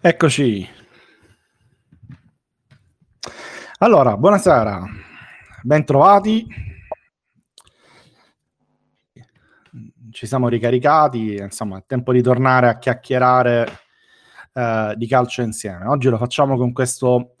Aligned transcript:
Eccoci. 0.00 0.64
Allora, 3.78 4.16
buonasera, 4.16 4.84
bentrovati. 5.64 6.46
Ci 10.12 10.26
siamo 10.26 10.46
ricaricati, 10.46 11.34
insomma, 11.34 11.78
è 11.78 11.84
tempo 11.84 12.12
di 12.12 12.22
tornare 12.22 12.68
a 12.68 12.78
chiacchierare 12.78 13.66
eh, 14.52 14.94
di 14.96 15.08
calcio 15.08 15.42
insieme. 15.42 15.86
Oggi 15.86 16.08
lo 16.08 16.16
facciamo 16.16 16.56
con 16.56 16.72
questo 16.72 17.34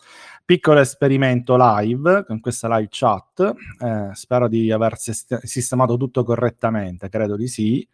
piccolo 0.44 0.80
esperimento 0.80 1.54
live, 1.56 2.24
con 2.26 2.40
questa 2.40 2.66
live 2.76 2.88
chat. 2.90 3.54
Eh, 3.80 4.10
spero 4.14 4.48
di 4.48 4.72
aver 4.72 4.98
sistemato 4.98 5.96
tutto 5.96 6.24
correttamente, 6.24 7.08
credo 7.08 7.36
di 7.36 7.46
sì. 7.46 7.88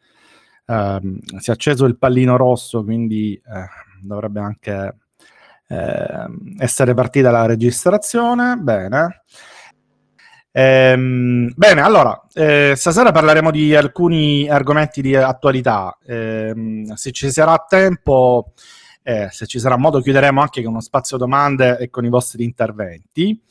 Eh, 0.65 1.01
si 1.39 1.51
è 1.51 1.53
acceso 1.53 1.85
il 1.85 1.99
pallino 1.99 2.39
rosso, 2.39 2.83
quindi 2.83 3.35
eh, 3.35 3.93
dovrebbe 4.07 4.41
anche 4.41 4.97
eh, 5.69 6.27
essere 6.59 6.95
partita 6.95 7.31
la 7.31 7.47
registrazione. 7.47 8.57
Bene. 8.57 9.23
Ehm, 10.57 11.53
bene, 11.57 11.81
allora, 11.81 12.27
eh, 12.33 12.75
stasera 12.77 13.11
parleremo 13.11 13.51
di 13.51 13.75
alcuni 13.75 14.49
argomenti 14.49 15.03
di 15.03 15.17
attualità. 15.17 15.99
Eh, 16.07 16.85
se 16.95 17.11
ci 17.11 17.31
sarà 17.31 17.65
tempo, 17.69 18.53
eh, 19.03 19.29
se 19.33 19.47
ci 19.47 19.59
sarà 19.59 19.77
modo, 19.77 20.01
chiuderemo 20.01 20.41
anche 20.41 20.63
con 20.63 20.71
uno 20.73 20.81
spazio 20.81 21.17
domande 21.17 21.79
e 21.79 21.91
con 21.91 22.05
i 22.05 22.09
vostri 22.09 22.45
interventi. 22.45 23.43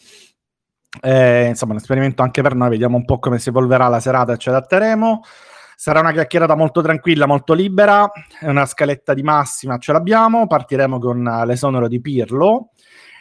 Eh, 1.01 1.47
insomma, 1.47 1.73
un 1.73 1.79
esperimento 1.79 2.21
anche 2.21 2.41
per 2.41 2.55
noi, 2.55 2.69
vediamo 2.69 2.95
un 2.95 3.03
po' 3.03 3.19
come 3.19 3.37
si 3.37 3.49
evolverà 3.49 3.87
la 3.89 3.99
serata 3.99 4.33
e 4.33 4.37
ci 4.37 4.47
adatteremo. 4.47 5.21
Sarà 5.75 5.99
una 5.99 6.11
chiacchierata 6.11 6.55
molto 6.55 6.81
tranquilla, 6.81 7.25
molto 7.25 7.53
libera, 7.53 8.09
è 8.39 8.47
una 8.47 8.65
scaletta 8.65 9.13
di 9.13 9.23
massima, 9.23 9.77
ce 9.77 9.91
l'abbiamo, 9.91 10.47
partiremo 10.47 10.99
con 10.99 11.43
l'esonero 11.45 11.87
di 11.87 11.99
Pirlo, 12.01 12.69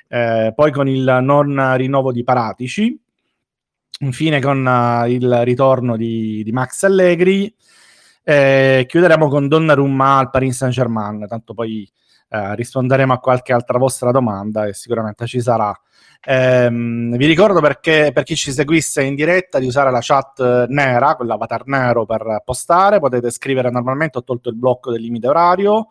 eh, 0.09 0.53
poi 0.55 0.71
con 0.73 0.89
il 0.89 1.19
non 1.23 1.77
rinnovo 1.77 2.13
di 2.13 2.23
Paratici, 2.25 3.01
infine 4.01 4.41
con 4.41 4.65
uh, 4.65 5.07
il 5.07 5.45
ritorno 5.45 5.97
di, 5.97 6.43
di 6.45 6.53
Max 6.53 6.83
Allegri, 6.83 7.55
eh, 8.25 8.85
chiuderemo 8.87 9.29
con 9.29 9.49
Donnarumma 9.49 10.19
al 10.19 10.31
Paris 10.31 10.57
Saint-Germain, 10.57 11.27
tanto 11.27 11.55
poi 11.55 11.91
eh, 12.29 12.55
risponderemo 12.55 13.13
a 13.13 13.19
qualche 13.19 13.53
altra 13.53 13.79
vostra 13.79 14.11
domanda 14.11 14.67
e 14.67 14.75
sicuramente 14.75 15.27
ci 15.27 15.41
sarà 15.41 15.79
Ehm, 16.25 17.17
vi 17.17 17.27
ricordo 17.27 17.61
perché 17.61 18.13
per 18.15 18.23
chi 18.23 18.37
ci 18.37 18.53
seguisse 18.53 19.03
in 19.03 19.17
diretta 19.17 19.59
di 19.59 19.67
usare 19.67 19.91
la 19.91 19.99
chat 20.01 20.67
nera, 20.69 21.17
quell'avatar 21.17 21.67
nero 21.67 22.07
per 22.07 22.43
postare, 22.45 23.01
potete 23.01 23.31
scrivere 23.31 23.71
normalmente, 23.71 24.19
ho 24.19 24.23
tolto 24.23 24.49
il 24.49 24.55
blocco 24.55 24.93
del 24.93 25.01
limite 25.01 25.27
orario, 25.27 25.89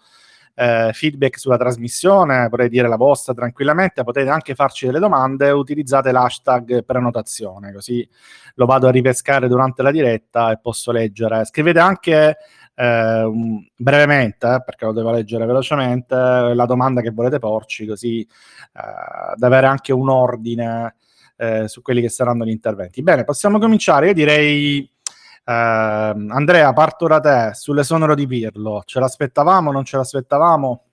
eh, 0.56 0.92
feedback 0.94 1.38
sulla 1.38 1.58
trasmissione, 1.58 2.48
potete 2.50 2.70
dire 2.70 2.88
la 2.88 2.96
vostra 2.96 3.34
tranquillamente, 3.34 4.04
potete 4.04 4.30
anche 4.30 4.56
farci 4.56 4.86
delle 4.86 5.00
domande, 5.00 5.52
utilizzate 5.52 6.12
l'hashtag 6.14 6.84
prenotazione, 6.86 7.73
così 7.73 8.08
lo 8.56 8.66
vado 8.66 8.88
a 8.88 8.92
ripescare 8.92 9.50
durante 9.50 9.82
la 9.82 9.92
diretta 9.92 10.52
e 10.52 10.60
posso 10.62 10.92
leggere. 10.92 11.44
Scrivete 11.45 11.80
anche 11.80 12.38
eh, 12.82 13.32
brevemente, 13.76 14.64
perché 14.66 14.86
lo 14.86 14.92
devo 14.92 15.12
leggere 15.12 15.46
velocemente, 15.46 16.16
la 16.16 16.66
domanda 16.66 17.02
che 17.02 17.12
volete 17.12 17.38
porci, 17.38 17.86
così 17.86 18.22
eh, 18.22 19.34
da 19.36 19.48
avere 19.48 19.68
anche 19.68 19.94
un 19.94 20.10
ordine 20.10 20.96
eh, 21.38 21.68
su 21.68 21.84
quelli 21.84 22.02
che 22.02 22.10
saranno 22.10 22.44
gli 22.44 22.50
interventi. 22.50 23.04
Bene, 23.04 23.23
possiamo 23.23 23.60
cominciare. 23.60 24.08
Io 24.08 24.14
direi, 24.14 24.80
eh, 24.82 25.52
Andrea, 25.54 26.73
parto 26.73 27.06
da 27.08 27.20
te 27.20 27.52
sull'esonero 27.54 28.16
di 28.16 28.26
Pirlo. 28.26 28.82
Ce 28.86 29.00
l'aspettavamo? 29.00 29.72
Non 29.72 29.86
ce 29.86 29.98
l'aspettavamo? 29.98 30.86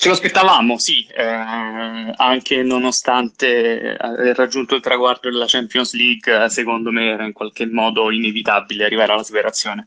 Ce 0.00 0.08
lo 0.08 0.14
aspettavamo, 0.14 0.78
sì, 0.78 1.06
eh, 1.14 1.22
anche 2.16 2.62
nonostante 2.62 3.94
aver 3.98 4.34
raggiunto 4.34 4.74
il 4.74 4.80
traguardo 4.80 5.28
della 5.28 5.44
Champions 5.46 5.92
League, 5.92 6.48
secondo 6.48 6.90
me 6.90 7.10
era 7.10 7.26
in 7.26 7.34
qualche 7.34 7.66
modo 7.66 8.10
inevitabile 8.10 8.86
arrivare 8.86 9.12
alla 9.12 9.22
superazione. 9.22 9.86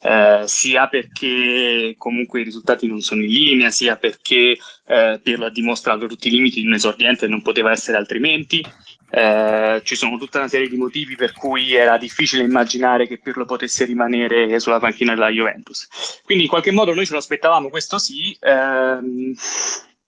Eh, 0.00 0.42
sia 0.46 0.88
perché 0.88 1.94
comunque 1.96 2.40
i 2.40 2.44
risultati 2.44 2.88
non 2.88 3.02
sono 3.02 3.22
in 3.22 3.30
linea, 3.30 3.70
sia 3.70 3.94
perché 3.94 4.58
eh, 4.84 5.20
Pirlo 5.22 5.44
ha 5.46 5.50
dimostrato 5.50 6.08
tutti 6.08 6.26
i 6.26 6.32
limiti 6.32 6.60
di 6.60 6.66
un 6.66 6.74
esordiente 6.74 7.28
non 7.28 7.40
poteva 7.40 7.70
essere 7.70 7.98
altrimenti, 7.98 8.66
eh, 9.14 9.82
ci 9.84 9.94
sono 9.94 10.16
tutta 10.16 10.38
una 10.38 10.48
serie 10.48 10.68
di 10.68 10.76
motivi 10.78 11.16
per 11.16 11.32
cui 11.32 11.74
era 11.74 11.98
difficile 11.98 12.44
immaginare 12.44 13.06
che 13.06 13.18
Pirlo 13.18 13.44
potesse 13.44 13.84
rimanere 13.84 14.58
sulla 14.58 14.78
panchina 14.78 15.12
della 15.12 15.28
Juventus. 15.28 15.86
Quindi 16.24 16.44
in 16.44 16.50
qualche 16.50 16.70
modo 16.70 16.94
noi 16.94 17.04
ce 17.04 17.12
lo 17.12 17.18
aspettavamo, 17.18 17.68
questo 17.68 17.98
sì. 17.98 18.34
Ehm, 18.40 19.34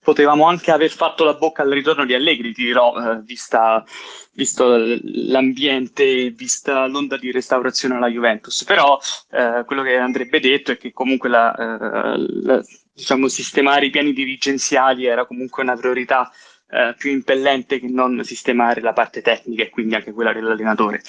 potevamo 0.04 0.46
anche 0.46 0.70
aver 0.70 0.90
fatto 0.90 1.24
la 1.24 1.34
bocca 1.34 1.62
al 1.62 1.70
ritorno 1.70 2.04
di 2.04 2.14
Allegri, 2.14 2.52
ti 2.52 2.64
dirò, 2.64 2.94
eh, 2.96 3.20
vista, 3.22 3.84
visto 4.32 4.76
l'ambiente, 5.02 6.30
vista 6.30 6.86
l'onda 6.86 7.16
di 7.16 7.30
restaurazione 7.30 7.96
alla 7.96 8.08
Juventus. 8.08 8.64
Però 8.64 8.98
eh, 9.30 9.64
quello 9.66 9.82
che 9.82 9.96
andrebbe 9.96 10.40
detto 10.40 10.72
è 10.72 10.76
che 10.76 10.92
comunque 10.92 11.28
la, 11.28 11.54
eh, 11.54 12.26
la, 12.42 12.62
diciamo, 12.92 13.28
sistemare 13.28 13.86
i 13.86 13.90
piani 13.90 14.12
dirigenziali 14.12 15.06
era 15.06 15.26
comunque 15.26 15.62
una 15.62 15.76
priorità 15.76 16.30
eh, 16.68 16.94
più 16.96 17.10
impellente 17.10 17.78
che 17.78 17.88
non 17.88 18.22
sistemare 18.24 18.80
la 18.80 18.92
parte 18.92 19.22
tecnica 19.22 19.62
e 19.62 19.70
quindi 19.70 19.94
anche 19.94 20.12
quella 20.12 20.32
dell'allenatore. 20.32 21.02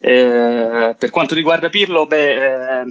Eh, 0.00 0.94
per 0.96 1.10
quanto 1.10 1.34
riguarda 1.34 1.70
Pirlo, 1.70 2.06
beh, 2.06 2.80
eh, 2.80 2.84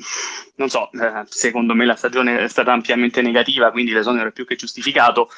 non 0.55 0.69
so, 0.69 0.91
eh, 0.91 1.23
secondo 1.27 1.73
me 1.73 1.85
la 1.85 1.95
stagione 1.95 2.39
è 2.39 2.47
stata 2.49 2.73
ampiamente 2.73 3.21
negativa, 3.21 3.71
quindi 3.71 3.91
l'esonero 3.93 4.29
è 4.29 4.31
più 4.33 4.45
che 4.45 4.55
giustificato. 4.55 5.29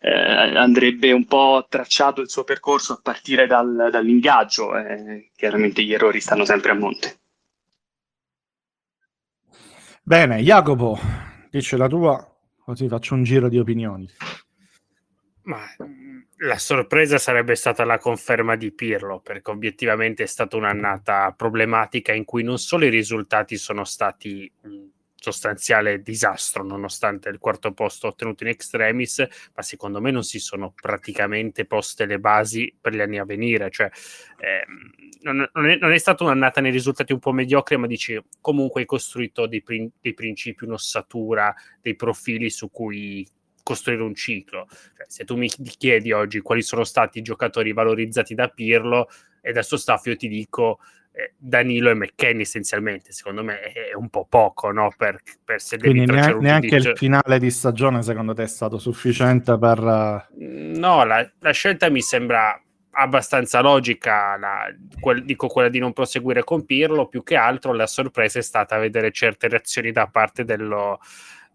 Eh, 0.00 0.10
andrebbe 0.10 1.12
un 1.12 1.26
po' 1.26 1.66
tracciato 1.68 2.22
il 2.22 2.30
suo 2.30 2.44
percorso 2.44 2.94
a 2.94 3.00
partire 3.02 3.46
dal, 3.46 3.88
dall'ingaggio. 3.90 4.74
Eh, 4.76 5.30
chiaramente 5.36 5.82
gli 5.82 5.92
errori 5.92 6.20
stanno 6.20 6.46
sempre 6.46 6.70
a 6.70 6.74
monte. 6.74 7.18
Bene, 10.02 10.38
Jacopo, 10.40 10.98
dice 11.50 11.76
la 11.76 11.88
tua, 11.88 12.26
così 12.64 12.88
faccio 12.88 13.12
un 13.12 13.24
giro 13.24 13.50
di 13.50 13.58
opinioni. 13.58 14.08
Ma 15.42 15.60
la 16.38 16.58
sorpresa 16.58 17.18
sarebbe 17.18 17.54
stata 17.54 17.84
la 17.84 17.98
conferma 17.98 18.56
di 18.56 18.70
Pirlo, 18.72 19.20
perché 19.20 19.50
obiettivamente 19.50 20.22
è 20.22 20.26
stata 20.26 20.56
un'annata 20.56 21.32
problematica 21.36 22.12
in 22.12 22.24
cui 22.24 22.42
non 22.42 22.58
solo 22.58 22.84
i 22.84 22.90
risultati 22.90 23.56
sono 23.56 23.84
stati 23.84 24.50
un 24.62 24.88
sostanziale 25.20 26.00
disastro, 26.00 26.62
nonostante 26.62 27.28
il 27.28 27.38
quarto 27.38 27.72
posto 27.72 28.06
ottenuto 28.06 28.44
in 28.44 28.50
extremis, 28.50 29.26
ma 29.54 29.62
secondo 29.62 30.00
me 30.00 30.12
non 30.12 30.22
si 30.22 30.38
sono 30.38 30.72
praticamente 30.80 31.64
poste 31.64 32.06
le 32.06 32.20
basi 32.20 32.72
per 32.80 32.94
gli 32.94 33.00
anni 33.00 33.18
a 33.18 33.24
venire. 33.24 33.68
Cioè, 33.68 33.90
ehm, 34.38 34.90
non, 35.22 35.48
non, 35.52 35.68
è, 35.68 35.76
non, 35.76 35.92
è, 35.92 35.98
stata 35.98 36.22
un'annata 36.22 36.60
nei 36.60 36.70
risultati 36.70 37.12
un 37.12 37.18
po' 37.18 37.32
mediocri, 37.32 37.76
ma 37.76 37.88
dici 37.88 38.16
comunque 38.40 38.82
hai 38.82 38.86
costruito 38.86 39.48
dei, 39.48 39.60
prin- 39.60 39.90
dei 40.00 40.14
principi, 40.14 40.64
un'ossatura, 40.64 41.52
dei 41.80 41.96
profili 41.96 42.48
su 42.48 42.70
cui 42.70 43.26
costruire 43.68 44.02
un 44.02 44.14
ciclo. 44.14 44.66
Cioè, 44.96 45.04
se 45.06 45.24
tu 45.24 45.36
mi 45.36 45.48
chiedi 45.48 46.10
oggi 46.12 46.40
quali 46.40 46.62
sono 46.62 46.84
stati 46.84 47.18
i 47.18 47.22
giocatori 47.22 47.74
valorizzati 47.74 48.34
da 48.34 48.48
Pirlo 48.48 49.08
e 49.42 49.52
dal 49.52 49.64
suo 49.64 49.76
staff, 49.76 50.06
io 50.06 50.16
ti 50.16 50.26
dico 50.26 50.78
eh, 51.12 51.34
Danilo 51.36 51.90
e 51.90 51.94
McKenny 51.94 52.40
essenzialmente. 52.40 53.12
Secondo 53.12 53.44
me 53.44 53.60
è 53.60 53.94
un 53.94 54.08
po' 54.08 54.24
poco, 54.26 54.70
no? 54.70 54.90
Per, 54.96 55.20
per 55.44 55.60
se 55.60 55.76
Quindi 55.76 56.06
neanche, 56.06 56.38
neanche 56.40 56.76
il 56.76 56.92
finale 56.96 57.38
di 57.38 57.50
stagione, 57.50 58.02
secondo 58.02 58.32
te, 58.32 58.44
è 58.44 58.48
stato 58.48 58.78
sufficiente 58.78 59.58
per... 59.58 60.28
Mm, 60.42 60.76
no, 60.76 61.04
la, 61.04 61.30
la 61.40 61.52
scelta 61.52 61.90
mi 61.90 62.00
sembra 62.00 62.58
abbastanza 62.92 63.60
logica, 63.60 64.38
la, 64.38 64.74
quel, 64.98 65.24
dico 65.24 65.46
quella 65.48 65.68
di 65.68 65.78
non 65.78 65.92
proseguire 65.92 66.42
con 66.42 66.64
Pirlo, 66.64 67.06
più 67.06 67.22
che 67.22 67.36
altro 67.36 67.74
la 67.74 67.86
sorpresa 67.86 68.38
è 68.38 68.42
stata 68.42 68.78
vedere 68.78 69.12
certe 69.12 69.46
reazioni 69.46 69.92
da 69.92 70.06
parte 70.06 70.44
dello, 70.44 70.98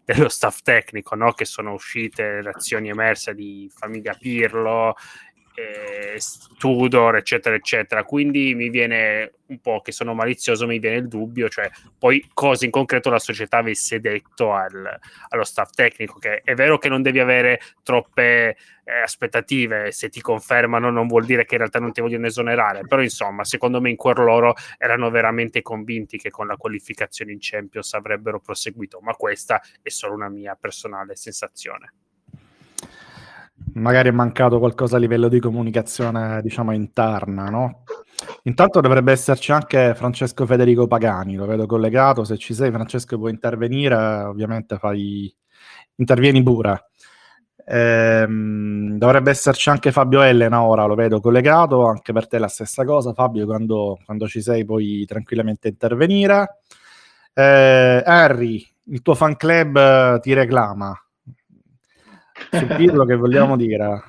dello 0.04 0.28
staff 0.28 0.60
tecnico, 0.62 1.14
no? 1.14 1.32
che 1.32 1.44
sono 1.44 1.72
uscite 1.72 2.42
reazioni 2.42 2.88
emerse 2.90 3.34
di 3.34 3.70
Famiglia 3.74 4.14
Pirlo, 4.14 4.94
eh, 5.54 6.18
Tudor, 6.58 7.16
eccetera, 7.16 7.54
eccetera. 7.54 8.04
Quindi 8.04 8.54
mi 8.54 8.70
viene 8.70 9.34
un 9.46 9.60
po' 9.60 9.80
che 9.82 9.92
sono 9.92 10.14
malizioso, 10.14 10.66
mi 10.66 10.78
viene 10.78 10.96
il 10.96 11.08
dubbio, 11.08 11.48
cioè 11.48 11.70
poi 11.98 12.28
cosa 12.32 12.64
in 12.64 12.70
concreto 12.70 13.10
la 13.10 13.18
società 13.18 13.58
avesse 13.58 14.00
detto 14.00 14.52
al, 14.52 14.98
allo 15.28 15.44
staff 15.44 15.70
tecnico, 15.72 16.18
che 16.18 16.40
è 16.42 16.54
vero 16.54 16.78
che 16.78 16.88
non 16.88 17.02
devi 17.02 17.20
avere 17.20 17.60
troppe 17.82 18.56
eh, 18.84 19.00
aspettative, 19.02 19.92
se 19.92 20.08
ti 20.08 20.20
confermano 20.20 20.90
non 20.90 21.06
vuol 21.06 21.24
dire 21.24 21.44
che 21.44 21.54
in 21.54 21.60
realtà 21.60 21.78
non 21.78 21.92
ti 21.92 22.00
vogliono 22.00 22.26
esonerare, 22.26 22.86
però 22.86 23.02
insomma 23.02 23.44
secondo 23.44 23.80
me 23.80 23.90
in 23.90 23.96
cuor 23.96 24.18
loro 24.20 24.54
erano 24.78 25.10
veramente 25.10 25.62
convinti 25.62 26.18
che 26.18 26.30
con 26.30 26.46
la 26.46 26.56
qualificazione 26.56 27.32
in 27.32 27.38
Champions 27.40 27.92
avrebbero 27.94 28.40
proseguito, 28.40 29.00
ma 29.00 29.14
questa 29.14 29.60
è 29.82 29.88
solo 29.90 30.14
una 30.14 30.28
mia 30.28 30.56
personale 30.56 31.16
sensazione 31.16 31.92
magari 33.74 34.08
è 34.08 34.12
mancato 34.12 34.58
qualcosa 34.58 34.96
a 34.96 34.98
livello 34.98 35.28
di 35.28 35.40
comunicazione, 35.40 36.40
diciamo, 36.42 36.72
interna, 36.72 37.48
no? 37.48 37.84
Intanto 38.44 38.80
dovrebbe 38.80 39.12
esserci 39.12 39.52
anche 39.52 39.94
Francesco 39.94 40.46
Federico 40.46 40.86
Pagani, 40.86 41.34
lo 41.36 41.46
vedo 41.46 41.66
collegato, 41.66 42.24
se 42.24 42.36
ci 42.38 42.54
sei 42.54 42.70
Francesco 42.70 43.18
puoi 43.18 43.32
intervenire, 43.32 43.94
ovviamente 43.96 44.78
fai, 44.78 45.34
intervieni 45.96 46.42
pure. 46.42 46.86
Ehm, 47.66 48.98
dovrebbe 48.98 49.30
esserci 49.30 49.70
anche 49.70 49.90
Fabio 49.92 50.22
Elena 50.22 50.62
ora, 50.62 50.84
lo 50.84 50.94
vedo 50.94 51.20
collegato, 51.20 51.86
anche 51.86 52.12
per 52.12 52.28
te 52.28 52.38
la 52.38 52.48
stessa 52.48 52.84
cosa 52.84 53.12
Fabio, 53.14 53.46
quando, 53.46 53.98
quando 54.04 54.26
ci 54.28 54.42
sei 54.42 54.64
puoi 54.64 55.04
tranquillamente 55.06 55.68
intervenire. 55.68 56.60
Eh, 57.32 58.02
Harry, 58.04 58.64
il 58.84 59.02
tuo 59.02 59.14
fan 59.14 59.36
club 59.36 60.20
ti 60.20 60.32
reclama. 60.34 60.96
Su 62.50 62.66
Pirlo 62.66 63.04
che 63.04 63.16
vogliamo 63.16 63.56
dire? 63.56 64.02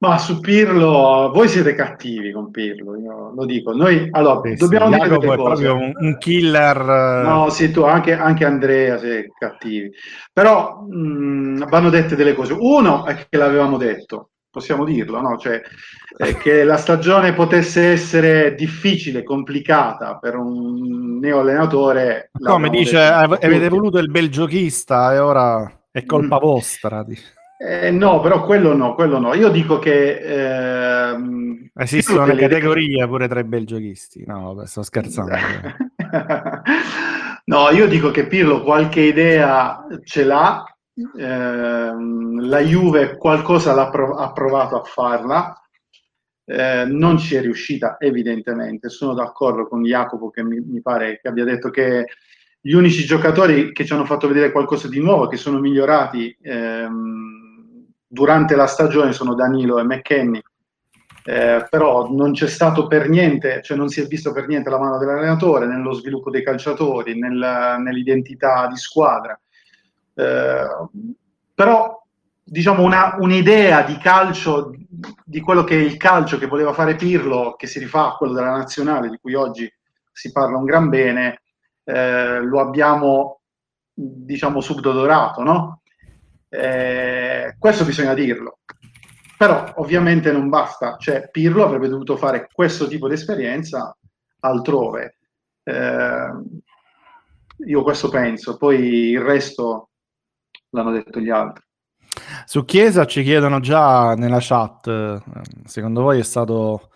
Ma 0.00 0.16
su 0.16 0.38
Pirlo, 0.38 1.32
voi 1.34 1.48
siete 1.48 1.74
cattivi 1.74 2.30
con 2.30 2.52
Pirlo, 2.52 2.96
io 2.96 3.32
lo 3.34 3.44
dico. 3.44 3.72
Noi, 3.72 4.06
allora, 4.12 4.40
sì, 4.44 4.54
dobbiamo 4.54 4.92
sì, 4.92 5.00
dire 5.00 5.08
cose. 5.08 5.26
proprio 5.26 5.74
un, 5.74 5.92
un, 5.92 6.18
killer. 6.18 7.24
No, 7.24 7.50
sì, 7.50 7.72
tu, 7.72 7.82
anche, 7.82 8.12
anche 8.12 8.44
Andrea 8.44 8.96
siete 8.96 9.32
cattivi. 9.36 9.90
Però 10.32 10.84
mh, 10.88 11.68
vanno 11.68 11.90
dette 11.90 12.14
delle 12.14 12.34
cose. 12.34 12.54
Uno 12.56 13.06
è 13.06 13.26
che 13.28 13.36
l'avevamo 13.36 13.76
detto, 13.76 14.30
possiamo 14.48 14.84
dirlo, 14.84 15.20
no? 15.20 15.36
Cioè, 15.36 15.62
che 16.40 16.62
la 16.62 16.76
stagione 16.76 17.32
potesse 17.32 17.90
essere 17.90 18.54
difficile, 18.54 19.24
complicata 19.24 20.16
per 20.18 20.36
un 20.36 21.18
neo 21.18 21.40
allenatore. 21.40 22.30
Come 22.40 22.70
dice, 22.70 23.00
avete 23.00 23.68
voluto 23.68 23.98
il 23.98 24.12
bel 24.12 24.30
giochista 24.30 25.12
e 25.12 25.18
ora 25.18 25.77
è 25.98 26.04
colpa 26.04 26.36
mm. 26.36 26.40
vostra. 26.40 27.04
Eh, 27.60 27.90
no, 27.90 28.20
però 28.20 28.44
quello 28.44 28.74
no, 28.74 28.94
quello 28.94 29.18
no. 29.18 29.34
Io 29.34 29.48
dico 29.48 29.80
che... 29.80 30.20
Ehm, 30.20 31.70
Esistono 31.74 32.24
le 32.24 32.36
categorie 32.36 33.06
pure 33.08 33.26
tra 33.26 33.40
i 33.40 33.44
bel 33.44 33.66
giochisti. 33.66 34.24
No, 34.24 34.62
sto 34.64 34.82
scherzando. 34.82 35.34
no, 37.46 37.70
io 37.70 37.88
dico 37.88 38.12
che 38.12 38.26
Pirlo 38.26 38.62
qualche 38.62 39.00
idea 39.00 39.84
ce 40.04 40.24
l'ha. 40.24 40.64
Ehm, 41.16 42.48
la 42.48 42.60
Juve 42.60 43.16
qualcosa 43.16 43.74
l'ha 43.74 43.90
prov- 43.90 44.20
ha 44.20 44.32
provato 44.32 44.80
a 44.80 44.84
farla. 44.84 45.60
Eh, 46.44 46.84
non 46.86 47.18
ci 47.18 47.34
è 47.34 47.40
riuscita 47.40 47.96
evidentemente. 47.98 48.88
Sono 48.88 49.14
d'accordo 49.14 49.66
con 49.66 49.82
Jacopo 49.82 50.30
che 50.30 50.44
mi, 50.44 50.60
mi 50.60 50.80
pare 50.80 51.18
che 51.20 51.28
abbia 51.28 51.44
detto 51.44 51.70
che 51.70 52.06
gli 52.60 52.72
unici 52.72 53.04
giocatori 53.04 53.72
che 53.72 53.84
ci 53.84 53.92
hanno 53.92 54.04
fatto 54.04 54.28
vedere 54.28 54.52
qualcosa 54.52 54.88
di 54.88 55.00
nuovo, 55.00 55.28
che 55.28 55.36
sono 55.36 55.58
migliorati 55.58 56.36
ehm, 56.40 57.86
durante 58.06 58.56
la 58.56 58.66
stagione 58.66 59.12
sono 59.12 59.34
Danilo 59.34 59.78
e 59.78 59.84
McKenny, 59.84 60.42
eh, 61.24 61.66
però 61.68 62.10
non 62.10 62.32
c'è 62.32 62.48
stato 62.48 62.86
per 62.86 63.08
niente, 63.08 63.60
cioè 63.62 63.76
non 63.76 63.88
si 63.88 64.00
è 64.00 64.06
visto 64.06 64.32
per 64.32 64.46
niente 64.48 64.70
la 64.70 64.78
mano 64.78 64.98
dell'allenatore 64.98 65.66
nello 65.66 65.92
sviluppo 65.92 66.30
dei 66.30 66.42
calciatori, 66.42 67.18
nel, 67.18 67.76
nell'identità 67.80 68.66
di 68.66 68.76
squadra. 68.76 69.38
Eh, 70.14 70.66
però 71.54 72.02
diciamo 72.42 72.82
una, 72.82 73.16
un'idea 73.18 73.82
di 73.82 73.98
calcio, 73.98 74.74
di 75.24 75.40
quello 75.40 75.64
che 75.64 75.78
è 75.78 75.82
il 75.82 75.98
calcio 75.98 76.38
che 76.38 76.46
voleva 76.46 76.72
fare 76.72 76.96
Pirlo, 76.96 77.54
che 77.56 77.66
si 77.66 77.78
rifà 77.78 78.06
a 78.06 78.16
quello 78.16 78.32
della 78.32 78.56
nazionale, 78.56 79.10
di 79.10 79.18
cui 79.20 79.34
oggi 79.34 79.70
si 80.10 80.32
parla 80.32 80.56
un 80.56 80.64
gran 80.64 80.88
bene, 80.88 81.42
eh, 81.88 82.40
lo 82.42 82.60
abbiamo 82.60 83.40
diciamo 83.94 84.60
subdodorato, 84.60 85.42
no? 85.42 85.80
Eh, 86.50 87.56
questo 87.58 87.84
bisogna 87.84 88.12
dirlo. 88.12 88.58
Però 89.38 89.72
ovviamente 89.76 90.30
non 90.30 90.48
basta, 90.48 90.96
cioè 90.98 91.30
Pirlo 91.30 91.64
avrebbe 91.64 91.88
dovuto 91.88 92.16
fare 92.16 92.48
questo 92.52 92.88
tipo 92.88 93.08
di 93.08 93.14
esperienza 93.14 93.96
altrove. 94.40 95.16
Eh, 95.62 96.30
io 97.66 97.82
questo 97.82 98.08
penso, 98.10 98.56
poi 98.58 99.10
il 99.10 99.20
resto 99.20 99.90
l'hanno 100.70 100.90
detto 100.90 101.20
gli 101.20 101.30
altri. 101.30 101.64
Su 102.44 102.64
Chiesa 102.64 103.06
ci 103.06 103.22
chiedono 103.22 103.60
già 103.60 104.14
nella 104.14 104.38
chat, 104.40 105.22
secondo 105.64 106.02
voi 106.02 106.18
è 106.18 106.24
stato 106.24 106.90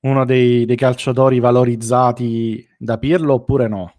uno 0.00 0.24
dei, 0.24 0.64
dei 0.64 0.76
calciatori 0.76 1.38
valorizzati 1.38 2.66
da 2.78 2.98
Pirlo 2.98 3.34
oppure 3.34 3.68
no? 3.68 3.92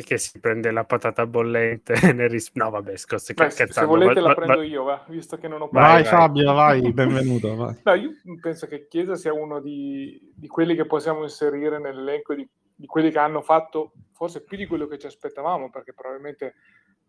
Chi 0.00 0.02
che 0.02 0.18
si 0.18 0.38
prende 0.40 0.70
la 0.70 0.84
patata 0.84 1.26
bollente 1.26 1.94
nel 2.12 2.28
ris- 2.28 2.50
no 2.54 2.70
vabbè 2.70 2.96
scusa 2.96 3.32
Beh, 3.34 3.50
se 3.50 3.84
volete 3.84 4.20
va, 4.20 4.28
la 4.28 4.34
prendo 4.34 4.56
va, 4.56 4.64
io 4.64 4.82
va, 4.82 5.04
visto 5.08 5.38
che 5.38 5.48
non 5.48 5.62
ho 5.62 5.68
vai, 5.70 6.02
vai 6.02 6.04
Fabio 6.04 6.52
vai 6.52 6.92
benvenuto 6.92 7.54
vai. 7.54 7.76
No, 7.84 7.94
io 7.94 8.10
penso 8.40 8.66
che 8.66 8.86
Chiesa 8.88 9.14
sia 9.14 9.32
uno 9.32 9.60
di, 9.60 10.32
di 10.34 10.46
quelli 10.48 10.74
che 10.74 10.86
possiamo 10.86 11.22
inserire 11.22 11.78
nell'elenco 11.78 12.34
di, 12.34 12.46
di, 12.74 12.86
quelli 12.86 13.10
che 13.10 13.18
hanno 13.18 13.40
fatto 13.40 13.92
forse 14.12 14.44
più 14.44 14.56
di 14.56 14.66
quello 14.66 14.86
che 14.86 14.98
ci 14.98 15.06
aspettavamo 15.06 15.70
perché 15.70 15.92
probabilmente 15.94 16.54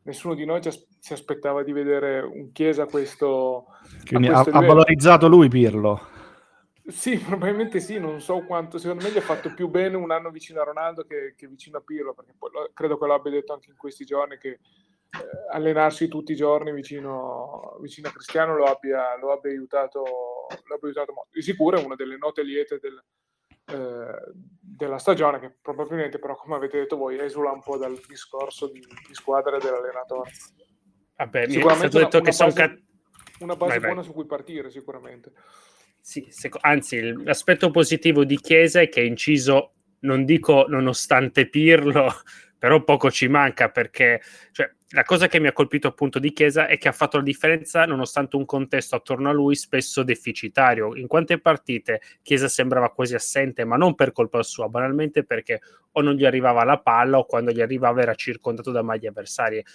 nessuno 0.03 0.33
di 0.35 0.45
noi 0.45 0.61
ci, 0.61 0.69
as- 0.69 0.87
si 0.99 1.13
aspettava 1.13 1.63
di 1.63 1.73
vedere 1.73 2.21
un 2.21 2.51
Chiesa 2.51 2.83
a 2.83 2.87
questo, 2.87 3.65
Quindi 4.05 4.27
a 4.27 4.41
questo 4.41 4.51
ha, 4.51 4.59
ha 4.59 4.65
valorizzato 4.65 5.27
lui 5.27 5.49
Pirlo 5.49 6.15
sì, 6.87 7.17
probabilmente 7.19 7.79
sì, 7.79 7.99
non 7.99 8.21
so 8.21 8.43
quanto, 8.45 8.77
secondo 8.77 9.03
me 9.03 9.11
gli 9.11 9.17
ha 9.17 9.21
fatto 9.21 9.53
più 9.53 9.67
bene 9.67 9.95
un 9.95 10.11
anno 10.11 10.29
vicino 10.29 10.61
a 10.61 10.65
Ronaldo 10.65 11.03
che, 11.03 11.33
che 11.35 11.47
vicino 11.47 11.77
a 11.77 11.81
Pirlo, 11.81 12.13
perché 12.13 12.33
poi 12.37 12.51
lo, 12.51 12.69
credo 12.73 12.97
che 12.97 13.05
lo 13.05 13.13
abbia 13.13 13.31
detto 13.31 13.53
anche 13.53 13.69
in 13.69 13.77
questi 13.77 14.05
giorni 14.05 14.37
che 14.37 14.49
eh, 14.49 14.59
allenarsi 15.51 16.07
tutti 16.07 16.31
i 16.31 16.35
giorni 16.35 16.71
vicino, 16.71 17.77
vicino 17.81 18.07
a 18.07 18.11
Cristiano 18.11 18.55
lo 18.55 18.65
abbia, 18.65 19.17
lo 19.17 19.31
abbia, 19.31 19.51
aiutato, 19.51 19.99
lo 20.01 20.75
abbia 20.75 20.87
aiutato 20.87 21.13
molto. 21.13 21.31
Di 21.33 21.41
sicuro 21.41 21.77
è 21.77 21.83
una 21.83 21.95
delle 21.95 22.17
note 22.17 22.43
liete 22.43 22.79
del, 22.79 23.03
eh, 23.65 24.31
della 24.59 24.97
stagione 24.97 25.39
che 25.39 25.57
probabilmente 25.61 26.19
però, 26.19 26.35
come 26.35 26.55
avete 26.55 26.79
detto 26.79 26.97
voi, 26.97 27.19
esula 27.19 27.51
un 27.51 27.61
po' 27.61 27.77
dal 27.77 27.99
discorso 28.07 28.67
di, 28.67 28.79
di 28.79 29.13
squadra 29.13 29.57
e 29.57 29.59
dell'allenatore. 29.59 30.31
Vabbè, 31.15 31.47
mi 31.47 31.55
è 31.55 31.59
stato 31.59 31.97
detto 31.97 32.17
una, 32.17 32.25
che 32.25 32.31
sono... 32.31 32.53
Cat- 32.53 32.81
una 33.39 33.55
base 33.55 33.71
vai, 33.71 33.79
buona 33.79 33.95
vai. 33.95 34.03
su 34.05 34.13
cui 34.13 34.25
partire, 34.25 34.69
sicuramente. 34.69 35.33
Sì, 36.09 36.25
sec- 36.29 36.55
anzi, 36.61 37.01
l'aspetto 37.25 37.69
positivo 37.69 38.23
di 38.23 38.37
Chiesa 38.39 38.79
è 38.79 38.87
che 38.87 39.01
è 39.01 39.03
inciso, 39.03 39.73
non 39.99 40.23
dico 40.23 40.65
nonostante 40.69 41.49
Pirlo, 41.49 42.09
però 42.57 42.81
poco 42.81 43.11
ci 43.11 43.27
manca 43.27 43.69
perché 43.69 44.21
cioè, 44.53 44.71
la 44.91 45.03
cosa 45.03 45.27
che 45.27 45.41
mi 45.41 45.47
ha 45.47 45.51
colpito 45.51 45.89
appunto 45.89 46.17
di 46.17 46.31
Chiesa 46.31 46.67
è 46.67 46.77
che 46.77 46.87
ha 46.87 46.93
fatto 46.93 47.17
la 47.17 47.23
differenza 47.23 47.83
nonostante 47.85 48.37
un 48.37 48.45
contesto 48.45 48.95
attorno 48.95 49.27
a 49.27 49.33
lui 49.33 49.55
spesso 49.57 50.01
deficitario. 50.03 50.95
In 50.95 51.07
quante 51.07 51.41
partite 51.41 51.99
Chiesa 52.21 52.47
sembrava 52.47 52.89
quasi 52.93 53.13
assente, 53.13 53.65
ma 53.65 53.75
non 53.75 53.93
per 53.93 54.13
colpa 54.13 54.41
sua, 54.43 54.69
banalmente 54.69 55.25
perché 55.25 55.59
o 55.91 55.99
non 56.01 56.13
gli 56.13 56.23
arrivava 56.23 56.63
la 56.63 56.79
palla 56.79 57.17
o 57.17 57.25
quando 57.25 57.51
gli 57.51 57.59
arrivava 57.59 58.01
era 58.01 58.15
circondato 58.15 58.71
da 58.71 58.81
maglie 58.81 59.09
avversarie. 59.09 59.65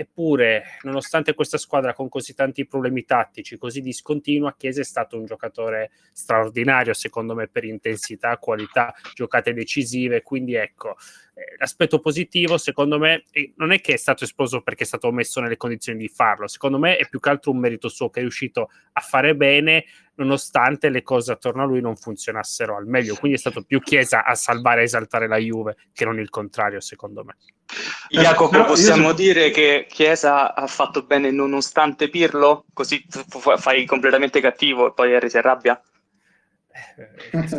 Eppure, 0.00 0.78
nonostante 0.84 1.34
questa 1.34 1.58
squadra 1.58 1.92
con 1.92 2.08
così 2.08 2.32
tanti 2.32 2.66
problemi 2.66 3.04
tattici, 3.04 3.58
così 3.58 3.82
discontinua, 3.82 4.54
Chiesa 4.56 4.80
è 4.80 4.84
stato 4.84 5.18
un 5.18 5.26
giocatore 5.26 5.90
straordinario, 6.14 6.94
secondo 6.94 7.34
me, 7.34 7.48
per 7.48 7.64
intensità, 7.64 8.38
qualità, 8.38 8.94
giocate 9.12 9.52
decisive. 9.52 10.22
Quindi, 10.22 10.54
ecco, 10.54 10.96
eh, 11.34 11.54
l'aspetto 11.58 12.00
positivo, 12.00 12.56
secondo 12.56 12.98
me, 12.98 13.24
non 13.56 13.72
è 13.72 13.82
che 13.82 13.92
è 13.92 13.96
stato 13.98 14.24
esploso 14.24 14.62
perché 14.62 14.84
è 14.84 14.86
stato 14.86 15.12
messo 15.12 15.38
nelle 15.42 15.58
condizioni 15.58 15.98
di 15.98 16.08
farlo. 16.08 16.48
Secondo 16.48 16.78
me 16.78 16.96
è 16.96 17.06
più 17.06 17.20
che 17.20 17.28
altro 17.28 17.50
un 17.50 17.58
merito 17.58 17.90
suo 17.90 18.08
che 18.08 18.20
è 18.20 18.22
riuscito 18.22 18.70
a 18.92 19.00
fare 19.02 19.36
bene, 19.36 19.84
nonostante 20.14 20.88
le 20.88 21.02
cose 21.02 21.32
attorno 21.32 21.62
a 21.62 21.66
lui 21.66 21.82
non 21.82 21.96
funzionassero 21.96 22.74
al 22.74 22.86
meglio. 22.86 23.16
Quindi 23.16 23.36
è 23.36 23.40
stato 23.40 23.60
più 23.64 23.80
Chiesa 23.80 24.24
a 24.24 24.34
salvare 24.34 24.80
e 24.80 24.84
esaltare 24.84 25.28
la 25.28 25.36
Juve 25.36 25.76
che 25.92 26.06
non 26.06 26.18
il 26.18 26.30
contrario, 26.30 26.80
secondo 26.80 27.22
me. 27.22 27.36
Eh, 28.08 28.20
Jacopo, 28.20 28.64
possiamo 28.64 29.08
io... 29.08 29.14
dire 29.14 29.50
che 29.50 29.86
Chiesa 29.88 30.54
ha 30.54 30.66
fatto 30.66 31.02
bene 31.02 31.30
nonostante 31.30 32.08
Pirlo? 32.08 32.64
Così 32.72 33.04
fai 33.56 33.84
completamente 33.86 34.40
cattivo 34.40 34.88
e 34.88 34.92
poi 34.92 35.14
Harry 35.14 35.30
si 35.30 35.38
arrabbia? 35.38 35.80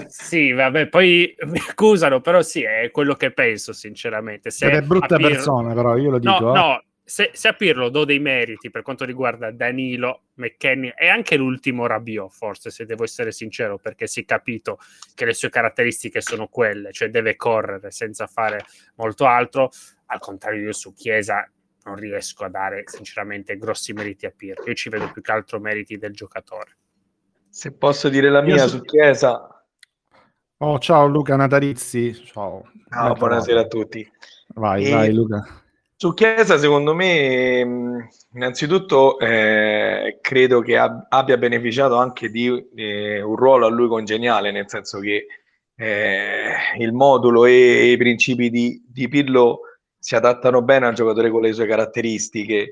Sì, 0.07 0.51
vabbè, 0.51 0.87
poi 0.87 1.35
mi 1.45 1.61
accusano, 1.67 2.21
però 2.21 2.41
sì, 2.41 2.61
è 2.63 2.89
quello 2.91 3.15
che 3.15 3.31
penso, 3.31 3.73
sinceramente. 3.73 4.51
Se 4.51 4.69
è 4.69 4.81
brutta 4.81 5.15
Pirlo... 5.15 5.29
persona, 5.29 5.73
però 5.73 5.97
io 5.97 6.11
lo 6.11 6.19
dico. 6.19 6.39
No, 6.39 6.55
eh. 6.55 6.57
no 6.57 6.83
se, 7.11 7.31
se, 7.33 7.49
a 7.49 7.53
Pirlo 7.53 7.89
do 7.89 8.05
dei 8.05 8.19
meriti 8.19 8.69
per 8.69 8.83
quanto 8.83 9.03
riguarda 9.03 9.51
Danilo, 9.51 10.27
McKenny 10.35 10.93
e 10.95 11.09
anche 11.09 11.35
l'ultimo 11.35 11.85
Rabiot, 11.85 12.31
forse, 12.31 12.69
se 12.69 12.85
devo 12.85 13.03
essere 13.03 13.33
sincero, 13.33 13.77
perché 13.79 14.07
si 14.07 14.21
è 14.21 14.25
capito 14.25 14.79
che 15.13 15.25
le 15.25 15.33
sue 15.33 15.49
caratteristiche 15.49 16.21
sono 16.21 16.47
quelle, 16.47 16.93
cioè 16.93 17.09
deve 17.09 17.35
correre 17.35 17.91
senza 17.91 18.27
fare 18.27 18.63
molto 18.95 19.25
altro. 19.25 19.71
Al 20.11 20.19
contrario, 20.19 20.65
io 20.65 20.73
su 20.73 20.93
Chiesa 20.93 21.49
non 21.85 21.95
riesco 21.95 22.43
a 22.43 22.49
dare 22.49 22.83
sinceramente 22.85 23.57
grossi 23.57 23.93
meriti 23.93 24.25
a 24.25 24.33
Pirlo. 24.35 24.65
Io 24.65 24.73
ci 24.73 24.89
vedo 24.89 25.09
più 25.09 25.21
che 25.21 25.31
altro 25.31 25.59
meriti 25.59 25.97
del 25.97 26.11
giocatore. 26.11 26.75
Se 27.49 27.71
posso 27.71 28.09
dire 28.09 28.29
la 28.29 28.41
mia 28.41 28.67
su 28.67 28.81
Chiesa. 28.81 29.65
Oh, 30.57 30.79
ciao 30.79 31.07
Luca 31.07 31.37
Natarizzi. 31.37 32.13
Ciao. 32.25 32.69
ciao 32.89 33.13
buonasera 33.13 33.61
a 33.61 33.67
tutti. 33.67 34.09
Vai, 34.55 34.85
e 34.85 34.91
vai 34.91 35.13
Luca. 35.13 35.43
Su 35.95 36.13
Chiesa, 36.13 36.57
secondo 36.57 36.93
me, 36.93 38.09
innanzitutto 38.33 39.17
eh, 39.17 40.17
credo 40.19 40.59
che 40.59 40.77
ab- 40.77 41.05
abbia 41.07 41.37
beneficiato 41.37 41.95
anche 41.95 42.29
di 42.29 42.47
eh, 42.75 43.21
un 43.21 43.35
ruolo 43.37 43.65
a 43.65 43.69
lui 43.69 43.87
congeniale, 43.87 44.51
nel 44.51 44.67
senso 44.67 44.99
che 44.99 45.25
eh, 45.75 46.53
il 46.79 46.91
modulo 46.91 47.45
e 47.45 47.91
i 47.91 47.97
principi 47.97 48.49
di, 48.49 48.83
di 48.85 49.07
Pirlo 49.07 49.61
si 50.01 50.15
adattano 50.15 50.63
bene 50.63 50.87
al 50.87 50.95
giocatore 50.95 51.29
con 51.29 51.41
le 51.41 51.53
sue 51.53 51.67
caratteristiche 51.67 52.71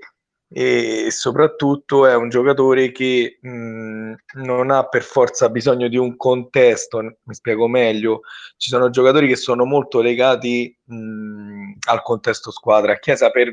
e 0.51 1.12
soprattutto 1.12 2.07
è 2.07 2.15
un 2.15 2.29
giocatore 2.29 2.91
che 2.91 3.38
mh, 3.39 4.13
non 4.41 4.71
ha 4.71 4.83
per 4.86 5.03
forza 5.03 5.48
bisogno 5.48 5.88
di 5.88 5.95
un 5.95 6.17
contesto, 6.17 7.01
mi 7.01 7.33
spiego 7.36 7.67
meglio, 7.67 8.21
ci 8.57 8.69
sono 8.69 8.89
giocatori 8.89 9.27
che 9.27 9.36
sono 9.36 9.63
molto 9.65 10.01
legati 10.01 10.75
mh, 10.86 11.74
al 11.88 12.01
contesto 12.01 12.50
squadra, 12.50 12.98
Chiesa 12.98 13.29
per 13.29 13.51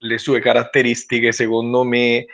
le 0.00 0.18
sue 0.18 0.40
caratteristiche 0.40 1.30
secondo 1.30 1.84
me 1.84 2.26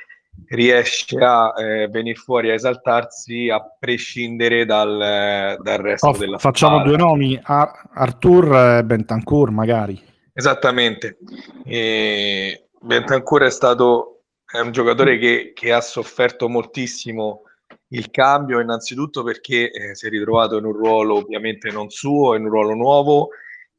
riesce 0.47 1.19
a 1.19 1.53
eh, 1.57 1.89
venire 1.89 2.17
fuori 2.17 2.51
a 2.51 2.55
esaltarsi 2.55 3.51
a 3.51 3.63
prescindere 3.79 4.65
dal, 4.65 5.59
dal 5.61 5.79
resto 5.79 6.09
oh, 6.09 6.17
della 6.17 6.39
facciamo 6.39 6.79
squadra. 6.79 6.97
due 6.97 7.07
nomi 7.07 7.41
Ar- 7.43 7.91
Artur 7.93 8.79
e 8.79 8.85
Bentancur 8.85 9.51
magari 9.51 10.03
esattamente 10.35 11.17
e 11.65 12.69
Bentancur 12.81 13.43
è 13.45 13.51
stato 13.51 14.25
è 14.45 14.61
un 14.61 14.73
giocatore 14.73 15.19
che, 15.19 15.53
che, 15.55 15.73
ha 15.73 15.81
sofferto 15.81 16.49
moltissimo 16.49 17.45
il 17.89 18.11
cambio 18.11 18.61
innanzitutto 18.61 19.23
perché 19.23 19.71
eh, 19.71 19.95
si 19.95 20.07
è 20.07 20.11
ritrovato 20.11 20.59
in 20.59 20.65
un 20.67 20.73
ruolo 20.73 21.15
ovviamente 21.17 21.71
non 21.71 21.89
suo 21.89 22.35
in 22.35 22.45
un 22.45 22.51
ruolo 22.51 22.75
nuovo 22.75 23.29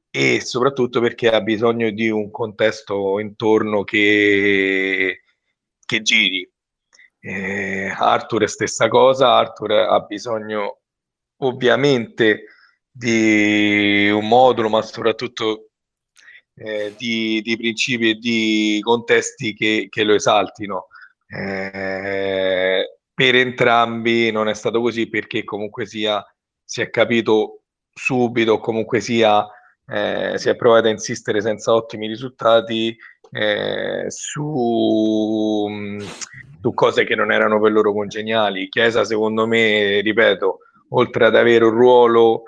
e 0.09 0.41
soprattutto 0.41 0.99
perché 1.01 1.29
ha 1.29 1.41
bisogno 1.41 1.91
di 1.91 2.09
un 2.09 2.31
contesto 2.31 3.19
intorno 3.19 3.83
che 3.83 5.21
che 5.85 6.01
giri. 6.01 6.49
Eh, 7.19 7.89
Arthur 7.89 8.43
è 8.43 8.47
stessa 8.47 8.87
cosa, 8.87 9.35
Arthur 9.35 9.71
ha 9.71 9.99
bisogno 10.01 10.79
ovviamente 11.37 12.45
di 12.91 14.09
un 14.09 14.27
modulo, 14.27 14.69
ma 14.69 14.81
soprattutto 14.81 15.71
eh, 16.55 16.93
di, 16.97 17.41
di, 17.43 17.57
principi 17.57 18.11
e 18.11 18.15
di 18.15 18.79
contesti 18.81 19.53
che, 19.53 19.87
che 19.89 20.03
lo 20.03 20.13
esaltino. 20.15 20.87
Eh, 21.27 22.97
per 23.13 23.35
entrambi 23.35 24.31
non 24.31 24.47
è 24.47 24.53
stato 24.53 24.81
così 24.81 25.07
perché 25.07 25.43
comunque 25.43 25.85
sia 25.85 26.23
si 26.63 26.81
è 26.81 26.89
capito 26.89 27.61
subito, 27.93 28.59
comunque 28.59 28.99
sia 28.99 29.47
eh, 29.87 30.33
si 30.37 30.49
è 30.49 30.55
provato 30.55 30.87
a 30.87 30.91
insistere 30.91 31.41
senza 31.41 31.73
ottimi 31.73 32.07
risultati 32.07 32.95
eh, 33.31 34.05
su, 34.07 35.67
mm, 35.69 35.99
su, 36.61 36.73
cose 36.73 37.03
che 37.03 37.15
non 37.15 37.31
erano 37.31 37.59
per 37.59 37.71
loro 37.71 37.93
congeniali. 37.93 38.67
Chiesa, 38.69 39.03
secondo 39.03 39.45
me, 39.45 40.01
ripeto, 40.01 40.59
oltre 40.89 41.25
ad 41.25 41.35
avere 41.35 41.65
un 41.65 41.71
ruolo 41.71 42.43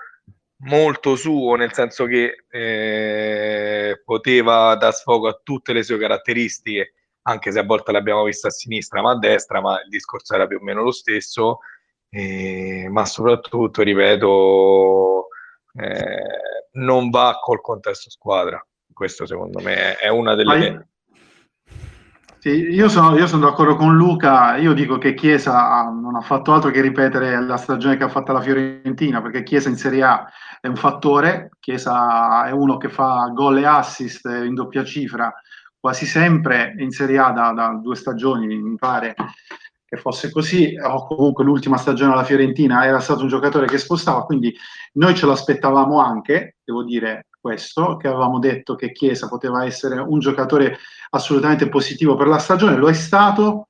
molto 0.60 1.16
suo, 1.16 1.56
nel 1.56 1.74
senso 1.74 2.06
che 2.06 2.46
eh, 2.50 4.02
poteva 4.04 4.76
dar 4.76 4.94
sfogo 4.94 5.28
a 5.28 5.40
tutte 5.44 5.74
le 5.74 5.84
sue 5.84 5.98
caratteristiche, 5.98 6.94
anche 7.24 7.52
se 7.52 7.60
a 7.60 7.64
volte 7.64 7.92
l'abbiamo 7.92 8.24
vista 8.24 8.48
a 8.48 8.52
sinistra 8.52 9.02
ma 9.02 9.12
a 9.12 9.18
destra, 9.18 9.62
ma 9.62 9.82
il 9.82 9.90
discorso 9.90 10.34
era 10.34 10.48
più 10.48 10.58
o 10.58 10.64
meno 10.64 10.82
lo 10.82 10.92
stesso, 10.92 11.60
eh, 12.10 12.88
ma 12.90 13.06
soprattutto, 13.06 13.82
ripeto, 13.82 15.28
eh, 15.80 16.72
non 16.74 17.10
va 17.10 17.38
col 17.42 17.62
contesto 17.62 18.10
squadra. 18.10 18.66
Questo 18.94 19.26
secondo 19.26 19.60
me 19.60 19.96
è 19.98 20.08
una 20.08 20.34
delle... 20.36 20.90
Io, 22.50 22.88
sono, 22.88 23.28
sono 23.28 23.46
d'accordo 23.46 23.76
con 23.76 23.96
Luca, 23.96 24.56
io 24.56 24.74
dico 24.74 24.98
che 24.98 25.14
Chiesa 25.14 25.84
non 25.84 26.16
ha 26.16 26.22
fatto 26.22 26.54
altro 26.54 26.70
che 26.70 26.80
ripetere 26.80 27.42
la 27.42 27.58
stagione 27.58 27.98
che 27.98 28.06
ha 28.06 28.10
fatto 28.10 28.32
la 28.32 28.40
Fiorentina, 28.40 29.22
perché 29.22 29.44
Chiesa 29.44 29.68
in 29.68 29.76
Serie 29.76 30.04
A 30.04 30.26
è 30.62 30.68
un 30.68 30.78
fattore, 30.78 31.50
Chiesa 31.60 32.46
è 32.46 32.52
uno 32.52 32.78
che 32.78 32.88
fa 32.88 33.30
gol 33.34 33.58
e 33.58 33.66
assist 33.66 34.26
in 34.26 34.54
doppia 34.54 34.86
cifra 34.86 35.34
quasi 35.78 36.06
sempre, 36.06 36.74
in 36.78 36.92
Serie 36.92 37.20
A 37.20 37.32
da, 37.32 37.52
da 37.52 37.80
due 37.82 37.96
stagioni 37.96 38.48
mi 38.58 38.76
pare 38.78 39.14
che 39.86 39.98
fosse 39.98 40.32
così, 40.32 40.74
o 40.82 41.06
comunque 41.06 41.44
l'ultima 41.44 41.78
stagione 41.78 42.14
alla 42.14 42.24
Fiorentina 42.24 42.86
era 42.86 43.00
stato 43.00 43.22
un 43.22 43.28
giocatore 43.28 43.68
che 43.68 43.78
spostava, 43.78 44.24
quindi 44.24 44.54
noi 44.94 45.16
ce 45.16 45.26
l'aspettavamo 45.26 46.00
anche, 46.00 46.58
devo 46.64 46.84
dire, 46.84 47.28
questo, 47.48 47.96
che 47.96 48.10
avevamo 48.10 48.40
detto 48.40 48.76
che 48.76 48.92
Chiesa 48.92 49.30
poteva 49.30 49.64
essere 49.64 50.00
un 50.00 50.20
giocatore 50.20 50.80
assolutamente 51.12 51.70
positivo 51.70 52.18
per 52.18 52.28
la 52.28 52.40
stagione, 52.40 52.76
lo 52.76 52.90
è 52.90 52.94
stato. 52.94 53.70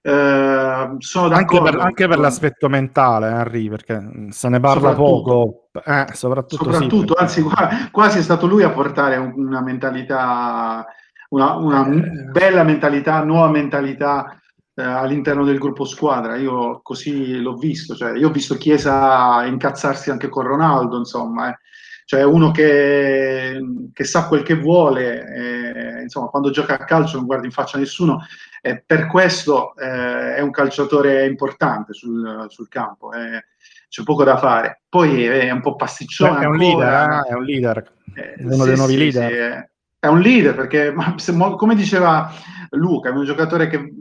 Eh, 0.00 0.94
sono 0.98 1.34
anche 1.34 1.60
per, 1.60 1.78
anche 1.78 2.06
per 2.06 2.18
l'aspetto 2.20 2.68
mentale, 2.68 3.28
Henry, 3.28 3.68
perché 3.68 4.28
se 4.28 4.48
ne 4.48 4.60
parla 4.60 4.94
poco, 4.94 5.68
eh, 5.84 6.06
soprattutto, 6.12 6.64
soprattutto 6.64 7.14
sì, 7.26 7.40
anzi, 7.40 7.90
quasi 7.90 8.18
è 8.18 8.22
stato 8.22 8.46
lui 8.46 8.62
a 8.62 8.70
portare 8.70 9.16
una 9.16 9.60
mentalità, 9.60 10.86
una, 11.30 11.56
una 11.56 11.88
eh. 11.88 12.00
bella 12.30 12.62
mentalità, 12.62 13.24
nuova 13.24 13.50
mentalità 13.50 14.40
eh, 14.74 14.82
all'interno 14.82 15.44
del 15.44 15.58
gruppo 15.58 15.84
squadra. 15.84 16.36
Io 16.36 16.80
così 16.84 17.40
l'ho 17.40 17.56
visto, 17.56 17.96
cioè, 17.96 18.16
io 18.16 18.28
ho 18.28 18.32
visto 18.32 18.54
Chiesa 18.54 19.44
incazzarsi 19.44 20.10
anche 20.10 20.28
con 20.28 20.46
Ronaldo, 20.46 20.98
insomma. 20.98 21.50
Eh 21.50 21.58
cioè 22.04 22.24
uno 22.24 22.50
che, 22.50 23.60
che, 23.92 24.04
sa 24.04 24.28
quel 24.28 24.42
che 24.42 24.54
vuole, 24.54 25.98
eh, 25.98 26.02
insomma, 26.02 26.28
quando 26.28 26.50
gioca 26.50 26.74
a 26.74 26.84
calcio 26.84 27.16
non 27.16 27.26
guarda 27.26 27.46
in 27.46 27.52
faccia 27.52 27.76
a 27.76 27.80
nessuno, 27.80 28.20
eh, 28.60 28.82
per 28.84 29.06
questo 29.06 29.74
eh, 29.76 30.36
è 30.36 30.40
un 30.40 30.50
calciatore 30.50 31.26
importante 31.26 31.92
sul, 31.92 32.46
sul 32.48 32.68
campo, 32.68 33.12
eh, 33.12 33.44
c'è 33.88 34.02
poco 34.04 34.24
da 34.24 34.38
fare. 34.38 34.82
Poi 34.88 35.24
è 35.24 35.50
un 35.50 35.60
po' 35.60 35.76
pasticcione. 35.76 36.44
È 36.44 36.46
un 36.46 36.56
leader, 36.56 36.88
eh, 36.88 37.28
è 37.30 37.34
un 37.34 37.44
leader, 37.44 37.92
è 38.14 38.34
uno 38.38 38.54
sì, 38.54 38.64
dei 38.64 38.76
nuovi 38.76 38.92
sì, 38.92 38.98
leader. 38.98 39.30
Sì, 39.30 39.70
è 39.98 40.06
un 40.06 40.20
leader 40.20 40.54
perché, 40.54 40.94
se, 41.16 41.36
come 41.56 41.74
diceva 41.74 42.32
Luca, 42.70 43.10
è 43.10 43.12
un 43.12 43.24
giocatore 43.24 43.68
che 43.68 43.92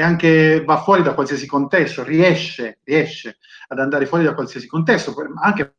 anche, 0.00 0.62
va 0.64 0.78
fuori 0.78 1.02
da 1.02 1.14
qualsiasi 1.14 1.46
contesto, 1.46 2.04
riesce, 2.04 2.78
riesce 2.84 3.38
ad 3.68 3.78
andare 3.78 4.06
fuori 4.06 4.24
da 4.24 4.34
qualsiasi 4.34 4.66
contesto, 4.66 5.14
anche 5.40 5.74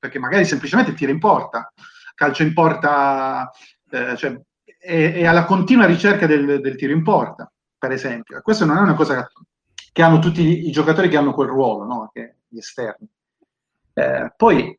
perché 0.00 0.18
magari 0.18 0.44
semplicemente 0.46 0.94
tira 0.94 1.12
in 1.12 1.20
porta, 1.20 1.70
calcio 2.14 2.42
in 2.42 2.54
porta, 2.54 3.50
eh, 3.90 4.16
cioè, 4.16 4.40
è, 4.64 5.12
è, 5.12 5.26
alla 5.26 5.44
continua 5.44 5.84
ricerca 5.84 6.26
del, 6.26 6.60
del, 6.60 6.76
tiro 6.76 6.94
in 6.94 7.04
porta, 7.04 7.52
per 7.78 7.92
esempio. 7.92 8.40
Questa 8.40 8.64
non 8.64 8.78
è 8.78 8.80
una 8.80 8.94
cosa 8.94 9.30
che 9.92 10.02
hanno 10.02 10.18
tutti 10.18 10.66
i 10.66 10.70
giocatori 10.72 11.10
che 11.10 11.18
hanno 11.18 11.34
quel 11.34 11.48
ruolo, 11.48 11.84
no? 11.84 12.10
che, 12.12 12.36
gli 12.48 12.58
esterni. 12.58 13.06
Eh, 13.92 14.32
poi, 14.34 14.76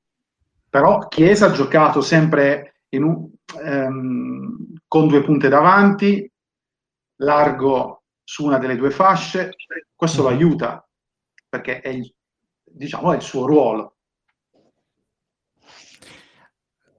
però, 0.68 1.08
Chiesa 1.08 1.46
ha 1.46 1.52
giocato 1.52 2.02
sempre 2.02 2.82
un, 2.90 3.30
ehm, 3.64 4.74
con 4.88 5.08
due 5.08 5.24
punte 5.24 5.50
davanti, 5.50 6.30
largo 7.18 8.04
su 8.24 8.46
una 8.46 8.58
delle 8.58 8.76
due 8.76 8.90
fasce, 8.90 9.52
questo 9.96 10.24
lo 10.24 10.30
aiuta 10.30 10.84
perché 11.48 11.82
è 11.82 11.90
il, 11.90 12.12
diciamo, 12.64 13.12
è 13.12 13.18
il 13.18 13.22
suo 13.22 13.46
ruolo 13.46 13.98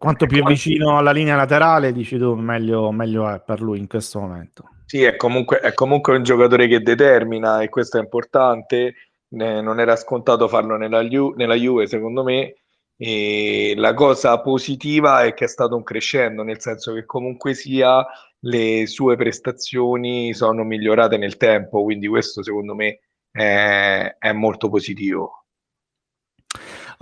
quanto 0.02 0.26
più 0.26 0.42
vicino 0.42 0.99
alla 0.99 1.12
linea 1.12 1.37
laterale, 1.37 1.92
dici 1.92 2.18
tu, 2.18 2.35
meglio, 2.35 2.90
meglio 2.90 3.28
è 3.30 3.40
per 3.40 3.61
lui 3.61 3.78
in 3.78 3.87
questo 3.87 4.18
momento. 4.18 4.64
Sì, 4.85 5.04
è 5.04 5.14
comunque, 5.14 5.61
è 5.61 5.73
comunque 5.75 6.16
un 6.16 6.25
giocatore 6.25 6.66
che 6.66 6.80
determina 6.80 7.62
e 7.62 7.68
questo 7.68 7.99
è 7.99 8.00
importante. 8.00 8.94
Eh, 9.30 9.61
non 9.61 9.78
era 9.78 9.94
scontato 9.94 10.49
farlo 10.49 10.76
nella, 10.76 11.04
Ju- 11.04 11.35
nella 11.37 11.54
Juve, 11.54 11.87
secondo 11.87 12.25
me. 12.25 12.56
E 12.97 13.75
la 13.76 13.94
cosa 13.94 14.40
positiva 14.40 15.23
è 15.23 15.35
che 15.35 15.44
è 15.44 15.49
stato 15.49 15.76
un 15.76 15.85
crescendo, 15.85 16.42
nel 16.42 16.61
senso 16.61 16.92
che 16.94 17.04
comunque 17.04 17.54
sia 17.54 18.04
le 18.40 18.88
sue 18.88 19.14
prestazioni 19.14 20.35
sono 20.35 20.64
migliorate 20.64 21.16
nel 21.16 21.37
tempo, 21.37 21.85
quindi 21.85 22.09
questo 22.09 22.42
secondo 22.42 22.75
me 22.75 22.99
è, 23.30 24.16
è 24.18 24.32
molto 24.32 24.68
positivo. 24.68 25.41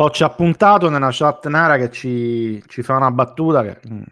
Ho 0.00 0.08
ci 0.08 0.24
appuntato 0.24 0.88
nella 0.88 1.10
chat 1.12 1.46
Nara 1.48 1.76
che 1.76 1.90
ci, 1.90 2.62
ci 2.68 2.82
fa 2.82 2.96
una 2.96 3.10
battuta 3.10 3.62
che 3.62 3.80
mm, 3.86 4.02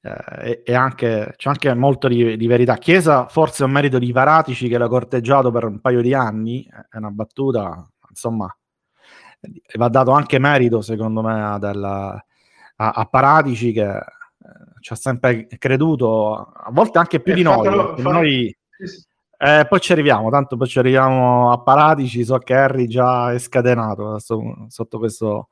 eh, 0.00 0.62
e, 0.64 0.74
anche, 0.74 1.34
c'è 1.36 1.50
anche 1.50 1.74
molto 1.74 2.08
di, 2.08 2.38
di, 2.38 2.46
verità. 2.46 2.76
Chiesa 2.76 3.28
forse 3.28 3.62
è 3.62 3.66
un 3.66 3.72
merito 3.72 3.98
di 3.98 4.10
Paratici 4.10 4.68
che 4.68 4.78
l'ha 4.78 4.88
corteggiato 4.88 5.50
per 5.50 5.64
un 5.64 5.80
paio 5.80 6.00
di 6.00 6.14
anni, 6.14 6.66
è 6.66 6.96
una 6.96 7.10
battuta, 7.10 7.86
insomma, 8.08 8.56
va 9.76 9.88
dato 9.88 10.12
anche 10.12 10.38
merito 10.38 10.80
secondo 10.80 11.20
me 11.20 11.58
della, 11.60 12.24
a, 12.76 12.90
a, 12.90 13.04
Paratici 13.04 13.72
che 13.72 13.90
eh, 13.90 14.02
ci 14.80 14.94
ha 14.94 14.96
sempre 14.96 15.46
creduto, 15.58 16.36
a 16.36 16.70
volte 16.72 16.96
anche 16.98 17.20
più 17.20 17.32
e 17.32 17.36
di 17.36 17.42
noi. 17.42 17.66
Fatelo, 17.66 17.96
noi 18.10 18.56
eh, 19.44 19.66
poi 19.68 19.80
ci 19.80 19.90
arriviamo, 19.90 20.30
tanto 20.30 20.56
poi 20.56 20.68
ci 20.68 20.78
arriviamo 20.78 21.50
a 21.50 21.60
Paratici, 21.60 22.22
so 22.24 22.38
che 22.38 22.54
Harry 22.54 22.86
già 22.86 23.32
è 23.32 23.38
scatenato 23.40 24.20
sotto 24.20 24.98
questo 25.00 25.48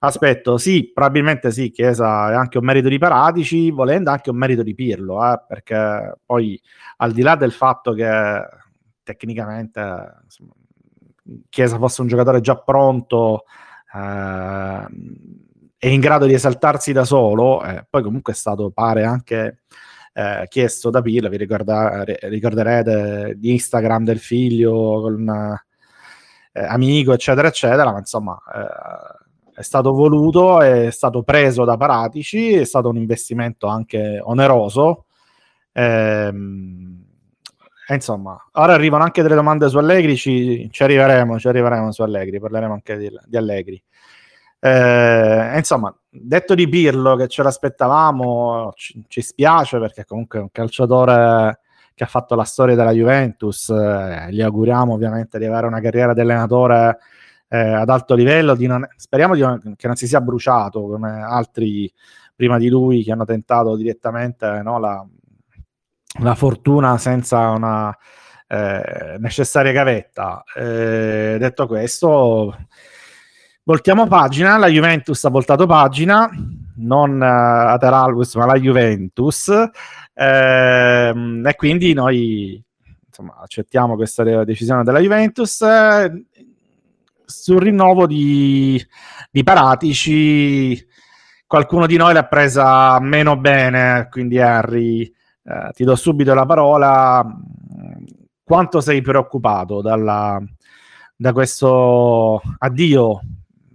aspetto. 0.00 0.58
Sì, 0.58 0.90
probabilmente 0.92 1.50
sì, 1.50 1.70
Chiesa 1.70 2.30
è 2.30 2.34
anche 2.34 2.58
un 2.58 2.66
merito 2.66 2.88
di 2.88 2.98
Paratici, 2.98 3.70
volendo 3.70 4.10
anche 4.10 4.28
un 4.28 4.36
merito 4.36 4.62
di 4.62 4.74
Pirlo, 4.74 5.24
eh, 5.24 5.40
perché 5.48 6.18
poi 6.22 6.60
al 6.98 7.12
di 7.12 7.22
là 7.22 7.34
del 7.34 7.52
fatto 7.52 7.94
che 7.94 8.46
tecnicamente 9.02 9.80
insomma, 10.24 10.52
Chiesa 11.48 11.78
fosse 11.78 12.02
un 12.02 12.08
giocatore 12.08 12.42
già 12.42 12.56
pronto, 12.58 13.44
eh, 13.94 14.86
è 15.78 15.86
in 15.86 16.00
grado 16.00 16.26
di 16.26 16.34
esaltarsi 16.34 16.92
da 16.92 17.06
solo, 17.06 17.64
eh, 17.64 17.86
poi 17.88 18.02
comunque 18.02 18.34
è 18.34 18.36
stato, 18.36 18.70
pare, 18.70 19.04
anche 19.04 19.60
eh, 20.18 20.46
chiesto 20.48 20.90
da 20.90 21.00
Pirlo, 21.00 21.28
vi 21.28 21.36
ricorda, 21.36 22.02
ricorderete 22.02 23.34
di 23.36 23.52
Instagram 23.52 24.02
del 24.02 24.18
figlio 24.18 25.00
con 25.00 25.56
eh, 26.52 26.60
amico, 26.60 27.12
eccetera, 27.12 27.46
eccetera, 27.46 27.92
ma 27.92 27.98
insomma 27.98 28.36
eh, 28.52 29.60
è 29.60 29.62
stato 29.62 29.92
voluto, 29.92 30.60
è 30.60 30.90
stato 30.90 31.22
preso 31.22 31.64
da 31.64 31.76
Paratici, 31.76 32.54
è 32.54 32.64
stato 32.64 32.88
un 32.88 32.96
investimento 32.96 33.68
anche 33.68 34.18
oneroso. 34.20 35.06
Ehm, 35.72 37.04
e 37.86 37.94
insomma, 37.94 38.36
ora 38.54 38.74
arrivano 38.74 39.04
anche 39.04 39.22
delle 39.22 39.36
domande 39.36 39.68
su 39.68 39.78
Allegri, 39.78 40.16
ci, 40.16 40.68
ci 40.72 40.82
arriveremo, 40.82 41.38
ci 41.38 41.46
arriveremo 41.46 41.92
su 41.92 42.02
Allegri, 42.02 42.40
parleremo 42.40 42.72
anche 42.72 42.96
di, 42.96 43.08
di 43.24 43.36
Allegri. 43.36 43.80
Eh, 44.60 45.52
insomma, 45.56 45.94
detto 46.10 46.54
di 46.54 46.68
Pirlo 46.68 47.14
che 47.16 47.28
ce 47.28 47.42
l'aspettavamo, 47.42 48.72
ci, 48.74 49.04
ci, 49.06 49.22
spiace 49.22 49.78
perché 49.78 50.04
comunque 50.04 50.40
è 50.40 50.42
un 50.42 50.50
calciatore 50.50 51.60
che 51.94 52.04
ha 52.04 52.06
fatto 52.06 52.34
la 52.34 52.44
storia 52.44 52.74
della 52.74 52.92
Juventus, 52.92 53.68
eh, 53.70 54.28
gli 54.30 54.40
auguriamo 54.40 54.92
ovviamente 54.94 55.38
di 55.38 55.46
avere 55.46 55.66
una 55.66 55.80
carriera 55.80 56.12
di 56.14 56.20
allenatore 56.20 56.98
eh, 57.48 57.58
ad 57.58 57.88
alto 57.88 58.14
livello, 58.14 58.54
di 58.54 58.66
non, 58.66 58.86
speriamo 58.96 59.34
di 59.34 59.40
non, 59.40 59.74
che 59.76 59.86
non 59.86 59.96
si 59.96 60.06
sia 60.06 60.20
bruciato 60.20 60.82
come 60.82 61.22
altri 61.22 61.92
prima 62.34 62.58
di 62.58 62.68
lui 62.68 63.02
che 63.02 63.12
hanno 63.12 63.24
tentato 63.24 63.74
direttamente 63.76 64.62
no, 64.62 64.78
la, 64.78 65.04
la, 66.20 66.34
fortuna 66.36 66.98
senza 66.98 67.50
una 67.50 67.96
eh, 68.46 69.16
necessaria 69.18 69.72
gavetta. 69.72 70.44
Eh, 70.54 71.36
detto 71.38 71.66
questo 71.66 72.56
Voltiamo 73.68 74.06
pagina, 74.06 74.56
la 74.56 74.68
Juventus 74.68 75.22
ha 75.26 75.28
voltato 75.28 75.66
pagina, 75.66 76.26
non 76.76 77.20
uh, 77.20 77.68
Ateralbus 77.68 78.34
ma 78.36 78.46
la 78.46 78.58
Juventus, 78.58 79.52
ehm, 80.14 81.46
e 81.46 81.54
quindi 81.54 81.92
noi 81.92 82.64
insomma, 83.06 83.36
accettiamo 83.42 83.94
questa 83.94 84.22
decisione 84.42 84.84
della 84.84 85.00
Juventus. 85.00 85.60
Eh, 85.60 86.24
sul 87.26 87.60
rinnovo 87.60 88.06
di, 88.06 88.82
di 89.30 89.42
Paratici, 89.42 90.82
qualcuno 91.46 91.84
di 91.84 91.98
noi 91.98 92.14
l'ha 92.14 92.24
presa 92.24 92.98
meno 93.00 93.36
bene, 93.36 94.08
quindi 94.10 94.40
Harry, 94.40 95.02
eh, 95.02 95.70
ti 95.74 95.84
do 95.84 95.94
subito 95.94 96.32
la 96.32 96.46
parola. 96.46 97.22
Quanto 98.42 98.80
sei 98.80 99.02
preoccupato 99.02 99.82
dalla, 99.82 100.42
da 101.14 101.32
questo 101.34 102.40
addio 102.60 103.20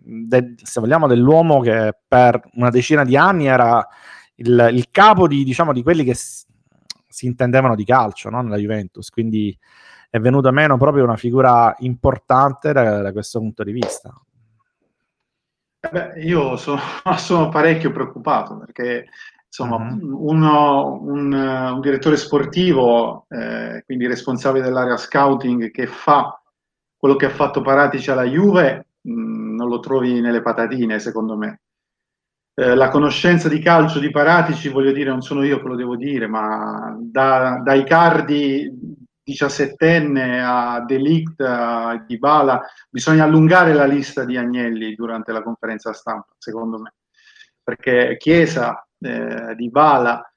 de, 0.04 0.56
se 0.62 0.80
vogliamo, 0.80 1.08
dell'uomo 1.08 1.62
che 1.62 1.96
per 2.08 2.42
una 2.54 2.70
decina 2.70 3.04
di 3.04 3.16
anni 3.16 3.48
era 3.48 3.86
il, 4.36 4.70
il 4.72 4.90
capo 4.92 5.28
di, 5.28 5.44
diciamo, 5.44 5.74
di 5.74 5.84
quelli 5.84 6.04
che 6.04 6.14
si, 6.14 6.46
si 7.08 7.26
intendevano 7.26 7.76
di 7.76 7.86
calcio 7.86 8.30
no? 8.30 8.42
nella 8.42 8.58
Juventus. 8.58 9.10
Quindi 9.10 9.58
è 10.10 10.20
venuta 10.20 10.52
meno 10.52 10.78
proprio 10.78 11.04
una 11.04 11.18
figura 11.18 11.74
importante 11.80 12.72
da, 12.74 13.02
da 13.02 13.12
questo 13.12 13.40
punto 13.40 13.64
di 13.64 13.72
vista. 13.72 14.14
Eh 15.80 15.90
beh, 15.90 16.22
io 16.22 16.56
sono, 16.56 16.80
sono, 17.18 17.50
parecchio 17.50 17.92
preoccupato 17.92 18.58
perché 18.58 19.08
insomma, 19.48 19.76
uh-huh. 19.76 20.30
uno, 20.30 21.00
un, 21.02 21.34
un, 21.34 21.82
direttore 21.82 22.18
sportivo, 22.18 23.26
eh, 23.30 23.84
quindi 23.86 24.08
responsabile 24.08 24.64
dell'area 24.64 24.98
scouting, 24.98 25.72
che 25.72 25.88
fa 25.88 26.40
quello 26.96 27.16
che 27.16 27.26
ha 27.26 27.30
fatto 27.30 27.62
Paratici 27.62 28.10
alla 28.10 28.24
Juve, 28.24 28.86
mh, 29.02 29.12
non 29.56 29.70
lo 29.70 29.80
trovi 29.80 30.22
nelle 30.22 30.42
patatine, 30.42 31.00
secondo 31.00 31.38
me. 31.38 31.62
Eh, 32.56 32.76
la 32.76 32.90
conoscenza 32.90 33.50
di 33.50 33.60
calcio 33.60 34.00
di 34.00 34.12
Paratici, 34.12 34.70
voglio 34.70 34.92
dire, 34.92 35.10
non 35.10 35.22
sono 35.22 35.44
io 35.44 35.60
che 35.60 35.68
lo 35.68 35.76
devo 35.76 35.96
dire, 35.96 36.28
ma 36.28 36.96
da, 37.00 37.60
dai 37.64 37.84
cardi 37.84 38.70
diciassettenne 39.24 40.44
a 40.44 40.84
Delict, 40.86 41.40
a 41.40 42.04
Dybala, 42.06 42.62
bisogna 42.90 43.24
allungare 43.24 43.74
la 43.74 43.86
lista 43.86 44.26
di 44.26 44.38
Agnelli 44.38 44.94
durante 44.96 45.32
la 45.32 45.42
conferenza 45.42 45.94
stampa, 45.94 46.34
secondo 46.38 46.80
me. 46.80 46.94
Perché 47.64 48.18
Chiesa, 48.18 48.86
eh, 49.00 49.56
Dybala, 49.56 50.34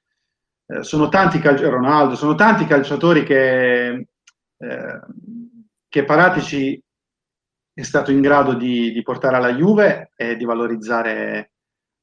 eh, 0.67 0.83
sono 0.83 1.09
tanti 1.09 1.39
calciatori, 1.39 1.75
Ronaldo, 1.75 2.15
sono 2.15 2.35
tanti 2.35 2.65
calciatori 2.65 3.23
che, 3.23 4.07
eh, 4.57 4.99
che 5.87 6.03
Paratici 6.03 6.81
è 7.77 7.83
stato 7.83 8.09
in 8.09 8.21
grado 8.21 8.55
di, 8.55 8.91
di, 8.91 9.03
portare 9.03 9.35
alla 9.35 9.53
Juve 9.53 10.11
e 10.15 10.35
di 10.35 10.45
valorizzare 10.45 11.51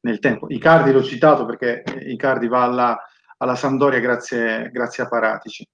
nel 0.02 0.20
tempo. 0.20 0.46
Icardi 0.48 0.92
l'ho 0.92 1.02
citato 1.02 1.44
perché 1.44 1.82
Icardi 2.06 2.46
va 2.46 2.62
alla, 2.62 2.96
alla 3.38 3.56
Sampdoria 3.56 3.98
grazie, 3.98 4.70
grazie, 4.70 5.02
a 5.02 5.08
Paratici. 5.08 5.68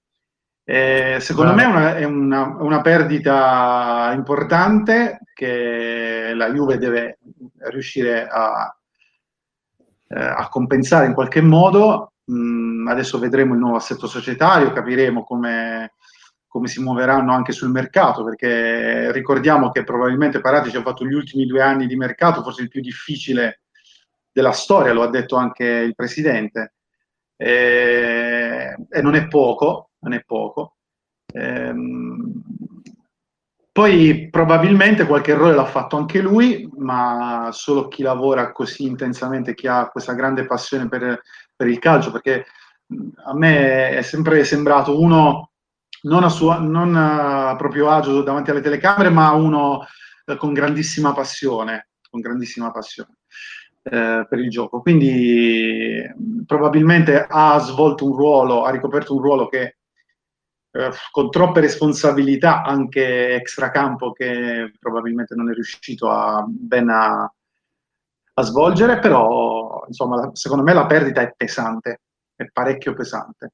E 0.63 1.17
secondo 1.19 1.53
Beh. 1.53 1.61
me 1.61 1.67
una, 1.67 1.95
è 1.97 2.03
una, 2.03 2.55
una, 2.61 2.81
perdita 2.81 4.11
importante 4.15 5.19
che 5.35 6.31
la 6.33 6.51
Juve 6.51 6.79
deve 6.79 7.19
riuscire 7.69 8.27
a, 8.27 8.75
eh, 10.07 10.19
a 10.19 10.49
compensare 10.49 11.05
in 11.05 11.13
qualche 11.13 11.41
modo. 11.41 12.13
Mm, 12.31 12.87
adesso 12.87 13.19
vedremo 13.19 13.53
il 13.53 13.59
nuovo 13.59 13.75
assetto 13.75 14.07
societario, 14.07 14.71
capiremo 14.71 15.23
come 15.23 15.93
come 16.51 16.67
si 16.67 16.81
muoveranno 16.81 17.31
anche 17.31 17.53
sul 17.53 17.69
mercato, 17.69 18.25
perché 18.25 19.09
ricordiamo 19.13 19.71
che 19.71 19.85
probabilmente 19.85 20.41
Paratici 20.41 20.75
ha 20.75 20.81
fatto 20.81 21.05
gli 21.05 21.13
ultimi 21.13 21.45
due 21.45 21.61
anni 21.61 21.87
di 21.87 21.95
mercato, 21.95 22.43
forse 22.43 22.63
il 22.63 22.67
più 22.67 22.81
difficile 22.81 23.61
della 24.29 24.51
storia, 24.51 24.91
lo 24.91 25.01
ha 25.01 25.09
detto 25.09 25.37
anche 25.37 25.63
il 25.63 25.95
presidente, 25.95 26.73
e, 27.37 28.75
e 28.89 29.01
non 29.01 29.15
è 29.15 29.29
poco, 29.29 29.91
non 29.99 30.11
è 30.11 30.23
poco. 30.25 30.75
Ehm, 31.33 32.43
poi 33.71 34.27
probabilmente 34.29 35.05
qualche 35.05 35.31
errore 35.31 35.55
l'ha 35.55 35.63
fatto 35.63 35.95
anche 35.95 36.19
lui, 36.19 36.69
ma 36.79 37.47
solo 37.53 37.87
chi 37.87 38.03
lavora 38.03 38.51
così 38.51 38.83
intensamente, 38.83 39.53
chi 39.53 39.67
ha 39.67 39.87
questa 39.87 40.11
grande 40.11 40.45
passione 40.45 40.89
per, 40.89 41.21
per 41.55 41.67
il 41.67 41.79
calcio, 41.79 42.11
perché 42.11 42.45
a 43.23 43.33
me 43.33 43.91
è 43.91 44.01
sempre 44.01 44.43
sembrato 44.43 44.99
uno 44.99 45.50
non 46.03 46.23
a, 46.23 46.29
sua, 46.29 46.59
non 46.59 46.95
a 46.95 47.55
proprio 47.55 47.89
agio 47.89 48.23
davanti 48.23 48.51
alle 48.51 48.61
telecamere, 48.61 49.09
ma 49.09 49.31
uno 49.31 49.85
eh, 50.25 50.35
con 50.37 50.53
grandissima 50.53 51.13
passione, 51.13 51.89
con 52.09 52.21
grandissima 52.21 52.71
passione 52.71 53.17
eh, 53.83 54.25
per 54.27 54.39
il 54.39 54.49
gioco. 54.49 54.81
Quindi 54.81 56.03
probabilmente 56.45 57.25
ha 57.27 57.57
svolto 57.59 58.05
un 58.05 58.15
ruolo, 58.15 58.63
ha 58.63 58.71
ricoperto 58.71 59.15
un 59.15 59.21
ruolo 59.21 59.47
che 59.47 59.77
eh, 60.71 60.91
con 61.11 61.29
troppe 61.29 61.59
responsabilità 61.59 62.63
anche 62.63 63.35
extracampo 63.35 64.11
che 64.11 64.71
probabilmente 64.79 65.35
non 65.35 65.49
è 65.49 65.53
riuscito 65.53 66.09
a, 66.09 66.45
ben 66.47 66.89
a, 66.89 67.33
a 68.33 68.41
svolgere, 68.41 68.99
però 68.99 69.83
insomma 69.87 70.29
secondo 70.33 70.63
me 70.63 70.73
la 70.73 70.85
perdita 70.85 71.21
è 71.21 71.33
pesante, 71.35 72.01
è 72.35 72.47
parecchio 72.51 72.93
pesante. 72.93 73.51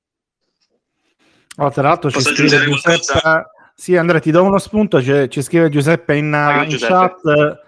Oh, 1.58 1.70
tra 1.72 1.84
l'altro 1.84 2.10
ci 2.12 2.22
scrive 2.22 2.64
Giuseppe... 2.64 3.52
Sì, 3.74 3.96
Andrea, 3.96 4.20
ti 4.20 4.32
do 4.32 4.44
uno 4.44 4.58
spunto. 4.58 5.02
Ci, 5.02 5.30
ci 5.30 5.42
scrive 5.42 5.70
Giuseppe 5.70 6.16
in, 6.16 6.34
ah, 6.34 6.64
in 6.64 6.70
Giuseppe. 6.70 6.94
chat 6.94 7.66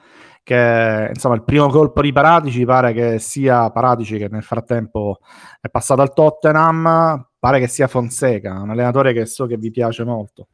che 0.49 1.11
insomma 1.13 1.35
il 1.35 1.43
primo 1.43 1.69
colpo 1.69 2.01
di 2.01 2.11
Paratici 2.11 2.65
pare 2.65 2.91
che 2.91 3.19
sia 3.19 3.69
Paratici 3.69 4.17
che 4.17 4.27
nel 4.29 4.41
frattempo 4.41 5.19
è 5.61 5.69
passato 5.69 6.01
al 6.01 6.11
Tottenham, 6.11 7.27
pare 7.37 7.59
che 7.59 7.67
sia 7.67 7.85
Fonseca, 7.85 8.59
un 8.59 8.71
allenatore 8.71 9.13
che 9.13 9.27
so 9.27 9.45
che 9.45 9.57
vi 9.57 9.69
piace 9.69 10.03
molto. 10.03 10.47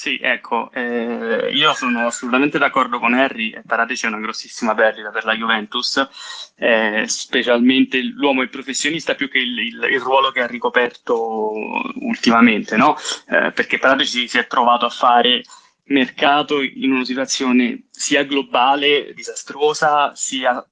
Sì, 0.00 0.16
ecco, 0.22 0.70
eh, 0.74 1.50
io 1.52 1.74
sono 1.74 2.06
assolutamente 2.06 2.56
d'accordo 2.56 3.00
con 3.00 3.14
Harry, 3.14 3.60
Paratici 3.66 4.04
è 4.04 4.08
una 4.08 4.20
grossissima 4.20 4.72
perdita 4.72 5.10
per 5.10 5.24
la 5.24 5.34
Juventus, 5.34 6.08
eh, 6.54 7.02
specialmente 7.08 8.00
l'uomo 8.02 8.42
il 8.42 8.48
professionista 8.48 9.16
più 9.16 9.28
che 9.28 9.38
il, 9.38 9.58
il, 9.58 9.88
il 9.90 10.00
ruolo 10.00 10.30
che 10.30 10.40
ha 10.40 10.46
ricoperto 10.46 11.50
ultimamente, 11.96 12.76
no? 12.76 12.96
eh, 13.26 13.50
perché 13.50 13.78
Paratici 13.78 14.28
si 14.28 14.38
è 14.38 14.46
trovato 14.46 14.86
a 14.86 14.90
fare 14.90 15.42
mercato 15.86 16.62
in 16.62 16.92
una 16.92 17.04
situazione 17.04 17.88
sia 17.90 18.22
globale, 18.22 19.12
disastrosa, 19.14 20.14
sia 20.14 20.64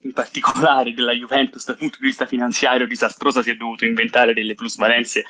in 0.00 0.12
particolare 0.12 0.92
della 0.94 1.12
Juventus 1.12 1.64
dal 1.64 1.76
punto 1.76 1.98
di 2.00 2.06
vista 2.06 2.26
finanziario 2.26 2.88
disastrosa, 2.88 3.40
si 3.40 3.50
è 3.50 3.54
dovuto 3.54 3.84
inventare 3.84 4.34
delle 4.34 4.54
plusvalenze 4.54 5.24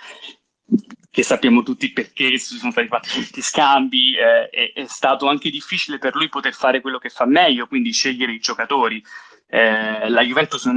che 1.18 1.24
sappiamo 1.24 1.64
tutti 1.64 1.90
perché 1.90 2.38
sono 2.38 2.70
stati 2.70 2.86
fatti 2.86 3.08
questi 3.10 3.42
scambi, 3.42 4.14
eh, 4.14 4.50
è, 4.50 4.72
è, 4.72 4.86
stato 4.86 5.26
anche 5.26 5.50
difficile 5.50 5.98
per 5.98 6.14
lui 6.14 6.28
poter 6.28 6.54
fare 6.54 6.80
quello 6.80 6.98
che 6.98 7.08
fa 7.08 7.24
meglio, 7.24 7.66
quindi 7.66 7.90
scegliere 7.90 8.30
i 8.30 8.38
giocatori. 8.38 9.02
Eh, 9.50 10.08
la 10.10 10.22
Juventus 10.22 10.64
è, 10.68 10.70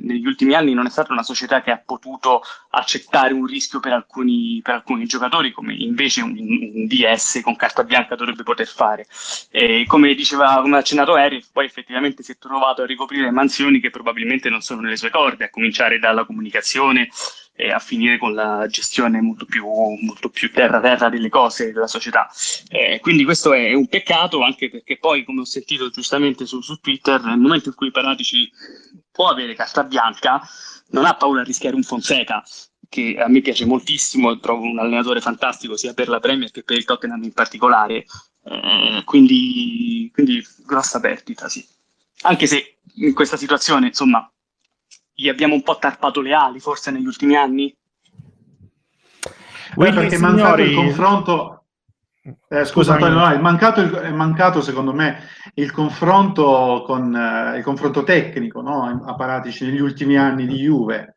negli 0.00 0.26
ultimi 0.26 0.54
anni 0.54 0.74
non 0.74 0.86
è 0.86 0.90
stata 0.90 1.12
una 1.12 1.22
società 1.22 1.62
che 1.62 1.70
ha 1.70 1.78
potuto 1.78 2.42
accettare 2.70 3.34
un 3.34 3.46
rischio 3.46 3.78
per 3.78 3.92
alcuni, 3.92 4.58
per 4.64 4.74
alcuni 4.74 5.04
giocatori, 5.04 5.52
come 5.52 5.74
invece 5.74 6.22
un, 6.22 6.36
un, 6.36 6.86
DS 6.88 7.40
con 7.44 7.54
carta 7.54 7.84
bianca 7.84 8.16
dovrebbe 8.16 8.42
poter 8.42 8.66
fare. 8.66 9.06
E 9.48 9.84
come 9.86 10.12
diceva, 10.14 10.60
come 10.60 10.78
accennato 10.78 11.16
Eric, 11.16 11.50
poi 11.52 11.66
effettivamente 11.66 12.24
si 12.24 12.32
è 12.32 12.36
trovato 12.38 12.82
a 12.82 12.86
ricoprire 12.86 13.30
mansioni 13.30 13.78
che 13.78 13.90
probabilmente 13.90 14.48
non 14.48 14.60
sono 14.60 14.80
nelle 14.80 14.96
sue 14.96 15.10
corde, 15.10 15.44
a 15.44 15.50
cominciare 15.50 16.00
dalla 16.00 16.24
comunicazione 16.24 17.08
e 17.60 17.72
a 17.72 17.80
finire 17.80 18.18
con 18.18 18.34
la 18.34 18.68
gestione 18.68 19.20
molto 19.20 19.44
più, 19.44 19.66
molto 19.66 20.28
più 20.28 20.52
terra-terra 20.52 21.08
delle 21.08 21.28
cose 21.28 21.72
della 21.72 21.88
società. 21.88 22.30
Eh, 22.68 23.00
quindi 23.00 23.24
questo 23.24 23.52
è 23.52 23.72
un 23.72 23.88
peccato 23.88 24.44
anche 24.44 24.70
perché 24.70 24.96
poi, 24.96 25.24
come 25.24 25.40
ho 25.40 25.44
sentito 25.44 25.90
giustamente 25.90 26.46
su, 26.46 26.60
su 26.60 26.76
Twitter, 26.76 27.20
nel 27.20 27.36
momento 27.36 27.70
in 27.70 27.74
cui 27.74 27.90
Paratici 27.90 28.48
può 29.10 29.26
avere 29.28 29.56
carta 29.56 29.82
bianca, 29.82 30.40
non 30.90 31.04
ha 31.04 31.16
paura 31.16 31.40
a 31.40 31.44
rischiare 31.44 31.74
un 31.74 31.82
Fonseca, 31.82 32.44
che 32.88 33.16
a 33.18 33.26
me 33.26 33.40
piace 33.40 33.64
moltissimo, 33.64 34.38
trovo 34.38 34.62
un 34.62 34.78
allenatore 34.78 35.20
fantastico 35.20 35.76
sia 35.76 35.94
per 35.94 36.08
la 36.08 36.20
Premier 36.20 36.52
che 36.52 36.62
per 36.62 36.76
il 36.76 36.84
Tottenham 36.84 37.24
in 37.24 37.32
particolare. 37.32 38.06
Eh, 38.44 39.02
quindi, 39.04 40.08
quindi 40.14 40.46
grossa 40.64 41.00
perdita, 41.00 41.48
sì. 41.48 41.66
Anche 42.20 42.46
se 42.46 42.78
in 42.98 43.14
questa 43.14 43.36
situazione, 43.36 43.88
insomma, 43.88 44.30
gli 45.20 45.28
abbiamo 45.28 45.54
un 45.54 45.64
po' 45.64 45.78
tarpato 45.78 46.20
le 46.20 46.32
ali, 46.32 46.60
forse 46.60 46.92
negli 46.92 47.06
ultimi 47.06 47.34
anni? 47.34 47.76
Beh, 49.74 49.92
perché 49.92 50.14
è 50.14 50.18
mancato 50.20 50.62
il 50.62 50.76
confronto. 50.76 51.64
Eh, 52.48 52.64
scusa, 52.64 52.92
Antonio, 52.92 53.18
no, 53.18 53.28
è, 53.28 53.38
mancato 53.38 53.80
il, 53.80 53.90
è 53.90 54.10
mancato 54.12 54.60
secondo 54.60 54.92
me 54.92 55.24
il 55.54 55.72
confronto 55.72 56.84
con 56.86 57.16
eh, 57.16 57.56
il 57.56 57.64
confronto 57.64 58.04
tecnico 58.04 58.60
no? 58.60 59.02
a 59.04 59.14
Paratici 59.16 59.64
negli 59.64 59.80
ultimi 59.80 60.16
anni 60.16 60.46
di 60.46 60.58
Juve. 60.58 61.16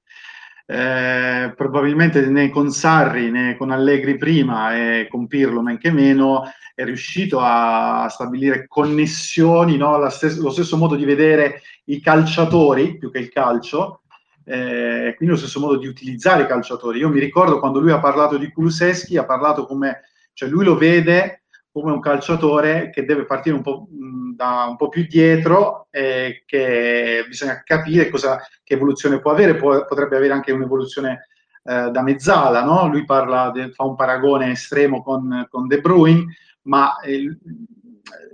Eh, 0.65 1.53
probabilmente 1.55 2.25
né 2.27 2.49
con 2.49 2.71
Sarri 2.71 3.29
né 3.29 3.57
con 3.57 3.71
Allegri 3.71 4.17
prima 4.17 4.73
e 4.73 5.07
con 5.09 5.27
Pirlo 5.27 5.61
men 5.61 5.77
che 5.77 5.91
meno 5.91 6.43
è 6.73 6.85
riuscito 6.85 7.39
a 7.41 8.07
stabilire 8.09 8.65
connessioni, 8.67 9.77
no? 9.77 10.09
stes- 10.09 10.39
lo 10.39 10.49
stesso 10.49 10.77
modo 10.77 10.95
di 10.95 11.05
vedere 11.05 11.61
i 11.85 11.99
calciatori 11.99 12.97
più 12.97 13.11
che 13.11 13.19
il 13.19 13.29
calcio, 13.29 14.01
eh, 14.45 15.13
quindi 15.17 15.35
lo 15.35 15.39
stesso 15.39 15.59
modo 15.59 15.77
di 15.77 15.87
utilizzare 15.87 16.43
i 16.43 16.47
calciatori. 16.47 16.99
Io 16.99 17.09
mi 17.09 17.19
ricordo 17.19 17.59
quando 17.59 17.79
lui 17.79 17.91
ha 17.91 17.99
parlato 17.99 18.37
di 18.37 18.51
Kuluseschi, 18.51 19.17
ha 19.17 19.25
parlato 19.25 19.65
come, 19.65 20.01
cioè 20.33 20.49
lui 20.49 20.65
lo 20.65 20.75
vede 20.75 21.43
come 21.71 21.91
un 21.91 22.01
calciatore 22.01 22.89
che 22.89 23.05
deve 23.05 23.25
partire 23.25 23.55
un 23.55 23.61
po', 23.61 23.87
mh, 23.89 24.35
da 24.35 24.65
un 24.69 24.75
po' 24.75 24.89
più 24.89 25.05
dietro 25.07 25.87
e 25.89 26.43
che 26.45 27.23
bisogna 27.27 27.61
capire 27.63 28.09
cosa, 28.09 28.41
che 28.63 28.73
evoluzione 28.73 29.19
può 29.19 29.31
avere, 29.31 29.55
può, 29.55 29.85
potrebbe 29.85 30.17
avere 30.17 30.33
anche 30.33 30.51
un'evoluzione 30.51 31.27
eh, 31.63 31.89
da 31.91 32.01
mezzala, 32.01 32.63
no? 32.63 32.87
lui 32.87 33.05
de, 33.05 33.71
fa 33.71 33.83
un 33.83 33.95
paragone 33.95 34.51
estremo 34.51 35.03
con, 35.03 35.47
con 35.49 35.67
De 35.67 35.79
Bruyne, 35.79 36.25
ma, 36.63 36.99
eh, 36.99 37.37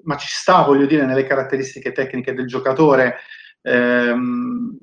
ma, 0.03 0.15
ci 0.17 0.27
sta, 0.29 0.63
voglio 0.63 0.85
dire, 0.85 1.05
nelle 1.05 1.25
caratteristiche 1.25 1.91
tecniche 1.91 2.33
del 2.33 2.47
giocatore. 2.47 3.17
Ehm, 3.67 4.77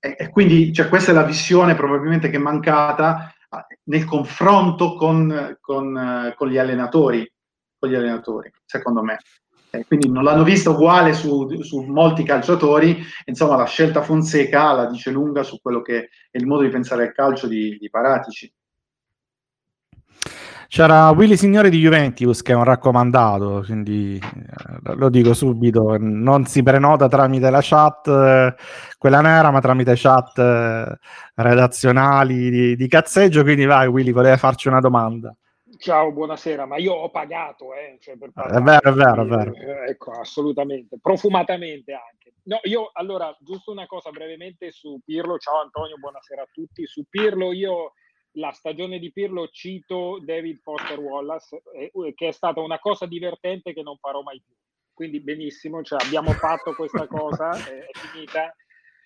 e, 0.00 0.16
e, 0.18 0.30
quindi 0.30 0.72
cioè, 0.72 0.88
questa 0.88 1.12
è 1.12 1.14
la 1.14 1.22
visione 1.22 1.74
probabilmente 1.74 2.28
che 2.28 2.36
è 2.36 2.40
mancata 2.40 3.32
nel 3.84 4.04
confronto 4.04 4.94
con, 4.94 5.56
con, 5.60 6.32
con 6.36 6.48
gli 6.48 6.58
allenatori, 6.58 7.30
con 7.78 7.88
gli 7.88 7.94
allenatori, 7.94 8.50
secondo 8.64 9.02
me. 9.02 9.18
Eh, 9.72 9.84
quindi 9.86 10.08
non 10.10 10.24
l'hanno 10.24 10.42
vista 10.42 10.70
uguale 10.70 11.12
su, 11.12 11.62
su, 11.62 11.82
molti 11.82 12.24
calciatori, 12.24 13.04
insomma 13.26 13.56
la 13.56 13.66
scelta 13.66 14.02
Fonseca 14.02 14.72
la 14.72 14.86
dice 14.86 15.12
lunga 15.12 15.44
su 15.44 15.60
quello 15.60 15.80
che 15.80 16.08
è 16.30 16.38
il 16.38 16.46
modo 16.46 16.62
di 16.62 16.70
pensare 16.70 17.04
al 17.04 17.12
calcio 17.12 17.46
di, 17.46 17.76
di 17.78 17.88
Paratici. 17.88 18.52
C'era 20.70 21.10
Willy 21.10 21.36
Signore 21.36 21.68
di 21.68 21.80
Juventus 21.80 22.42
che 22.42 22.52
è 22.52 22.54
un 22.54 22.62
raccomandato, 22.62 23.64
quindi 23.66 24.20
eh, 24.22 24.94
lo 24.94 25.08
dico 25.08 25.34
subito, 25.34 25.96
non 25.98 26.46
si 26.46 26.62
prenota 26.62 27.08
tramite 27.08 27.50
la 27.50 27.58
chat, 27.60 28.06
eh, 28.06 28.54
quella 28.96 29.20
nera, 29.20 29.50
ma 29.50 29.58
tramite 29.58 29.94
chat 29.96 30.38
eh, 30.38 30.96
redazionali 31.34 32.50
di, 32.50 32.76
di, 32.76 32.86
cazzeggio, 32.86 33.42
quindi 33.42 33.64
vai 33.64 33.88
Willy, 33.88 34.12
volevi 34.12 34.38
farci 34.38 34.68
una 34.68 34.78
domanda. 34.78 35.34
Ciao, 35.76 36.12
buonasera, 36.12 36.66
ma 36.66 36.76
io 36.76 36.92
ho 36.92 37.10
pagato, 37.10 37.74
eh, 37.74 37.98
cioè 38.00 38.16
per 38.16 38.30
parlare, 38.30 38.60
è 38.60 38.62
vero, 38.62 38.90
è 38.90 38.94
vero, 38.94 39.22
è 39.22 39.26
vero. 39.26 39.54
Ecco, 39.88 40.12
assolutamente, 40.12 40.98
profumatamente 41.02 41.94
anche. 41.94 42.34
No, 42.44 42.60
io 42.62 42.90
allora, 42.92 43.36
giusto 43.40 43.72
una 43.72 43.86
cosa 43.86 44.10
brevemente 44.10 44.70
su 44.70 45.00
Pirlo, 45.04 45.36
ciao 45.36 45.62
Antonio, 45.62 45.96
buonasera 45.98 46.42
a 46.42 46.48
tutti, 46.52 46.86
su 46.86 47.06
Pirlo 47.10 47.52
io 47.52 47.94
la 48.32 48.52
stagione 48.52 48.98
di 48.98 49.12
Pirlo 49.12 49.48
cito 49.48 50.18
David 50.22 50.60
Foster 50.60 50.98
Wallace, 50.98 51.62
eh, 51.74 52.14
che 52.14 52.28
è 52.28 52.32
stata 52.32 52.60
una 52.60 52.78
cosa 52.78 53.06
divertente 53.06 53.72
che 53.72 53.82
non 53.82 53.96
farò 53.98 54.22
mai 54.22 54.40
più. 54.44 54.54
Quindi 54.92 55.20
benissimo, 55.20 55.82
cioè 55.82 56.04
abbiamo 56.04 56.32
fatto 56.32 56.74
questa 56.74 57.06
cosa, 57.06 57.50
è, 57.68 57.86
è 57.86 57.90
finita. 57.92 58.54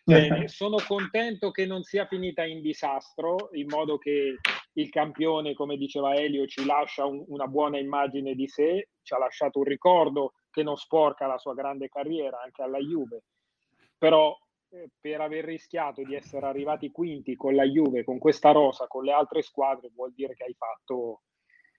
Bene, 0.07 0.49
sono 0.49 0.77
contento 0.87 1.51
che 1.51 1.65
non 1.65 1.83
sia 1.83 2.07
finita 2.07 2.45
in 2.45 2.61
disastro, 2.61 3.49
in 3.53 3.69
modo 3.69 3.97
che 3.97 4.37
il 4.75 4.91
campione, 4.91 5.55
come 5.55 5.79
diceva 5.79 6.15
Elio, 6.15 6.47
ci 6.47 6.67
lascia 6.67 7.07
un, 7.07 7.25
una 7.29 7.47
buona 7.47 7.79
immagine 7.79 8.35
di 8.35 8.47
sé, 8.47 8.89
ci 9.03 9.15
ha 9.15 9.19
lasciato 9.19 9.61
un 9.61 9.65
ricordo 9.65 10.35
che 10.51 10.63
non 10.63 10.77
sporca 10.77 11.27
la 11.27 11.39
sua 11.39 11.55
grande 11.55 11.89
carriera 11.89 12.43
anche 12.43 12.63
alla 12.63 12.79
Juve. 12.79 13.23
Però 13.97 14.37
eh, 14.37 14.44
per 15.01 15.21
aver 15.21 15.45
rischiato 15.45 16.03
di 16.03 16.15
essere 16.15 16.47
arrivati 16.47 16.91
quinti 16.91 17.37
con 17.37 17.55
la 17.55 17.65
Juve, 17.65 18.05
con 18.05 18.19
questa 18.19 18.51
rosa, 18.51 18.87
con 18.87 19.05
le 19.05 19.13
altre 19.13 19.43
squadre, 19.43 19.91
vuol 19.95 20.13
dire 20.15 20.35
che 20.35 20.45
hai 20.45 20.55
fatto... 20.55 21.23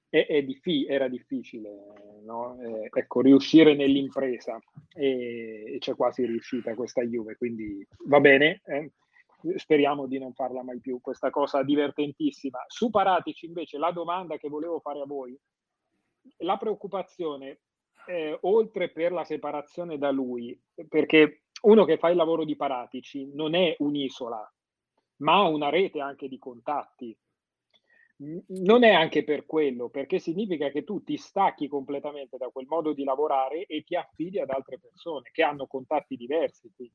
È, 0.07 0.25
è 0.27 0.43
diffi- 0.43 0.85
era 0.85 1.07
difficile 1.07 2.21
no? 2.23 2.57
eh, 2.61 2.89
ecco, 2.93 3.21
riuscire 3.21 3.73
nell'impresa 3.73 4.57
e, 4.93 5.73
e, 5.73 5.77
c'è 5.79 5.95
quasi 5.95 6.25
riuscita 6.25 6.75
questa 6.75 7.01
Juve, 7.01 7.35
quindi 7.35 7.85
va 8.05 8.19
bene. 8.19 8.61
Eh? 8.65 8.91
speriamo 9.57 10.07
di 10.07 10.17
non 10.17 10.33
farla 10.33 10.63
mai 10.63 10.79
più, 10.79 10.99
questa 11.01 11.29
cosa 11.29 11.63
divertentissima. 11.63 12.63
Su 12.67 12.89
Paratici 12.89 13.45
invece 13.45 13.77
la 13.77 13.91
domanda 13.91 14.37
che 14.37 14.49
volevo 14.49 14.79
fare 14.79 15.01
a 15.01 15.05
voi, 15.05 15.37
la 16.37 16.57
preoccupazione, 16.57 17.59
eh, 18.07 18.37
oltre 18.41 18.89
per 18.89 19.11
la 19.11 19.23
separazione 19.23 19.97
da 19.97 20.11
lui, 20.11 20.59
perché 20.87 21.44
uno 21.63 21.85
che 21.85 21.97
fa 21.97 22.09
il 22.09 22.15
lavoro 22.15 22.43
di 22.43 22.55
Paratici 22.55 23.29
non 23.33 23.55
è 23.55 23.75
un'isola, 23.79 24.53
ma 25.17 25.35
ha 25.35 25.47
una 25.47 25.69
rete 25.69 25.99
anche 25.99 26.27
di 26.27 26.37
contatti. 26.37 27.17
Non 28.17 28.83
è 28.83 28.91
anche 28.91 29.25
per 29.25 29.45
quello, 29.45 29.89
perché 29.89 30.19
significa 30.19 30.69
che 30.69 30.85
tu 30.85 31.03
ti 31.03 31.17
stacchi 31.17 31.67
completamente 31.67 32.37
da 32.37 32.47
quel 32.47 32.65
modo 32.65 32.93
di 32.93 33.03
lavorare 33.03 33.65
e 33.65 33.83
ti 33.83 33.95
affidi 33.95 34.39
ad 34.39 34.49
altre 34.49 34.79
persone 34.79 35.29
che 35.33 35.43
hanno 35.43 35.67
contatti 35.67 36.15
diversi. 36.15 36.71
Quindi. 36.73 36.93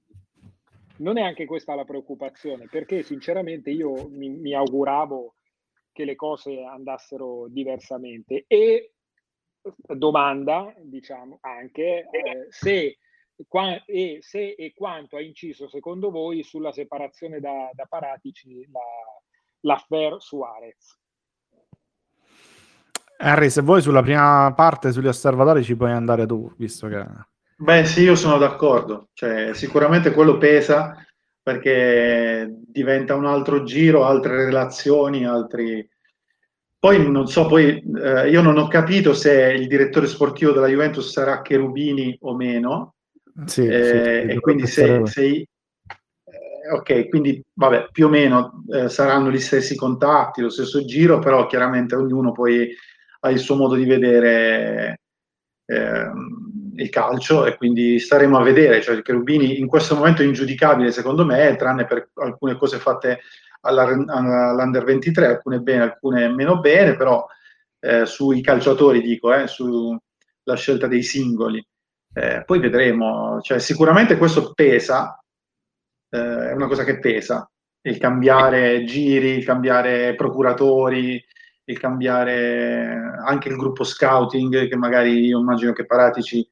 Non 0.99 1.19
è 1.19 1.23
anche 1.23 1.47
questa 1.47 1.75
la 1.75 1.85
preoccupazione, 1.85 2.69
perché 2.71 3.03
sinceramente 3.03 3.71
io 3.71 4.09
mi, 4.09 4.29
mi 4.29 4.55
auguravo 4.55 5.35
che 5.93 6.05
le 6.05 6.15
cose 6.15 6.63
andassero 6.63 7.47
diversamente. 7.49 8.45
E 8.47 8.95
domanda, 9.63 10.75
diciamo, 10.79 11.39
anche 11.43 12.09
eh, 12.11 12.47
se 12.49 12.99
qua, 13.49 13.83
e 13.85 14.19
se 14.21 14.55
e 14.57 14.73
quanto 14.75 15.17
ha 15.17 15.23
inciso 15.23 15.69
secondo 15.69 16.11
voi 16.11 16.43
sulla 16.43 16.73
separazione 16.73 17.41
da, 17.41 17.71
da 17.73 17.87
Paratici 17.89 18.69
la, 18.71 18.81
l'affair 19.61 20.17
Suarez. 20.21 20.99
Harry, 23.19 23.51
se 23.51 23.61
vuoi 23.61 23.83
sulla 23.83 24.03
prima 24.03 24.53
parte 24.55 24.93
sugli 24.93 25.07
osservatori 25.07 25.63
ci 25.63 25.77
puoi 25.77 25.93
andare 25.93 26.27
tu, 26.27 26.51
visto 26.57 26.89
che... 26.89 27.05
Beh 27.57 27.85
sì, 27.85 28.03
io 28.03 28.15
sono 28.15 28.39
d'accordo, 28.39 29.09
cioè, 29.13 29.53
sicuramente 29.53 30.13
quello 30.13 30.39
pesa 30.39 30.97
perché 31.43 32.49
diventa 32.67 33.15
un 33.15 33.27
altro 33.27 33.63
giro, 33.65 34.05
altre 34.05 34.47
relazioni, 34.47 35.27
altri... 35.27 35.87
Poi 36.79 37.11
non 37.11 37.27
so, 37.27 37.47
poi 37.47 37.79
eh, 37.79 38.31
io 38.31 38.41
non 38.41 38.57
ho 38.57 38.67
capito 38.69 39.13
se 39.13 39.53
il 39.53 39.67
direttore 39.67 40.07
sportivo 40.07 40.53
della 40.53 40.69
Juventus 40.69 41.11
sarà 41.11 41.43
Cherubini 41.43 42.17
o 42.23 42.35
meno, 42.35 42.95
sì, 43.47 43.67
eh, 43.67 44.25
sì, 44.27 44.33
e 44.33 44.41
quindi 44.41 44.67
se, 44.67 45.03
se 45.07 45.27
eh, 45.27 45.49
ok, 46.73 47.09
quindi 47.09 47.43
vabbè, 47.53 47.89
più 47.91 48.07
o 48.07 48.09
meno 48.09 48.65
eh, 48.73 48.89
saranno 48.89 49.31
gli 49.31 49.41
stessi 49.41 49.77
contatti, 49.77 50.41
lo 50.41 50.51
stesso 50.51 50.85
giro, 50.85 51.19
però 51.19 51.47
chiaramente 51.47 51.95
ognuno 51.95 52.33
poi 52.33 52.75
ha 53.21 53.31
il 53.31 53.39
suo 53.39 53.57
modo 53.57 53.75
di 53.75 53.85
vedere 53.85 55.01
eh, 55.67 56.11
il 56.77 56.89
calcio 56.89 57.47
e 57.47 57.57
quindi 57.57 57.99
staremo 57.99 58.39
a 58.39 58.43
vedere, 58.43 58.81
cioè 58.83 59.03
Cherubini 59.03 59.59
in 59.59 59.67
questo 59.67 59.95
momento 59.95 60.23
è 60.23 60.25
ingiudicabile 60.25 60.93
secondo 60.93 61.25
me, 61.25 61.55
tranne 61.57 61.85
per 61.85 62.11
alcune 62.15 62.57
cose 62.57 62.79
fatte 62.79 63.21
alla, 63.63 63.83
all'Under 63.85 64.85
23, 64.85 65.27
alcune 65.27 65.61
bene, 65.61 65.83
alcune 65.83 66.29
meno 66.29 66.61
bene, 66.61 66.97
però 66.97 67.27
eh, 67.81 68.07
sui 68.07 68.41
calciatori 68.41 69.01
dico, 69.01 69.33
eh, 69.35 69.47
sulla 69.47 69.99
scelta 70.55 70.87
dei 70.87 71.03
singoli 71.03 71.65
Eh, 72.13 72.43
poi 72.45 72.59
vedremo, 72.59 73.41
cioè, 73.41 73.59
sicuramente 73.59 74.17
questo 74.17 74.53
pesa, 74.53 75.23
eh, 76.11 76.51
è 76.51 76.53
una 76.53 76.67
cosa 76.67 76.85
che 76.85 76.99
pesa, 76.99 77.49
il 77.83 77.99
cambiare 77.99 78.85
giri, 78.85 79.31
il 79.31 79.45
cambiare 79.45 80.15
procuratori, 80.15 81.23
il 81.65 81.79
cambiare 81.79 83.15
anche 83.25 83.49
il 83.49 83.57
gruppo 83.57 83.85
scouting, 83.85 84.69
che 84.69 84.77
magari 84.77 85.25
io 85.27 85.39
immagino 85.39 85.73
che 85.73 85.87
Paratici 85.87 86.47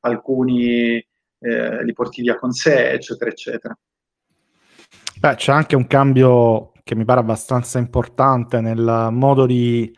alcuni 0.00 0.94
eh, 1.38 1.84
li 1.84 1.92
porti 1.92 2.22
via 2.22 2.36
con 2.36 2.52
sé, 2.52 2.90
eccetera, 2.90 3.30
eccetera. 3.30 3.78
Beh, 5.18 5.34
c'è 5.34 5.52
anche 5.52 5.76
un 5.76 5.86
cambio 5.86 6.72
che 6.82 6.94
mi 6.94 7.04
pare 7.04 7.20
abbastanza 7.20 7.78
importante 7.78 8.60
nel 8.60 9.08
modo 9.10 9.46
di, 9.46 9.94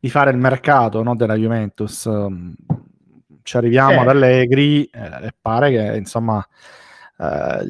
di 0.00 0.08
fare 0.08 0.30
il 0.30 0.38
mercato 0.38 1.02
no, 1.02 1.14
della 1.14 1.34
Juventus. 1.34 2.08
Ci 3.42 3.56
arriviamo 3.56 3.92
eh. 3.92 3.98
ad 3.98 4.08
Allegri 4.08 4.84
eh, 4.84 5.26
e 5.26 5.34
pare 5.40 5.70
che 5.70 5.96
insomma 5.96 6.46
eh, 7.18 7.66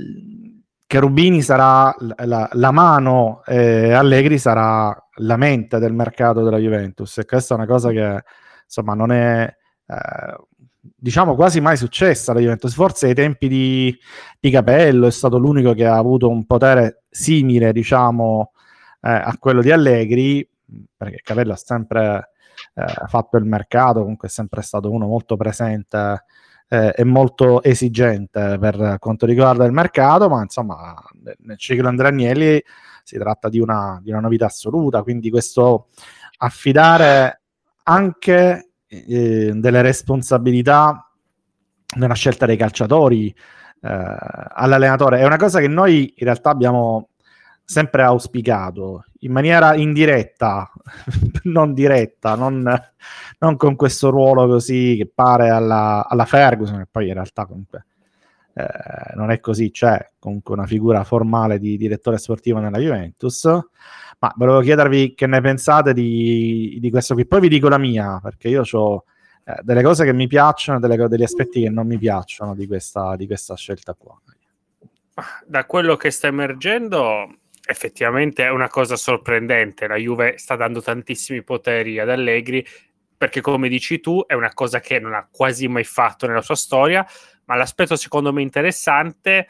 che 0.86 0.98
Rubini 0.98 1.42
sarà 1.42 1.94
la, 1.98 2.48
la 2.52 2.70
mano 2.70 3.42
e 3.46 3.92
Allegri 3.92 4.38
sarà 4.38 4.94
la 5.16 5.36
mente 5.36 5.78
del 5.78 5.92
mercato 5.92 6.42
della 6.42 6.58
Juventus 6.58 7.18
e 7.18 7.24
questa 7.24 7.54
è 7.54 7.56
una 7.56 7.66
cosa 7.66 7.90
che 7.90 8.22
insomma 8.64 8.94
non 8.94 9.12
è 9.12 9.54
eh, 9.86 10.36
diciamo 10.82 11.34
quasi 11.34 11.60
mai 11.60 11.76
successa 11.76 12.32
alla 12.32 12.40
Juventus. 12.40 12.74
Forse 12.74 13.06
ai 13.06 13.14
tempi 13.14 13.48
di, 13.48 13.96
di, 14.38 14.50
Capello 14.50 15.06
è 15.06 15.10
stato 15.10 15.38
l'unico 15.38 15.74
che 15.74 15.86
ha 15.86 15.96
avuto 15.96 16.28
un 16.28 16.44
potere 16.46 17.04
simile, 17.08 17.72
diciamo, 17.72 18.52
eh, 19.00 19.10
a 19.10 19.36
quello 19.38 19.62
di 19.62 19.70
Allegri, 19.70 20.48
perché 20.96 21.20
Capello 21.22 21.52
ha 21.52 21.56
sempre 21.56 22.30
eh, 22.74 23.06
fatto 23.06 23.36
il 23.36 23.44
mercato, 23.44 24.00
comunque 24.00 24.28
è 24.28 24.30
sempre 24.30 24.62
stato 24.62 24.90
uno 24.90 25.06
molto 25.06 25.36
presente 25.36 26.24
eh, 26.68 26.92
e 26.96 27.04
molto 27.04 27.62
esigente 27.62 28.56
per 28.58 28.96
quanto 28.98 29.26
riguarda 29.26 29.64
il 29.64 29.72
mercato, 29.72 30.28
ma 30.28 30.42
insomma 30.42 30.94
nel 31.40 31.58
ciclo 31.58 31.88
Andrea 31.88 32.08
Agnelli 32.08 32.62
si 33.04 33.18
tratta 33.18 33.48
di 33.48 33.58
una, 33.58 34.00
di 34.02 34.10
una 34.10 34.20
novità 34.20 34.46
assoluta, 34.46 35.02
quindi 35.02 35.28
questo 35.28 35.88
affidare 36.38 37.40
anche 37.84 38.70
eh, 38.86 39.52
delle 39.54 39.82
responsabilità 39.82 41.10
nella 41.96 42.14
scelta 42.14 42.46
dei 42.46 42.56
calciatori 42.56 43.28
eh, 43.28 44.16
all'allenatore. 44.54 45.18
È 45.18 45.24
una 45.24 45.36
cosa 45.36 45.60
che 45.60 45.68
noi 45.68 46.14
in 46.16 46.24
realtà 46.24 46.50
abbiamo 46.50 47.08
sempre 47.64 48.02
auspicato 48.02 49.04
in 49.20 49.32
maniera 49.32 49.74
indiretta, 49.74 50.70
non 51.44 51.74
diretta, 51.74 52.34
non, 52.34 52.62
non, 53.38 53.56
con 53.56 53.76
questo 53.76 54.10
ruolo 54.10 54.46
così 54.46 54.96
che 54.98 55.10
pare 55.12 55.48
alla, 55.50 56.06
alla 56.08 56.24
Ferguson, 56.24 56.78
che 56.78 56.88
poi 56.90 57.08
in 57.08 57.14
realtà 57.14 57.46
comunque 57.46 57.86
eh, 58.54 59.14
non 59.14 59.30
è 59.30 59.40
così, 59.40 59.70
c'è 59.70 60.10
comunque 60.18 60.54
una 60.54 60.66
figura 60.66 61.04
formale 61.04 61.58
di 61.58 61.76
direttore 61.76 62.18
sportivo 62.18 62.58
nella 62.58 62.78
Juventus. 62.78 63.44
Ma 64.18 64.32
volevo 64.36 64.60
chiedervi 64.60 65.14
che 65.14 65.26
ne 65.26 65.40
pensate 65.40 65.92
di, 65.92 66.78
di 66.80 66.90
questo 66.90 67.14
qui. 67.14 67.26
Poi 67.26 67.40
vi 67.40 67.48
dico 67.48 67.68
la 67.68 67.78
mia, 67.78 68.20
perché 68.22 68.48
io 68.48 68.62
ho 68.70 69.04
eh, 69.44 69.60
delle 69.62 69.82
cose 69.82 70.04
che 70.04 70.12
mi 70.12 70.28
piacciono 70.28 70.78
e 70.78 71.08
degli 71.08 71.22
aspetti 71.22 71.62
che 71.62 71.70
non 71.70 71.86
mi 71.86 71.98
piacciono 71.98 72.54
di 72.54 72.66
questa, 72.66 73.16
di 73.16 73.26
questa 73.26 73.56
scelta 73.56 73.94
qua. 73.94 74.16
Da 75.44 75.66
quello 75.66 75.96
che 75.96 76.10
sta 76.10 76.28
emergendo, 76.28 77.28
effettivamente 77.72 78.44
è 78.44 78.50
una 78.50 78.68
cosa 78.68 78.94
sorprendente. 78.96 79.88
La 79.88 79.96
Juve 79.96 80.38
sta 80.38 80.54
dando 80.54 80.80
tantissimi 80.80 81.42
poteri 81.42 81.98
ad 81.98 82.08
Allegri 82.08 82.64
perché, 83.16 83.40
come 83.40 83.68
dici 83.68 84.00
tu, 84.00 84.24
è 84.26 84.34
una 84.34 84.52
cosa 84.52 84.80
che 84.80 84.98
non 84.98 85.14
ha 85.14 85.28
quasi 85.30 85.68
mai 85.68 85.84
fatto 85.84 86.26
nella 86.26 86.42
sua 86.42 86.56
storia. 86.56 87.06
Ma 87.46 87.56
l'aspetto 87.56 87.96
secondo 87.96 88.32
me 88.32 88.42
interessante 88.42 89.48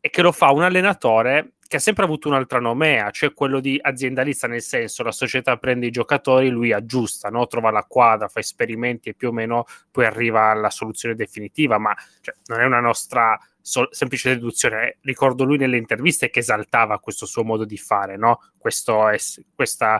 è 0.00 0.10
che 0.10 0.22
lo 0.22 0.32
fa 0.32 0.50
un 0.50 0.62
allenatore 0.62 1.52
che 1.72 1.78
ha 1.78 1.80
sempre 1.80 2.04
avuto 2.04 2.28
un'altra 2.28 2.60
nomea, 2.60 3.10
cioè 3.12 3.32
quello 3.32 3.58
di 3.58 3.78
aziendalista, 3.80 4.46
nel 4.46 4.60
senso 4.60 5.02
la 5.02 5.10
società 5.10 5.56
prende 5.56 5.86
i 5.86 5.90
giocatori, 5.90 6.50
lui 6.50 6.70
aggiusta, 6.70 7.30
no? 7.30 7.46
trova 7.46 7.70
la 7.70 7.86
quadra, 7.88 8.28
fa 8.28 8.40
esperimenti 8.40 9.08
e 9.08 9.14
più 9.14 9.28
o 9.28 9.32
meno 9.32 9.64
poi 9.90 10.04
arriva 10.04 10.50
alla 10.50 10.68
soluzione 10.68 11.14
definitiva, 11.14 11.78
ma 11.78 11.96
cioè, 12.20 12.34
non 12.48 12.60
è 12.60 12.66
una 12.66 12.80
nostra 12.80 13.38
so- 13.58 13.88
semplice 13.90 14.34
deduzione. 14.34 14.98
Ricordo 15.00 15.44
lui 15.44 15.56
nelle 15.56 15.78
interviste 15.78 16.28
che 16.28 16.40
esaltava 16.40 16.98
questo 16.98 17.24
suo 17.24 17.42
modo 17.42 17.64
di 17.64 17.78
fare, 17.78 18.18
no? 18.18 18.40
questo 18.58 19.08
è, 19.08 19.16
questa 19.54 19.98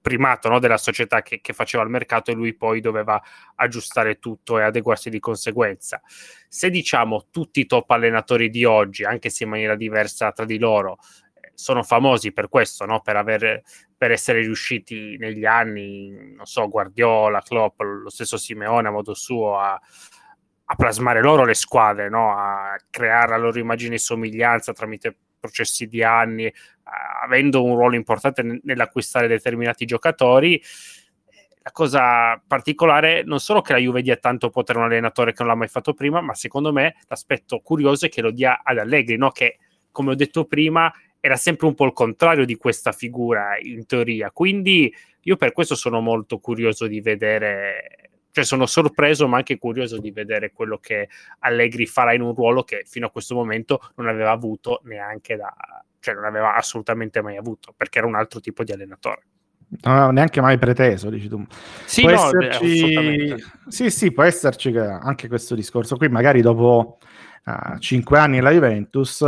primato 0.00 0.48
no, 0.48 0.58
della 0.58 0.76
società 0.76 1.22
che, 1.22 1.40
che, 1.40 1.52
faceva 1.52 1.82
il 1.82 1.90
mercato 1.90 2.30
e 2.30 2.34
lui 2.34 2.54
poi 2.54 2.80
doveva 2.80 3.20
aggiustare 3.56 4.18
tutto 4.18 4.58
e 4.58 4.62
adeguarsi 4.62 5.10
di 5.10 5.18
conseguenza. 5.18 6.00
Se 6.48 6.70
diciamo 6.70 7.26
tutti 7.30 7.60
i 7.60 7.66
top 7.66 7.90
allenatori 7.90 8.50
di 8.50 8.64
oggi, 8.64 9.04
anche 9.04 9.30
se 9.30 9.44
in 9.44 9.50
maniera 9.50 9.76
diversa 9.76 10.32
tra 10.32 10.44
di 10.44 10.58
loro, 10.58 10.98
eh, 11.34 11.52
sono 11.54 11.82
famosi 11.82 12.32
per 12.32 12.48
questo, 12.48 12.84
no? 12.86 13.00
per, 13.00 13.16
aver, 13.16 13.62
per 13.96 14.10
essere 14.10 14.40
riusciti 14.40 15.16
negli 15.18 15.44
anni, 15.44 16.34
non 16.34 16.46
so, 16.46 16.68
Guardiola, 16.68 17.42
Klopp, 17.42 17.80
lo 17.80 18.10
stesso 18.10 18.36
Simeone 18.36 18.88
a 18.88 18.92
modo 18.92 19.14
suo 19.14 19.58
a, 19.58 19.80
a 20.70 20.74
plasmare 20.74 21.20
loro 21.20 21.44
le 21.44 21.54
squadre, 21.54 22.08
no? 22.08 22.32
a 22.32 22.76
creare 22.90 23.30
la 23.30 23.36
loro 23.36 23.58
immagine 23.58 23.96
e 23.96 23.98
somiglianza 23.98 24.72
tramite 24.72 25.16
processi 25.38 25.86
di 25.86 26.02
anni, 26.02 26.52
avendo 27.22 27.64
un 27.64 27.74
ruolo 27.74 27.96
importante 27.96 28.60
nell'acquistare 28.62 29.28
determinati 29.28 29.84
giocatori. 29.84 30.60
La 31.62 31.70
cosa 31.72 32.42
particolare 32.46 33.22
non 33.24 33.40
solo 33.40 33.60
che 33.60 33.72
la 33.72 33.78
Juve 33.78 34.00
dia 34.00 34.16
tanto 34.16 34.48
potere 34.48 34.78
a 34.78 34.82
un 34.82 34.88
allenatore 34.88 35.32
che 35.32 35.42
non 35.42 35.48
l'ha 35.52 35.58
mai 35.58 35.68
fatto 35.68 35.92
prima, 35.92 36.20
ma 36.20 36.34
secondo 36.34 36.72
me 36.72 36.96
l'aspetto 37.08 37.60
curioso 37.60 38.06
è 38.06 38.08
che 38.08 38.22
lo 38.22 38.30
dia 38.30 38.62
ad 38.62 38.78
Allegri, 38.78 39.16
no? 39.16 39.30
che 39.30 39.58
come 39.90 40.12
ho 40.12 40.14
detto 40.14 40.44
prima 40.44 40.92
era 41.20 41.36
sempre 41.36 41.66
un 41.66 41.74
po' 41.74 41.84
il 41.84 41.92
contrario 41.92 42.44
di 42.44 42.56
questa 42.56 42.92
figura 42.92 43.58
in 43.60 43.84
teoria. 43.86 44.30
Quindi 44.30 44.92
io 45.22 45.36
per 45.36 45.52
questo 45.52 45.74
sono 45.74 46.00
molto 46.00 46.38
curioso 46.38 46.86
di 46.86 47.00
vedere 47.00 48.07
cioè 48.38 48.46
sono 48.46 48.66
sorpreso 48.66 49.26
ma 49.26 49.38
anche 49.38 49.58
curioso 49.58 49.98
di 49.98 50.12
vedere 50.12 50.52
quello 50.52 50.78
che 50.78 51.08
Allegri 51.40 51.86
farà 51.86 52.14
in 52.14 52.20
un 52.20 52.34
ruolo 52.34 52.62
che 52.62 52.84
fino 52.86 53.06
a 53.06 53.10
questo 53.10 53.34
momento 53.34 53.80
non 53.96 54.06
aveva 54.06 54.30
avuto 54.30 54.80
neanche 54.84 55.34
da 55.34 55.52
cioè 55.98 56.14
non 56.14 56.24
aveva 56.24 56.54
assolutamente 56.54 57.20
mai 57.20 57.36
avuto 57.36 57.74
perché 57.76 57.98
era 57.98 58.06
un 58.06 58.14
altro 58.14 58.38
tipo 58.38 58.62
di 58.62 58.70
allenatore. 58.70 59.22
Non 59.82 59.96
aveva 59.96 60.12
neanche 60.12 60.40
mai 60.40 60.56
preteso 60.56 61.10
dici 61.10 61.28
tu. 61.28 61.44
Sì, 61.84 62.02
può 62.02 62.10
no, 62.12 62.26
esserci... 62.28 63.44
sì 63.66 63.90
sì 63.90 64.12
può 64.12 64.22
esserci 64.22 64.76
anche 64.76 65.26
questo 65.26 65.56
discorso 65.56 65.96
qui 65.96 66.08
magari 66.08 66.40
dopo 66.40 66.98
uh, 67.44 67.78
cinque 67.78 68.20
anni 68.20 68.38
la 68.38 68.52
Juventus 68.52 69.24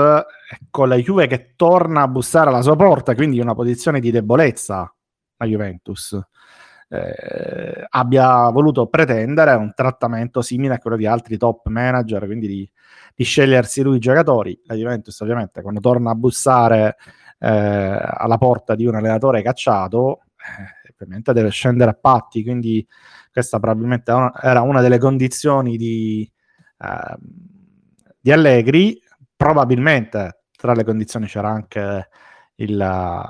con 0.71 0.89
la 0.89 0.97
Juve 0.97 1.27
che 1.27 1.55
torna 1.57 2.03
a 2.03 2.09
bussare 2.09 2.49
alla 2.49 2.63
sua 2.63 2.77
porta 2.77 3.17
quindi 3.17 3.41
una 3.41 3.55
posizione 3.55 3.99
di 3.99 4.13
debolezza 4.13 4.95
la 5.37 5.47
Juventus 5.47 6.17
eh, 6.93 7.87
abbia 7.89 8.49
voluto 8.51 8.89
pretendere 8.89 9.55
un 9.55 9.73
trattamento 9.75 10.43
simile 10.43 10.75
a 10.75 10.79
quello 10.79 10.97
di 10.97 11.07
altri 11.07 11.37
top 11.37 11.69
manager, 11.69 12.27
quindi 12.27 12.49
di, 12.49 12.71
di 13.15 13.25
scegliersi 13.25 13.83
lui 13.83 13.97
i 13.97 14.01
giocatori. 14.01 14.61
La 14.65 14.75
Juventus 14.75 15.19
ovviamente 15.21 15.63
quando 15.63 15.81
torna 15.81 16.11
a 16.11 16.15
bussare 16.15 16.97
eh, 17.39 17.49
alla 17.49 18.39
porta 18.39 18.75
di 18.75 18.87
un 18.87 18.97
allenatore 18.97 19.41
cacciato, 19.43 20.23
eh, 20.37 20.93
ovviamente 20.93 21.33
deve 21.33 21.51
scendere 21.51 21.93
a 21.93 21.99
patti, 21.99 22.43
quindi 22.43 22.87
questa 23.33 23.61
probabilmente 23.61 24.13
era 24.43 24.63
una 24.63 24.81
delle 24.81 24.99
condizioni 24.99 25.77
di, 25.77 26.29
ehm, 26.79 27.17
di 28.21 28.33
Allegri, 28.33 29.01
probabilmente 29.37 30.41
tra 30.57 30.75
le 30.75 30.85
condizioni 30.85 31.27
c'era 31.27 31.49
anche 31.49 32.09
il, 32.57 33.25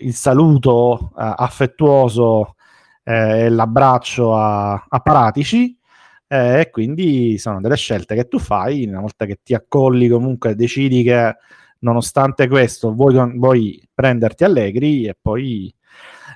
il 0.00 0.12
saluto 0.12 1.12
uh, 1.14 1.32
affettuoso 1.36 2.56
eh, 3.04 3.48
l'abbraccio 3.48 4.36
a, 4.36 4.72
a 4.88 5.00
Paratici. 5.00 5.78
Eh, 6.26 6.60
e 6.60 6.70
quindi 6.70 7.38
sono 7.38 7.60
delle 7.60 7.76
scelte 7.76 8.14
che 8.14 8.28
tu 8.28 8.38
fai 8.38 8.86
una 8.86 9.00
volta 9.00 9.26
che 9.26 9.40
ti 9.42 9.54
accolli 9.54 10.08
comunque 10.08 10.54
decidi 10.54 11.02
che 11.02 11.36
nonostante 11.80 12.48
questo 12.48 12.94
vuoi, 12.94 13.38
vuoi 13.38 13.88
prenderti 13.94 14.44
Allegri 14.44 15.06
e 15.06 15.16
poi 15.20 15.72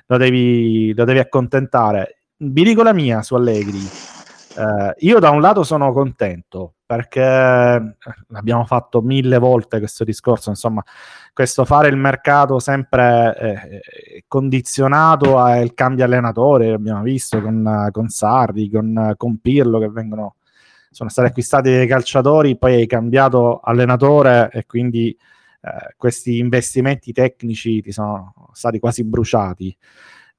lo 0.05 0.17
devi, 0.17 0.93
lo 0.93 1.05
devi 1.05 1.19
accontentare. 1.19 2.21
Vi 2.37 2.63
dico 2.63 2.83
la 2.83 2.93
mia 2.93 3.21
su 3.21 3.35
Allegri 3.35 3.79
eh, 4.59 4.93
io 4.97 5.19
da 5.19 5.29
un 5.29 5.39
lato 5.39 5.63
sono 5.63 5.93
contento 5.93 6.73
perché 6.85 7.21
eh, 7.21 7.95
abbiamo 8.33 8.65
fatto 8.65 9.01
mille 9.01 9.37
volte 9.37 9.79
questo 9.79 10.03
discorso, 10.03 10.49
insomma, 10.49 10.83
questo 11.33 11.63
fare 11.63 11.87
il 11.87 11.95
mercato 11.95 12.59
sempre 12.59 13.37
eh, 13.37 14.23
condizionato 14.27 15.37
al 15.37 15.73
cambio 15.73 16.03
allenatore, 16.03 16.73
abbiamo 16.73 17.03
visto 17.03 17.41
con, 17.41 17.87
con 17.91 18.09
Sardi, 18.09 18.69
con, 18.69 19.13
con 19.15 19.39
Pirlo 19.39 19.79
che 19.79 19.89
vengono, 19.89 20.35
sono 20.89 21.09
stati 21.09 21.29
acquistati 21.29 21.69
dei 21.69 21.87
calciatori, 21.87 22.57
poi 22.57 22.73
hai 22.73 22.87
cambiato 22.87 23.61
allenatore 23.63 24.49
e 24.51 24.65
quindi 24.65 25.15
eh, 25.61 25.93
questi 25.95 26.39
investimenti 26.39 27.13
tecnici 27.13 27.81
ti 27.81 27.91
sono 27.93 28.33
stati 28.51 28.79
quasi 28.79 29.05
bruciati. 29.05 29.77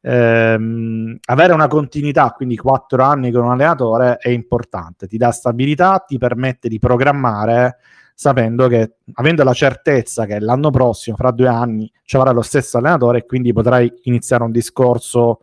Ehm, 0.00 1.18
avere 1.26 1.52
una 1.52 1.68
continuità, 1.68 2.30
quindi 2.30 2.56
quattro 2.56 3.02
anni 3.02 3.30
con 3.30 3.44
un 3.44 3.52
allenatore, 3.52 4.16
è 4.16 4.28
importante, 4.28 5.06
ti 5.06 5.16
dà 5.16 5.30
stabilità, 5.30 6.04
ti 6.06 6.18
permette 6.18 6.68
di 6.68 6.78
programmare 6.78 7.78
sapendo 8.20 8.68
che, 8.68 8.96
avendo 9.14 9.42
la 9.44 9.54
certezza 9.54 10.26
che 10.26 10.38
l'anno 10.40 10.68
prossimo, 10.68 11.16
fra 11.16 11.30
due 11.30 11.48
anni, 11.48 11.90
ci 12.04 12.16
avrà 12.16 12.32
lo 12.32 12.42
stesso 12.42 12.76
allenatore 12.76 13.18
e 13.20 13.24
quindi 13.24 13.50
potrai 13.52 13.90
iniziare 14.02 14.42
un 14.42 14.50
discorso 14.50 15.40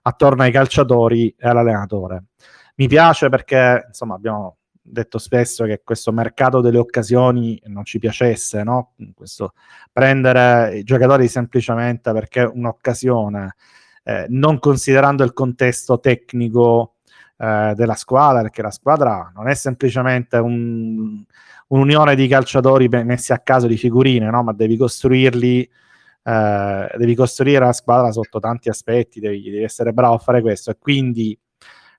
attorno 0.00 0.42
ai 0.42 0.50
calciatori 0.50 1.34
e 1.38 1.46
all'allenatore. 1.46 2.24
Mi 2.76 2.88
piace 2.88 3.28
perché, 3.28 3.84
insomma, 3.88 4.14
abbiamo 4.14 4.56
detto 4.80 5.18
spesso 5.18 5.64
che 5.64 5.82
questo 5.84 6.12
mercato 6.12 6.60
delle 6.60 6.78
occasioni 6.78 7.60
non 7.66 7.84
ci 7.84 7.98
piacesse, 7.98 8.62
no? 8.62 8.94
Questo, 9.14 9.52
prendere 9.92 10.78
i 10.78 10.82
giocatori 10.82 11.28
semplicemente 11.28 12.10
perché 12.12 12.40
un'occasione, 12.42 13.54
eh, 14.04 14.26
non 14.28 14.58
considerando 14.58 15.24
il 15.24 15.32
contesto 15.32 15.98
tecnico 15.98 16.94
eh, 17.38 17.72
della 17.74 17.94
squadra, 17.94 18.42
perché 18.42 18.62
la 18.62 18.70
squadra 18.70 19.32
non 19.34 19.48
è 19.48 19.54
semplicemente 19.54 20.36
un, 20.36 21.24
un'unione 21.68 22.14
di 22.14 22.28
calciatori 22.28 22.88
messi 22.88 23.32
a 23.32 23.38
caso 23.38 23.66
di 23.66 23.76
figurine, 23.76 24.30
no? 24.30 24.42
ma 24.42 24.52
devi 24.52 24.76
costruirli. 24.76 25.68
Eh, 26.26 26.90
devi 26.96 27.14
costruire 27.14 27.64
la 27.64 27.72
squadra 27.74 28.10
sotto 28.10 28.40
tanti 28.40 28.70
aspetti, 28.70 29.20
devi, 29.20 29.42
devi 29.42 29.62
essere 29.62 29.92
bravo 29.92 30.14
a 30.14 30.18
fare 30.18 30.40
questo 30.40 30.70
e 30.70 30.78
quindi 30.78 31.38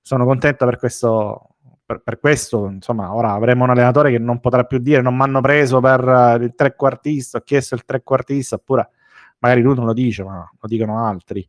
sono 0.02 0.26
contento 0.26 0.66
per 0.66 0.78
questo, 0.78 1.50
per, 1.86 2.02
per, 2.04 2.20
questo, 2.20 2.68
insomma, 2.68 3.14
ora 3.14 3.34
avremo 3.34 3.64
un 3.66 3.70
allenatore 3.70 4.10
che 4.12 4.18
non 4.18 4.40
potrà 4.40 4.64
più 4.64 4.80
dire 4.80 5.02
non 5.02 5.16
mi 5.16 5.22
hanno 5.22 5.42
preso 5.42 5.80
per 5.80 6.04
uh, 6.04 6.42
il 6.42 6.54
trequartista, 6.56 7.38
ho 7.38 7.42
chiesto 7.42 7.76
il 7.76 7.86
trequartista, 7.86 8.56
oppure 8.56 8.90
magari 9.46 9.62
lui 9.62 9.76
non 9.76 9.86
lo 9.86 9.94
dice, 9.94 10.24
ma 10.24 10.50
lo 10.60 10.68
dicono 10.68 11.06
altri. 11.06 11.48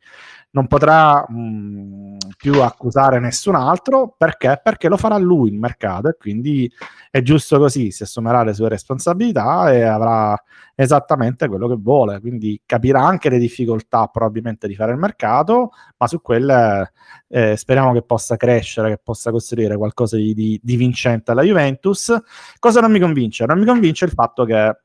Non 0.50 0.66
potrà 0.66 1.24
mh, 1.26 1.34
mm, 1.38 2.16
più 2.36 2.62
accusare 2.62 3.18
nessun 3.18 3.54
altro 3.54 4.14
perché? 4.16 4.60
Perché 4.62 4.88
lo 4.88 4.96
farà 4.96 5.16
lui 5.16 5.50
il 5.50 5.58
mercato 5.58 6.08
e 6.08 6.16
quindi 6.18 6.70
è 7.10 7.22
giusto 7.22 7.58
così, 7.58 7.90
si 7.90 8.02
assumerà 8.02 8.42
le 8.42 8.54
sue 8.54 8.68
responsabilità 8.68 9.72
e 9.72 9.82
avrà 9.82 10.38
esattamente 10.74 11.48
quello 11.48 11.68
che 11.68 11.76
vuole, 11.78 12.20
quindi 12.20 12.60
capirà 12.66 13.02
anche 13.02 13.30
le 13.30 13.38
difficoltà 13.38 14.06
probabilmente 14.06 14.68
di 14.68 14.74
fare 14.74 14.92
il 14.92 14.98
mercato, 14.98 15.70
ma 15.96 16.06
su 16.06 16.20
quelle 16.20 16.92
eh, 17.28 17.56
speriamo 17.56 17.92
che 17.92 18.02
possa 18.02 18.36
crescere, 18.36 18.90
che 18.90 19.00
possa 19.02 19.30
costruire 19.30 19.76
qualcosa 19.76 20.16
di, 20.16 20.34
di, 20.34 20.60
di 20.62 20.76
vincente 20.76 21.30
alla 21.30 21.42
Juventus. 21.42 22.14
Cosa 22.58 22.80
non 22.80 22.92
mi 22.92 23.00
convince? 23.00 23.46
Non 23.46 23.58
mi 23.58 23.64
convince 23.64 24.04
il 24.04 24.12
fatto 24.12 24.44
che 24.44 24.76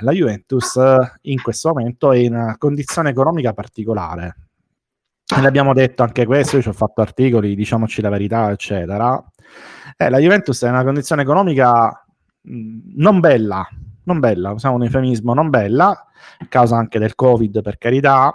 la 0.00 0.12
Juventus 0.12 0.76
eh, 0.76 1.12
in 1.22 1.42
questo 1.42 1.68
momento 1.68 2.12
è 2.12 2.18
in 2.18 2.34
una 2.34 2.56
condizione 2.56 3.10
economica 3.10 3.52
particolare. 3.52 4.36
E 5.36 5.40
l'abbiamo 5.42 5.74
detto 5.74 6.02
anche 6.02 6.24
questo, 6.24 6.56
io 6.56 6.62
ci 6.62 6.68
ho 6.68 6.72
fatto 6.72 7.02
articoli, 7.02 7.54
diciamoci 7.54 8.00
la 8.00 8.08
verità, 8.08 8.50
eccetera. 8.50 9.22
Eh, 9.96 10.08
la 10.08 10.18
Juventus 10.18 10.62
è 10.62 10.68
in 10.68 10.72
una 10.72 10.84
condizione 10.84 11.22
economica 11.22 12.04
mh, 12.40 12.78
non 12.96 13.20
bella, 13.20 13.68
non 14.04 14.20
bella, 14.20 14.52
usiamo 14.52 14.76
un 14.76 14.84
eufemismo 14.84 15.34
non 15.34 15.50
bella, 15.50 15.88
a 15.90 16.46
causa 16.48 16.76
anche 16.76 16.98
del 16.98 17.14
Covid 17.14 17.60
per 17.60 17.76
carità, 17.76 18.34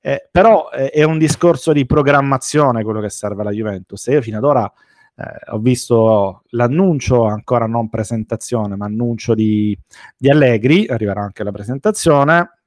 eh, 0.00 0.28
però 0.30 0.68
eh, 0.70 0.90
è 0.90 1.04
un 1.04 1.18
discorso 1.18 1.72
di 1.72 1.86
programmazione 1.86 2.82
quello 2.82 3.00
che 3.00 3.10
serve 3.10 3.42
alla 3.42 3.52
Juventus. 3.52 4.06
E 4.08 4.14
io 4.14 4.22
fino 4.22 4.38
ad 4.38 4.44
ora 4.44 4.72
eh, 5.16 5.50
ho 5.52 5.58
visto 5.58 6.42
l'annuncio, 6.50 7.24
ancora 7.24 7.66
non 7.66 7.88
presentazione, 7.88 8.76
ma 8.76 8.84
annuncio 8.84 9.34
di, 9.34 9.76
di 10.16 10.30
Allegri, 10.30 10.86
arriverà 10.86 11.22
anche 11.22 11.42
la 11.42 11.52
presentazione, 11.52 12.60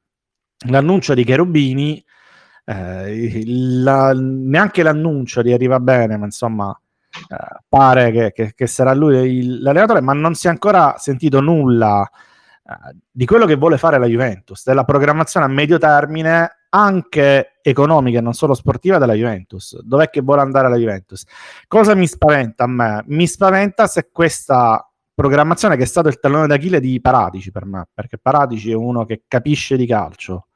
l'annuncio 0.67 1.13
di 1.13 1.23
Cherubini, 1.23 2.03
eh, 2.65 3.43
la, 3.45 4.13
neanche 4.13 4.83
l'annuncio 4.83 5.41
di 5.43 5.53
arriva 5.53 5.79
bene, 5.79 6.17
ma 6.17 6.25
insomma 6.25 6.77
eh, 7.29 7.59
pare 7.67 8.11
che, 8.11 8.31
che, 8.31 8.53
che, 8.55 8.67
sarà 8.67 8.93
lui 8.93 9.37
il, 9.37 9.61
l'allenatore, 9.61 10.01
ma 10.01 10.13
non 10.13 10.33
si 10.33 10.47
è 10.47 10.49
ancora 10.49 10.95
sentito 10.97 11.41
nulla 11.41 12.09
eh, 12.63 12.95
di 13.11 13.25
quello 13.25 13.45
che 13.45 13.55
vuole 13.55 13.77
fare 13.77 13.99
la 13.99 14.07
Juventus, 14.07 14.63
della 14.65 14.85
programmazione 14.85 15.45
a 15.45 15.49
medio 15.49 15.77
termine 15.77 16.58
anche 16.69 17.59
economica 17.61 18.21
non 18.21 18.33
solo 18.33 18.53
sportiva 18.53 18.97
della 18.97 19.13
Juventus. 19.13 19.79
Dov'è 19.81 20.09
che 20.09 20.21
vuole 20.21 20.41
andare 20.41 20.69
la 20.69 20.77
Juventus? 20.77 21.25
Cosa 21.67 21.95
mi 21.95 22.07
spaventa 22.07 22.63
a 22.63 22.67
me? 22.67 23.03
Mi 23.07 23.27
spaventa 23.27 23.87
se 23.87 24.09
questa 24.11 24.83
programmazione 25.13 25.75
che 25.75 25.83
è 25.83 25.87
stato 25.87 26.07
il 26.07 26.19
tallone 26.19 26.47
d'Achille 26.47 26.79
di 26.79 27.01
Paratici 27.01 27.51
per 27.51 27.65
me, 27.65 27.87
perché 27.93 28.17
Paratici 28.17 28.71
è 28.71 28.75
uno 28.75 29.05
che 29.05 29.23
capisce 29.27 29.75
di 29.75 29.85
calcio, 29.85 30.47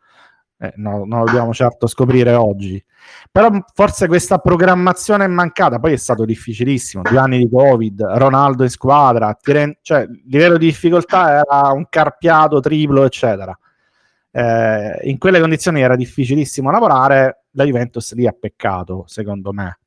eh, 0.63 0.71
no, 0.78 1.04
non 1.04 1.19
lo 1.19 1.26
dobbiamo 1.26 1.54
certo 1.54 1.88
scoprire 1.88 2.34
oggi. 2.36 2.82
Però 3.30 3.49
forse 3.73 4.08
questa 4.08 4.38
programmazione 4.38 5.26
è 5.26 5.28
mancata. 5.28 5.80
Poi 5.80 5.91
è 5.91 5.97
stato 5.97 6.23
difficilissimo. 6.23 7.04
Due 7.04 7.17
anni 7.17 7.39
di 7.39 7.49
Covid, 7.49 8.02
Ronaldo 8.02 8.63
in 8.63 8.69
squadra, 8.69 9.38
Tiren- 9.39 9.78
cioè 9.82 10.08
livello 10.28 10.58
di 10.58 10.67
difficoltà 10.67 11.43
era 11.45 11.71
un 11.73 11.86
carpiato 11.89 12.62
triplo, 12.62 13.04
eccetera. 13.04 13.58
Eh, 14.36 15.00
in 15.04 15.17
quelle 15.19 15.39
condizioni 15.39 15.82
era 15.82 15.96
difficilissimo 15.96 16.72
lavorare. 16.72 17.46
La 17.52 17.65
Juventus 17.65 18.13
lì 18.15 18.26
ha 18.26 18.36
peccato, 18.38 19.04
secondo 19.08 19.54
me. 19.54 19.80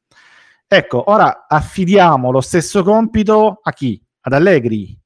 Ecco, 0.68 1.10
ora 1.10 1.46
affidiamo 1.48 2.30
lo 2.30 2.40
stesso 2.40 2.82
compito 2.82 3.60
a 3.62 3.72
chi? 3.72 4.00
Ad 4.22 4.32
Allegri, 4.32 4.98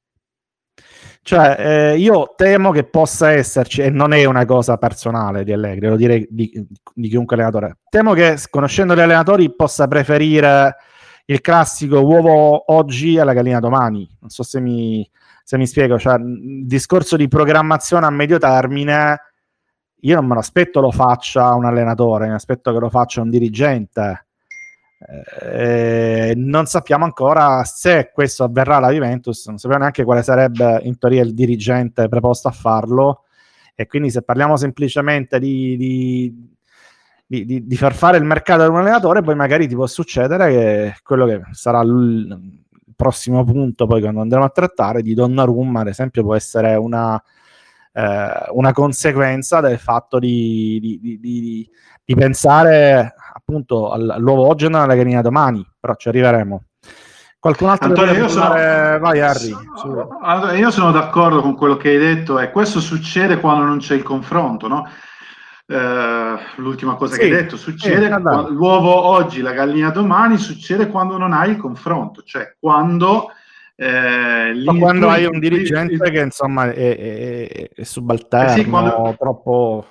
cioè, 1.22 1.57
eh, 1.59 1.98
io 1.98 2.33
temo 2.35 2.70
che 2.72 2.85
possa 2.85 3.31
esserci, 3.33 3.83
e 3.83 3.90
non 3.90 4.12
è 4.12 4.24
una 4.24 4.44
cosa 4.46 4.79
personale 4.79 5.44
di 5.44 5.53
Allegri, 5.53 5.87
lo 5.87 5.96
direi 5.96 6.26
di, 6.31 6.66
di 6.94 7.09
chiunque 7.09 7.37
allenatore. 7.37 7.79
Temo 7.88 8.14
che, 8.14 8.38
conoscendo 8.48 8.94
gli 8.94 9.00
allenatori, 9.00 9.55
possa 9.55 9.87
preferire 9.87 10.76
il 11.26 11.40
classico 11.40 12.00
uovo 12.00 12.72
oggi 12.72 13.18
alla 13.18 13.35
gallina 13.35 13.61
domani. 13.61 14.09
Non 14.20 14.31
so 14.31 14.42
se 14.42 14.61
mi, 14.61 15.09
se 15.44 15.59
mi 15.59 15.66
spiego. 15.66 15.98
Cioè, 15.98 16.14
il 16.18 16.66
discorso 16.66 17.16
di 17.16 17.29
programmazione 17.29 18.07
a 18.07 18.11
medio 18.11 18.38
termine, 18.38 19.29
io 20.02 20.14
non 20.14 20.26
me 20.26 20.34
lo 20.34 20.40
aspetto 20.40 20.80
lo 20.80 20.90
faccia 20.90 21.54
un 21.54 21.64
allenatore, 21.64 22.26
mi 22.26 22.34
aspetto 22.34 22.72
che 22.72 22.78
lo 22.78 22.90
faccia 22.90 23.20
un 23.20 23.30
dirigente 23.30 24.26
eh, 25.40 26.34
non 26.36 26.66
sappiamo 26.66 27.04
ancora 27.04 27.64
se 27.64 28.10
questo 28.12 28.44
avverrà 28.44 28.76
alla 28.76 28.90
Juventus, 28.90 29.46
non 29.46 29.56
sappiamo 29.56 29.82
neanche 29.82 30.04
quale 30.04 30.22
sarebbe 30.22 30.80
in 30.82 30.98
teoria 30.98 31.22
il 31.22 31.34
dirigente 31.34 32.08
preposto 32.08 32.48
a 32.48 32.52
farlo. 32.52 33.24
E 33.74 33.86
quindi, 33.86 34.10
se 34.10 34.22
parliamo 34.22 34.56
semplicemente 34.58 35.38
di, 35.38 35.76
di, 35.78 36.54
di, 37.46 37.66
di 37.66 37.76
far 37.76 37.94
fare 37.94 38.18
il 38.18 38.24
mercato 38.24 38.62
ad 38.62 38.68
un 38.68 38.76
allenatore, 38.76 39.22
poi 39.22 39.34
magari 39.34 39.66
ti 39.66 39.74
può 39.74 39.86
succedere 39.86 40.50
che 40.50 40.94
quello 41.02 41.24
che 41.24 41.40
sarà 41.52 41.80
il 41.80 42.58
prossimo 42.94 43.42
punto, 43.44 43.86
poi 43.86 44.02
quando 44.02 44.20
andremo 44.20 44.44
a 44.44 44.50
trattare, 44.50 45.00
di 45.00 45.14
Donnarumma, 45.14 45.80
ad 45.80 45.88
esempio, 45.88 46.22
può 46.22 46.34
essere 46.34 46.74
una, 46.74 47.20
eh, 47.92 48.46
una 48.53 48.72
conseguenza 48.72 49.61
del 49.61 49.79
fatto 49.79 50.18
di, 50.18 50.79
di, 50.81 51.18
di, 51.20 51.70
di 52.05 52.14
pensare 52.14 53.14
appunto 53.33 53.90
all'uovo 53.90 54.46
oggi 54.46 54.66
e 54.66 54.68
non 54.68 54.83
alla 54.83 54.94
gallina 54.94 55.22
domani, 55.22 55.66
però 55.79 55.94
ci 55.94 56.09
arriveremo. 56.09 56.64
Qualcun 57.38 57.70
altro 57.70 57.88
Antonio, 57.88 58.12
io 58.12 58.29
sono... 58.29 58.48
Vai 58.48 59.20
Harry. 59.20 59.50
Allora, 60.22 60.53
io 60.53 60.70
sono 60.70 60.92
d'accordo 60.92 61.40
con 61.40 61.57
quello 61.57 61.79
che 61.79 61.88
hai 61.88 61.98
detto 61.98 62.38
e 62.38 62.50
questo 62.50 62.81
succede 62.81 63.40
quando 63.40 63.64
non 63.64 63.79
c'è 63.79 63.94
il 63.94 64.03
confronto, 64.03 64.68
no? 64.68 64.87
Uh, 65.66 66.37
l'ultima 66.57 66.96
cosa 66.96 67.14
sì, 67.14 67.20
che 67.20 67.24
hai 67.26 67.31
detto 67.31 67.57
succede 67.57 68.12
sì, 68.12 68.20
quando, 68.20 68.50
l'uovo 68.50 68.92
oggi, 68.92 69.40
la 69.40 69.53
gallina 69.53 69.90
domani, 69.90 70.37
succede 70.37 70.88
quando 70.88 71.16
non 71.16 71.33
hai 71.33 71.50
il 71.50 71.57
confronto, 71.57 72.22
cioè 72.24 72.57
quando 72.59 73.29
eh, 73.82 74.52
lì, 74.52 74.78
quando 74.78 75.08
hai 75.08 75.24
un 75.24 75.38
dirigente 75.38 75.94
il, 75.94 76.10
che 76.10 76.20
insomma 76.20 76.70
è, 76.70 76.98
è, 76.98 77.70
è 77.74 77.82
subalterno, 77.82 78.52
eh 78.52 78.62
sì, 78.62 78.68
quando, 78.68 79.16
troppo, 79.18 79.86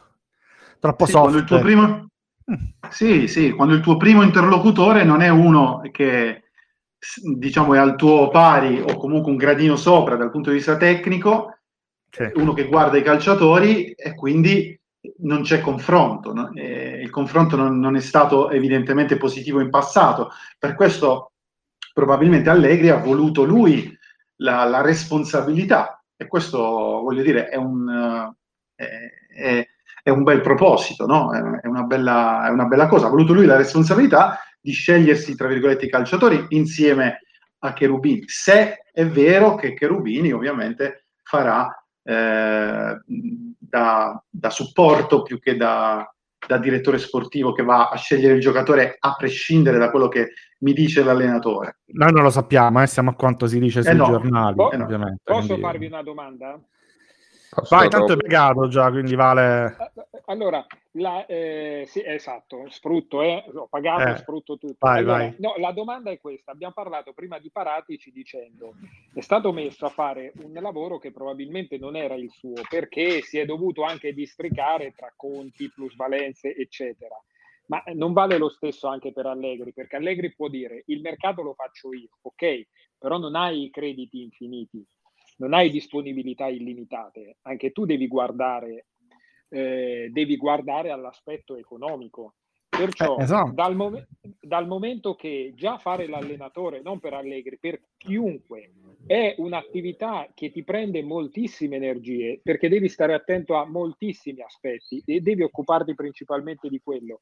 troppo 0.79 1.05
sì, 1.05 1.11
soft. 1.11 1.23
Quando 1.23 1.39
il 1.39 1.45
tuo 1.45 1.59
primo, 1.59 2.09
sì, 2.91 3.27
sì, 3.27 3.49
quando 3.49 3.73
il 3.73 3.81
tuo 3.81 3.97
primo 3.97 4.21
interlocutore 4.21 5.03
non 5.03 5.21
è 5.21 5.29
uno 5.29 5.81
che 5.91 6.43
diciamo 7.35 7.73
è 7.73 7.79
al 7.79 7.95
tuo 7.95 8.29
pari 8.29 8.79
o 8.79 8.95
comunque 8.95 9.31
un 9.31 9.37
gradino 9.37 9.75
sopra 9.75 10.15
dal 10.15 10.29
punto 10.29 10.51
di 10.51 10.57
vista 10.57 10.77
tecnico, 10.77 11.57
sì. 12.11 12.29
uno 12.35 12.53
che 12.53 12.67
guarda 12.67 12.95
i 12.95 13.01
calciatori 13.01 13.93
e 13.93 14.13
quindi 14.13 14.79
non 15.21 15.41
c'è 15.41 15.61
confronto. 15.61 16.31
No? 16.31 16.51
il 16.53 17.09
confronto 17.09 17.55
non, 17.55 17.79
non, 17.79 17.95
è 17.95 18.01
stato 18.01 18.51
evidentemente 18.51 19.17
positivo 19.17 19.61
in 19.61 19.71
passato. 19.71 20.29
Per 20.59 20.75
questo 20.75 21.31
probabilmente 21.93 22.49
Allegri 22.49 22.89
ha 22.89 22.97
voluto 22.97 23.43
lui 23.43 23.97
la, 24.37 24.63
la 24.65 24.81
responsabilità 24.81 26.03
e 26.15 26.27
questo 26.27 26.59
voglio 26.59 27.23
dire 27.23 27.47
è 27.47 27.55
un, 27.55 28.33
è, 28.75 28.87
è, 29.35 29.67
è 30.03 30.09
un 30.09 30.23
bel 30.23 30.41
proposito, 30.41 31.05
no? 31.05 31.33
è, 31.33 31.67
una 31.67 31.83
bella, 31.83 32.47
è 32.47 32.49
una 32.49 32.65
bella 32.65 32.87
cosa. 32.87 33.07
Ha 33.07 33.09
voluto 33.09 33.33
lui 33.33 33.45
la 33.45 33.55
responsabilità 33.55 34.39
di 34.59 34.71
scegliersi, 34.71 35.35
tra 35.35 35.47
virgolette, 35.47 35.85
i 35.85 35.89
calciatori 35.89 36.45
insieme 36.49 37.21
a 37.59 37.73
Cherubini. 37.73 38.23
Se 38.27 38.85
è 38.91 39.05
vero 39.05 39.55
che 39.55 39.73
Cherubini 39.73 40.31
ovviamente 40.31 41.05
farà 41.23 41.73
eh, 42.03 42.99
da, 43.05 44.23
da, 44.29 44.49
supporto 44.49 45.21
più 45.21 45.39
che 45.39 45.55
da, 45.55 46.05
da 46.49 46.57
direttore 46.57 46.97
sportivo 46.97 47.51
che 47.53 47.61
va 47.61 47.89
a 47.89 47.95
scegliere 47.95 48.33
il 48.33 48.39
giocatore 48.41 48.95
a 48.97 49.13
prescindere 49.15 49.77
da 49.77 49.91
quello 49.91 50.07
che 50.07 50.31
mi 50.61 50.73
dice 50.73 51.03
l'allenatore. 51.03 51.81
Noi 51.93 52.11
non 52.11 52.23
lo 52.23 52.31
sappiamo, 52.31 52.81
eh, 52.81 52.87
siamo 52.87 53.11
a 53.11 53.13
quanto 53.13 53.45
si 53.45 53.59
dice 53.59 53.81
Eh 53.81 53.83
sui 53.83 53.95
no. 53.95 54.05
giornali, 54.05 54.55
Po- 54.55 54.71
ovviamente. 54.73 55.21
Posso 55.23 55.45
quindi- 55.45 55.61
farvi 55.61 55.85
una 55.85 56.01
domanda? 56.01 56.59
Posso 57.51 57.75
Vai, 57.75 57.87
tanto 57.89 58.13
è 58.13 58.17
pagato 58.17 58.67
già, 58.67 58.89
quindi 58.89 59.13
vale... 59.13 59.75
Allora, 60.29 60.63
la, 60.91 61.25
eh, 61.25 61.85
sì, 61.87 62.03
esatto, 62.05 62.69
sfrutto, 62.69 63.23
eh, 63.23 63.43
ho 63.51 63.67
pagato, 63.67 64.13
Eh, 64.13 64.17
sfrutto 64.17 64.59
tutto. 64.59 64.75
vai, 64.79 64.99
Allora, 64.99 65.17
vai. 65.17 65.35
no, 65.39 65.55
la 65.57 65.71
domanda 65.71 66.11
è 66.11 66.19
questa, 66.19 66.51
abbiamo 66.51 66.73
parlato 66.73 67.13
prima 67.13 67.39
di 67.39 67.49
Paratici 67.49 68.11
dicendo 68.11 68.75
è 69.11 69.21
stato 69.21 69.51
messo 69.51 69.87
a 69.87 69.89
fare 69.89 70.33
un 70.43 70.53
lavoro 70.53 70.99
che 70.99 71.11
probabilmente 71.11 71.79
non 71.79 71.95
era 71.95 72.13
il 72.13 72.29
suo 72.29 72.53
perché 72.69 73.21
si 73.21 73.39
è 73.39 73.45
dovuto 73.45 73.81
anche 73.81 74.13
districare 74.13 74.93
tra 74.95 75.11
conti, 75.15 75.71
plusvalenze, 75.71 76.55
eccetera. 76.55 77.19
Ma 77.65 77.81
non 77.95 78.13
vale 78.13 78.37
lo 78.37 78.49
stesso 78.49 78.87
anche 78.87 79.11
per 79.11 79.25
Allegri, 79.25 79.73
perché 79.73 79.95
Allegri 79.95 80.33
può 80.35 80.47
dire 80.47 80.83
il 80.87 81.01
mercato 81.01 81.41
lo 81.41 81.55
faccio 81.55 81.91
io, 81.91 82.09
ok, 82.21 82.67
però 82.99 83.17
non 83.17 83.35
hai 83.35 83.63
i 83.63 83.69
crediti 83.71 84.21
infiniti, 84.21 84.85
non 85.37 85.53
hai 85.53 85.71
disponibilità 85.71 86.47
illimitate, 86.47 87.37
anche 87.43 87.71
tu 87.71 87.85
devi 87.85 88.07
guardare, 88.07 88.88
eh, 89.49 90.09
devi 90.11 90.37
guardare 90.37 90.91
all'aspetto 90.91 91.55
economico. 91.57 92.35
Perciò 92.69 93.17
Eh, 93.17 93.23
esatto. 93.23 93.51
dal, 93.51 93.75
mom- 93.75 94.07
dal 94.39 94.67
momento 94.67 95.15
che 95.15 95.53
già 95.55 95.77
fare 95.79 96.07
l'allenatore, 96.07 96.81
non 96.81 96.99
per 96.99 97.13
Allegri, 97.13 97.57
per 97.57 97.81
chiunque, 97.97 98.71
è 99.05 99.33
un'attività 99.37 100.31
che 100.33 100.51
ti 100.51 100.63
prende 100.63 101.01
moltissime 101.01 101.77
energie, 101.77 102.39
perché 102.41 102.69
devi 102.69 102.87
stare 102.87 103.13
attento 103.13 103.55
a 103.55 103.65
moltissimi 103.65 104.41
aspetti 104.41 105.01
e 105.03 105.19
devi 105.19 105.41
occuparti 105.41 105.95
principalmente 105.95 106.69
di 106.69 106.79
quello. 106.79 107.21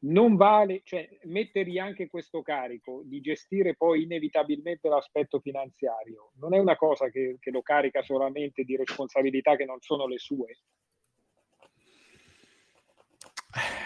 Non 0.00 0.36
vale, 0.36 0.82
cioè, 0.84 1.08
mettergli 1.24 1.78
anche 1.78 2.08
questo 2.08 2.40
carico 2.40 3.02
di 3.04 3.20
gestire 3.20 3.74
poi 3.74 4.04
inevitabilmente 4.04 4.88
l'aspetto 4.88 5.40
finanziario, 5.40 6.30
non 6.38 6.54
è 6.54 6.58
una 6.58 6.76
cosa 6.76 7.10
che, 7.10 7.36
che 7.40 7.50
lo 7.50 7.62
carica 7.62 8.02
solamente 8.02 8.62
di 8.62 8.76
responsabilità 8.76 9.56
che 9.56 9.64
non 9.64 9.80
sono 9.80 10.06
le 10.06 10.18
sue. 10.18 10.56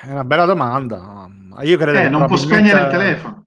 È 0.03 0.11
una 0.11 0.25
bella 0.25 0.45
domanda. 0.45 1.27
Io 1.63 1.77
credo 1.77 1.99
Eh, 1.99 2.03
che 2.03 2.09
non 2.09 2.27
può 2.27 2.37
spegnere 2.37 2.81
il 2.83 2.89
telefono. 2.89 3.45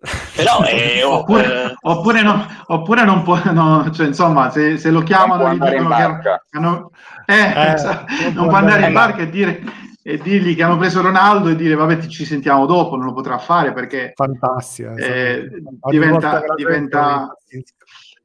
Però 0.36 0.62
è, 0.62 1.04
Oppure, 1.04 1.64
eh, 1.70 1.74
oppure, 1.80 2.22
no, 2.22 2.46
oppure 2.66 3.04
non 3.04 3.24
può, 3.24 3.36
no, 3.52 3.90
cioè, 3.90 4.06
insomma, 4.06 4.48
se, 4.50 4.78
se 4.78 4.90
lo 4.92 5.02
chiamano 5.02 5.40
può 5.40 5.48
gli 5.48 5.52
andare 5.54 5.76
in 5.76 5.82
dicono 5.82 5.96
che 5.96 6.02
barca. 6.06 6.44
hanno- 6.50 6.90
eh, 7.26 7.34
Eh, 7.34 7.72
esatto, 7.74 8.04
non 8.12 8.22
non, 8.22 8.32
può 8.34 8.46
può 8.46 8.56
andare 8.58 8.86
in 8.86 8.92
barca 8.92 9.22
e, 9.22 9.28
dire, 9.30 9.60
e 10.00 10.18
dirgli 10.18 10.54
che 10.54 10.62
hanno 10.62 10.76
preso 10.76 11.00
Ronaldo 11.02 11.48
e 11.48 11.56
dire 11.56 11.74
vabbè 11.74 12.06
ci 12.06 12.24
sentiamo 12.24 12.64
dopo, 12.66 12.94
non 12.94 13.06
lo 13.06 13.12
potrà 13.12 13.38
fare 13.38 13.72
perché 13.72 14.12
Fantastica. 14.14 14.94
eh, 14.94 15.38
esatto. 15.52 15.76
Ogni 15.80 15.98
diventa, 15.98 16.42
diventa, 16.54 17.36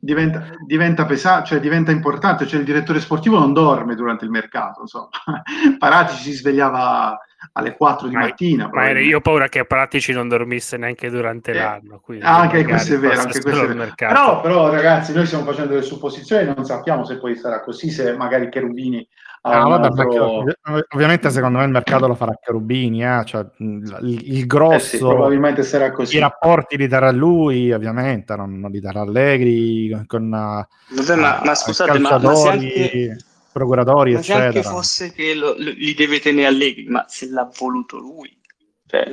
diventa, 0.04 0.50
diventa 0.66 1.06
pesante, 1.06 1.48
cioè 1.48 1.60
diventa 1.62 1.92
importante, 1.92 2.46
cioè 2.46 2.60
il 2.60 2.66
direttore 2.66 3.00
sportivo 3.00 3.40
non 3.40 3.54
dorme 3.54 3.96
durante 3.96 4.26
il 4.26 4.32
mercato, 4.32 4.82
insomma. 4.82 5.10
Paratici 5.80 6.24
si 6.24 6.32
svegliava 6.34 7.18
alle 7.54 7.76
4 7.76 8.08
di 8.08 8.16
Ma- 8.16 8.22
mattina. 8.22 8.70
Ma 8.72 8.90
io 8.92 9.18
ho 9.18 9.22
paura 9.22 9.48
che 9.48 9.66
Pratici 9.66 10.12
non 10.12 10.28
dormisse 10.28 10.76
neanche 10.76 11.10
durante 11.10 11.52
Eh, 11.52 11.56
l'anno. 11.56 12.02
Ah, 12.22 12.40
anche 12.42 12.66
questo 12.66 12.96
è 12.96 12.98
vero, 12.98 13.22
anche 13.22 13.42
questo 13.42 13.64
è 13.64 13.68
vero. 13.74 13.94
Però, 13.96 14.42
però, 14.42 14.70
ragazzi, 14.70 15.14
noi 15.14 15.26
stiamo 15.26 15.46
facendo 15.46 15.74
delle 15.74 15.84
supposizioni, 15.84 16.52
non 16.54 16.66
sappiamo 16.66 17.06
se 17.06 17.18
poi 17.18 17.36
sarà 17.36 17.62
così, 17.62 17.90
se 17.90 18.16
magari 18.18 18.50
Cherubini 18.50 19.08
Ah, 19.46 19.66
un 19.66 19.72
vabbè, 19.72 19.88
altro- 19.88 20.08
perché 20.08 20.20
ov- 20.20 20.86
ovviamente 20.94 21.30
secondo 21.30 21.58
me 21.58 21.66
il 21.66 21.70
mercato 21.72 22.08
lo 22.08 22.16
farà 22.16 22.34
Cherubini, 22.42 23.04
eh, 23.04 23.24
cioè, 23.26 23.46
il, 23.58 24.00
il 24.02 24.40
Eh 24.42 24.46
grosso, 24.46 24.80
sì, 24.88 24.98
probabilmente 25.00 25.64
sarà 25.64 25.92
così. 25.92 26.16
i 26.16 26.20
rapporti 26.20 26.78
li 26.78 26.88
terrà 26.88 27.12
lui, 27.12 27.74
ovviamente, 27.74 28.36
non, 28.38 28.58
non 28.58 28.72
li 28.72 28.80
terrà 28.80 29.02
Allegri, 29.02 29.90
con, 29.90 30.06
con 30.06 30.30
vabbè, 30.30 31.16
ma, 31.18 31.42
eh, 31.42 31.46
ma 31.46 31.56
scusate, 31.56 32.00
ma, 32.00 32.18
ma 32.20 32.34
se 32.36 32.50
calciatori, 32.50 32.66
anche, 32.68 33.18
procuratori, 33.52 34.14
ma 34.14 34.22
se 34.22 34.32
anche 34.34 34.48
eccetera. 34.48 34.70
fosse 34.70 35.12
che 35.12 35.36
lo- 35.36 35.56
lo- 35.58 35.72
li 35.72 35.94
deve 35.94 36.20
tenere 36.22 36.48
Allegri, 36.48 36.86
ma 36.86 37.04
se 37.10 37.28
l'ha 37.30 37.52
voluto 37.60 37.98
lui, 38.00 38.40
cioè, 38.88 39.12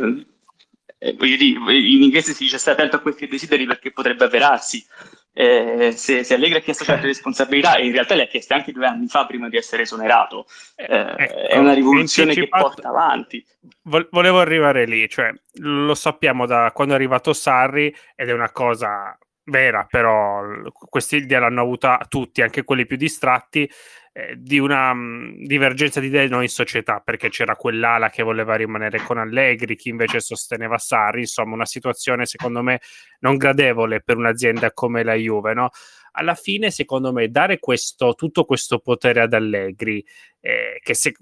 eh, 0.98 1.14
voglio 1.18 1.36
dire, 1.36 1.58
in 1.76 2.02
inglese 2.02 2.34
si 2.34 2.44
dice 2.44 2.58
stai 2.58 2.74
attento 2.74 2.94
a 2.96 3.00
quel 3.00 3.16
che 3.16 3.26
desideri 3.26 3.66
perché 3.66 3.90
potrebbe 3.90 4.26
avverarsi. 4.26 4.84
Eh, 5.32 5.92
se, 5.94 6.24
se 6.24 6.34
Allegri 6.34 6.58
ha 6.58 6.60
chiesto 6.60 6.84
certe 6.84 7.06
responsabilità, 7.06 7.76
e 7.76 7.86
in 7.86 7.92
realtà 7.92 8.14
le 8.14 8.24
ha 8.24 8.26
chieste 8.26 8.52
anche 8.52 8.72
due 8.72 8.86
anni 8.86 9.06
fa 9.06 9.26
prima 9.26 9.48
di 9.48 9.56
essere 9.56 9.82
esonerato, 9.82 10.46
eh, 10.74 11.14
ecco, 11.16 11.46
è 11.46 11.56
una 11.56 11.72
rivoluzione 11.72 12.34
che 12.34 12.48
porta 12.48 12.88
avanti. 12.88 13.44
Vol- 13.82 14.08
volevo 14.10 14.40
arrivare 14.40 14.86
lì, 14.86 15.08
cioè 15.08 15.32
lo 15.60 15.94
sappiamo 15.94 16.46
da 16.46 16.72
quando 16.74 16.94
è 16.94 16.96
arrivato 16.96 17.32
Sarri 17.32 17.94
ed 18.16 18.28
è 18.28 18.32
una 18.32 18.50
cosa 18.50 19.16
vera, 19.44 19.86
però 19.88 20.42
l- 20.42 20.72
questa 20.72 21.16
idea 21.16 21.38
l'hanno 21.38 21.62
avuta 21.62 22.04
tutti, 22.08 22.42
anche 22.42 22.64
quelli 22.64 22.84
più 22.84 22.96
distratti, 22.96 23.70
eh, 24.12 24.34
di 24.36 24.58
una 24.58 24.92
mh, 24.92 25.44
divergenza 25.46 26.00
di 26.00 26.06
idee 26.06 26.28
noi 26.28 26.44
in 26.44 26.48
società, 26.48 27.00
perché 27.00 27.28
c'era 27.28 27.54
quell'ala 27.54 28.10
che 28.10 28.22
voleva 28.22 28.56
rimanere 28.56 29.00
con 29.02 29.18
Allegri, 29.18 29.76
chi 29.76 29.88
invece 29.88 30.20
sosteneva 30.20 30.78
Sarri, 30.78 31.20
insomma 31.20 31.54
una 31.54 31.66
situazione 31.66 32.26
secondo 32.26 32.62
me 32.62 32.80
non 33.20 33.36
gradevole 33.36 34.02
per 34.02 34.16
un'azienda 34.16 34.72
come 34.72 35.04
la 35.04 35.14
Juve, 35.14 35.54
no? 35.54 35.70
Alla 36.12 36.34
fine, 36.34 36.72
secondo 36.72 37.12
me, 37.12 37.28
dare 37.28 37.60
questo, 37.60 38.14
tutto 38.14 38.44
questo 38.44 38.80
potere 38.80 39.20
ad 39.20 39.32
Allegri, 39.32 40.04
eh, 40.40 40.80
che 40.82 40.94
se, 40.94 41.14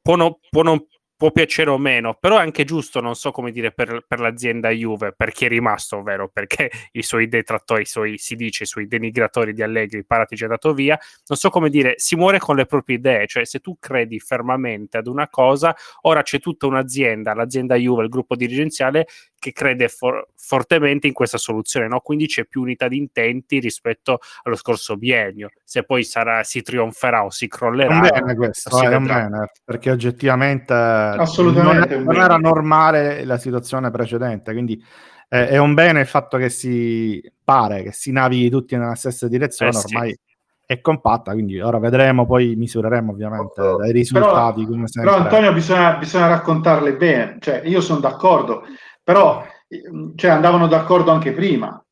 può, 0.00 0.14
no- 0.14 0.38
può 0.48 0.62
non 0.62 0.86
può 1.18 1.32
piacere 1.32 1.68
o 1.70 1.78
meno, 1.78 2.14
però 2.14 2.38
è 2.38 2.42
anche 2.42 2.62
giusto, 2.62 3.00
non 3.00 3.16
so 3.16 3.32
come 3.32 3.50
dire, 3.50 3.72
per, 3.72 4.04
per 4.06 4.20
l'azienda 4.20 4.70
Juve, 4.70 5.12
per 5.12 5.32
chi 5.32 5.46
è 5.46 5.48
rimasto, 5.48 5.96
ovvero 5.96 6.28
perché 6.28 6.70
i 6.92 7.02
suoi 7.02 7.26
detrattori, 7.26 7.82
i 7.82 7.86
suoi, 7.86 8.18
si 8.18 8.36
dice, 8.36 8.62
i 8.62 8.66
suoi 8.66 8.86
denigratori 8.86 9.52
di 9.52 9.60
Allegri, 9.60 10.04
Paratici 10.04 10.42
è 10.42 10.44
andato 10.46 10.72
via, 10.72 10.96
non 11.26 11.36
so 11.36 11.50
come 11.50 11.70
dire, 11.70 11.94
si 11.96 12.14
muore 12.14 12.38
con 12.38 12.54
le 12.54 12.66
proprie 12.66 12.98
idee, 12.98 13.26
cioè 13.26 13.44
se 13.44 13.58
tu 13.58 13.78
credi 13.80 14.20
fermamente 14.20 14.96
ad 14.96 15.08
una 15.08 15.28
cosa, 15.28 15.74
ora 16.02 16.22
c'è 16.22 16.38
tutta 16.38 16.66
un'azienda, 16.66 17.34
l'azienda 17.34 17.74
Juve, 17.74 18.04
il 18.04 18.08
gruppo 18.08 18.36
dirigenziale, 18.36 19.08
che 19.38 19.52
crede 19.52 19.88
for- 19.88 20.26
fortemente 20.36 21.06
in 21.06 21.12
questa 21.12 21.38
soluzione, 21.38 21.88
no? 21.88 22.00
quindi 22.00 22.26
c'è 22.26 22.44
più 22.44 22.60
unità 22.60 22.88
di 22.88 22.96
intenti 22.96 23.58
rispetto 23.60 24.18
allo 24.42 24.56
scorso 24.56 24.96
biennio, 24.96 25.50
se 25.64 25.84
poi 25.84 26.04
sarà, 26.04 26.42
si 26.42 26.62
trionferà 26.62 27.24
o 27.24 27.30
si 27.30 27.46
È 27.46 27.48
crollerà. 27.48 27.94
un 27.94 28.00
bene 28.00 28.34
questo, 28.34 28.70
eh, 28.82 28.88
è 28.88 28.94
un 28.96 29.04
vedrà. 29.04 29.20
bene, 29.20 29.50
perché 29.64 29.90
oggettivamente 29.90 30.72
Assolutamente 30.72 31.94
non, 31.96 32.06
un 32.06 32.12
non 32.12 32.22
era 32.22 32.36
normale 32.36 33.24
la 33.24 33.38
situazione 33.38 33.90
precedente, 33.90 34.52
quindi 34.52 34.82
eh, 35.28 35.48
è 35.48 35.58
un 35.58 35.74
bene 35.74 36.00
il 36.00 36.06
fatto 36.06 36.38
che 36.38 36.48
si 36.48 37.22
pare 37.44 37.82
che 37.82 37.92
si 37.92 38.12
navighi 38.12 38.50
tutti 38.50 38.76
nella 38.76 38.94
stessa 38.94 39.28
direzione, 39.28 39.70
Eh 39.70 39.74
sì. 39.74 39.94
ormai 39.94 40.18
è 40.64 40.82
compatta, 40.82 41.32
quindi 41.32 41.58
ora 41.60 41.78
vedremo, 41.78 42.26
poi 42.26 42.54
misureremo 42.54 43.12
ovviamente 43.12 43.54
dai 43.78 43.90
risultati 43.90 44.66
come 44.66 44.86
sempre. 44.86 45.12
Però 45.12 45.24
Antonio 45.24 45.52
bisogna, 45.54 45.96
bisogna 45.96 46.28
raccontarle 46.28 46.94
bene, 46.94 47.38
cioè 47.40 47.62
io 47.64 47.80
sono 47.80 48.00
d'accordo, 48.00 48.64
però 49.08 49.42
eh, 49.68 49.82
cioè, 50.16 50.30
andavano 50.30 50.66
d'accordo 50.66 51.10
anche 51.10 51.32
prima. 51.32 51.82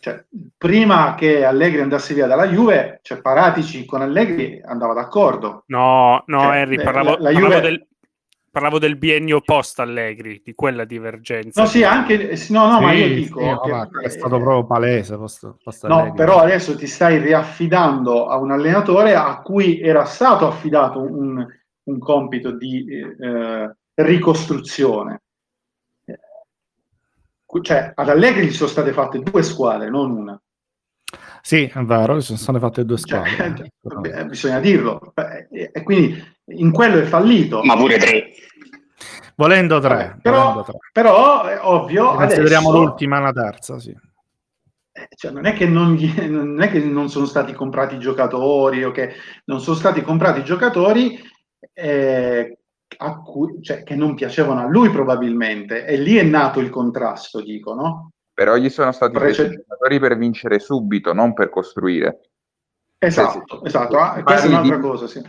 Cioè, 0.00 0.24
prima 0.56 1.14
che 1.14 1.44
Allegri 1.44 1.80
andasse 1.80 2.14
via 2.14 2.26
dalla 2.26 2.48
Juve, 2.48 2.98
cioè 3.02 3.20
Paratici 3.20 3.84
con 3.84 4.02
Allegri 4.02 4.60
andava 4.64 4.92
d'accordo. 4.92 5.62
No, 5.66 6.24
no, 6.26 6.40
Cioè, 6.40 6.56
Henry, 6.56 6.74
eh, 6.74 6.82
parlavo, 6.82 7.10
la- 7.10 7.16
la 7.30 7.30
parlavo 7.30 7.46
Juve- 7.54 7.60
del, 7.60 7.86
parlavo 8.50 8.78
del 8.80 8.96
biennio 8.96 9.40
post 9.40 9.78
Allegri, 9.78 10.42
di 10.44 10.52
quella 10.54 10.84
divergenza. 10.84 11.60
No, 11.62 11.68
sì, 11.68 11.84
anche 11.84 12.36
no, 12.48 12.66
no, 12.66 12.80
ma 12.80 12.90
Sì, 12.90 12.96
io 12.98 13.06
sì, 13.06 13.14
dico 13.14 13.40
no, 13.40 13.60
che- 13.60 13.70
ma 13.70 13.88
è 14.02 14.08
stato 14.08 14.40
proprio 14.40 14.66
palese 14.66 15.16
post, 15.16 15.54
post 15.62 15.86
No, 15.86 16.12
però 16.12 16.40
adesso 16.40 16.76
ti 16.76 16.88
stai 16.88 17.18
riaffidando 17.18 18.26
a 18.26 18.36
un 18.36 18.50
allenatore 18.50 19.14
a 19.14 19.40
cui 19.42 19.80
era 19.80 20.04
stato 20.06 20.48
affidato 20.48 21.00
un, 21.00 21.46
un 21.84 21.98
compito 22.00 22.50
di 22.50 22.84
eh, 22.88 23.76
ricostruzione. 23.94 25.22
Cioè, 27.62 27.92
ad 27.94 28.08
Allegri 28.08 28.46
gli 28.46 28.52
sono 28.52 28.68
state 28.68 28.92
fatte 28.92 29.20
due 29.20 29.42
squadre, 29.42 29.88
non 29.88 30.10
una. 30.10 30.40
Sì, 31.40 31.64
è 31.64 31.82
vero, 31.82 32.20
sono 32.20 32.36
state 32.36 32.58
fatte 32.58 32.84
due 32.84 32.98
Cioè, 32.98 33.22
squadre. 33.26 33.72
eh, 34.18 34.26
bisogna 34.26 34.60
dirlo. 34.60 35.12
E, 35.50 35.70
e 35.72 35.82
quindi 35.82 36.22
in 36.56 36.70
quello 36.70 36.98
è 36.98 37.04
fallito. 37.04 37.62
Ma 37.62 37.76
pure 37.76 37.96
tre. 37.96 38.32
Volendo 39.36 39.78
tre, 39.78 40.18
però, 40.20 40.38
volendo 40.46 40.62
tre. 40.64 40.78
però 40.92 41.44
è 41.44 41.60
ovvio, 41.62 42.14
Consideriamo 42.14 42.70
adesso, 42.70 42.84
l'ultima 42.84 43.20
la 43.20 43.32
terza, 43.32 43.78
sì. 43.78 43.96
eh, 44.92 45.08
cioè, 45.14 45.30
non, 45.30 45.46
è 45.46 45.52
che 45.52 45.64
non, 45.66 45.94
gli- 45.94 46.12
non 46.28 46.60
è 46.60 46.68
che 46.68 46.80
non 46.80 47.08
sono 47.08 47.24
stati 47.24 47.52
comprati 47.52 47.94
i 47.94 48.00
giocatori 48.00 48.82
o 48.82 48.90
che 48.90 49.14
non 49.44 49.60
sono 49.60 49.76
stati 49.76 50.02
comprati 50.02 50.40
i 50.40 50.44
giocatori 50.44 51.20
eh, 51.72 52.57
cui- 52.98 53.62
cioè, 53.62 53.82
che 53.82 53.94
non 53.94 54.14
piacevano 54.14 54.60
a 54.60 54.68
lui 54.68 54.90
probabilmente 54.90 55.86
e 55.86 55.96
lì 55.96 56.16
è 56.16 56.22
nato 56.22 56.60
il 56.60 56.70
contrasto, 56.70 57.40
dico, 57.40 57.74
no? 57.74 58.10
Però 58.32 58.56
gli 58.56 58.68
sono 58.68 58.92
stati 58.92 59.12
Prece- 59.12 59.42
presi 59.46 59.56
giocatori 59.56 59.98
per 59.98 60.16
vincere 60.16 60.58
subito, 60.58 61.12
non 61.12 61.32
per 61.32 61.48
costruire. 61.48 62.30
Esatto, 62.98 63.64
esatto, 63.64 63.96
ah, 63.96 64.22
questa 64.22 64.46
è 64.46 64.48
un'altra 64.48 64.80
cosa, 64.80 65.06
sì. 65.06 65.22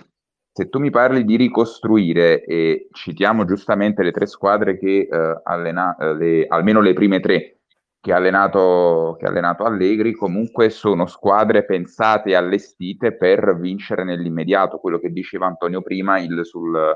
se 0.51 0.69
tu 0.69 0.79
mi 0.79 0.89
parli 0.89 1.23
di 1.23 1.35
ricostruire 1.35 2.43
e 2.43 2.87
citiamo 2.91 3.45
giustamente 3.45 4.01
le 4.01 4.11
tre 4.11 4.25
squadre 4.25 4.77
che 4.79 5.07
eh, 5.09 5.41
allena, 5.43 5.95
eh, 5.95 6.15
le, 6.15 6.47
almeno 6.47 6.81
le 6.81 6.93
prime 6.93 7.19
tre 7.19 7.59
che 8.01 8.13
ha, 8.13 8.15
allenato, 8.15 9.15
che 9.19 9.25
ha 9.25 9.29
allenato 9.29 9.63
Allegri, 9.63 10.13
comunque 10.13 10.69
sono 10.69 11.05
squadre 11.05 11.65
pensate 11.65 12.29
e 12.29 12.35
allestite 12.35 13.15
per 13.15 13.57
vincere 13.59 14.03
nell'immediato, 14.03 14.77
quello 14.79 14.99
che 14.99 15.11
diceva 15.11 15.47
Antonio 15.47 15.81
prima 15.81 16.17
il, 16.19 16.45
sul, 16.45 16.93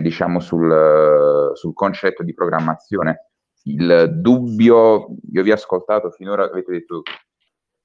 diciamo 0.00 0.40
sul, 0.40 1.50
sul 1.54 1.74
concetto 1.74 2.22
di 2.22 2.34
programmazione. 2.34 3.30
Il 3.64 4.10
dubbio, 4.14 5.08
io 5.30 5.42
vi 5.42 5.50
ho 5.50 5.54
ascoltato 5.54 6.10
finora, 6.10 6.44
avete 6.44 6.72
detto 6.72 7.02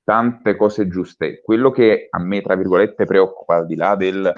tante 0.04 0.56
cose 0.56 0.88
giuste. 0.88 1.42
Quello 1.42 1.70
che 1.72 2.08
a 2.10 2.20
me, 2.20 2.42
tra 2.42 2.56
virgolette, 2.56 3.06
preoccupa, 3.06 3.56
al 3.56 3.66
di 3.66 3.76
là 3.76 3.96
del 3.96 4.34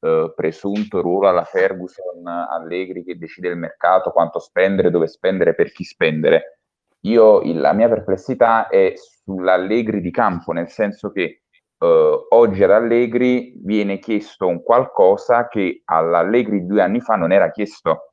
eh, 0.00 0.32
presunto 0.36 1.00
ruolo 1.00 1.28
alla 1.28 1.44
Ferguson, 1.44 2.26
Allegri 2.26 3.04
che 3.04 3.16
decide 3.16 3.48
il 3.48 3.56
mercato, 3.56 4.10
quanto 4.10 4.38
spendere, 4.38 4.90
dove 4.90 5.06
spendere, 5.06 5.54
per 5.54 5.72
chi 5.72 5.84
spendere. 5.84 6.60
Io, 7.02 7.40
la 7.54 7.72
mia 7.72 7.88
perplessità 7.88 8.68
è 8.68 8.92
sull'Allegri 8.96 10.00
di 10.00 10.10
campo, 10.10 10.52
nel 10.52 10.68
senso 10.68 11.10
che 11.10 11.44
eh, 11.78 12.26
oggi 12.30 12.62
ad 12.62 12.70
Allegri 12.70 13.54
viene 13.56 13.98
chiesto 13.98 14.46
un 14.46 14.62
qualcosa 14.62 15.48
che 15.48 15.82
all'Allegri 15.84 16.66
due 16.66 16.82
anni 16.82 17.00
fa 17.00 17.14
non 17.14 17.32
era 17.32 17.50
chiesto. 17.50 18.12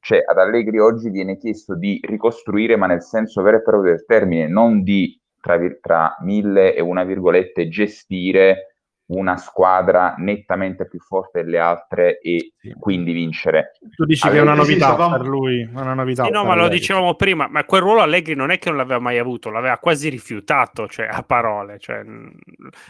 Cioè, 0.00 0.22
ad 0.26 0.38
Allegri 0.38 0.80
oggi 0.80 1.10
viene 1.10 1.36
chiesto 1.36 1.76
di 1.76 2.00
ricostruire, 2.02 2.76
ma 2.76 2.86
nel 2.86 3.02
senso 3.02 3.40
vero 3.42 3.58
e 3.58 3.62
proprio 3.62 3.92
del 3.92 4.04
termine, 4.04 4.48
non 4.48 4.82
di 4.82 5.16
tra, 5.40 5.58
tra 5.80 6.16
mille 6.22 6.74
e 6.74 6.80
una 6.80 7.04
virgolette 7.04 7.68
gestire 7.68 8.71
una 9.14 9.36
squadra 9.36 10.14
nettamente 10.18 10.86
più 10.86 10.98
forte 10.98 11.42
delle 11.42 11.58
altre 11.58 12.18
e 12.20 12.52
sì. 12.58 12.74
quindi 12.78 13.12
vincere. 13.12 13.72
Tu 13.94 14.04
dici 14.04 14.26
Allegri, 14.26 14.44
che 14.44 14.48
è 14.48 14.52
una 14.52 14.62
novità 14.62 15.04
sì, 15.04 15.10
per 15.10 15.26
lui, 15.26 15.70
una 15.72 15.94
novità. 15.94 16.24
Sì, 16.24 16.30
no, 16.30 16.44
ma 16.44 16.54
lo 16.54 16.68
dicevamo 16.68 17.14
prima, 17.14 17.48
ma 17.48 17.64
quel 17.64 17.82
ruolo 17.82 18.00
Allegri 18.00 18.34
non 18.34 18.50
è 18.50 18.58
che 18.58 18.68
non 18.68 18.78
l'aveva 18.78 19.00
mai 19.00 19.18
avuto, 19.18 19.50
l'aveva 19.50 19.78
quasi 19.78 20.08
rifiutato, 20.08 20.88
cioè 20.88 21.06
a 21.10 21.22
parole, 21.22 21.78
cioè, 21.78 22.02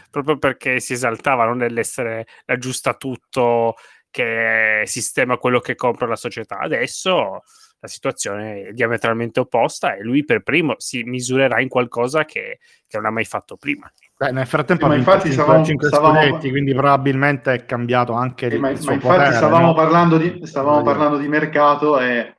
proprio 0.09 0.37
perché 0.37 0.79
si 0.79 0.93
esaltava 0.93 1.45
non 1.45 1.57
nell'essere 1.57 2.25
l'aggiusta 2.45 2.93
tutto 2.93 3.75
che 4.09 4.83
sistema 4.85 5.37
quello 5.37 5.59
che 5.59 5.75
compra 5.75 6.05
la 6.05 6.15
società. 6.15 6.59
Adesso 6.59 7.41
la 7.79 7.87
situazione 7.87 8.67
è 8.67 8.71
diametralmente 8.71 9.41
opposta 9.41 9.95
e 9.95 10.03
lui 10.03 10.23
per 10.23 10.41
primo 10.41 10.75
si 10.77 11.03
misurerà 11.03 11.59
in 11.59 11.67
qualcosa 11.67 12.23
che, 12.23 12.59
che 12.87 12.97
non 12.97 13.07
ha 13.07 13.11
mai 13.11 13.25
fatto 13.25 13.57
prima. 13.57 13.91
Beh, 14.23 14.31
nel 14.31 14.47
frattempo 14.47 14.89
sì, 14.89 14.97
infatti 14.97 15.31
stavamo, 15.33 15.65
5 15.65 15.87
stavamo, 15.87 16.21
scudetti, 16.21 16.49
quindi 16.49 16.73
probabilmente 16.73 17.53
è 17.53 17.65
cambiato 17.65 18.13
anche 18.13 18.47
sì, 18.47 18.55
il 18.55 18.61
ma, 18.61 18.67
ma 18.67 18.73
infatti 18.73 18.97
potere, 18.99 19.33
stavamo, 19.33 19.65
no? 19.67 19.73
parlando, 19.73 20.17
di, 20.17 20.39
stavamo 20.43 20.81
parlando 20.81 21.17
di 21.17 21.27
mercato 21.27 21.99
e, 21.99 22.35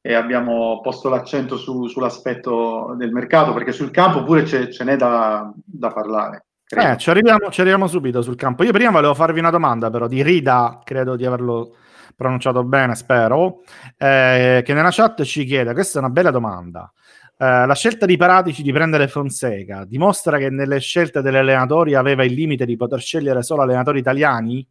e 0.00 0.14
abbiamo 0.14 0.80
posto 0.82 1.08
l'accento 1.08 1.56
su, 1.56 1.86
sull'aspetto 1.86 2.94
del 2.98 3.12
mercato 3.12 3.52
perché 3.52 3.70
sul 3.70 3.92
campo 3.92 4.24
pure 4.24 4.44
ce, 4.46 4.72
ce 4.72 4.82
n'è 4.82 4.96
da, 4.96 5.52
da 5.54 5.92
parlare. 5.92 6.46
Eh, 6.70 6.96
ci 6.98 7.08
arriviamo, 7.08 7.50
ci 7.50 7.60
arriviamo 7.60 7.86
subito 7.86 8.20
sul 8.20 8.34
campo. 8.34 8.64
Io 8.64 8.72
prima 8.72 8.90
volevo 8.90 9.14
farvi 9.14 9.38
una 9.38 9.50
domanda 9.50 9.90
però 9.90 10.08
di 10.08 10.22
Rida, 10.22 10.80
credo 10.82 11.14
di 11.14 11.24
averlo 11.24 11.76
pronunciato 12.16 12.64
bene, 12.64 12.96
spero, 12.96 13.60
eh, 13.96 14.62
che 14.64 14.74
nella 14.74 14.90
chat 14.90 15.22
ci 15.22 15.44
chiede, 15.44 15.72
questa 15.72 15.98
è 15.98 16.02
una 16.02 16.10
bella 16.10 16.32
domanda, 16.32 16.92
eh, 17.40 17.66
la 17.66 17.74
scelta 17.74 18.04
di 18.04 18.16
Paratici 18.16 18.62
di 18.62 18.72
prendere 18.72 19.06
Fonseca 19.06 19.84
dimostra 19.84 20.38
che 20.38 20.50
nelle 20.50 20.80
scelte 20.80 21.22
degli 21.22 21.36
allenatori 21.36 21.94
aveva 21.94 22.24
il 22.24 22.32
limite 22.32 22.66
di 22.66 22.76
poter 22.76 23.00
scegliere 23.00 23.44
solo 23.44 23.62
allenatori 23.62 24.00
italiani? 24.00 24.66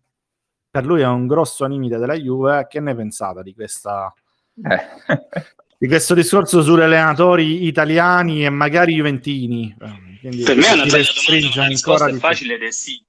Per 0.69 0.85
lui 0.85 1.01
è 1.01 1.07
un 1.07 1.27
grosso 1.27 1.65
limite 1.65 1.97
della 1.97 2.15
Juve, 2.15 2.67
che 2.69 2.81
ne 2.81 2.93
pensate 2.93 3.41
di 3.41 3.53
questa... 3.53 4.13
Eh. 4.53 5.45
di 5.79 5.87
questo 5.87 6.13
discorso 6.13 6.61
sugli 6.61 6.81
allenatori 6.81 7.65
italiani 7.67 8.43
e 8.43 8.49
magari 8.49 8.95
juventini. 8.95 9.75
Quindi 10.19 10.43
per 10.43 10.55
me 10.57 10.67
è 10.67 10.73
una 10.73 10.83
bella 10.83 11.03
domanda, 11.03 11.67
risposta 11.67 12.07
è 12.07 12.13
facile 12.13 12.55
ed 12.55 12.63
è 12.63 12.71
sì. 12.71 13.05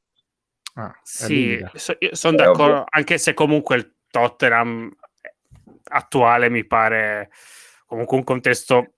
Ah, 0.75 0.97
sì, 1.03 1.61
so, 1.75 1.97
sono 2.13 2.37
d'accordo, 2.37 2.85
anche 2.89 3.19
se 3.19 3.35
comunque 3.35 3.77
il 3.77 3.95
Tottenham 4.09 4.89
attuale 5.91 6.49
mi 6.49 6.65
pare 6.65 7.31
comunque 7.87 8.17
un 8.19 8.23
contesto 8.23 8.98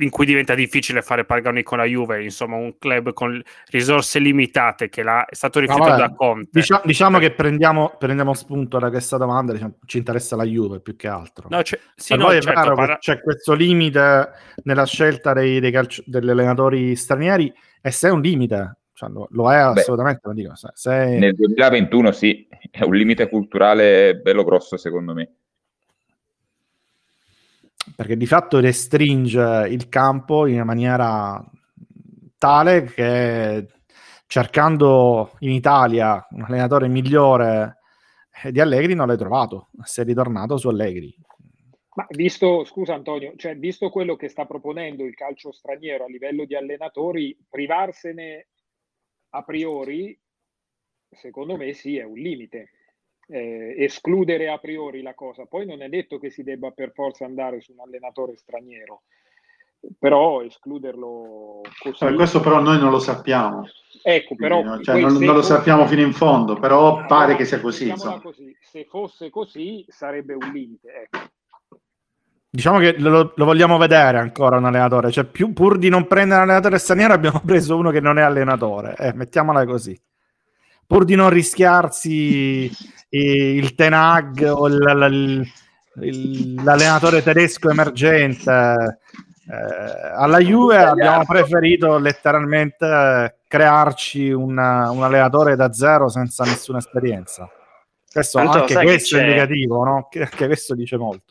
in 0.00 0.10
cui 0.10 0.26
diventa 0.26 0.54
difficile 0.54 1.02
fare 1.02 1.24
paragoni 1.24 1.62
con 1.62 1.78
la 1.78 1.84
Juve, 1.84 2.22
insomma 2.22 2.56
un 2.56 2.76
club 2.78 3.12
con 3.12 3.40
risorse 3.70 4.18
limitate 4.18 4.88
che 4.88 5.02
è 5.02 5.34
stato 5.34 5.60
rifiutato 5.60 5.90
no, 5.90 5.96
da 5.96 6.14
Conte. 6.14 6.48
Diciamo, 6.52 6.82
diciamo 6.84 7.18
che 7.18 7.30
prendiamo, 7.32 7.94
prendiamo, 7.98 8.34
spunto 8.34 8.78
da 8.78 8.90
questa 8.90 9.16
domanda, 9.16 9.52
diciamo, 9.52 9.78
ci 9.86 9.98
interessa 9.98 10.36
la 10.36 10.44
Juve 10.44 10.80
più 10.80 10.96
che 10.96 11.08
altro. 11.08 11.48
No, 11.50 11.62
c'è, 11.62 11.78
sì, 11.94 12.14
no, 12.16 12.28
è 12.30 12.40
certo, 12.40 12.60
vero 12.60 12.74
para... 12.74 12.98
c'è 12.98 13.20
questo 13.20 13.54
limite 13.54 14.30
nella 14.64 14.86
scelta 14.86 15.32
dei, 15.32 15.60
dei 15.60 15.70
calci- 15.70 16.04
degli 16.06 16.30
allenatori 16.30 16.94
stranieri 16.96 17.52
e 17.80 17.90
se 17.90 18.08
è 18.08 18.10
un 18.10 18.20
limite, 18.20 18.78
cioè, 18.92 19.08
lo, 19.10 19.28
lo, 19.30 19.52
è 19.52 19.56
assolutamente. 19.56 20.20
Beh, 20.24 20.34
dico, 20.34 20.54
se, 20.54 20.68
se... 20.74 21.18
Nel 21.18 21.34
2021 21.34 22.12
sì, 22.12 22.48
è 22.70 22.82
un 22.82 22.94
limite 22.94 23.28
culturale 23.28 24.16
bello 24.16 24.44
grosso 24.44 24.76
secondo 24.76 25.14
me. 25.14 25.30
Perché 27.96 28.16
di 28.16 28.26
fatto 28.26 28.60
restringe 28.60 29.66
il 29.68 29.88
campo 29.88 30.46
in 30.46 30.54
una 30.54 30.64
maniera 30.64 31.44
tale 32.38 32.84
che 32.84 33.66
cercando 34.26 35.32
in 35.40 35.50
Italia 35.50 36.26
un 36.30 36.42
allenatore 36.42 36.88
migliore 36.88 37.78
di 38.50 38.60
Allegri 38.60 38.94
non 38.94 39.08
l'hai 39.08 39.16
trovato, 39.16 39.70
sei 39.82 40.04
ritornato 40.04 40.56
su 40.56 40.68
Allegri. 40.68 41.14
Ma 41.94 42.06
visto, 42.10 42.64
scusa 42.64 42.94
Antonio, 42.94 43.32
cioè 43.34 43.56
visto 43.56 43.90
quello 43.90 44.14
che 44.14 44.28
sta 44.28 44.46
proponendo 44.46 45.04
il 45.04 45.16
calcio 45.16 45.50
straniero 45.50 46.04
a 46.04 46.08
livello 46.08 46.44
di 46.44 46.54
allenatori, 46.54 47.36
privarsene 47.48 48.46
a 49.30 49.42
priori, 49.42 50.16
secondo 51.10 51.56
me 51.56 51.72
sì, 51.72 51.96
è 51.96 52.04
un 52.04 52.14
limite. 52.14 52.70
Eh, 53.30 53.74
escludere 53.78 54.48
a 54.48 54.58
priori 54.58 55.02
la 55.02 55.14
cosa. 55.14 55.44
Poi 55.44 55.66
non 55.66 55.82
è 55.82 55.88
detto 55.88 56.18
che 56.18 56.30
si 56.30 56.42
debba 56.42 56.70
per 56.70 56.92
forza 56.92 57.24
andare 57.24 57.60
su 57.60 57.72
un 57.72 57.80
allenatore 57.80 58.36
straniero, 58.36 59.02
però 59.98 60.42
escluderlo 60.42 61.60
così. 61.82 62.04
Eh, 62.04 62.14
questo 62.14 62.40
però 62.40 62.60
noi 62.60 62.78
non 62.78 62.90
lo 62.90 62.98
sappiamo. 62.98 63.68
Ecco, 64.02 64.34
però 64.34 64.62
Quindi, 64.62 64.84
cioè, 64.84 65.00
non, 65.00 65.14
non, 65.14 65.34
lo 65.34 65.42
sappiamo 65.42 65.86
fino 65.86 66.02
in 66.02 66.12
fondo, 66.12 66.54
però 66.54 67.04
pare 67.06 67.36
che 67.36 67.44
sia 67.44 67.60
così, 67.60 67.92
così, 68.22 68.56
Se 68.60 68.86
fosse 68.88 69.30
così 69.30 69.84
sarebbe 69.88 70.34
un 70.34 70.50
limite. 70.52 70.88
Ecco. 71.02 71.18
Diciamo 72.50 72.78
che 72.78 72.98
lo, 72.98 73.34
lo, 73.36 73.44
vogliamo 73.44 73.76
vedere 73.76 74.18
ancora 74.18 74.56
un 74.56 74.64
allenatore, 74.64 75.10
cioè 75.10 75.24
più, 75.24 75.52
pur 75.52 75.76
di 75.76 75.90
non 75.90 76.06
prendere 76.06 76.42
un 76.42 76.48
allenatore 76.48 76.78
straniero 76.78 77.12
abbiamo 77.12 77.42
preso 77.44 77.76
uno 77.76 77.90
che 77.90 78.00
non 78.00 78.18
è 78.18 78.22
allenatore, 78.22 78.94
eh, 78.96 79.12
mettiamola 79.12 79.66
così. 79.66 80.00
Pur 80.86 81.04
di 81.04 81.14
non 81.14 81.28
rischiarsi 81.28 82.70
il 83.10 83.74
Tenag 83.74 84.50
o 84.54 84.66
il, 84.68 85.50
il, 86.00 86.62
l'allenatore 86.62 87.22
tedesco 87.22 87.70
emergente, 87.70 89.00
eh, 89.50 90.12
alla 90.14 90.38
Juve 90.38 90.76
abbiamo 90.76 91.24
preferito 91.24 91.98
letteralmente 91.98 93.40
crearci 93.48 94.30
una, 94.30 94.90
un 94.90 95.02
allenatore 95.02 95.56
da 95.56 95.72
zero 95.72 96.08
senza 96.08 96.44
nessuna 96.44 96.78
esperienza. 96.78 97.48
Questo, 98.10 98.38
anche 98.38 98.74
questo 98.74 99.16
è 99.18 99.22
indicativo, 99.22 99.84
no? 99.84 100.08
che, 100.10 100.28
che 100.28 100.46
questo 100.46 100.74
dice 100.74 100.96
molto. 100.96 101.27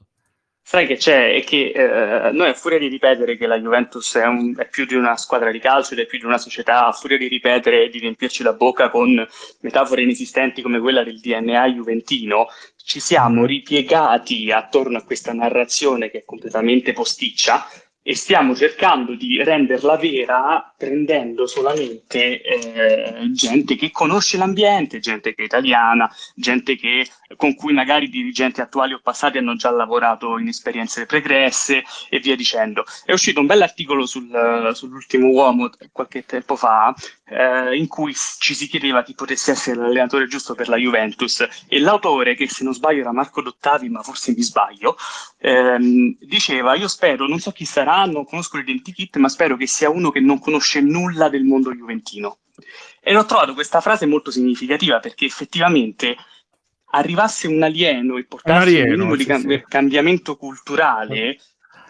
Sai 0.69 0.85
che 0.85 0.97
c'è? 0.97 1.33
È 1.33 1.45
che 1.45 1.71
eh, 1.73 2.31
noi 2.33 2.49
a 2.49 2.53
furia 2.53 2.77
di 2.77 2.89
ripetere 2.89 3.37
che 3.37 3.47
la 3.47 3.57
Juventus 3.57 4.17
è, 4.17 4.25
un, 4.25 4.53
è, 4.57 4.67
più 4.67 4.85
di 4.85 4.95
una 4.95 5.15
squadra 5.15 5.49
di 5.49 5.59
calcio 5.59 5.93
ed 5.93 6.01
è 6.01 6.05
più 6.05 6.19
di 6.19 6.25
una 6.25 6.37
società, 6.37 6.87
a 6.87 6.91
furia 6.91 7.17
di 7.17 7.29
ripetere 7.29 7.85
e 7.85 7.89
di 7.89 7.99
riempirci 7.99 8.43
la 8.43 8.51
bocca 8.51 8.89
con 8.89 9.25
metafore 9.61 10.01
inesistenti 10.01 10.61
come 10.61 10.81
quella 10.81 11.05
del 11.05 11.21
DNA 11.21 11.67
juventino, 11.67 12.47
ci 12.83 12.99
siamo 12.99 13.45
ripiegati 13.45 14.51
attorno 14.51 14.97
a 14.97 15.05
questa 15.05 15.31
narrazione 15.31 16.11
che 16.11 16.17
è 16.17 16.25
completamente 16.25 16.91
posticcia 16.91 17.65
e 18.09 18.15
stiamo 18.15 18.55
cercando 18.55 19.15
di 19.15 19.43
renderla 19.43 19.97
vera 19.97 20.73
prendendo 20.77 21.45
solamente 21.45 22.41
eh, 22.41 23.31
gente 23.33 23.75
che 23.75 23.91
conosce 23.91 24.37
l'ambiente, 24.37 24.99
gente 24.99 25.35
che 25.35 25.41
è 25.41 25.45
italiana, 25.45 26.09
gente 26.33 26.77
che, 26.77 27.05
con 27.35 27.53
cui 27.55 27.73
magari 27.73 28.07
dirigenti 28.07 28.61
attuali 28.61 28.93
o 28.93 29.01
passati 29.03 29.39
hanno 29.39 29.57
già 29.57 29.71
lavorato 29.71 30.37
in 30.37 30.47
esperienze 30.47 31.05
pregresse 31.05 31.83
e 32.07 32.19
via 32.19 32.37
dicendo. 32.37 32.85
È 33.03 33.11
uscito 33.11 33.41
un 33.41 33.45
bell'articolo 33.45 34.05
sul, 34.05 34.71
sull'ultimo 34.73 35.27
uomo 35.27 35.69
qualche 35.91 36.23
tempo 36.23 36.55
fa 36.55 36.95
eh, 37.29 37.75
in 37.75 37.87
cui 37.87 38.13
ci 38.39 38.53
si 38.53 38.67
chiedeva 38.67 39.03
chi 39.03 39.13
potesse 39.13 39.51
essere 39.51 39.77
l'allenatore 39.77 40.27
giusto 40.27 40.55
per 40.55 40.69
la 40.69 40.77
Juventus 40.77 41.45
e 41.67 41.79
l'autore, 41.79 42.35
che 42.35 42.47
se 42.47 42.63
non 42.63 42.73
sbaglio 42.73 43.01
era 43.01 43.11
Marco 43.11 43.41
Dottavi, 43.41 43.89
ma 43.89 44.01
forse 44.01 44.33
mi 44.35 44.41
sbaglio, 44.41 44.95
ehm, 45.39 46.17
diceva 46.19 46.75
io 46.75 46.87
spero, 46.87 47.27
non 47.27 47.39
so 47.39 47.51
chi 47.51 47.65
sarà, 47.65 48.05
non 48.05 48.25
conosco 48.25 48.57
l'identikit, 48.57 49.17
ma 49.17 49.29
spero 49.29 49.57
che 49.57 49.67
sia 49.67 49.89
uno 49.89 50.09
che 50.09 50.19
non 50.19 50.39
conosce 50.39 50.79
nulla 50.81 51.29
del 51.29 51.43
mondo 51.43 51.73
juventino. 51.73 52.39
E 53.01 53.15
ho 53.15 53.25
trovato 53.25 53.53
questa 53.53 53.81
frase 53.81 54.05
molto 54.05 54.31
significativa 54.31 54.99
perché 54.99 55.25
effettivamente 55.25 56.15
arrivasse 56.91 57.47
un 57.47 57.61
alieno 57.61 58.17
e 58.17 58.25
portasse 58.25 58.81
un, 58.81 58.89
minimo 58.89 59.15
di 59.15 59.25
cam- 59.25 59.47
sì. 59.47 59.63
cambiamento 59.67 60.37
culturale, 60.37 61.37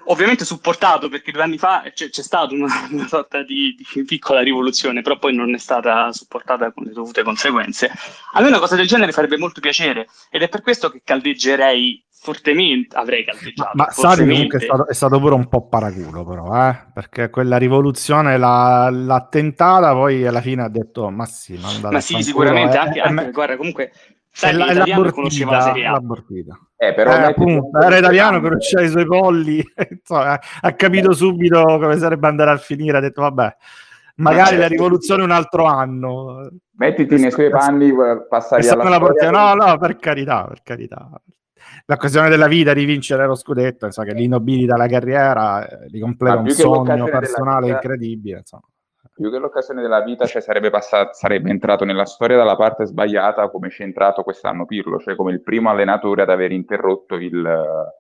ovviamente 0.08 0.46
supportato 0.46 1.10
perché 1.10 1.32
due 1.32 1.42
anni 1.42 1.58
fa 1.58 1.84
c'è, 1.94 2.10
c'è 2.10 2.22
stata 2.22 2.54
una, 2.54 2.68
una 2.92 3.08
sorta 3.08 3.44
di, 3.44 3.76
di 3.78 4.04
piccola 4.04 4.42
rivoluzione, 4.42 5.02
però 5.02 5.18
poi 5.18 5.34
non 5.36 5.54
è 5.54 5.58
stata 5.58 6.12
supportata 6.12 6.72
con 6.72 6.84
le 6.84 6.92
dovute 6.94 7.24
conseguenze. 7.24 7.92
A 8.34 8.42
me 8.42 8.48
una 8.48 8.60
cosa 8.60 8.76
del 8.76 8.88
genere 8.88 9.12
farebbe 9.12 9.38
molto 9.38 9.62
piacere 9.62 10.08
ed 10.30 10.42
è 10.42 10.50
per 10.50 10.62
questo 10.62 10.90
che 10.90 11.02
caldeggerei 11.04 12.04
fortemente, 12.20 12.96
avrei 12.98 13.24
Ma, 13.24 13.32
caldeggiato 13.32 13.72
ma 13.76 13.90
Sari 13.92 14.28
comunque 14.28 14.60
è 14.60 14.62
stato, 14.64 14.88
è 14.88 14.94
stato 14.94 15.20
pure 15.20 15.36
un 15.36 15.48
po' 15.48 15.68
paraculo, 15.68 16.26
però, 16.26 16.70
eh? 16.70 16.88
perché 16.94 17.30
quella 17.30 17.58
rivoluzione 17.58 18.38
l'ha, 18.38 18.90
l'ha 18.92 19.28
tentata, 19.30 19.94
poi 19.94 20.26
alla 20.26 20.42
fine 20.42 20.64
ha 20.64 20.70
detto: 20.70 21.10
Ma 21.10 21.26
sì, 21.26 21.58
ma, 21.58 21.90
Ma 21.92 22.02
sì, 22.02 22.22
sicuramente, 22.22 22.76
eh, 22.76 22.80
anche, 22.80 22.98
eh, 22.98 23.02
anche 23.02 23.14
me- 23.14 23.32
guarda, 23.32 23.56
comunque, 23.56 23.92
sai 24.38 24.54
la- 24.56 24.66
è 24.66 24.70
l'italiano 24.74 25.12
conosceva 25.12 25.52
la 25.52 25.62
Serie 25.62 25.86
A. 25.86 25.92
l'abortita. 25.92 26.60
Eh, 26.78 26.94
però 26.94 27.12
Eh, 27.12 27.24
appunto, 27.24 27.80
era 27.82 27.98
italiano, 27.98 28.40
conosceva 28.40 28.84
i 28.84 28.90
suoi 28.90 29.06
polli, 29.06 29.64
insomma, 29.90 30.40
ha- 30.62 30.74
capito 30.74 31.14
subito 31.14 31.64
come 31.64 31.98
sarebbe 31.98 32.28
andare 32.28 32.52
a 32.52 32.58
finire, 32.58 32.98
ha 32.98 33.02
detto 33.02 33.22
vabbè, 33.22 33.56
magari 34.18 34.48
certo. 34.50 34.62
la 34.62 34.68
rivoluzione 34.68 35.24
un 35.24 35.32
altro 35.32 35.66
anno. 35.66 36.50
Mettiti 36.78 37.20
nei 37.20 37.32
suoi 37.32 37.50
panni, 37.50 37.90
Questa 37.92 38.56
alla 38.56 38.60
la 38.60 38.62
storia 38.62 39.00
portiamo- 39.00 39.38
No, 39.38 39.54
no, 39.66 39.78
per 39.80 39.96
carità, 39.98 40.44
per 40.48 40.62
carità. 40.64 41.10
L'occasione 41.90 42.30
della 42.30 42.48
vita 42.48 42.74
di 42.74 42.86
vincere 42.86 43.26
lo 43.26 43.34
scudetto, 43.36 43.86
insomma, 43.86 44.08
che 44.10 44.14
li 44.14 44.28
nobilita 44.28 44.78
la 44.78 44.88
carriera, 44.88 45.68
eh, 45.68 45.88
li 45.90 46.00
completa 46.00 46.38
un 46.38 46.50
sogno 46.50 47.06
personale 47.06 47.66
vita- 47.68 47.76
incredibile. 47.82 48.38
Insomma. 48.38 48.64
Più 49.18 49.32
che 49.32 49.40
l'occasione 49.40 49.82
della 49.82 50.04
vita, 50.04 50.26
cioè 50.28 50.42
sarebbe, 50.42 50.70
passato, 50.70 51.14
sarebbe 51.14 51.50
entrato 51.50 51.84
nella 51.84 52.06
storia 52.06 52.38
dalla 52.38 52.56
parte 52.56 52.86
sbagliata 52.86 53.50
come 53.50 53.70
c'è 53.70 53.84
entrato 53.84 54.22
quest'anno 54.22 54.66
Pirlo, 54.66 55.00
cioè 55.00 55.16
come 55.16 55.32
il 55.32 55.42
primo 55.42 55.70
allenatore 55.72 56.22
ad 56.22 56.30
aver 56.30 56.52
interrotto 56.52 57.16
il, 57.16 57.92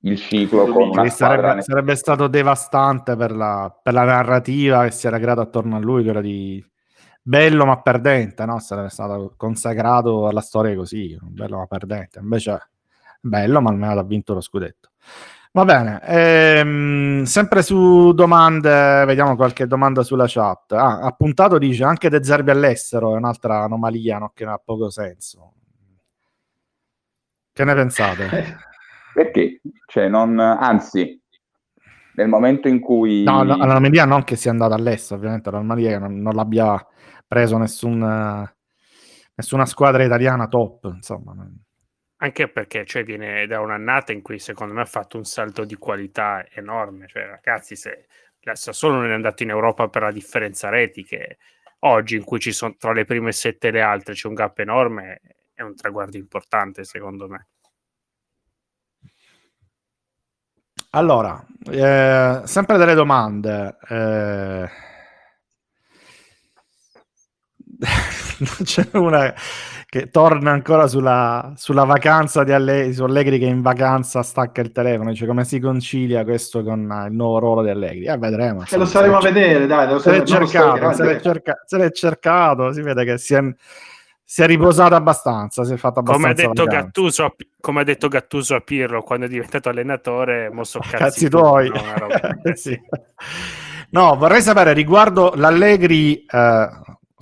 il 0.00 0.16
ciclo 0.16 0.64
con 0.66 1.08
sarebbe, 1.10 1.60
sarebbe 1.60 1.94
stato 1.94 2.26
devastante 2.26 3.14
per 3.16 3.32
la, 3.32 3.74
per 3.82 3.92
la 3.92 4.04
narrativa 4.04 4.84
che 4.84 4.90
si 4.92 5.06
era 5.06 5.18
creata 5.18 5.42
attorno 5.42 5.76
a 5.76 5.80
lui, 5.80 6.02
quella 6.04 6.22
di 6.22 6.64
bello 7.22 7.66
ma 7.66 7.80
perdente, 7.80 8.44
no? 8.46 8.58
Sarebbe 8.58 8.88
stato 8.88 9.34
consacrato 9.36 10.26
alla 10.26 10.40
storia 10.40 10.74
così, 10.74 11.16
bello 11.20 11.58
ma 11.58 11.66
perdente. 11.66 12.18
Invece, 12.18 12.70
bello, 13.20 13.60
ma 13.60 13.70
almeno 13.70 13.98
ha 13.98 14.02
vinto 14.04 14.34
lo 14.34 14.40
scudetto. 14.40 14.90
Va 15.54 15.66
bene, 15.66 16.00
ehm, 16.02 17.24
sempre 17.24 17.60
su 17.62 18.12
domande, 18.14 19.04
vediamo 19.04 19.36
qualche 19.36 19.66
domanda 19.66 20.02
sulla 20.02 20.24
chat. 20.26 20.72
Ah, 20.72 21.00
appuntato 21.00 21.58
dice 21.58 21.84
anche 21.84 22.08
De 22.08 22.24
Zerbi 22.24 22.50
all'estero, 22.50 23.12
è 23.12 23.16
un'altra 23.18 23.64
anomalia 23.64 24.16
no? 24.16 24.32
che 24.34 24.46
ha 24.46 24.58
poco 24.64 24.88
senso. 24.88 25.52
Che 27.52 27.64
ne 27.64 27.74
pensate? 27.74 28.56
Perché? 29.12 29.60
Cioè, 29.88 30.08
non, 30.08 30.38
anzi, 30.38 31.20
nel 32.14 32.28
momento 32.28 32.68
in 32.68 32.80
cui... 32.80 33.22
No, 33.22 33.42
no, 33.42 33.54
l'anomalia 33.56 34.06
non 34.06 34.24
che 34.24 34.36
sia 34.36 34.52
andato 34.52 34.72
all'estero, 34.72 35.20
ovviamente 35.20 35.50
l'anomalia 35.50 35.90
che 35.90 35.98
non, 35.98 36.18
non 36.18 36.34
l'abbia 36.34 36.82
preso 37.26 37.58
nessun, 37.58 37.98
nessuna 39.34 39.66
squadra 39.66 40.02
italiana 40.02 40.48
top, 40.48 40.92
insomma. 40.94 41.34
Anche 42.22 42.46
perché 42.46 42.86
cioè, 42.86 43.02
viene 43.02 43.48
da 43.48 43.60
un'annata 43.60 44.12
in 44.12 44.22
cui 44.22 44.38
secondo 44.38 44.72
me 44.72 44.82
ha 44.82 44.86
fatto 44.86 45.16
un 45.16 45.24
salto 45.24 45.64
di 45.64 45.74
qualità 45.74 46.46
enorme. 46.52 47.08
Cioè, 47.08 47.26
ragazzi, 47.26 47.74
se 47.74 48.06
la 48.42 48.54
Sassuolo 48.54 48.96
non 48.96 49.10
è 49.10 49.14
andato 49.14 49.42
in 49.42 49.50
Europa 49.50 49.88
per 49.88 50.02
la 50.02 50.12
differenza 50.12 50.68
reti, 50.68 51.02
che 51.02 51.38
oggi 51.80 52.14
in 52.14 52.22
cui 52.22 52.38
ci 52.38 52.52
sono 52.52 52.76
tra 52.78 52.92
le 52.92 53.04
prime 53.04 53.32
sette 53.32 53.68
e 53.68 53.70
le 53.72 53.80
altre 53.80 54.14
c'è 54.14 54.28
un 54.28 54.34
gap 54.34 54.56
enorme, 54.60 55.20
è 55.52 55.62
un 55.62 55.74
traguardo 55.74 56.16
importante 56.16 56.84
secondo 56.84 57.28
me. 57.28 57.48
Allora, 60.90 61.44
eh, 61.70 62.42
sempre 62.44 62.76
delle 62.78 62.94
domande. 62.94 63.76
Eh... 63.88 64.68
C'è 68.62 68.88
una 68.92 69.34
che 69.92 70.08
torna 70.08 70.52
ancora 70.52 70.86
sulla, 70.86 71.52
sulla 71.54 71.84
vacanza 71.84 72.44
di 72.44 72.52
Allegri, 72.52 72.94
su 72.94 73.02
Allegri 73.04 73.38
che 73.38 73.44
in 73.44 73.60
vacanza 73.60 74.22
stacca 74.22 74.62
il 74.62 74.72
telefono, 74.72 75.10
dice 75.10 75.26
come 75.26 75.44
si 75.44 75.60
concilia 75.60 76.24
questo 76.24 76.62
con 76.62 76.80
il 77.10 77.14
nuovo 77.14 77.38
ruolo 77.38 77.62
di 77.62 77.68
Allegri. 77.68 78.06
Eh, 78.06 78.16
vedremo. 78.16 78.64
Ce 78.64 78.78
lo 78.78 78.86
staremo 78.86 79.18
a 79.18 79.20
se 79.20 79.30
vedere, 79.32 79.66
dai. 79.66 79.88
Lo 79.90 79.98
Se 79.98 80.10
l'è 80.12 80.22
cercato, 80.22 80.76
se 80.94 81.02
l'è, 81.02 81.08
vedere. 81.08 81.20
cerca- 81.20 81.62
se 81.66 81.76
l'è 81.76 81.90
cercato, 81.90 82.72
si 82.72 82.80
vede 82.80 83.04
che 83.04 83.18
si 83.18 83.34
è, 83.34 83.42
si 84.24 84.40
è 84.42 84.46
riposato 84.46 84.94
abbastanza, 84.94 85.62
si 85.62 85.74
è 85.74 85.76
fatto 85.76 86.00
Come 86.00 86.28
ha, 86.28 86.30
abbastanza 86.30 86.62
detto. 86.64 86.74
Gattuso, 86.74 87.24
a- 87.26 87.34
come 87.60 87.80
ha 87.82 87.84
detto 87.84 88.08
Gattuso 88.08 88.54
a 88.54 88.60
Pirlo 88.60 89.02
quando 89.02 89.26
è 89.26 89.28
diventato 89.28 89.68
allenatore, 89.68 90.48
mosso 90.50 90.78
cazzi, 90.80 90.96
cazzi 90.96 91.28
tu, 91.28 91.36
tuoi. 91.38 91.68
no, 91.68 91.76
Sì. 92.56 92.80
No, 93.90 94.16
vorrei 94.16 94.40
sapere 94.40 94.72
riguardo 94.72 95.34
l'Allegri, 95.36 96.24
eh, 96.24 96.68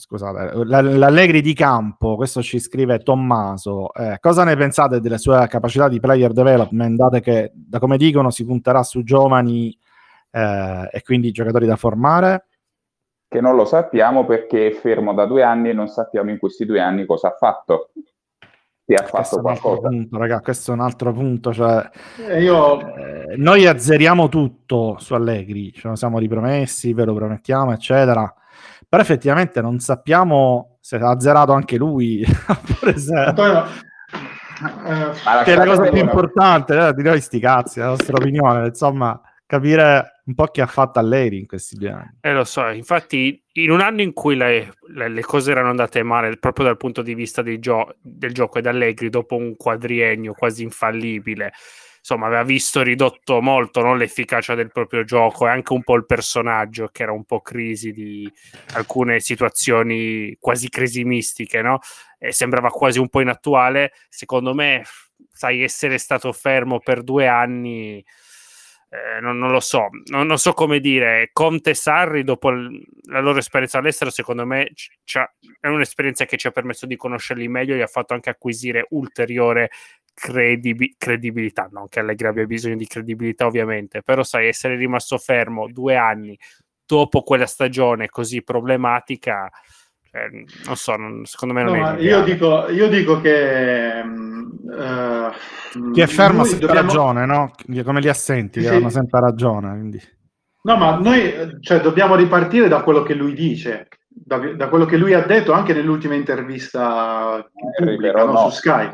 scusate, 0.00 0.56
l- 0.56 0.98
l'Allegri 0.98 1.40
di 1.40 1.52
campo, 1.54 2.16
questo 2.16 2.42
ci 2.42 2.58
scrive 2.58 2.98
Tommaso, 3.00 3.92
eh, 3.94 4.16
cosa 4.18 4.42
ne 4.44 4.56
pensate 4.56 5.00
delle 5.00 5.18
sue 5.18 5.46
capacità 5.48 5.88
di 5.88 6.00
player 6.00 6.32
development, 6.32 6.96
date 6.96 7.20
che 7.20 7.52
da 7.54 7.78
come 7.78 7.96
dicono 7.96 8.30
si 8.30 8.44
punterà 8.44 8.82
su 8.82 9.02
giovani 9.04 9.76
eh, 10.30 10.88
e 10.90 11.02
quindi 11.02 11.30
giocatori 11.30 11.66
da 11.66 11.76
formare? 11.76 12.46
Che 13.28 13.40
non 13.40 13.54
lo 13.54 13.64
sappiamo 13.64 14.24
perché 14.24 14.68
è 14.68 14.72
fermo 14.72 15.14
da 15.14 15.26
due 15.26 15.42
anni 15.44 15.68
e 15.68 15.72
non 15.72 15.86
sappiamo 15.86 16.30
in 16.30 16.38
questi 16.38 16.64
due 16.64 16.80
anni 16.80 17.06
cosa 17.06 17.28
ha 17.28 17.36
fatto. 17.38 17.90
Se 18.84 18.94
ha 18.96 19.02
Questo 19.08 19.36
fatto 19.40 19.48
altro 19.48 19.60
qualcosa. 19.70 19.88
punto, 19.88 20.18
raga, 20.18 20.40
questo 20.40 20.70
è 20.72 20.74
un 20.74 20.80
altro 20.80 21.12
punto, 21.12 21.52
cioè 21.52 21.88
Eh, 22.28 22.42
io 22.42 22.80
Eh, 22.96 23.36
noi 23.36 23.66
azzeriamo 23.66 24.28
tutto 24.28 24.96
su 24.98 25.14
Allegri, 25.14 25.72
ce 25.72 25.86
lo 25.86 25.94
siamo 25.94 26.18
ripromessi, 26.18 26.92
ve 26.92 27.04
lo 27.04 27.14
promettiamo, 27.14 27.72
eccetera. 27.72 28.34
Però 28.90 29.00
effettivamente 29.00 29.60
non 29.60 29.78
sappiamo 29.78 30.78
se 30.80 30.96
ha 30.96 31.10
azzerato 31.10 31.52
anche 31.52 31.76
lui, 31.76 32.24
oppure 32.48 32.98
se- 32.98 33.14
Antonio, 33.14 33.64
eh, 33.64 35.44
che 35.44 35.52
è 35.52 35.56
la 35.56 35.64
cosa 35.64 35.88
più 35.88 36.00
importante 36.00 36.88
eh, 36.88 36.92
di 36.94 37.02
noi 37.04 37.20
sti 37.20 37.38
cazzi, 37.38 37.78
la 37.78 37.86
nostra 37.86 38.16
opinione, 38.16 38.66
insomma, 38.66 39.18
capire 39.46 40.22
un 40.24 40.34
po' 40.34 40.46
che 40.46 40.60
ha 40.60 40.66
fatto 40.66 40.98
Allegri 40.98 41.38
in 41.38 41.46
questi 41.46 41.76
due 41.76 41.90
anni. 41.90 42.16
Eh, 42.20 42.32
lo 42.32 42.42
so, 42.44 42.66
infatti 42.68 43.40
in 43.52 43.70
un 43.70 43.80
anno 43.80 44.02
in 44.02 44.12
cui 44.12 44.34
le, 44.34 44.72
le- 44.88 45.08
le 45.08 45.22
cose 45.22 45.52
erano 45.52 45.70
andate 45.70 46.02
male 46.02 46.36
proprio 46.36 46.66
dal 46.66 46.76
punto 46.76 47.02
di 47.02 47.14
vista 47.14 47.42
dei 47.42 47.60
gio- 47.60 47.94
del 48.00 48.32
gioco 48.34 48.58
ed 48.58 48.66
Allegri 48.66 49.08
dopo 49.08 49.36
un 49.36 49.54
quadriennio 49.56 50.34
quasi 50.34 50.64
infallibile, 50.64 51.52
insomma 52.00 52.26
aveva 52.26 52.42
visto 52.42 52.82
ridotto 52.82 53.40
molto 53.40 53.82
no, 53.82 53.94
l'efficacia 53.94 54.54
del 54.54 54.72
proprio 54.72 55.04
gioco 55.04 55.46
e 55.46 55.50
anche 55.50 55.72
un 55.72 55.82
po' 55.82 55.94
il 55.96 56.06
personaggio 56.06 56.88
che 56.90 57.02
era 57.02 57.12
un 57.12 57.24
po' 57.24 57.40
crisi 57.40 57.92
di 57.92 58.30
alcune 58.74 59.20
situazioni 59.20 60.36
quasi 60.40 60.68
cresimistiche, 60.68 61.62
no? 61.62 61.78
E 62.18 62.32
sembrava 62.32 62.70
quasi 62.70 62.98
un 62.98 63.08
po' 63.08 63.20
inattuale. 63.20 63.92
Secondo 64.08 64.54
me, 64.54 64.82
sai, 65.32 65.62
essere 65.62 65.98
stato 65.98 66.32
fermo 66.32 66.80
per 66.80 67.02
due 67.02 67.26
anni 67.28 68.04
eh, 68.92 69.20
non, 69.20 69.38
non 69.38 69.52
lo 69.52 69.60
so, 69.60 69.88
non, 70.06 70.26
non 70.26 70.38
so 70.38 70.52
come 70.52 70.80
dire. 70.80 71.30
Conte 71.32 71.70
e 71.70 71.74
Sarri, 71.74 72.24
dopo 72.24 72.50
il- 72.50 72.84
la 73.08 73.20
loro 73.20 73.38
esperienza 73.38 73.78
all'estero, 73.78 74.10
secondo 74.10 74.44
me 74.44 74.72
ha- 75.14 75.32
è 75.60 75.68
un'esperienza 75.68 76.24
che 76.24 76.36
ci 76.36 76.46
ha 76.48 76.50
permesso 76.50 76.86
di 76.86 76.96
conoscerli 76.96 77.46
meglio 77.48 77.74
e 77.76 77.82
ha 77.82 77.86
fatto 77.86 78.14
anche 78.14 78.30
acquisire 78.30 78.86
ulteriore 78.90 79.70
credibi- 80.14 80.94
credibilità. 80.98 81.68
Non 81.70 81.88
che 81.88 82.00
Allegri 82.00 82.26
abbia 82.26 82.46
bisogno 82.46 82.76
di 82.76 82.86
credibilità, 82.86 83.46
ovviamente, 83.46 84.02
però 84.02 84.22
sai, 84.22 84.48
essere 84.48 84.76
rimasto 84.76 85.18
fermo 85.18 85.68
due 85.70 85.96
anni 85.96 86.38
dopo 86.84 87.22
quella 87.22 87.46
stagione 87.46 88.08
così 88.08 88.42
problematica. 88.42 89.48
cioè, 90.10 90.28
non 90.66 90.76
so, 90.76 90.96
non- 90.96 91.24
secondo 91.24 91.54
me 91.54 91.62
non 91.62 91.78
no, 91.78 91.94
è 91.94 92.00
io 92.00 92.22
dico, 92.24 92.68
io 92.68 92.88
dico 92.88 93.20
che 93.20 94.00
eh, 94.00 95.30
Chi 95.92 96.00
è 96.00 96.06
fermo 96.06 96.42
ha 96.42 96.44
sempre 96.44 96.66
dobbiamo- 96.66 96.88
ragione, 96.88 97.26
no? 97.26 97.52
Come 97.84 98.00
li 98.00 98.08
assenti, 98.08 98.60
Sì, 98.60 98.66
hanno 98.66 98.88
sempre 98.90 99.20
ragione. 99.20 99.70
Quindi. 99.70 100.00
No, 100.62 100.76
ma 100.76 100.96
noi 100.98 101.32
eh, 101.32 101.56
cioè, 101.60 101.80
dobbiamo 101.80 102.16
ripartire 102.16 102.68
da 102.68 102.82
quello 102.82 103.02
che 103.02 103.14
lui 103.14 103.34
dice, 103.34 103.88
da, 104.08 104.38
da 104.38 104.68
quello 104.68 104.84
che 104.84 104.96
lui 104.96 105.14
ha 105.14 105.22
detto 105.22 105.52
anche 105.52 105.72
nell'ultima 105.72 106.14
intervista 106.14 107.48
pubblica 107.76 108.24
no, 108.24 108.32
no. 108.32 108.50
su 108.50 108.56
Sky. 108.56 108.92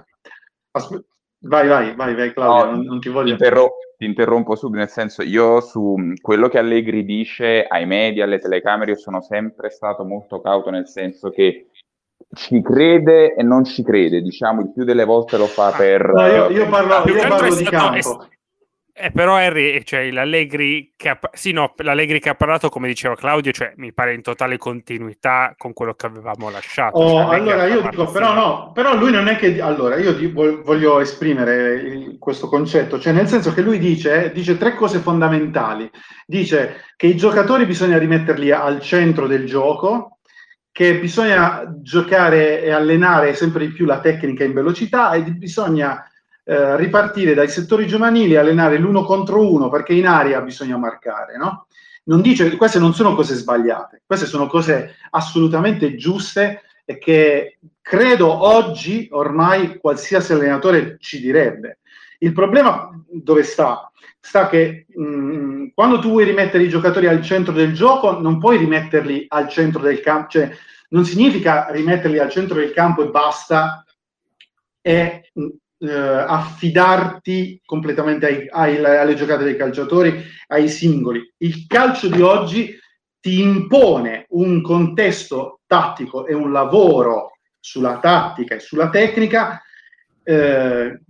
Aspe- 0.77 1.05
vai, 1.41 1.69
vai, 1.69 1.95
vai, 1.95 2.15
vai, 2.15 2.33
Claudio, 2.33 2.65
No, 2.65 2.71
non, 2.73 2.85
non 2.85 3.01
ti 3.01 3.09
voglio... 3.09 3.33
interro- 3.33 3.75
ti 3.97 4.05
interrompo 4.05 4.55
subito, 4.57 4.79
nel 4.81 4.89
senso, 4.91 5.23
io 5.23 5.61
su 5.61 5.95
mh, 5.97 6.21
quello 6.21 6.49
che 6.49 6.59
Allegri 6.59 7.05
dice 7.05 7.65
ai 7.67 7.87
media, 7.87 8.25
alle 8.25 8.39
telecamere, 8.39 8.93
io 8.93 8.99
sono 8.99 9.23
sempre 9.23 9.71
stato 9.71 10.05
molto 10.05 10.41
cauto, 10.41 10.71
nel 10.71 10.87
senso 10.87 11.31
che 11.31 11.69
ci 12.35 12.61
crede 12.61 13.35
e 13.35 13.43
non 13.43 13.65
ci 13.65 13.83
crede, 13.83 14.21
diciamo, 14.21 14.61
il 14.61 14.73
più 14.73 14.85
delle 14.85 15.05
volte 15.05 15.37
lo 15.39 15.47
fa 15.47 15.71
per... 15.73 16.13
No, 16.13 16.27
io, 16.27 16.51
io 16.51 16.69
parlo, 16.69 17.03
Più 17.03 17.15
io 17.15 17.27
parlo 17.29 17.55
di 17.55 17.65
stato- 17.65 17.95
è 17.95 18.01
campo. 18.03 18.29
Eh, 18.99 19.11
però 19.11 19.37
Harry, 19.37 19.85
cioè 19.85 20.11
l'Allegri 20.11 20.95
che, 20.97 21.11
ha, 21.11 21.19
sì, 21.33 21.53
no, 21.53 21.75
l'Allegri 21.77 22.19
che 22.19 22.31
ha 22.31 22.35
parlato, 22.35 22.71
come 22.71 22.89
diceva 22.89 23.15
Claudio, 23.15 23.53
cioè, 23.53 23.75
mi 23.77 23.93
pare 23.93 24.15
in 24.15 24.23
totale 24.23 24.57
continuità 24.57 25.55
con 25.59 25.75
quello 25.75 25.93
che 25.93 26.07
avevamo 26.07 26.49
lasciato. 26.49 26.97
Oh, 26.97 27.27
cioè, 27.27 27.35
allora 27.35 27.67
io 27.67 27.83
dico, 27.83 28.11
però 28.11 28.33
no, 28.33 28.73
però 28.73 28.97
lui 28.97 29.11
non 29.11 29.29
è 29.29 29.37
che... 29.37 29.61
Allora, 29.61 29.97
io 29.97 30.15
di, 30.15 30.29
voglio 30.29 30.99
esprimere 31.01 31.75
il, 31.75 32.17
questo 32.19 32.49
concetto, 32.49 32.99
cioè 32.99 33.13
nel 33.13 33.29
senso 33.29 33.53
che 33.53 33.61
lui 33.61 33.79
dice, 33.79 34.33
dice 34.33 34.57
tre 34.57 34.75
cose 34.75 35.01
fondamentali. 35.01 35.91
Dice 36.25 36.85
che 36.97 37.07
i 37.07 37.17
giocatori 37.17 37.67
bisogna 37.67 37.99
rimetterli 37.99 38.51
al 38.51 38.81
centro 38.81 39.27
del 39.27 39.45
gioco, 39.45 40.21
che 40.73 40.99
bisogna 40.99 41.65
giocare 41.83 42.63
e 42.63 42.71
allenare 42.71 43.35
sempre 43.35 43.67
di 43.67 43.73
più 43.75 43.85
la 43.85 44.01
tecnica 44.01 44.43
in 44.43 44.55
velocità 44.55 45.13
e 45.13 45.21
bisogna 45.23 46.03
eh, 46.49 46.77
ripartire 46.77 47.35
dai 47.35 47.49
settori 47.49 47.89
giovanili, 47.89 48.37
allenare 48.37 48.79
l'uno 48.79 49.03
contro 49.03 49.53
uno, 49.53 49.69
perché 49.69 49.95
in 49.95 50.07
aria 50.07 50.41
bisogna 50.41 50.77
marcare, 50.77 51.37
no? 51.37 51.67
Non 52.05 52.21
dice, 52.21 52.57
queste 52.57 52.79
non 52.79 52.95
sono 52.95 53.17
cose 53.17 53.35
sbagliate, 53.35 54.03
queste 54.07 54.27
sono 54.27 54.47
cose 54.47 54.95
assolutamente 55.11 55.97
giuste 55.97 56.63
e 56.85 56.99
che 56.99 57.59
credo 57.83 58.45
oggi 58.47 59.09
ormai 59.11 59.79
qualsiasi 59.79 60.35
allenatore 60.35 60.99
ci 61.01 61.21
direbbe. 61.21 61.81
Il 62.19 62.33
problema 62.33 62.91
dove 63.11 63.43
sta? 63.43 63.91
Sta 64.21 64.49
che 64.49 64.87
mh, 64.89 65.03
mm, 65.03 65.67
quando 65.75 65.99
tu 65.99 66.11
vuoi 66.11 66.27
rimettere 66.27 66.63
i 66.63 66.69
giocatori 66.69 67.09
al 67.09 67.23
centro 67.23 67.53
del 67.53 67.75
gioco, 67.75 68.21
non 68.21 68.39
puoi 68.39 68.57
rimetterli 68.57 69.25
al 69.29 69.49
centro 69.49 69.83
del 69.83 69.99
campo, 69.99 70.29
cioè 70.31 70.49
non 70.91 71.05
significa 71.05 71.67
rimetterli 71.71 72.21
al 72.21 72.31
centro 72.31 72.61
del 72.61 72.73
campo 72.73 73.03
e 73.03 73.11
basta 73.11 73.85
e 74.81 75.33
eh, 75.79 75.91
affidarti 75.91 77.61
completamente 77.65 78.27
ai, 78.27 78.49
ai, 78.51 78.85
alle 78.85 79.15
giocate 79.15 79.45
dei 79.45 79.57
calciatori, 79.57 80.23
ai 80.49 80.69
singoli. 80.69 81.35
Il 81.39 81.67
calcio 81.67 82.09
di 82.09 82.21
oggi 82.21 82.79
ti 83.21 83.41
impone 83.41 84.27
un 84.31 84.63
contesto 84.63 85.61
tattico 85.67 86.27
e 86.27 86.35
un 86.35 86.53
lavoro 86.53 87.33
sulla 87.59 87.99
tattica 87.99 88.55
e 88.55 88.61
sulla 88.61 88.89
tecnica 88.89 89.61
eh, 90.23 91.01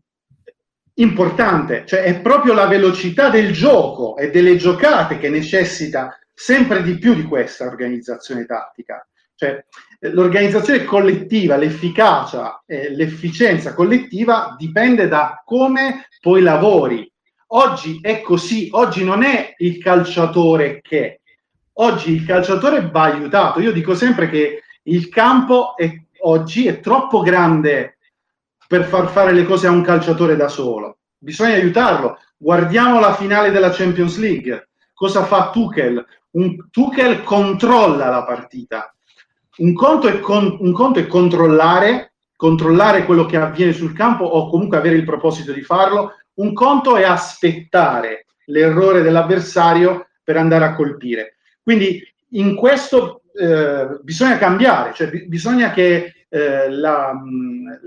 importante, 0.95 1.85
cioè 1.87 2.03
è 2.03 2.21
proprio 2.21 2.55
la 2.55 2.67
velocità 2.67 3.29
del 3.29 3.53
gioco 3.53 4.17
e 4.17 4.31
delle 4.31 4.57
giocate 4.57 5.19
che 5.19 5.29
necessita 5.29 6.19
sempre 6.33 6.83
di 6.83 6.99
più 6.99 7.15
di 7.15 7.25
questa 7.25 7.67
organizzazione 7.67 8.47
tattica. 8.47 9.07
Cioè, 9.35 9.65
l'organizzazione 10.01 10.85
collettiva, 10.85 11.57
l'efficacia 11.57 12.63
e 12.67 12.95
l'efficienza 12.95 13.75
collettiva 13.75 14.55
dipende 14.59 15.09
da 15.09 15.43
come 15.45 16.09
poi 16.21 16.43
lavori. 16.43 17.11
Oggi 17.49 17.99
è 18.03 18.21
così, 18.21 18.69
oggi 18.73 19.05
non 19.05 19.23
è 19.23 19.55
il 19.59 19.79
calciatore 19.79 20.81
che, 20.81 21.21
oggi 21.75 22.13
il 22.13 22.25
calciatore 22.25 22.91
va 22.91 23.03
aiutato. 23.03 23.61
Io 23.61 23.73
dico 23.73 23.95
sempre 23.95 24.29
che 24.29 24.63
il 24.85 25.09
campo 25.09 25.77
è, 25.77 25.91
oggi 26.23 26.67
è 26.67 26.81
troppo 26.81 27.21
grande 27.21 27.99
per 28.67 28.85
far 28.85 29.09
fare 29.09 29.33
le 29.33 29.45
cose 29.45 29.67
a 29.67 29.71
un 29.71 29.83
calciatore 29.83 30.37
da 30.37 30.49
solo. 30.49 30.99
Bisogna 31.17 31.55
aiutarlo. 31.55 32.19
Guardiamo 32.37 32.99
la 33.01 33.15
finale 33.15 33.51
della 33.51 33.71
Champions 33.71 34.19
League. 34.19 34.69
Cosa 34.93 35.25
fa 35.25 35.51
Tuchel? 35.51 36.05
Un, 36.33 36.69
Tuchel 36.71 37.23
controlla 37.23 38.09
la 38.11 38.25
partita 38.25 38.96
un 39.59 39.73
conto 39.75 40.09
è, 40.09 40.21
con, 40.21 40.57
un 40.61 40.73
conto 40.73 40.99
è 40.99 41.07
controllare, 41.07 42.13
controllare 42.37 43.05
quello 43.05 43.25
che 43.25 43.37
avviene 43.37 43.73
sul 43.73 43.95
campo 43.95 44.25
o 44.25 44.51
comunque 44.51 44.77
avere 44.77 44.97
il 44.97 45.05
proposito 45.05 45.53
di 45.53 45.63
farlo, 45.63 46.13
un 46.35 46.53
conto 46.53 46.97
è 46.97 47.05
aspettare 47.05 48.27
l'errore 48.47 49.03
dell'avversario 49.03 50.09
per 50.23 50.37
andare 50.37 50.65
a 50.65 50.75
colpire. 50.75 51.37
Quindi 51.63 52.03
in 52.31 52.55
questo 52.55 53.23
eh, 53.35 53.99
bisogna 54.03 54.39
cambiare, 54.39 54.93
cioè 54.93 55.09
bisogna 55.27 55.71
che 55.73 56.27
eh, 56.29 56.71
la, 56.71 57.13
mh, 57.15 57.79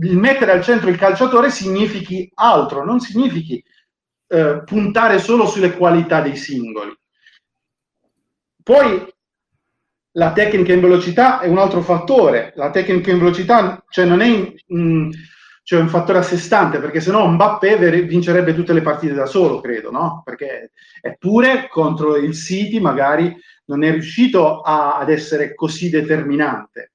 il 0.00 0.16
mettere 0.16 0.52
al 0.52 0.62
centro 0.62 0.88
il 0.88 0.96
calciatore 0.96 1.50
significhi 1.50 2.30
altro, 2.34 2.84
non 2.84 3.00
significhi 3.00 3.62
eh, 4.28 4.62
puntare 4.64 5.18
solo 5.18 5.46
sulle 5.46 5.76
qualità 5.76 6.20
dei 6.22 6.36
singoli. 6.36 6.96
Poi 8.62 9.11
la 10.12 10.32
tecnica 10.32 10.72
in 10.72 10.80
velocità 10.80 11.40
è 11.40 11.48
un 11.48 11.58
altro 11.58 11.80
fattore. 11.80 12.52
La 12.56 12.70
tecnica 12.70 13.10
in 13.10 13.18
velocità 13.18 13.82
cioè 13.88 14.04
non 14.04 14.20
è 14.20 14.52
mh, 14.66 15.10
cioè 15.62 15.80
un 15.80 15.88
fattore 15.88 16.18
a 16.18 16.22
sé 16.22 16.36
stante, 16.36 16.78
perché 16.78 17.00
se 17.00 17.10
no 17.10 17.26
Mbappé 17.28 18.02
vincerebbe 18.02 18.54
tutte 18.54 18.72
le 18.72 18.82
partite 18.82 19.14
da 19.14 19.26
solo, 19.26 19.60
credo, 19.60 19.90
no? 19.90 20.22
Perché 20.24 20.72
eppure 21.00 21.68
contro 21.68 22.16
il 22.16 22.34
City 22.34 22.80
magari 22.80 23.34
non 23.66 23.84
è 23.84 23.90
riuscito 23.90 24.60
a, 24.60 24.98
ad 24.98 25.08
essere 25.08 25.54
così 25.54 25.88
determinante. 25.88 26.92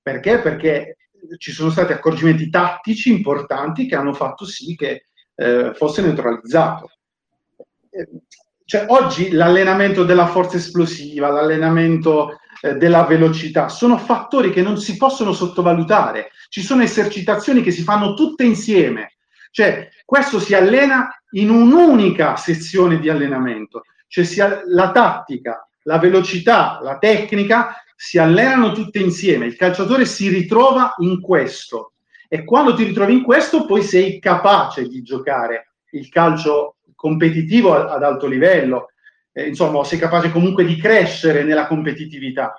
Perché? 0.00 0.38
Perché 0.38 0.96
ci 1.38 1.52
sono 1.52 1.70
stati 1.70 1.92
accorgimenti 1.92 2.50
tattici 2.50 3.10
importanti 3.10 3.86
che 3.86 3.96
hanno 3.96 4.12
fatto 4.12 4.44
sì 4.44 4.74
che 4.74 5.06
eh, 5.34 5.72
fosse 5.74 6.02
neutralizzato. 6.02 6.90
Eh, 7.90 8.08
cioè, 8.64 8.86
oggi 8.88 9.30
l'allenamento 9.32 10.04
della 10.04 10.26
forza 10.26 10.56
esplosiva, 10.56 11.28
l'allenamento 11.28 12.38
eh, 12.64 12.76
della 12.76 13.04
velocità, 13.04 13.68
sono 13.68 13.98
fattori 13.98 14.50
che 14.50 14.62
non 14.62 14.78
si 14.78 14.96
possono 14.96 15.34
sottovalutare. 15.34 16.30
Ci 16.48 16.62
sono 16.62 16.82
esercitazioni 16.82 17.62
che 17.62 17.70
si 17.70 17.82
fanno 17.82 18.14
tutte 18.14 18.44
insieme, 18.44 19.16
cioè 19.50 19.90
questo 20.06 20.40
si 20.40 20.54
allena 20.54 21.08
in 21.32 21.50
un'unica 21.50 22.36
sezione 22.36 22.98
di 22.98 23.10
allenamento, 23.10 23.82
cioè 24.08 24.24
ha, 24.40 24.62
la 24.64 24.92
tattica, 24.92 25.68
la 25.82 25.98
velocità, 25.98 26.78
la 26.82 26.96
tecnica 26.96 27.84
si 27.94 28.16
allenano 28.16 28.72
tutte 28.72 28.98
insieme. 28.98 29.44
Il 29.44 29.56
calciatore 29.56 30.06
si 30.06 30.30
ritrova 30.30 30.94
in 30.98 31.20
questo. 31.20 31.92
E 32.28 32.44
quando 32.44 32.74
ti 32.74 32.84
ritrovi 32.84 33.12
in 33.12 33.22
questo 33.22 33.66
poi 33.66 33.82
sei 33.82 34.18
capace 34.20 34.88
di 34.88 35.02
giocare 35.02 35.74
il 35.90 36.08
calcio 36.08 36.76
competitivo 36.94 37.74
ad 37.74 38.02
alto 38.02 38.26
livello, 38.26 38.88
eh, 39.34 39.48
insomma, 39.48 39.82
sei 39.84 39.98
capace 39.98 40.30
comunque 40.30 40.64
di 40.64 40.76
crescere 40.76 41.42
nella 41.42 41.66
competitività. 41.66 42.54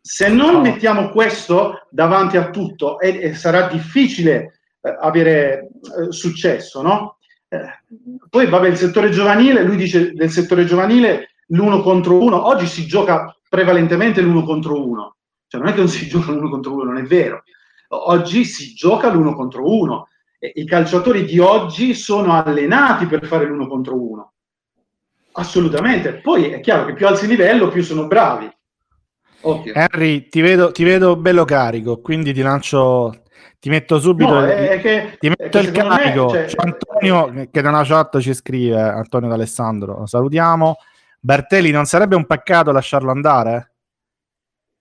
Se 0.00 0.28
non 0.28 0.60
mettiamo 0.60 1.08
questo 1.08 1.86
davanti 1.90 2.36
a 2.36 2.50
tutto, 2.50 3.00
e, 3.00 3.18
e 3.20 3.34
sarà 3.34 3.66
difficile 3.66 4.60
eh, 4.80 4.96
avere 5.00 5.70
eh, 5.98 6.12
successo, 6.12 6.82
no? 6.82 7.16
Eh, 7.48 7.82
poi, 8.28 8.46
vabbè, 8.46 8.68
il 8.68 8.76
settore 8.76 9.10
giovanile, 9.10 9.62
lui 9.62 9.76
dice 9.76 10.12
del 10.12 10.30
settore 10.30 10.66
giovanile 10.66 11.30
l'uno 11.48 11.80
contro 11.80 12.20
uno, 12.22 12.46
oggi 12.46 12.66
si 12.66 12.86
gioca 12.86 13.34
prevalentemente 13.48 14.20
l'uno 14.20 14.42
contro 14.42 14.86
uno, 14.86 15.16
cioè 15.46 15.60
non 15.60 15.70
è 15.70 15.72
che 15.72 15.78
non 15.78 15.88
si 15.88 16.06
gioca 16.08 16.30
l'uno 16.30 16.50
contro 16.50 16.74
uno, 16.74 16.84
non 16.84 16.98
è 16.98 17.02
vero. 17.02 17.42
Oggi 17.88 18.44
si 18.44 18.74
gioca 18.74 19.10
l'uno 19.10 19.34
contro 19.34 19.64
uno. 19.64 20.08
I 20.38 20.66
calciatori 20.66 21.24
di 21.24 21.38
oggi 21.38 21.94
sono 21.94 22.32
allenati 22.32 23.06
per 23.06 23.24
fare 23.26 23.46
l'uno 23.46 23.66
contro 23.66 23.94
uno 23.94 24.34
Assolutamente. 25.36 26.14
Poi 26.14 26.50
è 26.50 26.60
chiaro 26.60 26.86
che 26.86 26.94
più 26.94 27.06
alzi 27.06 27.24
il 27.24 27.30
livello, 27.30 27.68
più 27.68 27.82
sono 27.82 28.06
bravi. 28.06 28.50
Ovvio. 29.42 29.74
Henry, 29.74 30.28
ti 30.28 30.40
vedo, 30.40 30.72
ti 30.72 30.82
vedo 30.82 31.16
bello 31.16 31.44
carico, 31.44 32.00
quindi 32.00 32.32
ti 32.32 32.40
lancio, 32.40 33.22
ti 33.58 33.68
metto 33.68 34.00
subito 34.00 34.32
no, 34.32 34.44
il, 34.44 34.80
che, 34.80 35.16
ti 35.20 35.28
metto 35.28 35.58
il 35.58 35.70
carico. 35.70 36.32
Me, 36.32 36.48
cioè, 36.48 36.64
Antonio 36.64 37.48
che 37.50 37.60
da 37.60 37.68
una 37.68 37.84
chat 37.84 38.18
ci 38.18 38.34
scrive, 38.34 38.80
Antonio 38.80 39.28
D'Alessandro, 39.28 39.98
lo 39.98 40.06
salutiamo. 40.06 40.76
Bertelli, 41.20 41.70
non 41.70 41.84
sarebbe 41.84 42.16
un 42.16 42.26
peccato 42.26 42.72
lasciarlo 42.72 43.10
andare? 43.10 43.72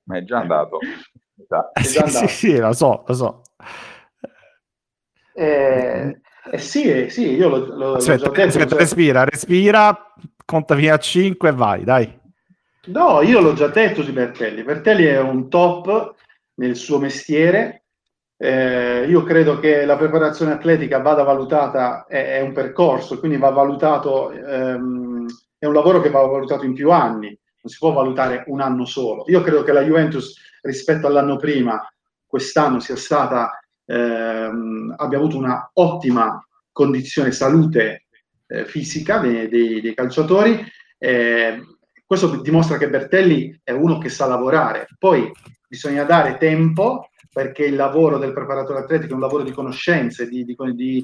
Ma 0.04 0.18
è 0.18 0.24
già 0.24 0.40
andato. 0.40 0.80
È 1.38 1.82
già 1.82 2.04
andato. 2.04 2.28
sì, 2.28 2.28
sì, 2.28 2.48
sì, 2.48 2.58
lo 2.58 2.72
so, 2.72 3.04
lo 3.06 3.14
so. 3.14 3.42
Eh, 5.34 6.22
eh 6.52 6.58
sì, 6.60 6.90
eh 6.90 7.10
sì, 7.10 7.34
io 7.34 7.50
lo, 7.50 7.76
lo, 7.76 7.94
aspetta, 7.96 8.30
detto, 8.30 8.42
aspetta 8.42 8.70
cioè... 8.70 8.80
respira, 8.80 9.24
respira, 9.26 10.14
conta 10.46 10.76
via 10.76 10.94
a 10.94 11.00
5 11.00 11.50
e 11.50 11.52
vai, 11.52 11.84
dai. 11.84 12.20
No, 12.88 13.22
io 13.22 13.42
l'ho 13.42 13.54
già 13.54 13.68
detto 13.68 14.04
di 14.04 14.12
Bertelli. 14.12 14.64
Bertelli 14.64 15.06
è 15.06 15.20
un 15.20 15.50
top 15.50 16.14
nel 16.56 16.76
suo 16.76 17.00
mestiere. 17.00 17.86
Eh, 18.38 19.06
io 19.08 19.24
credo 19.24 19.60
che 19.60 19.86
la 19.86 19.98
preparazione 19.98 20.52
atletica 20.52 21.00
vada 21.00 21.24
valutata, 21.24 22.06
è, 22.06 22.38
è 22.38 22.42
un 22.42 22.52
percorso, 22.54 23.18
quindi 23.18 23.38
va 23.38 23.50
valutato, 23.50 24.32
ehm, 24.32 25.26
è 25.58 25.66
un 25.66 25.74
lavoro 25.74 26.02
che 26.02 26.10
va 26.10 26.20
valutato 26.22 26.66
in 26.66 26.74
più 26.74 26.92
anni, 26.92 27.28
non 27.28 27.72
si 27.72 27.78
può 27.80 27.92
valutare 27.92 28.44
un 28.48 28.62
anno 28.62 28.86
solo. 28.86 29.24
Io 29.28 29.42
credo 29.42 29.64
che 29.64 29.72
la 29.72 29.82
Juventus 29.82 30.36
rispetto 30.62 31.08
all'anno 31.08 31.38
prima, 31.38 31.82
quest'anno 32.28 32.80
sia 32.80 32.98
stata 32.98 33.60
ehm, 33.86 34.94
abbia 34.98 35.18
avuto 35.18 35.38
una 35.38 35.70
ottima 35.74 36.46
condizione 36.72 37.32
salute 37.32 38.05
eh, 38.48 38.66
fisica 38.66 39.18
dei, 39.18 39.48
dei, 39.48 39.82
dei 39.82 39.94
calciatori. 39.94 40.64
Eh, 40.98 41.62
questo 42.06 42.42
dimostra 42.42 42.78
che 42.78 42.90
Bertelli 42.90 43.60
è 43.64 43.72
uno 43.72 43.98
che 43.98 44.10
sa 44.10 44.28
lavorare. 44.28 44.88
Poi 44.98 45.32
bisogna 45.68 46.04
dare 46.04 46.38
tempo 46.38 47.10
perché 47.32 47.66
il 47.66 47.76
lavoro 47.76 48.18
del 48.18 48.34
preparatore 48.34 48.80
atletico 48.80 49.12
è 49.12 49.16
un 49.16 49.22
lavoro 49.22 49.44
di 49.44 49.52
conoscenze, 49.52 50.28
di, 50.28 50.46
di, 50.46 50.56
di 50.74 51.04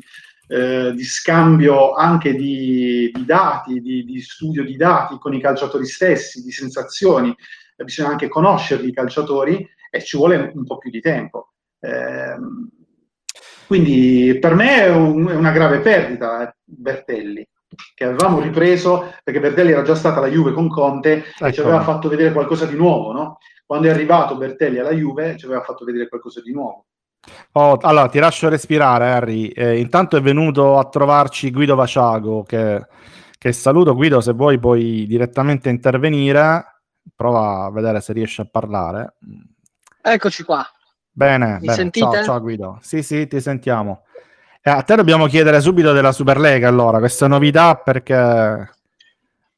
eh, 0.51 0.91
di 0.93 1.05
scambio 1.05 1.93
anche 1.93 2.35
di, 2.35 3.09
dati, 3.25 3.79
di, 3.79 4.03
di, 4.03 4.19
studio 4.19 4.65
di 4.65 4.75
dati 4.75 5.17
con 5.17 5.33
i 5.33 5.39
calciatori 5.39 5.85
stessi, 5.85 6.41
di 6.41 6.51
sensazioni, 6.51 7.33
bisogna 7.77 8.09
anche 8.09 8.27
conoscerli 8.27 8.89
i 8.89 8.93
calciatori 8.93 9.65
e 9.89 10.03
ci 10.03 10.17
vuole 10.17 10.51
un 10.53 10.65
po' 10.65 10.77
più 10.77 10.89
di 10.89 10.99
tempo. 10.99 11.53
Eh, 11.79 12.35
quindi 13.71 14.37
per 14.37 14.53
me 14.53 14.83
è, 14.83 14.89
un, 14.89 15.29
è 15.29 15.33
una 15.33 15.51
grave 15.51 15.79
perdita 15.79 16.45
eh, 16.45 16.55
Bertelli 16.61 17.47
che 17.93 18.03
avevamo 18.03 18.41
ripreso 18.41 19.13
perché 19.23 19.39
Bertelli 19.39 19.71
era 19.71 19.81
già 19.81 19.95
stata 19.95 20.19
la 20.19 20.27
Juve 20.27 20.51
con 20.51 20.67
Conte 20.67 21.23
ecco. 21.23 21.45
e 21.45 21.53
ci 21.53 21.61
aveva 21.61 21.79
fatto 21.81 22.09
vedere 22.09 22.33
qualcosa 22.33 22.65
di 22.65 22.75
nuovo, 22.75 23.13
no? 23.13 23.37
Quando 23.65 23.87
è 23.87 23.91
arrivato 23.91 24.35
Bertelli 24.35 24.79
alla 24.79 24.91
Juve 24.91 25.37
ci 25.37 25.45
aveva 25.45 25.61
fatto 25.61 25.85
vedere 25.85 26.09
qualcosa 26.09 26.41
di 26.41 26.51
nuovo. 26.51 26.87
Oh, 27.53 27.77
allora 27.79 28.09
ti 28.09 28.19
lascio 28.19 28.49
respirare, 28.49 29.09
Harry. 29.09 29.47
Eh, 29.47 29.79
intanto 29.79 30.17
è 30.17 30.21
venuto 30.21 30.77
a 30.77 30.89
trovarci 30.89 31.49
Guido 31.49 31.75
Vaciago, 31.75 32.43
che, 32.43 32.85
che 33.37 33.53
saluto. 33.53 33.95
Guido, 33.95 34.19
se 34.19 34.33
vuoi 34.33 34.59
puoi 34.59 35.05
direttamente 35.07 35.69
intervenire. 35.69 36.81
Prova 37.15 37.67
a 37.67 37.71
vedere 37.71 38.01
se 38.01 38.11
riesci 38.11 38.41
a 38.41 38.49
parlare. 38.51 39.13
Eccoci 40.01 40.43
qua. 40.43 40.61
Bene, 41.13 41.57
Mi 41.59 41.67
bene. 41.67 41.89
Ciao, 41.91 42.23
ciao 42.23 42.39
Guido. 42.39 42.79
Sì, 42.81 43.03
sì, 43.03 43.27
ti 43.27 43.41
sentiamo. 43.41 44.03
Eh, 44.61 44.69
a 44.69 44.81
te 44.83 44.95
dobbiamo 44.95 45.27
chiedere 45.27 45.59
subito 45.59 45.91
della 45.91 46.11
Superlega 46.11 46.67
allora, 46.67 46.99
questa 46.99 47.27
novità 47.27 47.75
perché 47.75 48.69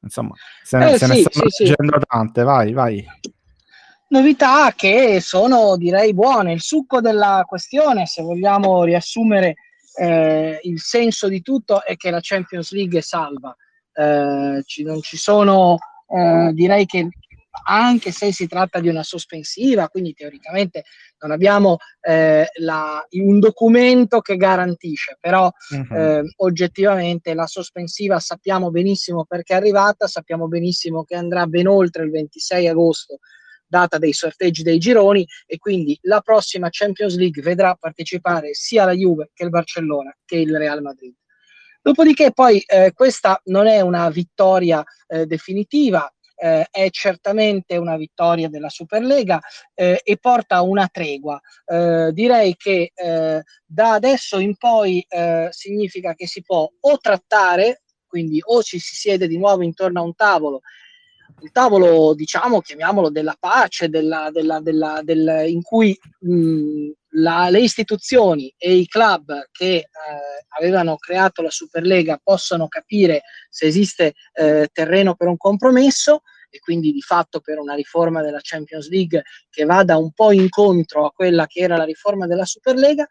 insomma 0.02 0.34
se, 0.64 0.78
eh, 0.78 0.98
se 0.98 1.06
sì, 1.06 1.12
ne 1.12 1.22
stanno 1.22 1.50
sì, 1.50 1.64
dicendo 1.64 1.98
sì. 2.00 2.06
tante, 2.08 2.44
vai, 2.44 2.74
vai. 2.74 3.06
Novità 4.08 4.72
che 4.76 5.20
sono 5.22 5.76
direi 5.78 6.14
buone. 6.14 6.54
Il 6.54 6.62
succo 6.62 7.02
della 7.02 7.44
questione, 7.48 8.06
se 8.06 8.22
vogliamo 8.22 8.84
riassumere 8.84 9.56
eh, 9.96 10.60
il 10.64 10.80
senso 10.80 11.28
di 11.28 11.42
tutto, 11.42 11.84
è 11.84 11.96
che 11.96 12.10
la 12.10 12.20
Champions 12.22 12.72
League 12.72 13.00
è 13.00 13.02
salva. 13.02 13.56
Eh, 13.92 14.62
ci, 14.66 14.84
non 14.84 15.02
ci 15.02 15.18
sono, 15.18 15.78
eh, 16.08 16.52
direi 16.54 16.86
che 16.86 17.10
anche 17.66 18.12
se 18.12 18.32
si 18.34 18.48
tratta 18.48 18.80
di 18.80 18.88
una 18.88 19.04
sospensiva, 19.04 19.88
quindi 19.88 20.14
teoricamente 20.14 20.84
non 21.20 21.32
abbiamo 21.32 21.78
eh, 22.02 22.48
la, 22.60 23.06
un 23.12 23.40
documento 23.40 24.22
che 24.22 24.36
garantisce, 24.38 25.18
però 25.20 25.50
uh-huh. 25.70 25.96
eh, 25.96 26.24
oggettivamente 26.38 27.34
la 27.34 27.46
sospensiva 27.46 28.20
sappiamo 28.20 28.72
benissimo 28.72 29.26
perché 29.26 29.54
è 29.54 29.58
arrivata, 29.58 30.08
sappiamo 30.08 30.48
benissimo 30.48 31.04
che 31.04 31.16
andrà 31.16 31.46
ben 31.46 31.68
oltre 31.68 32.04
il 32.04 32.10
26 32.10 32.68
agosto 32.68 33.20
data 33.66 33.98
dei 33.98 34.14
sorteggi 34.14 34.62
dei 34.62 34.78
gironi 34.78 35.26
e 35.48 35.58
quindi 35.58 35.98
la 36.04 36.22
prossima 36.22 36.68
Champions 36.70 37.16
League 37.16 37.42
vedrà 37.42 37.74
partecipare 37.74 38.54
sia 38.54 38.86
la 38.86 38.92
Juve 38.92 39.32
che 39.34 39.44
il 39.44 39.50
Barcellona 39.50 40.16
che 40.26 40.38
il 40.38 40.56
Real 40.56 40.82
Madrid. 40.82 41.16
Dopodiché 41.82 42.32
poi 42.32 42.60
eh, 42.60 42.94
questa 42.94 43.42
non 43.46 43.68
è 43.68 43.82
una 43.82 44.10
vittoria 44.10 44.84
eh, 45.08 45.26
definitiva, 45.26 46.10
eh, 46.44 46.68
è 46.70 46.90
certamente 46.90 47.78
una 47.78 47.96
vittoria 47.96 48.50
della 48.50 48.68
Superlega 48.68 49.40
eh, 49.74 50.02
e 50.04 50.18
porta 50.18 50.58
a 50.58 50.62
una 50.62 50.90
tregua. 50.92 51.40
Eh, 51.66 52.10
direi 52.12 52.56
che 52.58 52.92
eh, 52.94 53.44
da 53.66 53.94
adesso 53.94 54.40
in 54.40 54.58
poi 54.58 55.06
eh, 55.08 55.48
significa 55.52 56.14
che 56.14 56.28
si 56.28 56.42
può 56.42 56.70
o 56.82 56.98
trattare, 56.98 57.84
quindi 58.06 58.42
o 58.44 58.62
ci 58.62 58.78
si 58.80 58.94
siede 58.96 59.28
di 59.28 59.38
nuovo 59.38 59.64
intorno 59.64 60.02
a 60.02 60.04
un 60.04 60.14
tavolo 60.16 60.60
il 61.42 61.52
tavolo, 61.52 62.14
diciamo, 62.14 62.62
chiamiamolo 62.62 63.10
della 63.10 63.36
pace, 63.38 63.90
della, 63.90 64.30
della, 64.32 64.62
della, 64.62 65.02
del, 65.04 65.46
in 65.48 65.62
cui 65.62 65.98
mh, 66.20 66.92
la, 67.16 67.50
le 67.50 67.60
istituzioni 67.60 68.54
e 68.58 68.76
i 68.76 68.88
club 68.88 69.48
che 69.52 69.76
eh, 69.76 69.88
avevano 70.58 70.96
creato 70.96 71.42
la 71.42 71.50
Superlega 71.50 72.20
possono 72.24 72.68
capire 72.68 73.24
se 73.50 73.66
esiste 73.66 74.14
eh, 74.34 74.70
terreno 74.72 75.16
per 75.16 75.28
un 75.28 75.38
compromesso 75.38 76.22
e 76.54 76.60
quindi 76.60 76.92
di 76.92 77.02
fatto 77.02 77.40
per 77.40 77.58
una 77.58 77.74
riforma 77.74 78.22
della 78.22 78.38
Champions 78.40 78.88
League 78.90 79.24
che 79.50 79.66
vada 79.66 79.98
un 79.98 80.12
po' 80.12 80.32
incontro 80.32 81.08
a 81.08 81.12
quella 81.12 81.48
che 81.48 81.62
era 81.62 81.78
la 81.78 81.84
riforma 81.84 82.28
della 82.28 82.46
Superlega, 82.46 83.08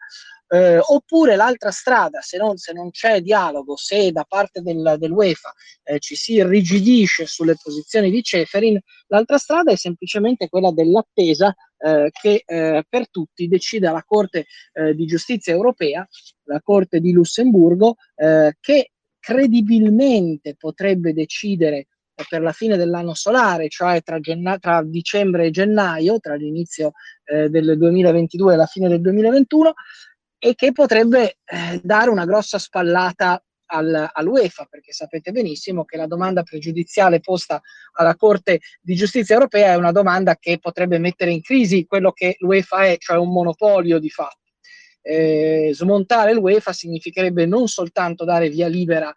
eh, 0.47 0.79
oppure 0.79 1.35
l'altra 1.35 1.71
strada, 1.71 2.21
se 2.21 2.37
non, 2.37 2.55
se 2.55 2.71
non, 2.71 2.89
c'è 2.89 3.19
dialogo, 3.19 3.75
se 3.75 4.13
da 4.13 4.23
parte 4.23 4.61
del, 4.61 4.95
dell'UEFA 4.97 5.51
eh, 5.83 5.99
ci 5.99 6.15
si 6.15 6.35
irrigidisce 6.35 7.25
sulle 7.25 7.55
posizioni 7.61 8.09
di 8.09 8.23
Ceferin, 8.23 8.79
l'altra 9.07 9.37
strada 9.37 9.73
è 9.73 9.75
semplicemente 9.75 10.47
quella 10.47 10.71
dell'attesa 10.71 11.53
eh, 11.77 12.09
che 12.13 12.43
eh, 12.45 12.83
per 12.87 13.09
tutti 13.09 13.47
decida 13.49 13.91
la 13.91 14.03
Corte 14.05 14.45
eh, 14.71 14.93
di 14.93 15.05
Giustizia 15.05 15.51
europea, 15.51 16.07
la 16.43 16.61
Corte 16.61 17.01
di 17.01 17.11
Lussemburgo, 17.11 17.95
eh, 18.15 18.55
che 18.61 18.91
credibilmente 19.19 20.55
potrebbe 20.55 21.13
decidere 21.13 21.87
per 22.29 22.41
la 22.41 22.51
fine 22.51 22.77
dell'anno 22.77 23.13
solare, 23.13 23.69
cioè 23.69 24.01
tra, 24.01 24.19
genna- 24.19 24.59
tra 24.59 24.83
dicembre 24.83 25.45
e 25.47 25.51
gennaio, 25.51 26.19
tra 26.19 26.35
l'inizio 26.35 26.91
eh, 27.23 27.49
del 27.49 27.77
2022 27.77 28.53
e 28.53 28.57
la 28.57 28.65
fine 28.65 28.87
del 28.87 29.01
2021, 29.01 29.73
e 30.37 30.55
che 30.55 30.71
potrebbe 30.71 31.37
eh, 31.45 31.79
dare 31.81 32.09
una 32.09 32.25
grossa 32.25 32.59
spallata 32.59 33.41
al, 33.67 34.09
all'UEFA, 34.11 34.67
perché 34.69 34.91
sapete 34.91 35.31
benissimo 35.31 35.85
che 35.85 35.97
la 35.97 36.05
domanda 36.05 36.43
pregiudiziale 36.43 37.19
posta 37.19 37.61
alla 37.93 38.15
Corte 38.15 38.59
di 38.81 38.93
Giustizia 38.93 39.35
europea 39.35 39.71
è 39.71 39.75
una 39.75 39.91
domanda 39.91 40.35
che 40.35 40.59
potrebbe 40.59 40.99
mettere 40.99 41.31
in 41.31 41.41
crisi 41.41 41.85
quello 41.85 42.11
che 42.11 42.35
l'UEFA 42.39 42.85
è, 42.85 42.97
cioè 42.99 43.17
un 43.17 43.31
monopolio 43.31 43.99
di 43.99 44.09
fatto. 44.09 44.41
Eh, 45.01 45.71
smontare 45.73 46.33
l'UEFA 46.33 46.71
significherebbe 46.71 47.45
non 47.45 47.67
soltanto 47.67 48.23
dare 48.23 48.49
via 48.49 48.67
libera 48.67 49.11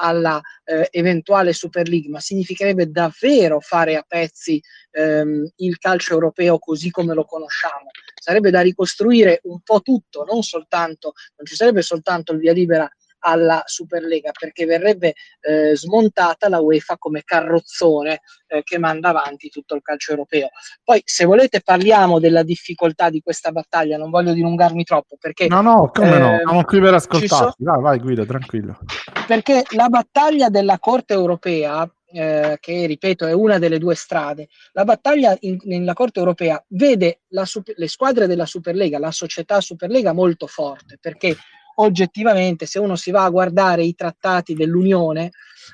alla 0.00 0.40
eh, 0.64 0.88
eventuale 0.90 1.52
Super 1.52 1.88
League, 1.88 2.08
ma 2.08 2.20
significherebbe 2.20 2.90
davvero 2.90 3.60
fare 3.60 3.96
a 3.96 4.04
pezzi 4.06 4.60
ehm, 4.92 5.48
il 5.56 5.78
calcio 5.78 6.14
europeo 6.14 6.58
così 6.58 6.90
come 6.90 7.14
lo 7.14 7.24
conosciamo. 7.24 7.90
Sarebbe 8.14 8.50
da 8.50 8.60
ricostruire 8.62 9.40
un 9.44 9.60
po' 9.60 9.80
tutto, 9.82 10.24
non 10.24 10.42
soltanto, 10.42 11.12
non 11.36 11.46
ci 11.46 11.54
sarebbe 11.54 11.82
soltanto 11.82 12.32
il 12.32 12.38
via 12.38 12.52
libera 12.52 12.90
alla 13.20 13.62
Superlega 13.64 14.30
perché 14.38 14.64
verrebbe 14.64 15.14
eh, 15.40 15.76
smontata 15.76 16.48
la 16.48 16.60
UEFA 16.60 16.96
come 16.98 17.22
carrozzone 17.24 18.20
eh, 18.46 18.62
che 18.62 18.78
manda 18.78 19.10
avanti 19.10 19.48
tutto 19.48 19.74
il 19.74 19.82
calcio 19.82 20.12
europeo. 20.12 20.48
Poi 20.82 21.02
se 21.04 21.24
volete 21.24 21.60
parliamo 21.60 22.18
della 22.18 22.42
difficoltà 22.42 23.10
di 23.10 23.20
questa 23.20 23.52
battaglia, 23.52 23.96
non 23.96 24.10
voglio 24.10 24.32
dilungarmi 24.32 24.84
troppo 24.84 25.16
perché... 25.18 25.46
No, 25.48 25.60
no, 25.60 25.90
come 25.92 26.16
eh, 26.16 26.18
no, 26.18 26.36
siamo 26.44 26.64
qui 26.64 26.80
per 26.80 26.94
ascoltarti, 26.94 27.34
so- 27.34 27.54
vai, 27.58 27.80
vai 27.80 27.98
Guido, 27.98 28.26
tranquillo. 28.26 28.78
Perché 29.26 29.64
la 29.70 29.88
battaglia 29.88 30.48
della 30.48 30.78
Corte 30.78 31.14
europea 31.14 31.88
eh, 32.12 32.56
che 32.60 32.86
ripeto 32.86 33.26
è 33.26 33.32
una 33.32 33.58
delle 33.58 33.78
due 33.78 33.94
strade, 33.94 34.48
la 34.72 34.84
battaglia 34.84 35.36
in, 35.40 35.58
nella 35.62 35.92
Corte 35.92 36.18
europea 36.18 36.62
vede 36.68 37.20
super, 37.44 37.74
le 37.76 37.88
squadre 37.88 38.26
della 38.26 38.46
Superlega, 38.46 38.98
la 38.98 39.12
società 39.12 39.60
Superlega 39.60 40.12
molto 40.12 40.46
forte, 40.46 40.98
perché 41.00 41.36
oggettivamente 41.82 42.66
se 42.66 42.78
uno 42.78 42.96
si 42.96 43.10
va 43.10 43.24
a 43.24 43.30
guardare 43.30 43.84
i 43.84 43.94
trattati 43.94 44.54
dell'Unione 44.54 45.30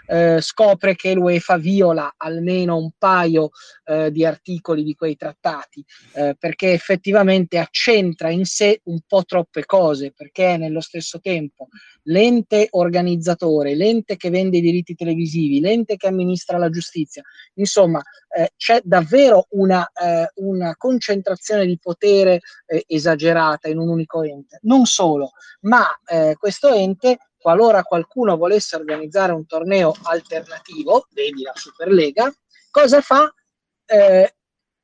eh, 0.07 0.41
scopre 0.41 0.95
che 0.95 1.15
l'UEFA 1.15 1.57
viola 1.57 2.15
almeno 2.17 2.77
un 2.77 2.91
paio 2.97 3.51
eh, 3.85 4.11
di 4.11 4.25
articoli 4.25 4.83
di 4.83 4.95
quei 4.95 5.17
trattati, 5.17 5.85
eh, 6.15 6.37
perché 6.39 6.73
effettivamente 6.73 7.59
accentra 7.59 8.31
in 8.31 8.45
sé 8.45 8.81
un 8.85 9.01
po' 9.07 9.25
troppe 9.25 9.65
cose, 9.65 10.13
perché 10.13 10.55
è 10.55 10.57
nello 10.57 10.81
stesso 10.81 11.21
tempo 11.21 11.69
l'ente 12.09 12.69
organizzatore, 12.71 13.75
l'ente 13.75 14.17
che 14.17 14.31
vende 14.31 14.59
i 14.59 14.61
diritti 14.61 14.95
televisivi, 14.95 15.61
l'ente 15.61 15.97
che 15.97 16.07
amministra 16.07 16.57
la 16.57 16.71
giustizia, 16.71 17.23
insomma 17.55 18.01
eh, 18.37 18.53
c'è 18.57 18.81
davvero 18.85 19.47
una, 19.51 19.89
eh, 19.91 20.31
una, 20.37 20.75
concentrazione 20.77 21.67
di 21.67 21.79
potere 21.79 22.41
esagerata 22.87 23.69
in 23.69 23.79
un 23.79 23.89
unico 23.89 24.23
ente. 24.23 24.59
Non 24.63 24.85
solo, 24.85 25.33
ma 25.61 25.87
questo 26.39 26.73
ente 26.73 27.19
qualora 27.47 27.85
qualcuno 27.85 28.37
volesse 28.37 28.75
organizzare 28.75 29.31
un 29.31 29.47
torneo 29.47 29.95
alternativo, 30.03 31.07
vedi 31.13 31.45
la 31.45 31.53
Superlega, 31.55 32.35
cosa 32.73 33.01
fa? 33.01 33.33
Eh, 33.85 34.35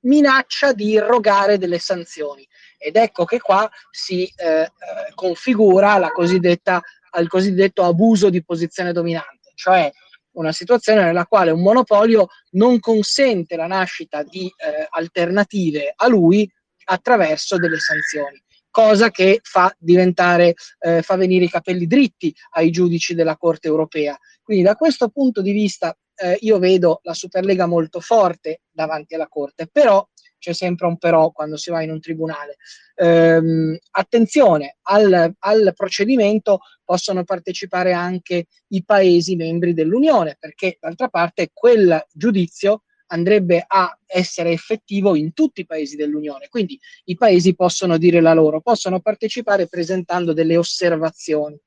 minaccia 0.03 0.73
di 0.73 0.91
irrogare 0.91 1.59
delle 1.59 1.81
sanzioni. 1.81 2.47
Ed 2.79 2.95
ecco 2.95 3.25
che 3.25 3.41
qua 3.41 3.69
si 3.91 4.33
eh, 4.37 4.61
eh 4.61 4.71
configura 5.17 5.99
la 5.99 6.11
cosiddetta, 6.11 6.81
il 7.19 7.27
cosiddetto 7.27 7.83
abuso 7.83 8.31
di 8.31 8.45
posizione 8.45 8.93
dominante, 8.93 9.51
cioè 9.57 9.91
una 10.35 10.53
situazione 10.53 11.03
nella 11.03 11.27
quale 11.27 11.51
un 11.51 11.63
monopolio 11.63 12.29
non 12.51 12.79
consente 12.79 13.57
la 13.57 13.67
nascita 13.67 14.23
di 14.23 14.47
eh, 14.47 14.87
alternative 14.89 15.95
a 15.97 16.07
lui 16.07 16.49
attraverso 16.85 17.57
delle 17.57 17.81
sanzioni 17.81 18.41
cosa 18.73 19.11
che 19.11 19.39
fa 19.43 19.73
diventare, 19.79 20.55
eh, 20.81 21.03
fa 21.03 21.15
venire 21.15 21.45
i 21.45 21.51
capelli 21.51 21.87
dritti 21.87 22.35
ai 22.53 22.73
giudici 22.73 23.15
della 23.15 23.37
Corte 23.37 23.69
europea. 23.69 24.19
Quindi 24.43 24.65
da 24.65 24.75
questo 24.75 25.11
punto 25.11 25.43
di 25.43 25.53
vista 25.53 25.97
eh, 26.17 26.39
io 26.41 26.59
vedo 26.59 27.01
la 27.03 27.15
Superlega 27.15 27.67
molto 27.67 28.01
forte 28.01 28.63
davanti 28.73 29.15
alla 29.15 29.29
Corte, 29.29 29.69
però 29.71 30.05
c'è 30.39 30.53
sempre 30.55 30.89
un 30.89 30.99
però 30.99 31.31
quando 31.31 31.57
si 31.57 31.71
va 31.71 31.83
in 31.83 31.93
un 31.93 32.01
tribunale. 32.01 32.57
Ehm, 32.97 33.79
attenzione, 33.93 34.79
al, 34.83 35.35
al, 35.39 35.73
procedimento 35.77 36.61
possono 36.85 37.23
partecipare 37.23 37.93
anche 37.93 38.47
i 38.69 38.83
Paesi 38.85 39.37
membri 39.37 39.73
dell'Unione, 39.73 40.37
perché 40.41 40.79
d'altra 40.81 41.09
parte 41.09 41.51
quel 41.53 42.05
giudizio 42.11 42.83
andrebbe 43.13 43.65
a 43.67 43.97
essere 44.07 44.51
effettivo 44.51 45.15
in 45.15 45.33
tutti 45.33 45.61
i 45.61 45.67
paesi 45.67 45.97
dell'Unione. 45.97 46.49
Quindi 46.49 46.79
i 47.05 47.17
paesi 47.17 47.55
possono 47.55 47.99
dire 47.99 48.21
la 48.21 48.33
loro, 48.33 48.61
possono 48.61 49.01
partecipare 49.01 49.69
presentando 49.69 50.33
delle 50.33 50.57
osservazioni. 50.57 51.59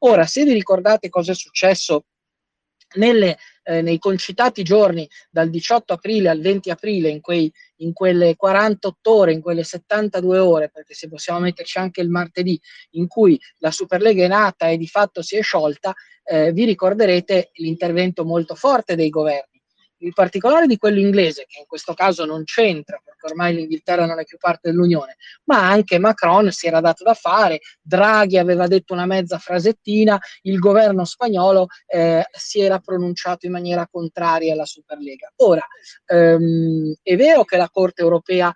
Ora, 0.00 0.26
se 0.26 0.44
vi 0.44 0.52
ricordate 0.52 1.08
cosa 1.08 1.32
è 1.32 1.34
successo 1.34 2.06
nelle, 2.96 3.38
eh, 3.64 3.82
nei 3.82 3.98
concitati 3.98 4.62
giorni 4.62 5.08
dal 5.30 5.50
18 5.50 5.94
aprile 5.94 6.28
al 6.28 6.40
20 6.40 6.70
aprile, 6.70 7.08
in, 7.08 7.20
quei, 7.20 7.52
in, 7.76 7.92
quelle 7.92 8.36
48 8.36 9.14
ore, 9.14 9.32
in 9.32 9.40
quelle 9.40 9.64
72 9.64 10.38
ore, 10.38 10.70
perché 10.70 10.94
se 10.94 11.08
possiamo 11.08 11.40
metterci 11.40 11.78
anche 11.78 12.00
il 12.00 12.08
martedì, 12.08 12.58
in 12.90 13.08
cui 13.08 13.38
la 13.58 13.70
Superlega 13.70 14.24
è 14.24 14.28
nata 14.28 14.68
e 14.68 14.76
di 14.76 14.86
fatto 14.86 15.22
si 15.22 15.36
è 15.36 15.42
sciolta, 15.42 15.94
eh, 16.24 16.52
vi 16.52 16.64
ricorderete 16.64 17.50
l'intervento 17.54 18.24
molto 18.24 18.54
forte 18.54 18.94
dei 18.96 19.10
governi 19.10 19.53
in 20.04 20.12
particolare 20.12 20.66
di 20.66 20.76
quello 20.76 21.00
inglese, 21.00 21.46
che 21.48 21.60
in 21.60 21.66
questo 21.66 21.94
caso 21.94 22.24
non 22.24 22.44
c'entra, 22.44 23.00
perché 23.02 23.26
ormai 23.26 23.54
l'Inghilterra 23.54 24.06
non 24.06 24.20
è 24.20 24.24
più 24.24 24.36
parte 24.38 24.70
dell'Unione, 24.70 25.16
ma 25.44 25.68
anche 25.68 25.98
Macron 25.98 26.50
si 26.52 26.66
era 26.66 26.80
dato 26.80 27.04
da 27.04 27.14
fare, 27.14 27.60
Draghi 27.80 28.38
aveva 28.38 28.66
detto 28.66 28.92
una 28.92 29.06
mezza 29.06 29.38
frasettina, 29.38 30.18
il 30.42 30.58
governo 30.58 31.04
spagnolo 31.04 31.66
eh, 31.86 32.24
si 32.32 32.60
era 32.60 32.78
pronunciato 32.78 33.46
in 33.46 33.52
maniera 33.52 33.88
contraria 33.90 34.52
alla 34.52 34.66
Superlega. 34.66 35.32
Ora, 35.36 35.66
ehm, 36.06 36.94
è 37.02 37.16
vero 37.16 37.44
che 37.44 37.56
la 37.56 37.70
Corte 37.70 38.02
europea 38.02 38.52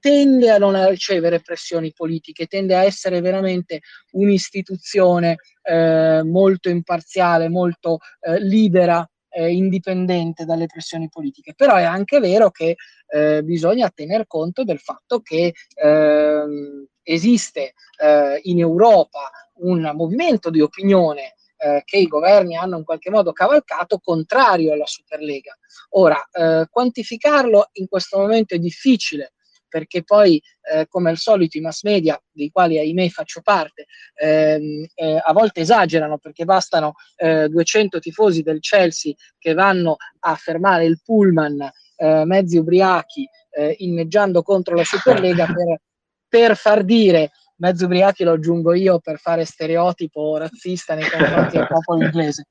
tende 0.00 0.50
a 0.50 0.58
non 0.58 0.88
ricevere 0.88 1.40
pressioni 1.40 1.92
politiche, 1.92 2.46
tende 2.46 2.74
a 2.74 2.84
essere 2.84 3.20
veramente 3.20 3.80
un'istituzione 4.12 5.36
eh, 5.62 6.22
molto 6.24 6.68
imparziale, 6.68 7.48
molto 7.48 7.98
eh, 8.20 8.40
libera 8.40 9.08
eh, 9.30 9.52
indipendente 9.52 10.44
dalle 10.44 10.66
pressioni 10.66 11.08
politiche. 11.08 11.54
Però 11.54 11.74
è 11.74 11.84
anche 11.84 12.20
vero 12.20 12.50
che 12.50 12.76
eh, 13.08 13.42
bisogna 13.42 13.90
tener 13.90 14.26
conto 14.26 14.64
del 14.64 14.78
fatto 14.78 15.20
che 15.20 15.54
ehm, 15.74 16.86
esiste 17.02 17.72
eh, 18.00 18.40
in 18.44 18.58
Europa 18.58 19.30
un 19.60 19.90
movimento 19.94 20.50
di 20.50 20.60
opinione 20.60 21.34
eh, 21.56 21.82
che 21.84 21.96
i 21.96 22.06
governi 22.06 22.56
hanno 22.56 22.78
in 22.78 22.84
qualche 22.84 23.10
modo 23.10 23.32
cavalcato 23.32 23.98
contrario 23.98 24.72
alla 24.72 24.86
Superlega. 24.86 25.56
Ora, 25.90 26.22
eh, 26.30 26.66
quantificarlo 26.70 27.70
in 27.72 27.88
questo 27.88 28.18
momento 28.18 28.54
è 28.54 28.58
difficile 28.58 29.32
perché 29.68 30.02
poi, 30.02 30.42
eh, 30.72 30.86
come 30.88 31.10
al 31.10 31.16
solito, 31.16 31.56
i 31.56 31.60
mass 31.60 31.82
media, 31.82 32.20
dei 32.30 32.50
quali 32.50 32.78
ahimè 32.78 33.08
faccio 33.08 33.40
parte, 33.42 33.86
ehm, 34.14 34.86
eh, 34.94 35.20
a 35.22 35.32
volte 35.32 35.60
esagerano 35.60 36.18
perché 36.18 36.44
bastano 36.44 36.94
eh, 37.16 37.48
200 37.48 37.98
tifosi 37.98 38.42
del 38.42 38.60
Chelsea 38.60 39.12
che 39.38 39.54
vanno 39.54 39.96
a 40.20 40.34
fermare 40.34 40.84
il 40.84 41.00
pullman 41.04 41.70
eh, 41.96 42.24
mezzi 42.24 42.56
ubriachi 42.58 43.28
eh, 43.50 43.74
inneggiando 43.78 44.42
contro 44.42 44.74
la 44.74 44.84
Superlega 44.84 45.46
per, 45.52 45.80
per 46.28 46.56
far 46.56 46.84
dire 46.84 47.30
mezzo 47.58 47.86
ubriachi 47.86 48.24
lo 48.24 48.32
aggiungo 48.32 48.72
io 48.72 48.98
per 49.00 49.18
fare 49.18 49.44
stereotipo 49.44 50.36
razzista 50.36 50.94
nei 50.94 51.08
confronti 51.08 51.56
del 51.56 51.66
popolo 51.66 52.04
inglese. 52.04 52.46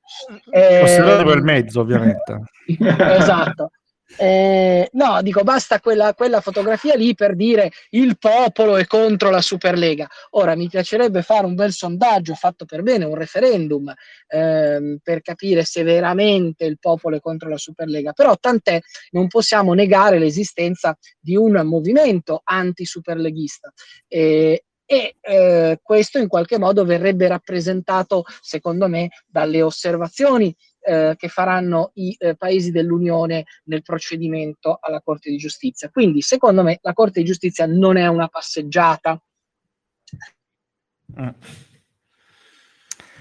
Eh, 0.50 1.00
per 1.24 1.42
mezzo, 1.42 1.80
ovviamente. 1.80 2.42
esatto. 2.66 3.70
Eh, 4.16 4.88
no, 4.92 5.20
dico, 5.22 5.42
basta 5.42 5.80
quella, 5.80 6.14
quella, 6.14 6.40
fotografia 6.40 6.94
lì 6.94 7.14
per 7.14 7.36
dire 7.36 7.70
il 7.90 8.16
popolo 8.18 8.76
è 8.76 8.86
contro 8.86 9.30
la 9.30 9.42
Superlega. 9.42 10.08
Ora 10.30 10.56
mi 10.56 10.68
piacerebbe 10.68 11.22
fare 11.22 11.44
un 11.44 11.54
bel 11.54 11.72
sondaggio 11.72 12.34
fatto 12.34 12.64
per 12.64 12.82
bene, 12.82 13.04
un 13.04 13.14
referendum 13.14 13.92
ehm, 14.28 14.98
per 15.02 15.20
capire 15.20 15.64
se 15.64 15.82
veramente 15.82 16.64
il 16.64 16.78
popolo 16.78 17.16
è 17.16 17.20
contro 17.20 17.48
la 17.48 17.58
Superlega. 17.58 18.12
Però 18.12 18.34
tant'è, 18.36 18.80
non 19.10 19.28
possiamo 19.28 19.74
negare 19.74 20.18
l'esistenza 20.18 20.96
di 21.20 21.36
un 21.36 21.60
movimento 21.64 22.40
anti-superleghista. 22.44 23.70
Eh, 24.06 24.62
e 24.90 25.16
eh, 25.20 25.80
questo 25.82 26.16
in 26.16 26.28
qualche 26.28 26.58
modo 26.58 26.82
verrebbe 26.86 27.28
rappresentato, 27.28 28.24
secondo 28.40 28.88
me, 28.88 29.10
dalle 29.26 29.60
osservazioni 29.60 30.56
eh, 30.88 31.16
che 31.18 31.28
faranno 31.28 31.90
i 31.94 32.16
eh, 32.18 32.34
paesi 32.34 32.70
dell'Unione 32.70 33.44
nel 33.64 33.82
procedimento 33.82 34.78
alla 34.80 35.02
Corte 35.02 35.28
di 35.28 35.36
Giustizia. 35.36 35.90
Quindi, 35.90 36.22
secondo 36.22 36.62
me, 36.62 36.78
la 36.80 36.94
Corte 36.94 37.20
di 37.20 37.26
Giustizia 37.26 37.66
non 37.66 37.98
è 37.98 38.06
una 38.06 38.28
passeggiata. 38.28 39.22
Mm. 41.20 41.28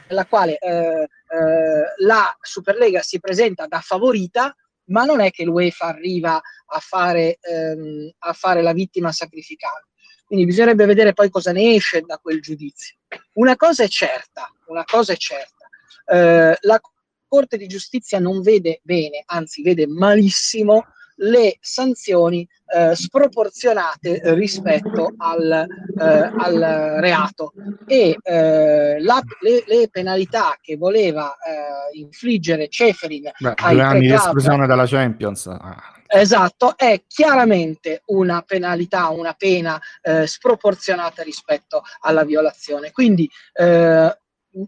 Nella 0.07 0.25
quale 0.27 0.57
eh, 0.59 1.01
eh, 1.01 1.07
la 1.97 2.37
Superlega 2.39 3.01
si 3.01 3.19
presenta 3.19 3.67
da 3.67 3.81
favorita, 3.81 4.55
ma 4.85 5.03
non 5.03 5.19
è 5.19 5.29
che 5.29 5.43
l'UEFA 5.43 5.87
arriva 5.87 6.35
a 6.35 6.79
fare, 6.79 7.37
ehm, 7.41 8.09
a 8.19 8.31
fare 8.31 8.61
la 8.61 8.71
vittima 8.71 9.11
sacrificale. 9.11 9.87
Quindi 10.23 10.45
bisognerebbe 10.45 10.85
vedere 10.85 11.11
poi 11.11 11.29
cosa 11.29 11.51
ne 11.51 11.75
esce 11.75 11.99
da 11.99 12.17
quel 12.17 12.39
giudizio. 12.39 12.95
Una 13.33 13.57
cosa 13.57 13.83
è 13.83 13.89
certa, 13.89 14.49
una 14.67 14.85
cosa 14.85 15.11
è 15.11 15.17
certa. 15.17 15.67
Eh, 16.05 16.57
la 16.61 16.79
Corte 17.27 17.57
di 17.57 17.67
Giustizia 17.67 18.19
non 18.19 18.41
vede 18.41 18.79
bene, 18.83 19.23
anzi 19.25 19.61
vede 19.61 19.87
malissimo 19.87 20.85
le 21.19 21.57
sanzioni 21.59 22.47
eh, 22.75 22.95
sproporzionate 22.95 24.21
rispetto 24.35 25.13
al, 25.17 25.65
eh, 25.99 26.03
al 26.03 26.97
reato 26.99 27.53
e 27.85 28.15
eh, 28.21 28.99
la, 28.99 29.21
le, 29.41 29.63
le, 29.65 29.89
penalità 29.89 30.57
che 30.61 30.77
voleva 30.77 31.33
eh, 31.33 31.97
infliggere 31.97 32.67
Ceferin 32.67 33.31
Beh, 33.39 33.53
due 33.55 33.81
anni 33.81 33.99
di 34.01 34.13
esclusione 34.13 34.67
dalla 34.67 34.85
Champions 34.85 35.47
ah. 35.47 35.95
Esatto, 36.09 36.77
è 36.77 37.03
chiaramente 37.05 38.01
una 38.05 38.41
penalità, 38.41 39.09
una 39.09 39.33
pena 39.33 39.79
eh, 40.01 40.25
sproporzionata 40.25 41.21
rispetto 41.21 41.83
alla 41.99 42.23
violazione. 42.23 42.91
Quindi 42.91 43.29
eh, 43.53 44.17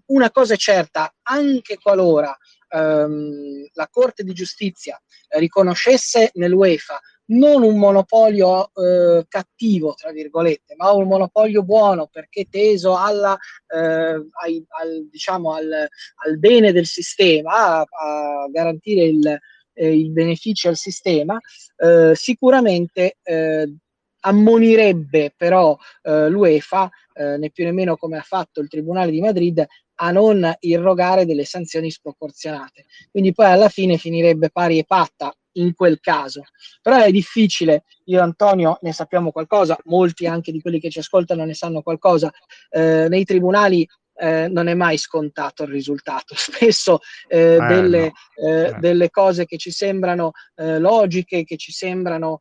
una 0.07 0.31
cosa 0.31 0.53
è 0.53 0.57
certa, 0.57 1.13
anche 1.23 1.77
qualora 1.77 2.35
ehm, 2.69 3.67
la 3.73 3.87
Corte 3.89 4.23
di 4.23 4.33
Giustizia 4.33 5.01
riconoscesse 5.29 6.31
nell'UEFA 6.33 6.99
non 7.29 7.63
un 7.63 7.77
monopolio 7.77 8.71
eh, 8.73 9.25
cattivo, 9.27 9.93
tra 9.93 10.11
virgolette, 10.11 10.75
ma 10.75 10.91
un 10.91 11.07
monopolio 11.07 11.63
buono 11.63 12.07
perché 12.07 12.47
teso 12.49 12.97
alla, 12.97 13.37
eh, 13.67 14.27
ai, 14.41 14.65
al, 14.67 15.07
diciamo, 15.09 15.53
al, 15.53 15.71
al, 15.71 16.39
bene 16.39 16.71
del 16.71 16.85
sistema, 16.85 17.51
a, 17.51 17.79
a 17.81 18.47
garantire 18.49 19.03
il, 19.05 19.39
eh, 19.73 19.95
il, 19.95 20.11
beneficio 20.11 20.69
al 20.69 20.77
sistema, 20.77 21.39
eh, 21.77 22.13
sicuramente 22.15 23.17
eh, 23.21 23.75
ammonirebbe 24.21 25.33
però 25.35 25.77
eh, 26.03 26.29
l'UEFA, 26.29 26.89
né 27.19 27.49
più 27.49 27.65
nemmeno 27.65 27.97
come 27.97 28.17
ha 28.17 28.21
fatto 28.21 28.61
il 28.61 28.69
Tribunale 28.69 29.11
di 29.11 29.19
Madrid, 29.19 29.65
a 30.01 30.11
non 30.11 30.49
irrogare 30.61 31.25
delle 31.25 31.45
sanzioni 31.45 31.91
sproporzionate. 31.91 32.85
Quindi 33.11 33.33
poi 33.33 33.47
alla 33.47 33.69
fine 33.69 33.97
finirebbe 33.97 34.49
pari 34.49 34.77
e 34.77 34.85
patta 34.85 35.33
in 35.53 35.73
quel 35.73 35.99
caso. 35.99 36.43
Però 36.81 36.97
è 36.97 37.11
difficile, 37.11 37.83
io 38.05 38.19
e 38.19 38.21
Antonio 38.21 38.77
ne 38.81 38.93
sappiamo 38.93 39.31
qualcosa, 39.31 39.77
molti 39.85 40.25
anche 40.25 40.51
di 40.51 40.61
quelli 40.61 40.79
che 40.79 40.89
ci 40.89 40.99
ascoltano 40.99 41.43
ne 41.43 41.53
sanno 41.53 41.81
qualcosa, 41.81 42.31
eh, 42.69 43.07
nei 43.09 43.25
tribunali 43.25 43.87
eh, 44.19 44.49
non 44.49 44.67
è 44.67 44.73
mai 44.73 44.97
scontato 44.97 45.63
il 45.63 45.69
risultato. 45.69 46.35
Spesso 46.37 46.99
eh, 47.27 47.53
eh, 47.53 47.65
delle, 47.67 48.01
no. 48.01 48.47
Eh, 48.47 48.67
eh. 48.67 48.73
delle, 48.79 49.09
cose 49.09 49.45
che 49.45 49.57
ci 49.57 49.71
sembrano 49.71 50.31
eh, 50.55 50.77
logiche, 50.77 51.43
che 51.43 51.57
ci 51.57 51.71
sembrano 51.71 52.39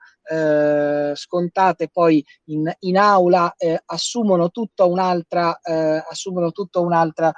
scontate, 1.14 1.88
poi 1.90 2.22
in, 2.48 2.70
in 2.80 2.98
aula 2.98 3.50
assumono 3.86 4.50
tutta 4.50 4.84
un'altra, 4.84 5.58
assumono 6.06 6.52
tutta 6.52 6.80
un'altra 6.80 7.32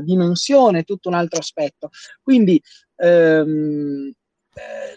dimensione, 0.00 0.84
tutto 0.84 1.08
un 1.08 1.14
altro 1.14 1.40
aspetto. 1.40 1.90
Quindi 2.22 2.62
ehm, 2.98 4.12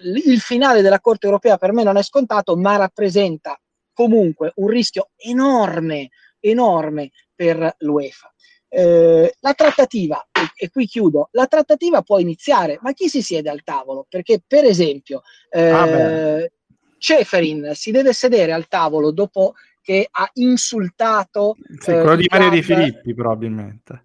il 0.03 0.39
finale 0.39 0.83
della 0.83 0.99
Corte 0.99 1.25
europea 1.25 1.57
per 1.57 1.73
me 1.73 1.81
non 1.81 1.97
è 1.97 2.03
scontato, 2.03 2.55
ma 2.55 2.75
rappresenta 2.75 3.59
comunque 3.93 4.51
un 4.57 4.67
rischio 4.67 5.09
enorme, 5.15 6.09
enorme 6.39 7.09
per 7.33 7.77
l'UEFA. 7.79 8.31
Eh, 8.69 9.33
la 9.39 9.53
trattativa, 9.53 10.27
e, 10.31 10.65
e, 10.65 10.69
qui 10.69 10.85
chiudo, 10.85 11.29
la 11.31 11.47
trattativa 11.47 12.01
può 12.01 12.19
iniziare, 12.19 12.77
ma 12.81 12.91
chi 12.93 13.07
si 13.07 13.21
siede 13.21 13.49
al 13.49 13.63
tavolo? 13.63 14.05
Perché, 14.09 14.41
per 14.45 14.65
esempio, 14.65 15.21
eh, 15.49 15.69
ah 15.69 16.49
Ceferin 16.97 17.71
si 17.73 17.91
deve 17.91 18.13
sedere 18.13 18.51
al 18.51 18.67
tavolo 18.67 19.11
dopo 19.11 19.53
che 19.81 20.07
ha 20.09 20.29
insultato... 20.33 21.55
Sì, 21.79 21.91
quello 21.91 22.11
eh, 22.11 22.17
di 22.17 22.27
Maria 22.29 22.49
Di 22.49 22.61
Filippi, 22.61 23.13
probabilmente. 23.13 24.03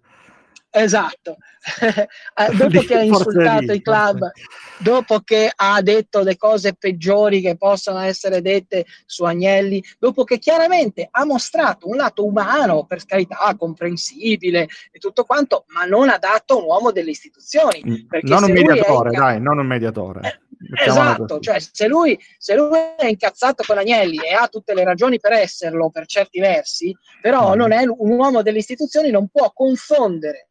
Esatto, 0.75 1.37
eh, 1.85 2.55
dopo 2.55 2.79
che 2.79 2.95
ha 2.95 3.03
insultato 3.03 3.73
i 3.73 3.81
club, 3.83 4.31
dopo 4.79 5.19
che 5.19 5.51
ha 5.55 5.79
detto 5.83 6.21
le 6.21 6.35
cose 6.35 6.73
peggiori 6.73 7.41
che 7.41 7.55
possono 7.57 7.99
essere 7.99 8.41
dette 8.41 8.85
su 9.05 9.23
Agnelli, 9.23 9.83
dopo 9.99 10.23
che 10.23 10.39
chiaramente 10.39 11.07
ha 11.11 11.25
mostrato 11.25 11.87
un 11.87 11.97
lato 11.97 12.25
umano, 12.25 12.85
per 12.85 13.05
carità, 13.05 13.55
comprensibile 13.55 14.67
e 14.91 14.97
tutto 14.97 15.25
quanto, 15.25 15.65
ma 15.67 15.85
non 15.85 16.09
ha 16.09 16.17
dato 16.17 16.57
un 16.57 16.63
uomo 16.63 16.91
delle 16.91 17.11
istituzioni. 17.11 17.83
Mm, 17.87 17.95
non 18.21 18.43
un 18.43 18.51
mediatore, 18.51 19.09
inca- 19.09 19.21
dai, 19.21 19.39
non 19.39 19.59
un 19.59 19.67
mediatore. 19.67 20.21
Eh, 20.23 20.87
esatto, 20.87 21.39
cioè 21.39 21.59
se 21.59 21.87
lui, 21.87 22.19
se 22.39 22.55
lui, 22.55 22.79
è 22.97 23.05
incazzato 23.05 23.63
con 23.63 23.77
Agnelli 23.77 24.17
e 24.25 24.33
ha 24.33 24.47
tutte 24.47 24.73
le 24.73 24.83
ragioni 24.83 25.19
per 25.19 25.33
esserlo 25.33 25.91
per 25.91 26.07
certi 26.07 26.39
versi, 26.39 26.97
però 27.21 27.53
mm. 27.53 27.57
non 27.57 27.71
è 27.73 27.83
un 27.85 28.09
uomo 28.09 28.41
delle 28.41 28.57
istituzioni, 28.57 29.11
non 29.11 29.27
può 29.27 29.51
confondere 29.53 30.47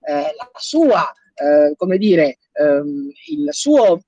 eh, 0.00 0.34
la 0.36 0.50
sua, 0.54 1.12
eh, 1.34 1.74
come 1.76 1.98
dire, 1.98 2.38
ehm, 2.52 3.10
il 3.28 3.48
suo 3.50 4.00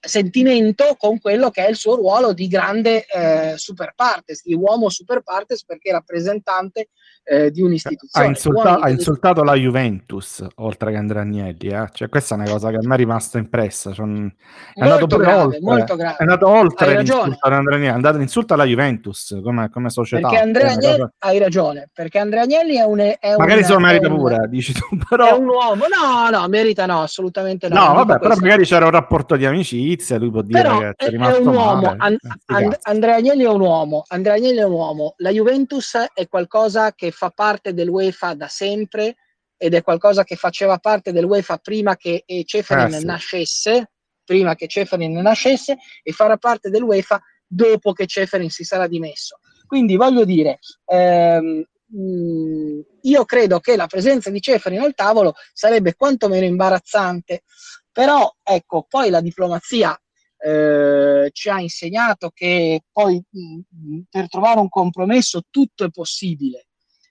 sentimento 0.00 0.94
con 0.96 1.18
quello 1.18 1.50
che 1.50 1.66
è 1.66 1.68
il 1.68 1.76
suo 1.76 1.96
ruolo 1.96 2.32
di 2.32 2.46
grande 2.46 3.06
eh, 3.06 3.54
super 3.56 3.92
partes, 3.94 4.42
di 4.42 4.54
uomo 4.54 4.88
super 4.88 5.22
partes 5.22 5.64
perché 5.64 5.90
rappresentante 5.90 6.90
eh, 7.28 7.50
di 7.50 7.60
un'istituzione. 7.60 8.26
Ha, 8.26 8.28
insulta- 8.28 8.78
ha 8.78 8.88
insultato 8.88 9.42
la 9.42 9.54
Juventus 9.54 10.46
oltre 10.56 10.92
che 10.92 10.96
Andrea 10.96 11.22
Agnelli, 11.22 11.68
eh? 11.68 11.88
cioè, 11.92 12.08
questa 12.08 12.36
è 12.36 12.38
una 12.38 12.48
cosa 12.48 12.70
che 12.70 12.76
a 12.76 12.80
me 12.82 12.94
è 12.94 12.96
rimasta 12.96 13.38
impressa. 13.38 13.92
Cioè, 13.92 14.06
è 14.06 14.80
andato 14.80 15.06
grave, 15.16 15.58
oltre. 15.60 15.96
È 15.96 16.16
andato 16.18 16.48
oltre 16.48 16.96
Andrea 16.96 17.74
Agnelli, 17.74 17.86
è 17.86 17.88
andato 17.88 18.18
insulto 18.18 18.54
alla 18.54 18.64
Juventus 18.64 19.40
come, 19.42 19.68
come 19.70 19.90
società. 19.90 20.28
Perché 20.28 20.44
Andrea 20.44 20.70
Agnelli, 20.70 20.98
cosa... 20.98 21.12
hai 21.18 21.38
ragione, 21.38 21.90
perché 21.92 22.18
Andrea 22.20 22.42
Agnelli 22.42 22.76
è 22.76 22.84
un... 22.84 23.00
È 23.00 23.34
magari 23.36 23.60
un, 23.60 23.66
se 23.66 23.72
lo 23.72 23.80
merita 23.80 24.08
un, 24.08 24.16
pure, 24.16 24.46
dici 24.48 24.72
tu, 24.72 24.86
però... 25.08 25.28
È 25.28 25.32
un 25.32 25.48
uomo, 25.48 25.84
no, 25.88 26.30
no, 26.30 26.46
merita 26.46 26.86
no, 26.86 27.02
assolutamente 27.02 27.68
no. 27.68 27.88
No, 27.88 27.94
vabbè, 27.94 28.20
però 28.20 28.36
magari 28.36 28.64
c'era 28.64 28.84
un 28.84 28.92
rapporto 28.92 29.34
di 29.34 29.46
amicizia, 29.46 30.16
lui 30.16 30.30
può 30.30 30.42
dire 30.42 30.62
però 30.62 30.78
che 30.78 30.94
è, 30.96 31.10
è 31.10 31.36
un 31.38 31.46
uomo, 31.48 31.94
And- 31.98 32.18
And- 32.46 32.78
Andrea 32.82 33.16
Agnelli 33.16 33.42
è 33.42 33.48
un 33.48 33.60
uomo, 33.60 34.04
Andrea 34.08 34.34
Agnelli 34.34 34.58
è 34.58 34.64
un 34.64 34.72
uomo, 34.72 35.14
la 35.18 35.30
Juventus 35.30 35.96
è 36.14 36.28
qualcosa 36.28 36.92
che 36.92 37.10
fa 37.16 37.30
parte 37.30 37.72
dell'UEFA 37.72 38.34
da 38.34 38.46
sempre 38.46 39.16
ed 39.56 39.72
è 39.74 39.82
qualcosa 39.82 40.22
che 40.22 40.36
faceva 40.36 40.78
parte 40.78 41.12
dell'UEFA 41.12 41.56
prima 41.56 41.96
che 41.96 42.24
Ceferin 42.44 42.94
eh, 42.94 42.98
sì. 42.98 43.04
nascesse, 43.06 43.90
prima 44.22 44.54
che 44.54 44.68
Ceferin 44.68 45.18
nascesse 45.18 45.78
e 46.02 46.12
farà 46.12 46.36
parte 46.36 46.68
dell'UEFA 46.68 47.20
dopo 47.46 47.92
che 47.92 48.06
Ceferin 48.06 48.50
si 48.50 48.64
sarà 48.64 48.86
dimesso. 48.86 49.38
Quindi 49.66 49.96
voglio 49.96 50.24
dire, 50.24 50.58
ehm, 50.84 51.64
mh, 51.86 52.80
io 53.00 53.24
credo 53.24 53.60
che 53.60 53.76
la 53.76 53.86
presenza 53.86 54.30
di 54.30 54.40
Ceferin 54.40 54.80
al 54.80 54.94
tavolo 54.94 55.32
sarebbe 55.54 55.94
quantomeno 55.94 56.44
imbarazzante, 56.44 57.44
però 57.90 58.30
ecco, 58.42 58.84
poi 58.86 59.08
la 59.08 59.22
diplomazia 59.22 59.98
eh, 60.38 61.30
ci 61.32 61.48
ha 61.48 61.60
insegnato 61.60 62.30
che 62.34 62.82
poi 62.92 63.22
mh, 63.26 64.00
per 64.10 64.28
trovare 64.28 64.60
un 64.60 64.68
compromesso 64.68 65.44
tutto 65.48 65.84
è 65.84 65.90
possibile 65.90 66.66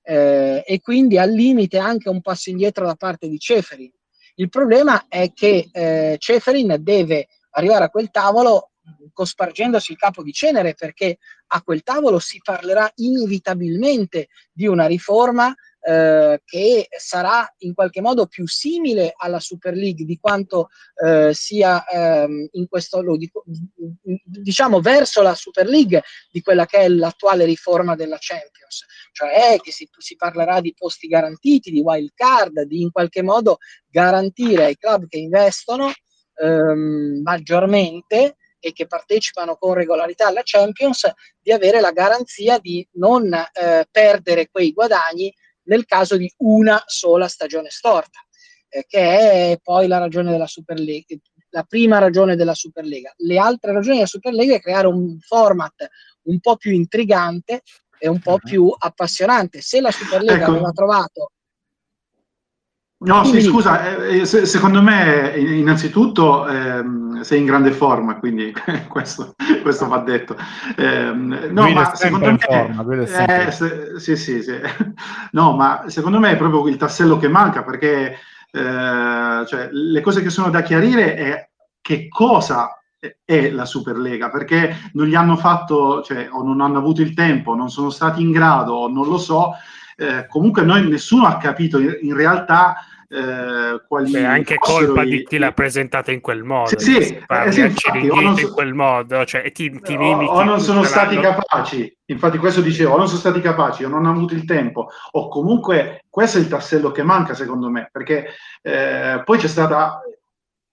eh, 0.05 0.63
e 0.65 0.79
quindi 0.79 1.17
al 1.17 1.31
limite 1.31 1.77
anche 1.79 2.09
un 2.09 2.21
passo 2.21 2.49
indietro 2.49 2.85
da 2.85 2.95
parte 2.95 3.27
di 3.27 3.39
Ceferin. 3.39 3.91
Il 4.35 4.49
problema 4.49 5.05
è 5.07 5.31
che 5.33 5.69
eh, 5.71 6.15
Ceferin 6.19 6.77
deve 6.79 7.27
arrivare 7.51 7.85
a 7.85 7.89
quel 7.89 8.11
tavolo 8.11 8.71
cospargendosi 9.11 9.93
il 9.93 9.97
capo 9.97 10.21
di 10.21 10.31
cenere 10.31 10.75
perché 10.75 11.17
a 11.47 11.61
quel 11.63 11.81
tavolo 11.81 12.19
si 12.19 12.39
parlerà 12.43 12.91
inevitabilmente 12.95 14.27
di 14.51 14.67
una 14.67 14.85
riforma 14.85 15.53
eh, 15.87 16.41
che 16.43 16.87
sarà 16.97 17.47
in 17.59 17.75
qualche 17.75 18.01
modo 18.01 18.25
più 18.25 18.47
simile 18.47 19.13
alla 19.15 19.39
Super 19.39 19.75
League 19.75 20.03
di 20.03 20.17
quanto 20.17 20.69
eh, 20.95 21.31
sia 21.31 21.85
ehm, 21.85 22.47
in 22.53 22.67
questo 22.67 23.03
diciamo 24.23 24.81
verso 24.81 25.21
la 25.21 25.35
Super 25.35 25.67
League 25.67 26.01
di 26.31 26.41
quella 26.41 26.65
che 26.65 26.79
è 26.79 26.87
l'attuale 26.87 27.45
riforma 27.45 27.93
della 27.93 28.17
Champions, 28.19 28.83
cioè 29.11 29.59
che 29.61 29.71
si, 29.71 29.87
si 29.95 30.15
parlerà 30.15 30.59
di 30.59 30.73
posti 30.75 31.07
garantiti, 31.07 31.69
di 31.69 31.81
wild 31.81 32.13
card, 32.15 32.61
di 32.61 32.81
in 32.81 32.91
qualche 32.91 33.21
modo 33.21 33.59
garantire 33.87 34.65
ai 34.65 34.77
club 34.77 35.07
che 35.07 35.19
investono 35.19 35.91
ehm, 36.41 37.21
maggiormente 37.21 38.37
e 38.59 38.73
che 38.73 38.87
partecipano 38.87 39.55
con 39.57 39.75
regolarità 39.75 40.25
alla 40.25 40.41
Champions 40.43 41.11
di 41.39 41.51
avere 41.51 41.79
la 41.79 41.91
garanzia 41.91 42.57
di 42.57 42.87
non 42.93 43.31
eh, 43.31 43.87
perdere 43.91 44.49
quei 44.49 44.71
guadagni 44.71 45.31
nel 45.65 45.85
caso 45.85 46.17
di 46.17 46.31
una 46.37 46.81
sola 46.85 47.27
stagione 47.27 47.69
storta, 47.69 48.19
eh, 48.69 48.85
che 48.87 48.99
è 48.99 49.59
poi 49.61 49.87
la 49.87 49.97
ragione 49.97 50.31
della 50.31 50.47
Superlega, 50.47 51.15
la 51.49 51.63
prima 51.63 51.99
ragione 51.99 52.35
della 52.35 52.53
Superlega. 52.53 53.13
Le 53.17 53.37
altre 53.37 53.71
ragioni 53.71 53.95
della 53.95 54.07
Superlega 54.07 54.55
è 54.55 54.59
creare 54.59 54.87
un 54.87 55.17
format 55.19 55.87
un 56.23 56.39
po' 56.39 56.57
più 56.57 56.71
intrigante 56.71 57.61
e 57.97 58.07
un 58.07 58.19
po' 58.19 58.33
uh-huh. 58.33 58.39
più 58.39 58.75
appassionante. 58.77 59.61
Se 59.61 59.79
la 59.79 59.91
Superlega 59.91 60.43
ecco. 60.43 60.51
aveva 60.51 60.71
trovato 60.71 61.31
No, 63.05 63.23
sì, 63.23 63.39
scusa, 63.41 63.97
eh, 64.07 64.21
eh 64.21 64.25
secondo 64.25 64.81
me 64.81 65.33
innanzitutto 65.37 66.47
ehm, 66.47 67.21
sei 67.21 67.39
in 67.39 67.45
grande 67.45 67.71
forma, 67.71 68.17
quindi 68.17 68.53
questo, 68.89 69.35
questo 69.61 69.87
va 69.87 69.99
detto. 69.99 70.35
Eh, 70.75 71.11
no, 71.11 71.69
ma 71.69 71.93
secondo 71.93 72.31
me... 72.31 72.37
Forma, 72.39 72.95
eh, 73.01 73.51
se, 73.51 73.99
sì, 73.99 74.15
sì, 74.15 74.41
sì. 74.41 74.59
No, 75.31 75.55
ma 75.55 75.83
secondo 75.87 76.19
me 76.19 76.31
è 76.31 76.37
proprio 76.37 76.67
il 76.67 76.77
tassello 76.77 77.17
che 77.17 77.27
manca, 77.27 77.63
perché 77.63 78.17
eh, 78.51 79.43
cioè, 79.45 79.69
le 79.71 80.01
cose 80.01 80.21
che 80.21 80.29
sono 80.29 80.49
da 80.49 80.63
chiarire 80.63 81.15
è 81.15 81.49
che 81.81 82.07
cosa 82.07 82.79
è 83.23 83.49
la 83.51 83.65
Superlega, 83.65 84.29
perché 84.29 84.89
non 84.93 85.05
gli 85.05 85.15
hanno 85.15 85.35
fatto, 85.35 86.01
cioè, 86.01 86.27
o 86.31 86.41
non 86.41 86.59
hanno 86.61 86.79
avuto 86.79 87.01
il 87.01 87.13
tempo, 87.13 87.53
non 87.53 87.69
sono 87.69 87.91
stati 87.91 88.21
in 88.21 88.31
grado, 88.31 88.87
non 88.87 89.07
lo 89.07 89.19
so, 89.19 89.51
eh, 89.95 90.25
comunque 90.27 90.63
noi 90.63 90.87
nessuno 90.87 91.27
ha 91.27 91.37
capito 91.37 91.79
in, 91.79 91.97
in 92.01 92.15
realtà 92.15 92.75
eh, 93.09 93.81
quali 93.87 94.11
Beh, 94.11 94.25
anche 94.25 94.55
colpa 94.57 95.03
di 95.03 95.23
chi 95.23 95.37
l'ha 95.37 95.51
presentata 95.51 96.11
in 96.11 96.21
quel 96.21 96.43
modo 96.43 96.79
sì, 96.79 97.03
sì, 97.03 97.15
eh, 97.15 97.51
sì 97.51 97.61
infatti, 97.61 98.07
non 98.07 98.35
so, 98.35 98.47
in 98.47 98.53
quel 98.53 98.73
modo 98.73 99.25
cioè, 99.25 99.51
ti, 99.51 99.79
ti 99.81 99.95
o, 99.95 100.25
o 100.25 100.43
non 100.43 100.59
sono 100.59 100.83
stati 100.83 101.19
capaci 101.19 101.95
infatti 102.05 102.37
questo 102.37 102.61
dicevo 102.61 102.93
o 102.93 102.97
non 102.97 103.07
sono 103.07 103.19
stati 103.19 103.41
capaci 103.41 103.83
o 103.83 103.89
non 103.89 104.05
hanno 104.05 104.15
avuto 104.17 104.33
il 104.33 104.45
tempo 104.45 104.89
o 105.11 105.27
comunque 105.27 106.05
questo 106.09 106.37
è 106.37 106.41
il 106.41 106.47
tassello 106.47 106.91
che 106.91 107.03
manca 107.03 107.33
secondo 107.33 107.69
me 107.69 107.89
perché 107.91 108.27
eh, 108.61 109.21
poi 109.23 109.37
c'è 109.37 109.47
stata 109.47 110.01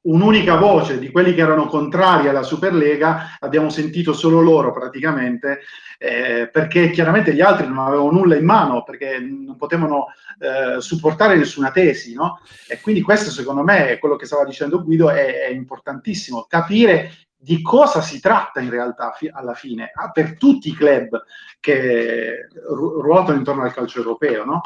un'unica 0.03 0.57
voce 0.57 0.99
di 0.99 1.11
quelli 1.11 1.35
che 1.35 1.43
erano 1.43 1.67
contrari 1.67 2.29
alla 2.29 2.43
Superlega, 2.43 3.37
abbiamo 3.39 3.69
sentito 3.69 4.13
solo 4.13 4.41
loro 4.41 4.73
praticamente, 4.73 5.61
eh, 5.99 6.49
perché 6.51 6.91
chiaramente 6.91 7.35
gli 7.35 7.41
altri 7.41 7.67
non 7.69 7.79
avevano 7.79 8.11
nulla 8.11 8.37
in 8.37 8.45
mano, 8.45 8.83
perché 8.83 9.19
non 9.21 9.57
potevano 9.57 10.07
eh, 10.39 10.81
supportare 10.81 11.37
nessuna 11.37 11.71
tesi, 11.71 12.15
no? 12.15 12.41
E 12.69 12.81
quindi 12.81 13.03
questo 13.03 13.31
secondo 13.31 13.63
me, 13.63 13.91
è 13.91 13.99
quello 13.99 14.17
che 14.17 14.27
stava 14.27 14.45
dicendo 14.45 14.83
Guido, 14.83 15.11
è, 15.11 15.47
è 15.47 15.51
importantissimo, 15.51 16.47
capire 16.49 17.13
di 17.37 17.61
cosa 17.61 18.01
si 18.01 18.21
tratta 18.21 18.61
in 18.61 18.71
realtà 18.71 19.13
fi- 19.13 19.31
alla 19.33 19.55
fine, 19.55 19.91
ah, 19.93 20.11
per 20.11 20.37
tutti 20.37 20.69
i 20.69 20.75
club 20.75 21.23
che 21.59 22.49
ru- 22.69 23.01
ruotano 23.01 23.39
intorno 23.39 23.63
al 23.63 23.73
calcio 23.73 23.99
europeo, 23.99 24.45
no? 24.45 24.61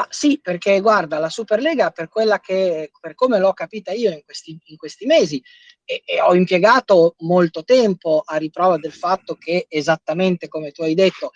Ma 0.00 0.06
sì, 0.08 0.40
perché 0.40 0.80
guarda, 0.80 1.18
la 1.18 1.28
Superlega 1.28 1.90
per 1.90 2.08
quella 2.08 2.40
che, 2.40 2.90
per 2.98 3.14
come 3.14 3.38
l'ho 3.38 3.52
capita 3.52 3.92
io 3.92 4.10
in 4.10 4.22
questi, 4.24 4.58
in 4.64 4.78
questi 4.78 5.04
mesi, 5.04 5.42
e, 5.84 6.00
e, 6.06 6.22
ho 6.22 6.34
impiegato 6.34 7.16
molto 7.18 7.64
tempo 7.64 8.22
a 8.24 8.36
riprova 8.36 8.78
del 8.78 8.94
fatto 8.94 9.34
che 9.34 9.66
esattamente 9.68 10.48
come 10.48 10.70
tu 10.70 10.82
hai 10.84 10.94
detto 10.94 11.32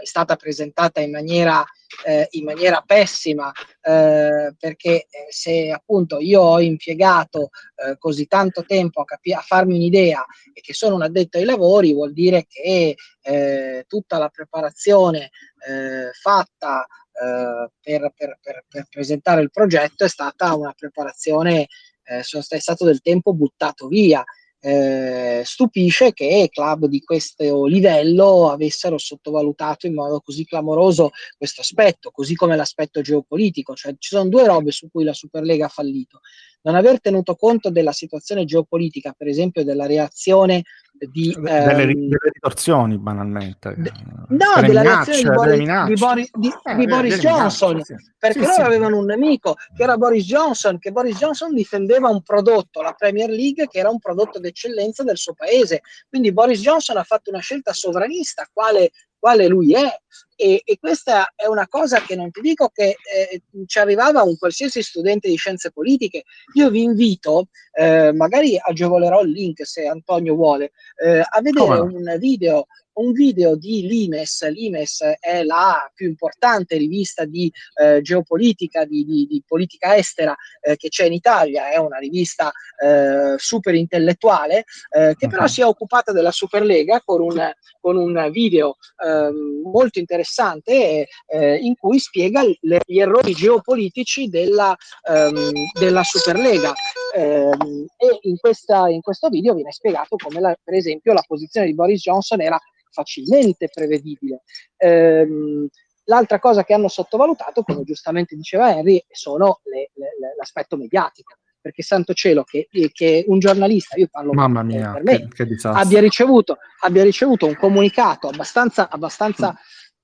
è 0.00 0.06
stata 0.06 0.34
presentata 0.36 1.00
in 1.00 1.10
maniera, 1.10 1.62
eh, 2.06 2.26
in 2.30 2.44
maniera 2.44 2.82
pessima 2.84 3.52
eh, 3.82 4.54
perché 4.58 5.06
eh, 5.10 5.26
se 5.28 5.70
appunto 5.70 6.18
io 6.18 6.40
ho 6.40 6.60
impiegato 6.60 7.50
eh, 7.76 7.98
così 7.98 8.26
tanto 8.26 8.64
tempo 8.64 9.02
a, 9.02 9.04
capi- 9.04 9.32
a, 9.34 9.40
farmi 9.40 9.74
un'idea 9.74 10.24
e 10.52 10.60
che 10.60 10.74
sono 10.74 10.96
un 10.96 11.02
addetto 11.02 11.38
ai 11.38 11.44
lavori 11.44 11.92
vuol 11.92 12.12
dire 12.12 12.46
che 12.48 12.96
eh, 13.20 13.84
tutta 13.86 14.18
la 14.18 14.28
preparazione 14.28 15.30
eh, 15.68 16.10
fatta 16.12 16.86
eh, 17.22 17.70
per, 17.80 18.12
per, 18.14 18.38
per, 18.42 18.64
per, 18.68 18.86
presentare 18.90 19.40
il 19.40 19.50
progetto 19.50 20.04
è 20.04 20.08
stata 20.08 20.54
una 20.54 20.74
preparazione, 20.76 21.66
eh, 22.04 22.22
sono, 22.22 22.44
è 22.46 22.58
stato 22.58 22.84
del 22.84 23.00
tempo 23.00 23.32
buttato 23.32 23.88
via. 23.88 24.22
Eh, 24.58 25.42
stupisce 25.44 26.12
che 26.12 26.48
club 26.50 26.86
di 26.86 27.00
questo 27.00 27.66
livello 27.66 28.50
avessero 28.50 28.98
sottovalutato 28.98 29.86
in 29.86 29.94
modo 29.94 30.20
così 30.20 30.44
clamoroso 30.44 31.10
questo 31.36 31.60
aspetto, 31.60 32.10
così 32.10 32.34
come 32.34 32.56
l'aspetto 32.56 33.00
geopolitico, 33.00 33.74
cioè 33.74 33.94
ci 33.98 34.14
sono 34.14 34.28
due 34.28 34.44
robe 34.44 34.72
su 34.72 34.88
cui 34.90 35.04
la 35.04 35.12
Superlega 35.12 35.66
ha 35.66 35.68
fallito. 35.68 36.20
Non 36.62 36.74
aver 36.74 37.00
tenuto 37.00 37.36
conto 37.36 37.70
della 37.70 37.92
situazione 37.92 38.44
geopolitica, 38.44 39.14
per 39.16 39.28
esempio 39.28 39.62
della 39.62 39.86
reazione 39.86 40.64
di... 40.98 41.32
delle, 41.38 41.50
ehm, 41.60 41.76
delle 41.76 42.18
ritorsioni, 42.32 42.98
banalmente. 42.98 43.74
De- 43.76 43.92
No, 44.28 44.46
delle 44.56 44.66
della 44.68 44.80
minacce, 44.82 45.10
reazione 45.12 45.16
di 45.16 45.22
delle 45.22 45.34
Boris, 45.36 45.58
minacce. 45.58 45.92
di 45.94 46.00
Boris- 46.00 46.30
di- 46.34 46.52
Eh, 46.64 46.74
di 46.76 46.86
Boris 46.86 47.16
minacce, 47.16 47.28
Johnson, 47.28 47.82
sì. 47.82 47.94
perché 48.18 48.38
Sì, 48.40 48.44
loro 48.44 48.54
sì. 48.54 48.60
avevano 48.62 48.98
un 48.98 49.04
nemico 49.04 49.54
che 49.76 49.82
era 49.82 49.96
Boris 49.96 50.24
Johnson, 50.24 50.78
che 50.78 50.90
Boris 50.92 51.16
Johnson 51.18 51.54
difendeva 51.54 52.08
un 52.08 52.22
prodotto, 52.22 52.82
la 52.82 52.92
Premier 52.92 53.30
League, 53.30 53.66
che 53.68 53.78
era 53.78 53.88
un 53.90 53.98
prodotto 53.98 54.38
d'eccellenza 54.40 55.02
del 55.04 55.16
suo 55.16 55.34
paese. 55.34 55.82
Quindi 56.08 56.32
Boris 56.32 56.60
Johnson 56.60 56.96
ha 56.96 57.04
fatto 57.04 57.30
una 57.30 57.40
scelta 57.40 57.72
sovranista, 57.72 58.48
quale, 58.52 58.90
quale 59.26 59.48
lui 59.48 59.74
è. 59.74 59.88
E, 60.36 60.62
e 60.64 60.78
questa 60.78 61.32
è 61.34 61.46
una 61.46 61.66
cosa 61.66 62.00
che 62.00 62.14
non 62.14 62.30
ti 62.30 62.40
dico 62.40 62.68
che 62.68 62.90
eh, 62.90 63.42
ci 63.66 63.78
arrivava 63.80 64.22
un 64.22 64.38
qualsiasi 64.38 64.82
studente 64.82 65.28
di 65.28 65.34
scienze 65.34 65.72
politiche. 65.72 66.22
Io 66.54 66.70
vi 66.70 66.82
invito, 66.82 67.48
eh, 67.72 68.12
magari 68.12 68.56
agevolerò 68.56 69.22
il 69.22 69.32
link 69.32 69.66
se 69.66 69.86
Antonio 69.86 70.36
vuole, 70.36 70.70
eh, 71.02 71.24
a 71.28 71.40
vedere 71.42 71.78
Come 71.78 71.94
un 71.96 72.16
video 72.20 72.66
un 72.96 73.12
video 73.12 73.56
di 73.56 73.86
Limes. 73.86 74.48
Limes 74.50 75.02
è 75.20 75.42
la 75.42 75.90
più 75.94 76.06
importante 76.06 76.76
rivista 76.76 77.24
di 77.24 77.50
eh, 77.80 78.00
geopolitica, 78.02 78.84
di, 78.84 79.04
di- 79.04 79.26
di 79.26 79.42
politica 79.46 79.96
estera 79.96 80.34
eh, 80.60 80.76
che 80.76 80.88
c'è 80.88 81.04
in 81.06 81.12
Italia, 81.12 81.70
è 81.70 81.76
una 81.78 81.98
rivista 81.98 82.50
eh, 82.82 83.34
super 83.36 83.74
intellettuale 83.74 84.64
eh, 84.90 85.14
che 85.16 85.28
però 85.28 85.42
Mhm. 85.42 85.48
si 85.48 85.60
è 85.60 85.64
occupata 85.64 86.12
della 86.12 86.30
Superlega 86.30 87.02
con 87.04 87.20
un, 87.20 87.52
con 87.80 87.96
un 87.96 88.28
video 88.30 88.76
ehm, 89.04 89.62
molto 89.64 89.98
interessante 89.98 91.06
eh, 91.26 91.54
in 91.56 91.76
cui 91.76 91.98
spiega 91.98 92.42
le- 92.60 92.80
gli 92.84 92.98
errori 92.98 93.32
geopolitici 93.34 94.28
della, 94.28 94.74
ehm, 95.08 95.52
della 95.78 96.02
Superlega. 96.02 96.72
Ehm, 97.14 97.86
e 97.96 98.18
in, 98.22 98.36
questa- 98.38 98.88
in 98.88 99.00
questo 99.00 99.28
video 99.28 99.54
viene 99.54 99.72
spiegato 99.72 100.16
come 100.16 100.40
la- 100.40 100.56
per 100.62 100.74
esempio 100.74 101.12
la 101.12 101.24
posizione 101.26 101.66
di 101.66 101.74
Boris 101.74 102.00
Johnson 102.02 102.40
era 102.40 102.58
facilmente 102.96 103.68
prevedibile. 103.68 104.42
Ehm, 104.78 105.68
l'altra 106.04 106.38
cosa 106.38 106.64
che 106.64 106.72
hanno 106.72 106.88
sottovalutato, 106.88 107.62
come 107.62 107.82
giustamente 107.84 108.34
diceva 108.36 108.70
Henry, 108.74 109.04
sono 109.10 109.60
le- 109.64 109.90
le- 109.94 110.16
le- 110.18 110.34
l'aspetto 110.38 110.76
mediatico. 110.78 111.34
Perché 111.66 111.82
santo 111.82 112.12
cielo 112.14 112.44
che, 112.44 112.68
che 112.92 113.24
un 113.26 113.40
giornalista, 113.40 113.96
io 113.96 114.06
parlo 114.08 114.32
Mamma 114.32 114.62
mia, 114.62 114.92
per 114.92 115.02
me, 115.02 115.28
che, 115.28 115.44
che 115.46 115.56
abbia 115.64 115.98
ricevuto, 116.00 116.58
abbia 116.82 117.02
ricevuto 117.02 117.44
un 117.46 117.56
comunicato 117.56 118.28
abbastanza, 118.28 118.88
abbastanza 118.88 119.52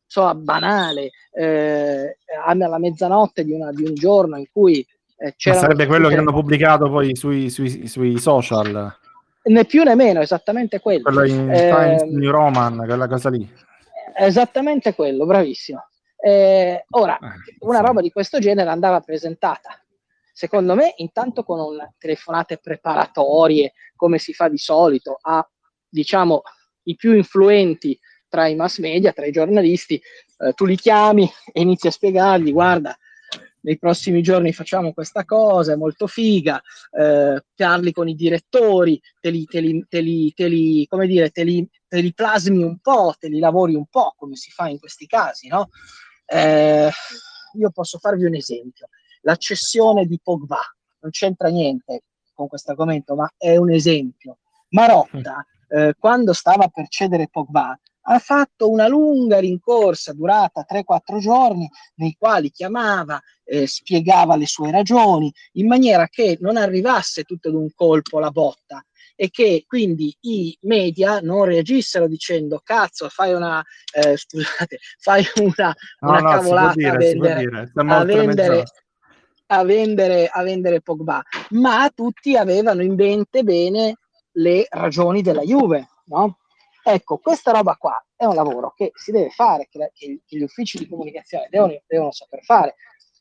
insomma, 0.05 0.35
banale 0.35 1.10
eh, 1.32 2.19
alla 2.44 2.78
mezzanotte 2.78 3.44
di, 3.44 3.52
una- 3.52 3.70
di 3.70 3.85
un 3.85 3.94
giorno 3.94 4.36
in 4.39 4.47
cui 4.52 4.81
eh, 4.81 5.24
Ma 5.27 5.32
c'era 5.36 5.56
sarebbe 5.56 5.86
quello 5.86 6.09
che 6.09 6.16
hanno 6.16 6.32
pubblicato 6.32 6.90
poi 6.90 7.14
sui, 7.14 7.48
sui- 7.48 7.86
sui 7.86 8.19
social, 8.19 8.98
né 9.44 9.64
più 9.64 9.82
né 9.82 9.94
meno, 9.94 10.20
esattamente 10.20 10.81
quello. 10.81 11.02
quello 11.02 11.24
in 11.24 11.51
Eh, 11.51 11.69
Times 11.69 12.02
New 12.02 12.31
Roman, 12.31 12.77
quella 12.85 13.09
cosa 13.09 13.28
lì. 13.31 13.48
Esattamente 14.14 14.94
quello, 14.94 15.24
bravissimo. 15.27 15.86
Eh, 16.16 16.85
ora, 16.90 17.19
Eh, 17.19 17.56
una 17.60 17.81
roba 17.81 18.01
di 18.01 18.10
questo 18.10 18.39
genere 18.39 18.70
andava 18.70 19.01
presentata, 19.01 19.81
secondo 20.32 20.74
me, 20.74 20.93
intanto 20.98 21.43
con 21.43 21.59
un- 21.59 21.90
telefonate 21.98 22.59
preparatorie, 22.59 23.73
come 23.97 24.19
si 24.19 24.32
fa 24.32 24.48
di 24.48 24.59
solito, 24.59 25.19
a 25.20 25.47
diciamo 25.89 26.43
i 26.85 26.94
più 26.97 27.14
influenti 27.14 27.98
tra 28.28 28.47
i 28.47 28.55
mass 28.55 28.78
media, 28.78 29.12
tra 29.12 29.27
i 29.27 29.32
giornalisti, 29.32 30.01
eh, 30.39 30.52
tu 30.55 30.64
li 30.64 30.77
chiami 30.77 31.28
e 31.52 31.60
inizi 31.60 31.89
a 31.89 31.90
spiegargli, 31.90 32.52
guarda, 32.52 32.97
nei 33.62 33.78
prossimi 33.78 34.22
giorni 34.22 34.52
facciamo 34.52 34.93
questa 34.93 35.24
cosa, 35.24 35.72
è 35.72 35.76
molto 35.76 36.06
figa, 36.06 36.60
eh, 36.98 37.43
parli 37.55 37.93
con 37.93 38.09
i 38.09 38.14
direttori, 38.14 39.01
te 39.20 39.30
li, 39.30 39.44
te 39.44 39.60
li- 39.60 39.84
te 39.89 40.01
li- 40.01 40.32
te 40.32 40.47
li- 40.48 40.86
come 40.89 41.06
dire, 41.06 41.30
te 41.30 41.44
li, 41.44 41.68
te 41.89 42.01
li 42.01 42.12
plasmi 42.12 42.62
un 42.62 42.78
po', 42.78 43.14
te 43.18 43.28
li 43.28 43.39
lavori 43.39 43.74
un 43.74 43.86
po', 43.86 44.14
come 44.16 44.36
si 44.36 44.51
fa 44.51 44.68
in 44.68 44.78
questi 44.78 45.06
casi, 45.06 45.48
no? 45.48 45.68
Eh, 46.26 46.90
io 47.59 47.70
posso 47.70 47.98
farvi 47.98 48.24
un 48.24 48.34
esempio. 48.34 48.89
La 49.22 49.36
cessione 49.36 50.06
di 50.06 50.18
Pogba 50.22 50.60
non 51.01 51.10
c'entra 51.10 51.48
niente 51.48 52.02
con 52.34 52.48
questo 52.48 52.70
argomento, 52.70 53.14
ma 53.14 53.30
è 53.36 53.56
un 53.56 53.70
esempio. 53.70 54.39
Marotta, 54.70 55.47
eh, 55.68 55.94
quando 55.98 56.32
stava 56.32 56.68
per 56.68 56.89
cedere 56.89 57.28
Pogba, 57.30 57.78
ha 58.03 58.19
fatto 58.19 58.70
una 58.70 58.89
lunga 58.89 59.39
rincorsa 59.39 60.12
durata 60.12 60.66
3-4 60.69 61.19
giorni, 61.19 61.69
nei 61.97 62.16
quali 62.19 62.51
chiamava, 62.51 63.20
eh, 63.45 63.66
spiegava 63.66 64.37
le 64.37 64.47
sue 64.47 64.70
ragioni, 64.70 65.33
in 65.53 65.66
maniera 65.66 66.09
che 66.09 66.39
non 66.41 66.57
arrivasse 66.57 67.23
tutto 67.24 67.51
d'un 67.51 67.69
colpo 67.74 68.19
la 68.19 68.31
botta 68.31 68.85
e 69.15 69.31
che 69.31 69.65
quindi 69.66 70.16
i 70.20 70.57
media 70.62 71.20
non 71.20 71.45
reagissero 71.45 72.09
dicendo 72.09 72.61
cazzo 72.65 73.09
fai 73.09 73.35
una 73.35 73.62
eh, 73.95 74.16
scusate 74.16 74.79
fai 74.99 75.24
una, 75.37 75.74
No, 76.01 76.09
una 76.09 76.19
no, 76.19 76.31
cavolata 76.31 76.70
a 76.70 76.74
dire, 76.74 76.91
può 76.91 76.99
vendere, 76.99 77.70
a 77.74 78.05
vendere, 78.05 78.65
a, 79.47 79.65
vendere, 79.65 80.27
a 80.29 80.43
vendere 80.43 80.81
Pogba, 80.81 81.23
ma 81.51 81.91
tutti 81.95 82.37
avevano 82.37 82.83
in 82.83 82.95
mente 82.95 83.43
bene 83.43 83.99
le 84.37 84.66
ragioni 84.70 85.20
della 85.20 85.43
Juve, 85.43 85.89
no? 86.07 86.39
Ecco, 86.85 87.19
questa 87.19 87.53
roba 87.53 87.77
qua 87.77 88.05
è 88.17 88.25
un 88.25 88.35
lavoro 88.35 88.73
che 88.77 88.91
si 88.95 89.13
deve 89.13 89.31
fare, 89.31 89.69
che, 89.71 89.93
che 89.95 90.21
gli 90.27 90.43
uffici 90.43 90.79
di 90.79 90.89
comunicazione 90.89 91.47
devono, 91.49 91.81
devono 91.87 92.11
saper 92.11 92.43
fare. 92.43 92.75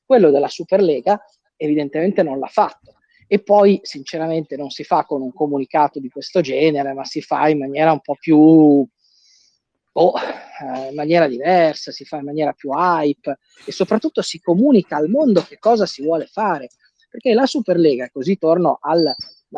Quello 0.05 0.31
della 0.31 0.47
Superlega 0.47 1.23
evidentemente 1.55 2.23
non 2.23 2.39
l'ha 2.39 2.47
fatto. 2.47 2.95
E 3.27 3.41
poi, 3.41 3.79
sinceramente, 3.83 4.57
non 4.57 4.71
si 4.71 4.83
fa 4.83 5.05
con 5.05 5.21
un 5.21 5.31
comunicato 5.31 5.99
di 5.99 6.09
questo 6.09 6.41
genere, 6.41 6.93
ma 6.93 7.05
si 7.05 7.21
fa 7.21 7.47
in 7.47 7.59
maniera 7.59 7.91
un 7.91 8.01
po' 8.01 8.15
più 8.19 8.85
boh, 9.93 10.13
eh, 10.17 10.89
in 10.89 10.95
maniera 10.95 11.27
diversa, 11.27 11.91
si 11.91 12.03
fa 12.03 12.17
in 12.17 12.25
maniera 12.25 12.53
più 12.53 12.71
hype 12.71 13.39
e 13.65 13.71
soprattutto 13.71 14.21
si 14.21 14.39
comunica 14.41 14.97
al 14.97 15.09
mondo 15.09 15.43
che 15.43 15.59
cosa 15.59 15.85
si 15.85 16.01
vuole 16.01 16.25
fare. 16.25 16.69
Perché 17.09 17.33
la 17.33 17.45
Superlega, 17.45 18.09
così 18.09 18.37
torno 18.37 18.79
alla 18.81 19.13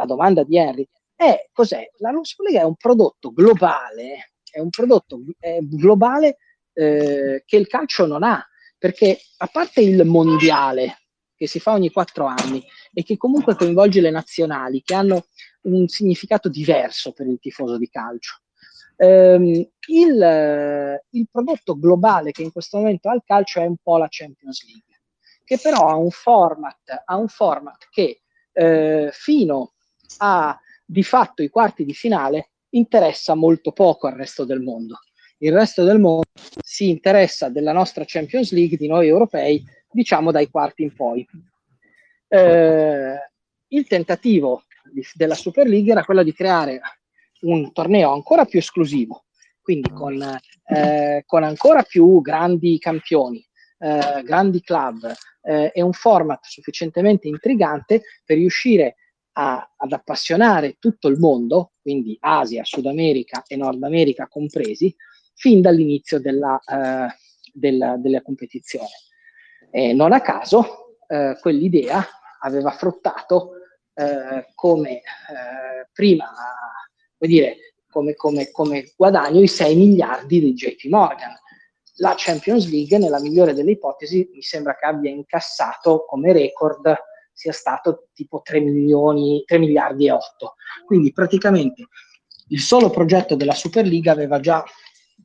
domanda 0.06 0.44
di 0.44 0.58
Henry, 0.58 0.88
è 1.16 1.50
cos'è? 1.52 1.90
La 1.98 2.12
Superlega 2.22 2.62
è 2.62 2.66
un 2.66 2.76
prodotto 2.76 3.32
globale, 3.32 4.34
è 4.50 4.60
un 4.60 4.70
prodotto 4.70 5.22
eh, 5.40 5.60
globale 5.62 6.38
eh, 6.74 7.44
che 7.46 7.58
il 7.58 7.68
calcio 7.68 8.06
non 8.06 8.24
ha, 8.24 8.46
perché 8.78 9.20
a 9.38 9.48
parte 9.48 9.82
il 9.82 10.04
mondiale 10.06 10.98
che 11.36 11.48
si 11.48 11.60
fa 11.60 11.74
ogni 11.74 11.92
quattro 11.92 12.26
anni 12.26 12.64
e 12.94 13.04
che 13.04 13.18
comunque 13.18 13.56
coinvolge 13.56 14.02
le 14.02 14.12
nazionali, 14.12 14.82
che 14.82 14.94
hanno 14.94 15.26
un 15.64 15.88
significato 15.88 16.50
diverso 16.50 17.12
per 17.12 17.28
il 17.28 17.40
tifoso 17.40 17.78
di 17.78 17.90
calcio. 17.90 18.40
Ehm, 18.98 19.68
il, 19.88 20.22
eh, 20.22 21.06
il 21.10 21.28
prodotto 21.30 21.78
globale 21.78 22.32
che 22.32 22.44
in 22.44 22.52
questo 22.52 22.78
momento 22.78 23.10
ha 23.10 23.16
il 23.16 23.24
calcio 23.26 23.60
è 23.60 23.66
un 23.66 23.78
po' 23.82 23.98
la 23.98 24.08
Champions 24.10 24.64
League, 24.66 25.02
che 25.44 25.58
però 25.58 25.88
ha 25.88 25.96
un 25.96 26.12
format, 26.12 27.04
ha 27.04 27.18
un 27.18 27.28
format 27.28 27.88
che 27.90 28.22
eh, 28.54 29.10
fino 29.12 29.74
a 30.20 30.58
di 30.86 31.04
fatto 31.04 31.42
i 31.44 31.50
quarti 31.50 31.86
di 31.86 31.94
finale 31.94 32.50
interessa 32.70 33.36
molto 33.36 33.72
poco 33.72 34.08
al 34.08 34.16
resto 34.16 34.46
del 34.46 34.62
mondo. 34.62 35.00
Il 35.38 35.54
resto 35.54 35.84
del 35.84 36.00
mondo 36.00 36.24
si 36.62 36.90
interessa 36.90 37.50
della 37.50 37.74
nostra 37.74 38.04
Champions 38.06 38.52
League, 38.52 38.78
di 38.78 38.88
noi 38.88 39.08
europei, 39.08 39.64
diciamo 39.92 40.32
dai 40.32 40.50
quarti 40.50 40.84
in 40.84 40.94
poi. 40.94 41.28
Eh, 42.28 43.16
il 43.68 43.88
tentativo 43.88 44.64
di- 44.92 45.06
della 45.14 45.36
Super 45.36 45.68
League 45.68 45.92
era 45.92 46.04
quello 46.04 46.24
di 46.24 46.34
creare 46.34 46.82
un 47.42 47.72
torneo 47.74 48.14
ancora 48.14 48.46
più 48.46 48.60
esclusivo, 48.60 49.26
quindi 49.62 49.90
con, 49.92 50.22
eh, 50.68 51.24
con 51.26 51.44
ancora 51.44 51.84
più 51.84 52.22
grandi 52.22 52.80
campioni, 52.80 53.46
eh, 53.80 54.24
grandi 54.24 54.62
club 54.62 55.12
eh, 55.42 55.72
e 55.74 55.82
un 55.82 55.94
format 55.94 56.44
sufficientemente 56.46 57.28
intrigante 57.28 58.02
per 58.24 58.38
riuscire 58.38 58.96
a- 59.34 59.74
ad 59.78 59.92
appassionare 59.92 60.78
tutto 60.80 61.08
il 61.08 61.20
mondo, 61.20 61.74
quindi 61.82 62.18
Asia, 62.20 62.64
Sud 62.64 62.86
America 62.86 63.44
e 63.48 63.56
Nord 63.56 63.82
America 63.84 64.28
compresi, 64.28 64.96
fin 65.36 65.62
dall'inizio 65.62 66.20
della, 66.20 66.60
eh, 66.66 67.08
della, 67.52 67.98
della 67.98 68.22
competizione. 68.22 68.90
E 69.72 69.94
non 69.94 70.14
a 70.14 70.22
caso 70.22 70.98
eh, 71.08 71.38
quell'idea 71.42 72.06
aveva 72.42 72.72
fruttato 72.72 73.54
eh, 73.94 74.48
come 74.56 74.98
eh, 74.98 75.90
prima, 75.92 76.32
come 77.18 77.32
dire, 77.32 77.58
come, 77.90 78.16
come, 78.16 78.52
come 78.52 78.92
guadagno 78.96 79.42
i 79.42 79.48
6 79.48 79.76
miliardi 79.76 80.40
di 80.40 80.54
JP 80.54 80.86
Morgan. 80.86 81.34
La 81.98 82.16
Champions 82.18 82.70
League, 82.70 82.98
nella 82.98 83.20
migliore 83.20 83.54
delle 83.54 83.72
ipotesi, 83.72 84.30
mi 84.34 84.42
sembra 84.42 84.76
che 84.76 84.86
abbia 84.88 85.12
incassato 85.12 86.06
come 86.06 86.34
record 86.34 86.96
sia 87.34 87.52
stato 87.52 88.08
tipo 88.14 88.42
3 88.42 88.60
milioni, 88.60 89.44
3 89.46 89.58
miliardi 89.58 90.08
e 90.08 90.12
8. 90.12 90.56
Quindi 90.86 91.12
praticamente 91.12 91.88
il 92.50 92.60
solo 92.60 92.90
progetto 92.90 93.36
della 93.36 93.54
Superliga 93.54 94.12
aveva 94.12 94.40
già 94.40 94.64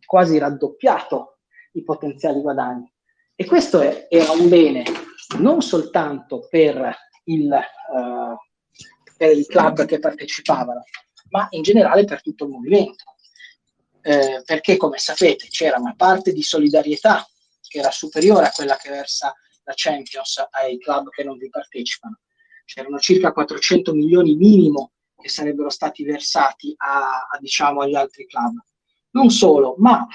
quasi 0.04 0.38
raddoppiato 0.38 1.40
i 1.72 1.82
potenziali 1.82 2.40
guadagni. 2.40 2.90
E 3.34 3.44
questo 3.44 3.80
è- 3.80 4.06
era 4.08 4.32
un 4.32 4.48
bene 4.48 4.82
non 5.38 5.60
soltanto 5.60 6.46
per, 6.48 6.96
il, 7.24 7.52
eh, 7.52 9.12
per 9.16 9.36
i 9.36 9.46
club 9.46 9.84
che 9.84 9.98
partecipavano, 9.98 10.82
ma 11.30 11.46
in 11.50 11.62
generale 11.62 12.04
per 12.04 12.22
tutto 12.22 12.44
il 12.44 12.50
movimento. 12.50 13.04
Eh, 14.00 14.42
perché 14.44 14.76
come 14.76 14.96
sapete 14.96 15.48
c'era 15.48 15.78
una 15.78 15.94
parte 15.94 16.32
di 16.32 16.42
solidarietà 16.42 17.28
che 17.66 17.78
era 17.80 17.90
superiore 17.90 18.46
a 18.46 18.52
quella 18.52 18.76
che 18.76 18.88
versa 18.88 19.34
la 19.68 19.74
Champions 19.76 20.42
ai 20.50 20.78
club 20.78 21.10
che 21.10 21.22
non 21.22 21.36
vi 21.36 21.50
partecipano. 21.50 22.20
C'erano 22.64 22.98
circa 22.98 23.32
400 23.32 23.92
milioni 23.92 24.34
minimo 24.34 24.92
che 25.20 25.28
sarebbero 25.28 25.68
stati 25.68 26.04
versati 26.04 26.74
a, 26.78 27.26
a, 27.30 27.38
diciamo, 27.38 27.82
agli 27.82 27.94
altri 27.94 28.26
club. 28.26 28.62
Non 29.10 29.30
solo, 29.30 29.74
ma 29.78 30.06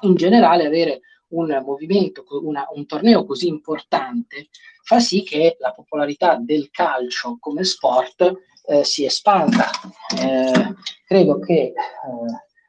in 0.00 0.14
generale 0.14 0.66
avere 0.66 1.00
un 1.28 1.62
movimento, 1.64 2.24
una, 2.42 2.66
un 2.72 2.86
torneo 2.86 3.24
così 3.24 3.48
importante 3.48 4.48
fa 4.82 5.00
sì 5.00 5.22
che 5.22 5.56
la 5.58 5.72
popolarità 5.72 6.36
del 6.36 6.70
calcio 6.70 7.38
come 7.40 7.64
sport 7.64 8.32
eh, 8.66 8.84
si 8.84 9.04
espanda. 9.04 9.68
Eh, 10.16 10.74
credo 11.06 11.38
che 11.40 11.54
eh, 11.54 11.74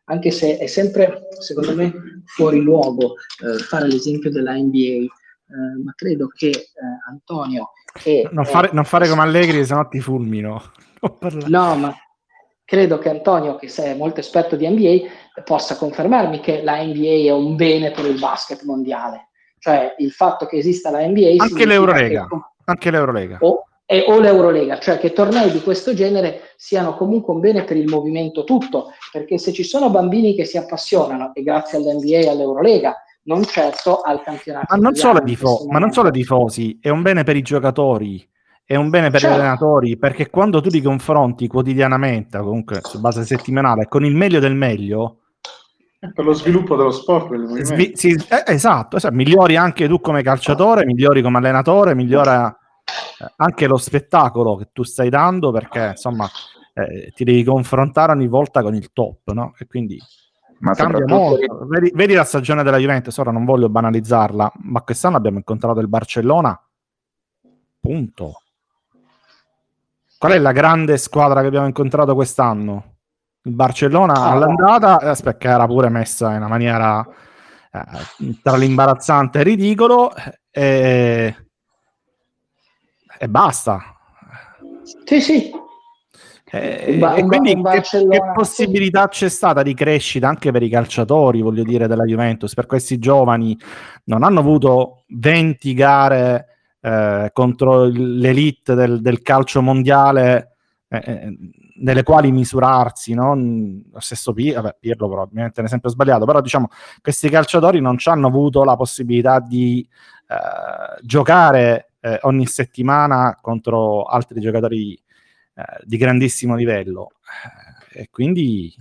anche 0.05 0.31
se 0.31 0.57
è 0.57 0.67
sempre, 0.67 1.27
secondo 1.39 1.75
me, 1.75 1.93
fuori 2.25 2.59
luogo 2.59 3.15
eh, 3.43 3.59
fare 3.59 3.87
l'esempio 3.87 4.31
della 4.31 4.53
NBA, 4.53 5.05
eh, 5.49 5.83
ma 5.83 5.93
credo 5.95 6.27
che 6.27 6.49
eh, 6.49 6.63
Antonio... 7.09 7.71
Che, 7.93 8.29
non, 8.31 8.45
fare, 8.45 8.69
non 8.73 8.83
fare 8.83 9.07
come 9.07 9.21
Allegri, 9.21 9.65
se 9.65 9.73
no 9.73 9.87
ti 9.87 9.99
fulmino. 9.99 10.61
no, 11.47 11.75
ma 11.75 11.95
credo 12.63 12.99
che 12.99 13.09
Antonio, 13.09 13.55
che 13.55 13.71
è 13.75 13.95
molto 13.95 14.19
esperto 14.19 14.55
di 14.55 14.67
NBA, 14.67 15.41
possa 15.43 15.77
confermarmi 15.77 16.39
che 16.41 16.61
la 16.63 16.83
NBA 16.83 17.27
è 17.27 17.31
un 17.31 17.55
bene 17.55 17.91
per 17.91 18.05
il 18.05 18.19
basket 18.19 18.63
mondiale. 18.63 19.29
Cioè 19.57 19.95
il 19.97 20.11
fatto 20.11 20.45
che 20.45 20.57
esista 20.57 20.91
la 20.91 21.05
NBA... 21.05 21.35
Anche 21.37 21.65
l'Eurolega. 21.65 22.27
Che... 22.27 22.37
Anche 22.65 22.91
l'Eurolega. 22.91 23.37
O, 23.41 23.63
e, 23.85 24.03
o 24.07 24.19
l'Eurolega, 24.19 24.79
cioè 24.79 24.99
che 24.99 25.13
tornei 25.13 25.49
di 25.49 25.61
questo 25.61 25.93
genere 25.93 26.53
siano 26.57 26.95
comunque 26.97 27.33
un 27.33 27.39
bene 27.39 27.63
per 27.63 27.77
il 27.77 27.87
movimento 27.87 28.43
tutto, 28.43 28.91
perché 29.13 29.37
se 29.37 29.53
ci 29.53 29.63
sono 29.63 29.89
bambini 29.89 30.35
che 30.35 30.43
si 30.43 30.57
appassionano, 30.57 31.31
e 31.33 31.41
grazie 31.41 31.77
all'NBA 31.77 32.17
e 32.17 32.27
all'Eurolega, 32.27 32.97
non 33.27 33.43
certo 33.45 34.01
al 34.01 34.21
campionato. 34.21 34.65
Ma 34.69 34.81
non, 34.81 34.95
solo, 34.95 35.21
tifo- 35.21 35.65
ma 35.69 35.79
non 35.79 35.91
solo 35.91 36.07
ai 36.07 36.13
tifosi, 36.13 36.79
è 36.81 36.89
un 36.89 37.01
bene 37.01 37.23
per 37.23 37.35
i 37.35 37.41
giocatori 37.41 38.27
è 38.67 38.75
un 38.75 38.89
bene 38.89 39.09
per 39.09 39.21
certo. 39.21 39.37
gli 39.37 39.39
allenatori 39.39 39.97
perché 39.97 40.29
quando 40.29 40.59
tu 40.59 40.67
li 40.67 40.81
confronti 40.81 41.47
quotidianamente, 41.47 42.37
comunque 42.37 42.81
su 42.83 42.99
base 42.99 43.23
settimanale, 43.23 43.87
con 43.87 44.03
il 44.03 44.13
meglio 44.13 44.41
del 44.41 44.55
meglio, 44.55 45.19
per 46.13 46.25
lo 46.25 46.33
sviluppo 46.33 46.75
dello 46.75 46.91
sport, 46.91 47.33
svi- 47.61 47.93
sì, 47.95 48.11
eh, 48.11 48.43
esatto, 48.45 48.97
esatto, 48.97 49.15
migliori 49.15 49.55
anche 49.55 49.87
tu 49.87 50.01
come 50.01 50.21
calciatore, 50.21 50.85
migliori 50.85 51.21
come 51.21 51.37
allenatore, 51.37 51.95
migliora 51.95 52.49
eh, 52.49 53.33
anche 53.37 53.67
lo 53.67 53.77
spettacolo 53.77 54.57
che 54.57 54.67
tu 54.73 54.83
stai 54.83 55.07
dando 55.07 55.51
perché 55.51 55.91
insomma 55.91 56.29
eh, 56.73 57.13
ti 57.15 57.23
devi 57.23 57.45
confrontare 57.45 58.11
ogni 58.11 58.27
volta 58.27 58.61
con 58.61 58.75
il 58.75 58.91
top, 58.91 59.31
no? 59.31 59.53
E 59.57 59.65
quindi 59.65 59.97
ma 60.59 60.73
cambia 60.73 61.05
molto. 61.05 61.65
Vedi, 61.67 61.91
vedi, 61.93 62.13
la 62.13 62.23
stagione 62.23 62.63
della 62.63 62.77
Juventus, 62.77 63.17
ora 63.17 63.31
non 63.31 63.45
voglio 63.45 63.69
banalizzarla, 63.69 64.51
ma 64.63 64.81
quest'anno 64.81 65.17
abbiamo 65.17 65.37
incontrato 65.37 65.79
il 65.79 65.87
Barcellona, 65.87 66.59
punto. 67.79 68.41
Qual 70.17 70.31
è 70.31 70.39
la 70.39 70.51
grande 70.51 70.97
squadra 70.97 71.41
che 71.41 71.47
abbiamo 71.47 71.67
incontrato 71.67 72.15
quest'anno? 72.15 72.95
Il 73.43 73.53
Barcellona 73.53 74.13
ah, 74.13 74.31
all'andata, 74.31 74.99
eh, 74.99 75.09
aspetta, 75.09 75.37
che 75.37 75.47
era 75.47 75.65
pure 75.67 75.89
messa 75.89 76.31
in 76.31 76.37
una 76.37 76.47
maniera 76.47 77.07
eh, 77.71 78.39
tra 78.41 78.57
l'imbarazzante 78.57 79.37
e 79.37 79.41
il 79.41 79.47
ridicolo, 79.47 80.11
e, 80.49 81.35
e 83.19 83.29
basta. 83.29 83.95
Sì, 85.05 85.21
sì. 85.21 85.51
E, 86.49 86.97
ba- 86.97 87.15
e 87.15 87.25
quindi 87.25 87.61
che, 87.61 87.81
che, 87.81 88.21
possibilità 88.33 89.09
c'è 89.09 89.27
stata 89.27 89.63
di 89.63 89.73
crescita 89.73 90.29
anche 90.29 90.51
per 90.51 90.63
i 90.63 90.69
calciatori, 90.69 91.41
voglio 91.41 91.63
dire, 91.63 91.87
della 91.87 92.05
Juventus, 92.05 92.53
per 92.53 92.65
questi 92.65 92.99
giovani? 92.99 93.57
Non 94.05 94.23
hanno 94.23 94.39
avuto 94.39 95.03
20 95.07 95.73
gare 95.73 96.45
eh, 96.79 97.29
contro 97.33 97.83
l'elite 97.85 98.75
del, 98.75 99.01
del 99.01 99.21
calcio 99.21 99.61
mondiale 99.61 100.55
eh, 100.87 101.01
eh, 101.03 101.37
nelle 101.79 102.03
quali 102.03 102.31
misurarsi, 102.31 103.13
no? 103.13 103.35
lo 103.35 103.99
stesso 103.99 104.31
Pirlo, 104.31 104.61
vabbè, 104.61 104.77
Pirlo 104.79 105.07
probabilmente 105.07 105.57
è 105.57 105.59
un 105.59 105.65
esempio 105.65 105.89
sbagliato, 105.89 106.25
però 106.25 106.39
diciamo 106.39 106.69
questi 107.01 107.29
calciatori 107.29 107.81
non 107.81 107.97
ci 107.97 108.07
hanno 108.07 108.27
avuto 108.27 108.63
la 108.63 108.77
possibilità 108.77 109.39
di 109.41 109.85
eh, 110.29 111.01
giocare 111.03 111.91
eh, 111.99 112.19
ogni 112.21 112.45
settimana 112.45 113.37
contro 113.41 114.03
altri 114.03 114.39
giocatori 114.39 114.97
eh, 115.57 115.81
di 115.81 115.97
grandissimo 115.97 116.55
livello 116.55 117.13
e 117.91 118.09
quindi 118.11 118.71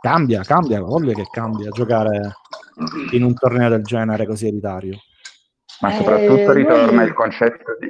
cambia, 0.00 0.42
cambia, 0.42 0.80
voglio 0.80 1.12
che 1.12 1.26
cambia 1.30 1.68
giocare 1.68 2.32
in 3.12 3.24
un 3.24 3.34
torneo 3.34 3.68
del 3.68 3.82
genere 3.82 4.24
così 4.24 4.46
elitario. 4.46 4.96
Ma 5.80 5.92
soprattutto 5.92 6.50
eh, 6.50 6.54
ritorna 6.54 6.96
noi... 6.96 7.06
il 7.08 7.12
concetto 7.12 7.76
di... 7.78 7.88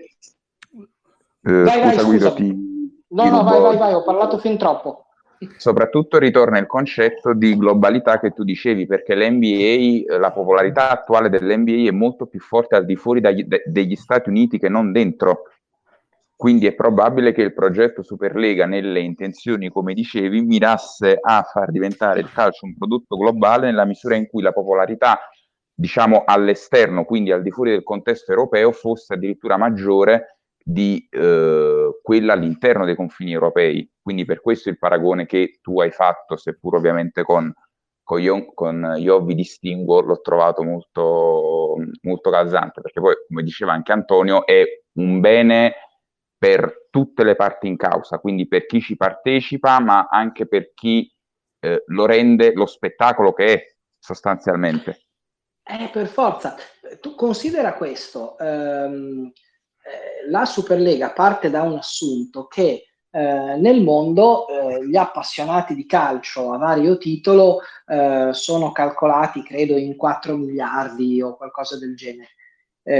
Eh, 1.48 1.62
vai, 1.62 1.80
scusa, 1.80 1.94
vai, 1.94 2.04
Guido, 2.04 2.34
ti... 2.34 3.06
No, 3.10 3.22
ti 3.22 3.28
no, 3.30 3.42
vai, 3.44 3.60
vai, 3.60 3.76
vai, 3.76 3.92
ho 3.94 4.02
parlato 4.02 4.38
fin 4.38 4.58
troppo. 4.58 5.04
Soprattutto 5.56 6.18
ritorna 6.18 6.58
il 6.58 6.66
concetto 6.66 7.32
di 7.32 7.56
globalità 7.56 8.18
che 8.18 8.32
tu 8.32 8.42
dicevi, 8.42 8.86
perché 8.86 9.14
l'NBA, 9.14 9.46
eh, 9.46 10.18
la 10.18 10.32
popolarità 10.32 10.90
attuale 10.90 11.28
dell'NBA 11.28 11.88
è 11.88 11.92
molto 11.92 12.26
più 12.26 12.40
forte 12.40 12.74
al 12.74 12.84
di 12.84 12.96
fuori 12.96 13.20
dagli, 13.20 13.44
de, 13.44 13.62
degli 13.64 13.94
Stati 13.94 14.28
Uniti 14.28 14.58
che 14.58 14.68
non 14.68 14.90
dentro. 14.90 15.44
Quindi 16.38 16.68
è 16.68 16.74
probabile 16.76 17.32
che 17.32 17.42
il 17.42 17.52
progetto 17.52 18.04
Superlega, 18.04 18.64
nelle 18.64 19.00
intenzioni, 19.00 19.70
come 19.70 19.92
dicevi, 19.92 20.40
mirasse 20.40 21.18
a 21.20 21.42
far 21.42 21.72
diventare 21.72 22.20
il 22.20 22.30
calcio 22.30 22.64
un 22.64 22.76
prodotto 22.76 23.16
globale 23.16 23.66
nella 23.66 23.84
misura 23.84 24.14
in 24.14 24.28
cui 24.28 24.40
la 24.40 24.52
popolarità 24.52 25.18
diciamo 25.74 26.22
all'esterno, 26.24 27.04
quindi 27.04 27.32
al 27.32 27.42
di 27.42 27.50
fuori 27.50 27.70
del 27.70 27.82
contesto 27.82 28.30
europeo, 28.30 28.70
fosse 28.70 29.14
addirittura 29.14 29.56
maggiore 29.56 30.38
di 30.62 31.08
eh, 31.10 31.98
quella 32.00 32.34
all'interno 32.34 32.84
dei 32.84 32.94
confini 32.94 33.32
europei. 33.32 33.90
Quindi 34.00 34.24
per 34.24 34.40
questo 34.40 34.68
il 34.68 34.78
paragone 34.78 35.26
che 35.26 35.58
tu 35.60 35.80
hai 35.80 35.90
fatto, 35.90 36.36
seppur 36.36 36.76
ovviamente 36.76 37.24
con, 37.24 37.52
con, 38.00 38.20
Io, 38.20 38.54
con 38.54 38.94
Io 38.98 39.24
vi 39.24 39.34
distinguo, 39.34 40.02
l'ho 40.02 40.20
trovato 40.20 40.62
molto, 40.62 41.74
molto 42.02 42.30
calzante, 42.30 42.80
perché 42.80 43.00
poi, 43.00 43.14
come 43.26 43.42
diceva 43.42 43.72
anche 43.72 43.90
Antonio, 43.90 44.46
è 44.46 44.62
un 44.98 45.18
bene 45.18 45.74
per 46.38 46.86
tutte 46.90 47.24
le 47.24 47.34
parti 47.34 47.66
in 47.66 47.76
causa, 47.76 48.18
quindi 48.18 48.46
per 48.46 48.66
chi 48.66 48.80
ci 48.80 48.96
partecipa, 48.96 49.80
ma 49.80 50.06
anche 50.08 50.46
per 50.46 50.72
chi 50.72 51.12
eh, 51.60 51.82
lo 51.86 52.06
rende 52.06 52.52
lo 52.54 52.66
spettacolo 52.66 53.32
che 53.32 53.44
è 53.46 53.74
sostanzialmente. 53.98 55.06
Eh, 55.64 55.90
per 55.92 56.06
forza. 56.06 56.56
Tu 57.00 57.14
considera 57.14 57.74
questo, 57.74 58.38
ehm, 58.38 59.30
eh, 59.82 60.30
la 60.30 60.44
Superlega 60.44 61.10
parte 61.10 61.50
da 61.50 61.62
un 61.62 61.76
assunto 61.76 62.46
che 62.46 62.84
eh, 63.10 63.56
nel 63.56 63.82
mondo 63.82 64.46
eh, 64.48 64.86
gli 64.86 64.96
appassionati 64.96 65.74
di 65.74 65.86
calcio 65.86 66.52
a 66.52 66.58
vario 66.58 66.98
titolo 66.98 67.60
eh, 67.86 68.30
sono 68.32 68.70
calcolati, 68.72 69.42
credo, 69.42 69.76
in 69.76 69.96
4 69.96 70.36
miliardi 70.36 71.20
o 71.20 71.36
qualcosa 71.36 71.78
del 71.78 71.96
genere. 71.96 72.30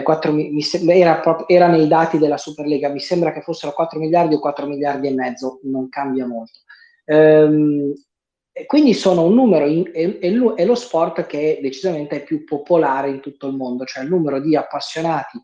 4, 0.03 0.33
mi, 0.33 0.61
era, 0.89 1.23
era, 1.47 1.67
nei 1.67 1.89
dati 1.89 2.19
della 2.19 2.37
Superlega, 2.37 2.91
mi 2.91 3.01
sembra 3.01 3.33
che 3.33 3.41
fossero 3.41 3.73
4 3.73 3.99
miliardi 3.99 4.35
o 4.35 4.39
4 4.39 4.67
miliardi 4.67 5.09
e 5.09 5.15
mezzo, 5.15 5.61
non 5.63 5.89
cambia 5.89 6.27
molto. 6.27 6.61
Ehm, 7.07 7.95
quindi 8.67 8.93
sono 8.93 9.23
un 9.25 9.35
numero, 9.35 9.67
è, 9.67 10.65
lo 10.65 10.75
sport 10.75 11.27
che 11.27 11.59
decisamente 11.63 12.17
è 12.17 12.25
più 12.25 12.45
popolare 12.45 13.09
in 13.09 13.21
tutto 13.21 13.47
il 13.47 13.55
mondo, 13.55 13.85
cioè 13.85 14.03
il 14.03 14.11
numero 14.11 14.41
di 14.41 14.57
appassionati 14.57 15.39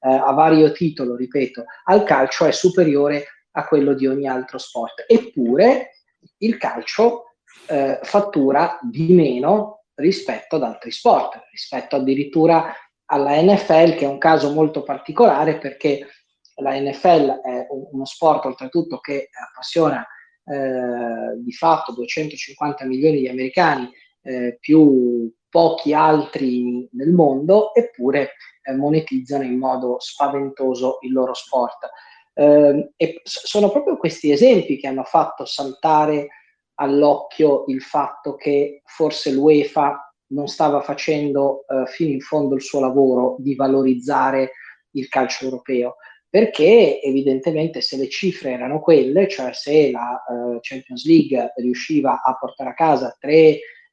eh, 0.00 0.08
a 0.08 0.32
vario 0.32 0.72
titolo, 0.72 1.16
ripeto, 1.16 1.64
al 1.84 2.02
calcio 2.04 2.44
è 2.44 2.52
superiore 2.52 3.24
a 3.52 3.66
quello 3.66 3.94
di 3.94 4.06
ogni 4.06 4.26
altro 4.26 4.58
sport. 4.58 5.04
Eppure 5.06 5.92
il 6.38 6.58
calcio 6.58 7.36
eh, 7.68 7.98
fattura 8.02 8.78
di 8.82 9.12
meno 9.12 9.84
rispetto 9.94 10.56
ad 10.56 10.62
altri 10.62 10.90
sport, 10.90 11.40
rispetto 11.50 11.96
addirittura 11.96 12.74
alla 13.06 13.40
NFL, 13.40 13.94
che 13.94 14.04
è 14.04 14.08
un 14.08 14.18
caso 14.18 14.52
molto 14.52 14.82
particolare 14.82 15.58
perché 15.58 16.06
la 16.56 16.78
NFL 16.78 17.40
è 17.42 17.66
uno 17.70 18.04
sport 18.04 18.44
oltretutto 18.46 18.98
che 18.98 19.28
appassiona 19.32 20.06
eh, 20.44 21.36
di 21.42 21.52
fatto 21.52 21.92
250 21.92 22.84
milioni 22.84 23.18
di 23.18 23.28
americani 23.28 23.90
eh, 24.22 24.56
più 24.60 25.30
pochi 25.48 25.92
altri 25.94 26.88
nel 26.92 27.12
mondo, 27.12 27.74
eppure 27.74 28.32
eh, 28.62 28.74
monetizzano 28.74 29.44
in 29.44 29.58
modo 29.58 29.96
spaventoso 29.98 30.98
il 31.02 31.12
loro 31.12 31.34
sport. 31.34 31.88
Eh, 32.34 32.92
e 32.96 33.20
sono 33.22 33.70
proprio 33.70 33.96
questi 33.96 34.30
esempi 34.30 34.78
che 34.78 34.88
hanno 34.88 35.04
fatto 35.04 35.44
saltare 35.44 36.28
all'occhio 36.74 37.64
il 37.68 37.80
fatto 37.80 38.34
che 38.34 38.82
forse 38.84 39.32
l'UEFA 39.32 40.05
non 40.28 40.48
stava 40.48 40.80
facendo 40.80 41.64
eh, 41.68 41.86
fino 41.86 42.10
in 42.10 42.20
fondo 42.20 42.54
il 42.54 42.62
suo 42.62 42.80
lavoro 42.80 43.36
di 43.38 43.54
valorizzare 43.54 44.52
il 44.92 45.08
calcio 45.08 45.44
europeo 45.44 45.96
perché 46.28 47.00
evidentemente 47.00 47.80
se 47.80 47.96
le 47.96 48.10
cifre 48.10 48.50
erano 48.50 48.80
quelle, 48.80 49.26
cioè 49.26 49.52
se 49.54 49.90
la 49.90 50.22
uh, 50.28 50.58
Champions 50.60 51.06
League 51.06 51.52
riusciva 51.56 52.20
a 52.22 52.36
portare 52.38 52.70
a 52.70 52.74
casa 52.74 53.16
3 53.18 53.30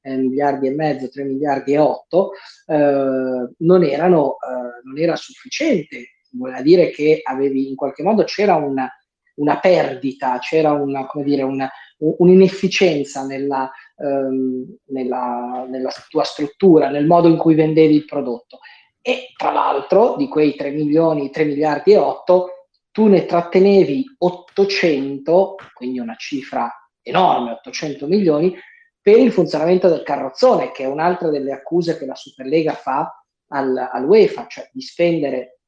eh, 0.04 0.18
miliardi 0.18 0.68
e 0.68 0.72
mezzo, 0.72 1.08
3 1.08 1.24
miliardi 1.24 1.72
e 1.74 1.78
8, 1.78 2.32
eh, 2.68 3.50
non, 3.58 3.84
erano, 3.84 4.34
eh, 4.34 4.82
non 4.84 4.98
era 4.98 5.16
sufficiente. 5.16 6.16
Voleva 6.32 6.62
dire 6.62 6.90
che 6.90 7.22
avevi 7.24 7.70
in 7.70 7.76
qualche 7.76 8.04
modo 8.04 8.26
c'era 8.26 8.56
una, 8.56 8.92
una 9.36 9.60
perdita, 9.60 10.38
c'era 10.40 10.74
una, 10.74 11.08
dire, 11.24 11.44
una, 11.44 11.70
un'inefficienza 12.00 13.26
nella, 13.26 13.72
ehm, 14.04 14.78
nella, 14.88 15.66
nella 15.70 15.92
tua 16.10 16.24
struttura, 16.24 16.90
nel 16.90 17.06
modo 17.06 17.28
in 17.28 17.38
cui 17.38 17.56
vendevi 17.56 17.96
il 17.96 18.06
prodotto. 18.06 18.60
E 19.02 19.34
tra 19.36 19.52
l'altro 19.52 20.16
di 20.18 20.28
quei 20.28 20.56
3 20.56 20.72
milioni, 20.72 21.30
3 21.30 21.46
miliardi 21.46 21.94
e 21.94 21.98
8, 21.98 22.68
tu 22.92 23.08
ne 23.08 23.26
trattenevi 23.26 24.16
800, 24.20 25.56
quindi 25.74 26.00
una 26.00 26.16
cifra 26.16 26.72
enorme, 27.02 27.52
800 27.52 28.08
milioni, 28.08 28.56
per 29.02 29.18
il 29.18 29.32
funzionamento 29.32 29.90
del 29.90 30.04
carrozzone, 30.04 30.72
che 30.72 30.84
è 30.84 30.88
un'altra 30.88 31.30
delle 31.30 31.52
accuse 31.52 31.98
che 31.98 32.06
la 32.06 32.16
Superlega 32.16 32.74
fa 32.74 33.12
al, 33.48 33.90
all'UEFA, 33.92 34.48
cioè 34.48 34.70
di 34.72 34.82
spendere 34.82 35.60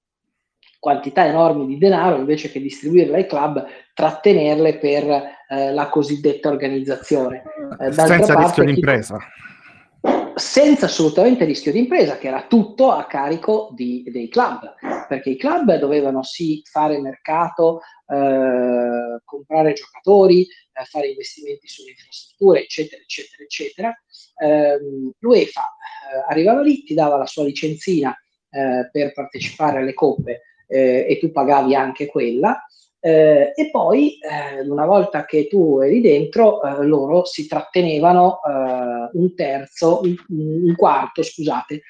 quantità 0.79 1.25
enormi 1.25 1.65
di 1.65 1.77
denaro 1.77 2.17
invece 2.17 2.51
che 2.51 2.61
distribuirle 2.61 3.17
ai 3.17 3.27
club, 3.27 3.65
trattenerle 3.93 4.77
per 4.77 5.33
eh, 5.47 5.71
la 5.71 5.89
cosiddetta 5.89 6.49
organizzazione. 6.49 7.43
Eh, 7.79 7.91
Senza 7.91 8.35
rischio 8.35 8.63
di 8.63 8.73
impresa. 8.73 9.19
Senza 10.35 10.85
assolutamente 10.85 11.45
rischio 11.45 11.71
di 11.71 11.79
impresa, 11.79 12.17
che 12.17 12.27
era 12.27 12.45
tutto 12.47 12.91
a 12.91 13.05
carico 13.05 13.69
di, 13.73 14.03
dei 14.11 14.27
club, 14.27 14.75
perché 15.07 15.31
i 15.31 15.37
club 15.37 15.77
dovevano 15.77 16.23
sì 16.23 16.61
fare 16.63 16.99
mercato, 16.99 17.81
eh, 18.07 19.21
comprare 19.23 19.73
giocatori, 19.73 20.41
eh, 20.41 20.83
fare 20.85 21.07
investimenti 21.07 21.67
sulle 21.67 21.91
infrastrutture, 21.91 22.61
eccetera, 22.63 23.01
eccetera, 23.01 23.43
eccetera. 23.43 24.03
Ehm, 24.43 25.11
L'UEFA 25.19 25.61
eh, 25.61 26.31
arrivava 26.31 26.61
lì, 26.61 26.83
ti 26.83 26.93
dava 26.93 27.17
la 27.17 27.25
sua 27.25 27.45
licenzina 27.45 28.13
eh, 28.49 28.89
per 28.91 29.13
partecipare 29.13 29.79
alle 29.79 29.93
coppe 29.93 30.41
eh, 30.67 31.05
e 31.07 31.17
tu 31.19 31.31
pagavi 31.31 31.75
anche 31.75 32.05
quella. 32.05 32.65
Eh, 33.05 33.51
e 33.53 33.69
poi, 33.69 34.17
eh, 34.17 34.61
una 34.61 34.87
volta 34.87 35.25
che 35.25 35.47
tu 35.47 35.79
eri 35.79 36.01
dentro, 36.01 36.63
eh, 36.63 36.83
loro 36.85 37.23
si 37.23 37.45
trattenevano 37.45 38.39
eh, 38.43 39.09
un 39.13 39.35
terzo, 39.35 40.01
un, 40.01 40.15
un, 40.29 40.75
quarto, 40.75 41.21
scusate, 41.21 41.83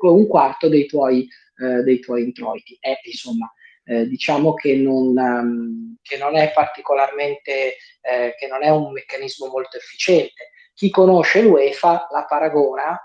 un 0.00 0.26
quarto 0.26 0.68
dei 0.68 0.86
tuoi, 0.86 1.28
eh, 1.62 1.82
dei 1.84 2.00
tuoi 2.00 2.24
introiti. 2.24 2.76
E 2.80 2.98
insomma, 3.04 3.48
diciamo 3.84 4.54
che 4.54 4.74
non, 4.74 5.16
um, 5.16 5.96
che 6.02 6.16
non, 6.16 6.34
è 6.34 6.50
particolarmente, 6.50 7.76
che 8.00 8.46
non 8.50 8.64
è 8.64 8.68
un 8.68 8.90
meccanismo 8.90 9.46
molto 9.46 9.76
efficiente. 9.76 10.50
Chi 10.74 10.90
conosce 10.90 11.42
l'UEFA 11.42 12.08
la 12.10 12.24
paragona 12.24 13.00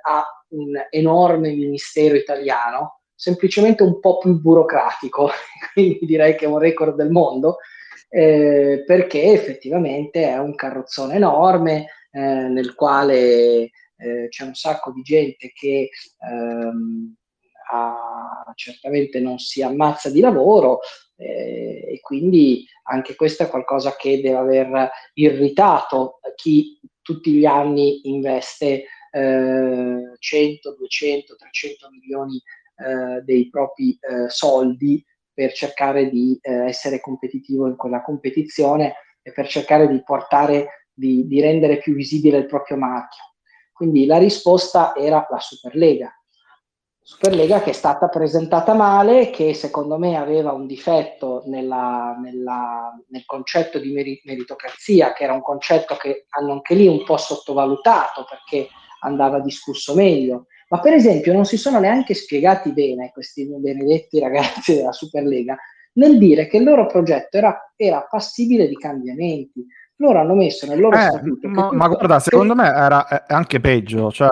a 0.00 0.24
un 0.52 0.86
enorme 0.88 1.50
ministero 1.50 2.14
italiano 2.14 2.99
semplicemente 3.20 3.82
un 3.82 4.00
po' 4.00 4.16
più 4.16 4.40
burocratico, 4.40 5.28
quindi 5.74 5.98
direi 6.06 6.34
che 6.36 6.46
è 6.46 6.48
un 6.48 6.58
record 6.58 6.96
del 6.96 7.10
mondo, 7.10 7.58
eh, 8.08 8.82
perché 8.86 9.32
effettivamente 9.32 10.26
è 10.26 10.38
un 10.38 10.54
carrozzone 10.54 11.16
enorme 11.16 11.86
eh, 12.10 12.18
nel 12.18 12.74
quale 12.74 13.70
eh, 13.98 14.28
c'è 14.30 14.44
un 14.44 14.54
sacco 14.54 14.90
di 14.92 15.02
gente 15.02 15.52
che 15.52 15.90
ehm, 16.18 17.14
ha, 17.72 18.52
certamente 18.54 19.20
non 19.20 19.38
si 19.38 19.62
ammazza 19.62 20.08
di 20.08 20.20
lavoro 20.20 20.78
eh, 21.16 21.84
e 21.92 22.00
quindi 22.00 22.64
anche 22.84 23.14
questo 23.16 23.42
è 23.42 23.48
qualcosa 23.50 23.96
che 23.96 24.22
deve 24.22 24.36
aver 24.36 24.90
irritato 25.12 26.20
chi 26.36 26.80
tutti 27.02 27.32
gli 27.32 27.44
anni 27.44 28.08
investe 28.08 28.86
100, 29.12 30.74
200, 30.76 31.34
300 31.34 31.90
milioni 31.90 32.40
eh, 32.86 33.22
dei 33.22 33.48
propri 33.48 33.98
eh, 34.00 34.28
soldi 34.28 35.04
per 35.32 35.52
cercare 35.52 36.10
di 36.10 36.38
eh, 36.40 36.66
essere 36.66 37.00
competitivo 37.00 37.66
in 37.66 37.76
quella 37.76 38.02
competizione 38.02 38.94
e 39.22 39.32
per 39.32 39.46
cercare 39.48 39.88
di 39.88 40.02
portare, 40.02 40.88
di, 40.92 41.26
di 41.26 41.40
rendere 41.40 41.78
più 41.78 41.94
visibile 41.94 42.38
il 42.38 42.46
proprio 42.46 42.76
marchio. 42.76 43.22
Quindi 43.72 44.04
la 44.04 44.18
risposta 44.18 44.94
era 44.94 45.26
la 45.30 45.38
Superlega. 45.38 46.14
Superlega 47.02 47.60
che 47.60 47.70
è 47.70 47.72
stata 47.72 48.08
presentata 48.08 48.74
male, 48.74 49.30
che 49.30 49.54
secondo 49.54 49.98
me 49.98 50.16
aveva 50.16 50.52
un 50.52 50.66
difetto 50.66 51.42
nella, 51.46 52.16
nella, 52.22 52.92
nel 53.08 53.24
concetto 53.24 53.78
di 53.78 54.20
meritocrazia, 54.24 55.12
che 55.12 55.24
era 55.24 55.32
un 55.32 55.42
concetto 55.42 55.96
che 55.96 56.26
hanno 56.28 56.52
anche 56.52 56.74
lì 56.74 56.86
un 56.86 57.02
po' 57.02 57.16
sottovalutato 57.16 58.24
perché 58.28 58.68
andava 59.00 59.40
discusso 59.40 59.94
meglio. 59.94 60.46
Ma 60.70 60.78
per 60.78 60.92
esempio 60.92 61.32
non 61.32 61.44
si 61.44 61.56
sono 61.56 61.80
neanche 61.80 62.14
spiegati 62.14 62.72
bene 62.72 63.10
questi 63.12 63.44
benedetti 63.46 64.20
ragazzi 64.20 64.76
della 64.76 64.92
Superlega 64.92 65.56
nel 65.94 66.18
dire 66.18 66.46
che 66.46 66.58
il 66.58 66.64
loro 66.64 66.86
progetto 66.86 67.36
era, 67.36 67.72
era 67.76 68.06
passibile 68.08 68.68
di 68.68 68.76
cambiamenti. 68.76 69.66
Loro 69.96 70.20
hanno 70.20 70.34
messo 70.34 70.66
nel 70.66 70.80
loro 70.80 70.96
eh, 70.96 71.02
statuto. 71.02 71.48
Ma, 71.48 71.68
ma, 71.72 71.88
guarda, 71.88 72.16
che... 72.16 72.22
secondo 72.22 72.54
me 72.54 72.68
era 72.68 73.26
anche 73.26 73.60
peggio. 73.60 74.10
Cioè, 74.10 74.30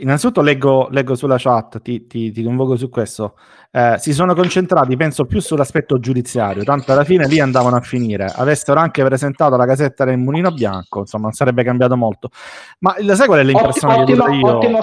innanzitutto 0.00 0.40
leggo, 0.40 0.88
leggo, 0.90 1.14
sulla 1.14 1.36
chat, 1.36 1.82
ti, 1.82 2.06
ti, 2.06 2.30
ti 2.30 2.42
convoco 2.42 2.76
su 2.76 2.88
questo. 2.88 3.36
Eh, 3.70 3.96
si 3.98 4.14
sono 4.14 4.34
concentrati, 4.34 4.96
penso, 4.96 5.26
più 5.26 5.40
sull'aspetto 5.40 5.98
giudiziario, 5.98 6.62
tanto 6.62 6.92
alla 6.92 7.04
fine 7.04 7.26
lì 7.26 7.38
andavano 7.38 7.76
a 7.76 7.82
finire. 7.82 8.32
Avessero 8.34 8.80
anche 8.80 9.04
presentato 9.04 9.56
la 9.56 9.66
casetta 9.66 10.06
del 10.06 10.16
mulino 10.16 10.52
bianco, 10.52 11.00
insomma, 11.00 11.24
non 11.24 11.32
sarebbe 11.32 11.64
cambiato 11.64 11.96
molto. 11.98 12.30
Ma 12.78 12.94
sai 13.14 13.26
qual 13.26 13.40
è 13.40 13.44
l'impressione 13.44 13.94
ottimo, 13.94 14.24
che 14.24 14.30
ho 14.30 14.34
io? 14.34 14.56
Ottimo, 14.56 14.80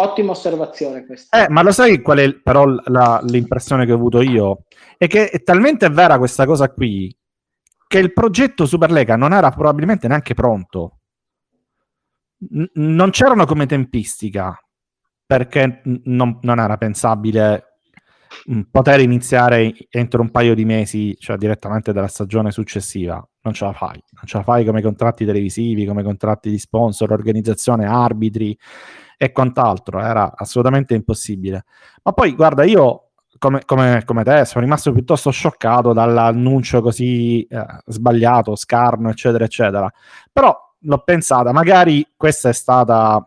Ottima 0.00 0.30
osservazione 0.30 1.04
questa. 1.04 1.44
Eh, 1.44 1.50
ma 1.50 1.62
lo 1.62 1.72
sai 1.72 2.00
qual 2.00 2.18
è 2.18 2.34
però 2.34 2.64
la, 2.86 3.20
l'impressione 3.22 3.84
che 3.84 3.92
ho 3.92 3.96
avuto 3.96 4.22
io? 4.22 4.64
È 4.96 5.06
che 5.06 5.28
è 5.28 5.42
talmente 5.42 5.90
vera 5.90 6.16
questa 6.16 6.46
cosa 6.46 6.70
qui 6.70 7.14
che 7.86 7.98
il 7.98 8.12
progetto 8.14 8.64
Superlega 8.64 9.16
non 9.16 9.34
era 9.34 9.50
probabilmente 9.50 10.08
neanche 10.08 10.32
pronto. 10.32 11.00
N- 12.52 12.70
non 12.74 13.10
c'erano 13.10 13.44
come 13.44 13.66
tempistica 13.66 14.58
perché 15.26 15.82
non, 16.04 16.38
non 16.40 16.58
era 16.58 16.78
pensabile 16.78 17.64
poter 18.70 19.00
iniziare 19.00 19.74
entro 19.90 20.22
un 20.22 20.30
paio 20.30 20.54
di 20.54 20.64
mesi, 20.64 21.14
cioè 21.18 21.36
direttamente 21.36 21.92
dalla 21.92 22.06
stagione 22.06 22.52
successiva. 22.52 23.22
Non 23.42 23.52
ce 23.52 23.64
la 23.66 23.72
fai, 23.72 24.02
non 24.12 24.24
ce 24.24 24.38
la 24.38 24.44
fai 24.44 24.64
come 24.64 24.80
contratti 24.80 25.26
televisivi, 25.26 25.84
come 25.84 26.02
contratti 26.02 26.48
di 26.48 26.58
sponsor, 26.58 27.12
organizzazione, 27.12 27.86
arbitri 27.86 28.56
e 29.22 29.32
quant'altro, 29.32 30.00
era 30.00 30.32
assolutamente 30.34 30.94
impossibile. 30.94 31.66
Ma 32.02 32.12
poi, 32.12 32.34
guarda, 32.34 32.64
io 32.64 33.08
come, 33.38 33.60
come, 33.66 34.02
come 34.06 34.24
te 34.24 34.46
sono 34.46 34.64
rimasto 34.64 34.92
piuttosto 34.92 35.28
scioccato 35.28 35.92
dall'annuncio 35.92 36.80
così 36.80 37.42
eh, 37.42 37.66
sbagliato, 37.84 38.56
scarno, 38.56 39.10
eccetera, 39.10 39.44
eccetera. 39.44 39.92
Però 40.32 40.56
l'ho 40.78 41.02
pensata, 41.04 41.52
magari 41.52 42.14
questa 42.16 42.48
è 42.48 42.54
stata, 42.54 43.22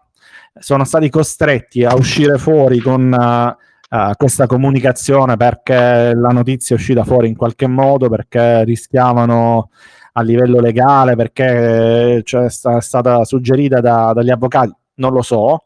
sono 0.58 0.84
stati 0.84 1.10
costretti 1.10 1.86
a 1.86 1.94
uscire 1.94 2.40
fuori 2.40 2.80
con... 2.80 3.16
Uh, 3.16 3.72
Uh, 3.94 4.14
questa 4.18 4.48
comunicazione 4.48 5.38
perché 5.38 6.16
la 6.16 6.30
notizia 6.30 6.76
è 6.76 6.80
uscita 6.80 7.04
fuori 7.04 7.28
in 7.28 7.36
qualche 7.36 7.68
modo, 7.68 8.10
perché 8.10 8.64
rischiavano 8.64 9.70
a 10.14 10.22
livello 10.24 10.60
legale, 10.60 11.16
perché 11.16 12.24
cioè, 12.24 12.46
è 12.46 12.82
stata 12.82 13.24
suggerita 13.24 13.82
da, 13.82 14.12
dagli 14.14 14.32
avvocati, 14.32 14.74
non 14.96 15.14
lo 15.14 15.22
so, 15.22 15.66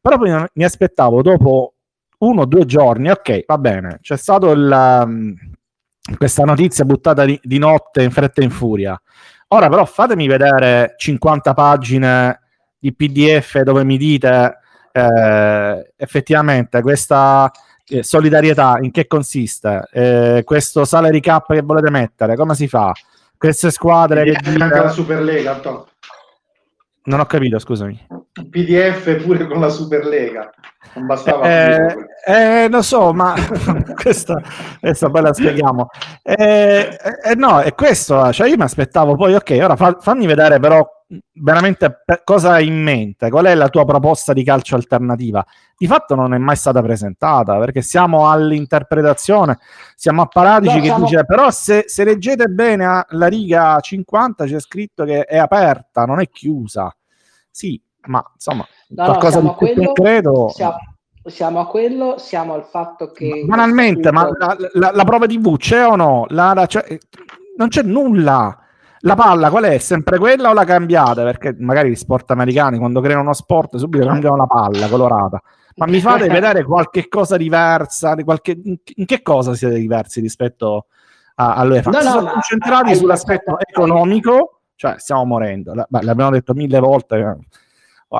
però 0.00 0.18
poi 0.18 0.46
mi 0.54 0.64
aspettavo 0.64 1.22
dopo 1.22 1.74
uno 2.18 2.42
o 2.42 2.46
due 2.46 2.64
giorni, 2.64 3.10
ok, 3.10 3.44
va 3.46 3.58
bene, 3.58 3.98
c'è 4.00 4.16
stata 4.16 4.46
um, 4.46 5.34
questa 6.16 6.44
notizia 6.44 6.84
buttata 6.84 7.24
di, 7.24 7.38
di, 7.42 7.58
notte 7.58 8.02
in 8.02 8.10
fretta 8.10 8.40
e 8.40 8.44
in 8.44 8.50
furia. 8.50 9.00
Ora 9.48 9.68
però 9.68 9.84
fatemi 9.84 10.26
vedere 10.26 10.94
50 10.96 11.54
pagine 11.54 12.40
di 12.78 12.94
PDF 12.94 13.60
dove 13.60 13.84
mi 13.84 13.96
dite 13.96 14.58
eh, 14.92 15.92
effettivamente 15.96 16.80
questa 16.80 17.50
eh, 17.86 18.02
solidarietà 18.02 18.78
in 18.80 18.90
che 18.90 19.06
consiste, 19.06 19.88
eh, 19.92 20.42
questo 20.44 20.84
salary 20.84 21.20
cap 21.20 21.52
che 21.52 21.62
volete 21.62 21.90
mettere, 21.90 22.36
come 22.36 22.54
si 22.54 22.66
fa? 22.66 22.92
Queste 23.36 23.70
squadre 23.70 24.24
che... 24.24 24.38
Dite... 24.42 24.62
Anche 24.62 24.80
la 24.80 24.88
Superlega, 24.88 25.54
Antonio. 25.54 25.86
Non 27.06 27.20
ho 27.20 27.26
capito, 27.26 27.58
scusami. 27.58 28.06
PDF 28.50 29.22
pure 29.22 29.46
con 29.46 29.60
la 29.60 29.68
Superlega. 29.68 30.50
Non 30.94 31.06
bastava. 31.06 31.48
Eh, 31.48 31.96
eh, 32.26 32.68
lo 32.68 32.82
so, 32.82 33.12
ma 33.12 33.34
questa, 33.94 34.40
questa 34.80 35.10
poi 35.10 35.22
la 35.22 35.32
spieghiamo. 35.32 35.88
Eh, 36.22 36.98
eh, 37.24 37.34
no, 37.34 37.60
è 37.60 37.74
questo. 37.74 38.32
Cioè 38.32 38.48
io 38.48 38.56
mi 38.56 38.62
aspettavo 38.62 39.14
poi, 39.16 39.34
ok, 39.34 39.58
ora 39.62 39.76
fa, 39.76 39.96
fammi 40.00 40.26
vedere 40.26 40.58
però 40.58 40.84
veramente 41.34 42.02
per, 42.04 42.22
cosa 42.24 42.52
hai 42.52 42.66
in 42.66 42.82
mente? 42.82 43.30
Qual 43.30 43.44
è 43.44 43.54
la 43.54 43.68
tua 43.68 43.84
proposta 43.84 44.32
di 44.32 44.42
calcio 44.42 44.74
alternativa? 44.74 45.44
Di 45.76 45.86
fatto 45.86 46.14
non 46.14 46.34
è 46.34 46.38
mai 46.38 46.56
stata 46.56 46.82
presentata 46.82 47.58
perché 47.58 47.82
siamo 47.82 48.28
all'interpretazione, 48.30 49.58
siamo 49.94 50.22
a 50.22 50.26
Paradici 50.26 50.74
no, 50.74 50.80
che 50.80 50.86
siamo... 50.86 51.04
dice 51.04 51.24
però 51.24 51.50
se, 51.50 51.84
se 51.86 52.04
leggete 52.04 52.46
bene 52.46 53.04
la 53.08 53.26
riga 53.26 53.78
50 53.78 54.46
c'è 54.46 54.60
scritto 54.60 55.04
che 55.04 55.24
è 55.24 55.36
aperta, 55.36 56.04
non 56.04 56.20
è 56.20 56.28
chiusa. 56.28 56.94
Sì, 57.50 57.80
ma 58.06 58.24
insomma, 58.32 58.66
no, 58.88 59.04
qualcosa 59.04 59.40
no, 59.40 59.48
di 59.48 59.54
quello, 59.54 59.84
concreto. 59.84 60.48
Siamo, 60.48 60.76
siamo, 61.24 61.60
a 61.60 61.66
quello, 61.66 62.18
siamo 62.18 62.54
al 62.54 62.64
fatto 62.64 63.10
che. 63.10 63.44
Banalmente, 63.46 64.10
ma 64.12 64.28
la, 64.36 64.56
la, 64.74 64.90
la, 64.92 65.04
prova 65.04 65.26
TV 65.26 65.56
c'è 65.56 65.86
o 65.86 65.96
no? 65.96 66.26
La, 66.28 66.64
cioè, 66.66 66.98
non 67.56 67.68
c'è 67.68 67.82
nulla. 67.82 68.60
La 69.00 69.14
palla 69.14 69.50
qual 69.50 69.64
è? 69.64 69.78
Sempre 69.78 70.18
quella 70.18 70.50
o 70.50 70.52
la 70.52 70.64
cambiate? 70.64 71.22
Perché 71.22 71.54
magari 71.58 71.90
gli 71.90 71.94
sport 71.94 72.30
americani 72.30 72.78
quando 72.78 73.00
creano 73.00 73.22
uno 73.22 73.34
sport 73.34 73.76
subito 73.76 74.06
cambiano 74.06 74.36
la 74.36 74.46
palla 74.46 74.88
colorata. 74.88 75.40
Ma 75.76 75.86
mi 75.86 76.00
fate 76.00 76.26
vedere 76.28 76.64
qualche 76.64 77.08
cosa 77.08 77.36
diversa? 77.36 78.14
Di 78.14 78.24
qualche... 78.24 78.58
In 78.60 79.06
che 79.06 79.22
cosa 79.22 79.54
siete 79.54 79.76
diversi 79.76 80.20
rispetto 80.20 80.86
a, 81.36 81.54
all'UEFA? 81.54 81.90
No, 81.90 82.02
no, 82.02 82.10
sono 82.10 82.30
concentrati 82.32 82.94
sull'aspetto 82.94 83.58
economico, 83.60 84.62
cioè 84.74 84.94
stiamo 84.98 85.24
morendo. 85.24 85.72
L'abbiamo 85.88 86.30
detto 86.30 86.54
mille 86.54 86.80
volte. 86.80 87.38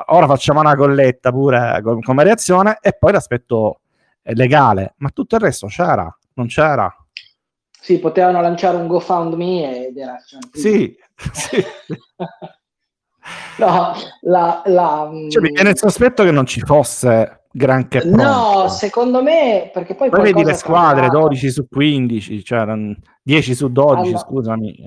Ora 0.07 0.27
facciamo 0.27 0.59
una 0.59 0.75
colletta 0.75 1.31
pure 1.31 1.81
come 2.03 2.23
reazione 2.23 2.77
e 2.81 2.95
poi 2.97 3.11
l'aspetto 3.11 3.81
legale, 4.23 4.93
ma 4.97 5.09
tutto 5.09 5.35
il 5.35 5.41
resto 5.41 5.67
c'era, 5.67 6.15
non 6.33 6.47
c'era. 6.47 6.93
Sì, 7.79 7.99
potevano 7.99 8.41
lanciare 8.41 8.75
un 8.77 8.87
GoFundMe 8.87 9.87
ed 9.87 9.97
era... 9.97 10.17
Cioè, 10.25 10.39
sì, 10.51 10.95
sì. 11.31 11.63
no, 13.59 13.93
la... 14.21 14.61
la 14.65 15.09
cioè, 15.29 15.41
mi 15.41 15.51
viene 15.51 15.69
il 15.69 15.77
sospetto 15.77 16.23
che 16.23 16.31
non 16.31 16.45
ci 16.45 16.59
fosse 16.61 17.43
granché 17.51 18.01
pronto. 18.01 18.23
No, 18.23 18.67
secondo 18.67 19.23
me, 19.23 19.69
perché 19.73 19.95
poi... 19.95 20.09
Poi 20.09 20.21
vedi 20.21 20.43
le 20.43 20.53
squadre, 20.53 21.07
12 21.07 21.49
su 21.49 21.67
15, 21.67 22.43
cioè 22.43 22.65
10 23.23 23.55
su 23.55 23.71
12, 23.71 24.01
allora, 24.01 24.17
scusami. 24.17 24.85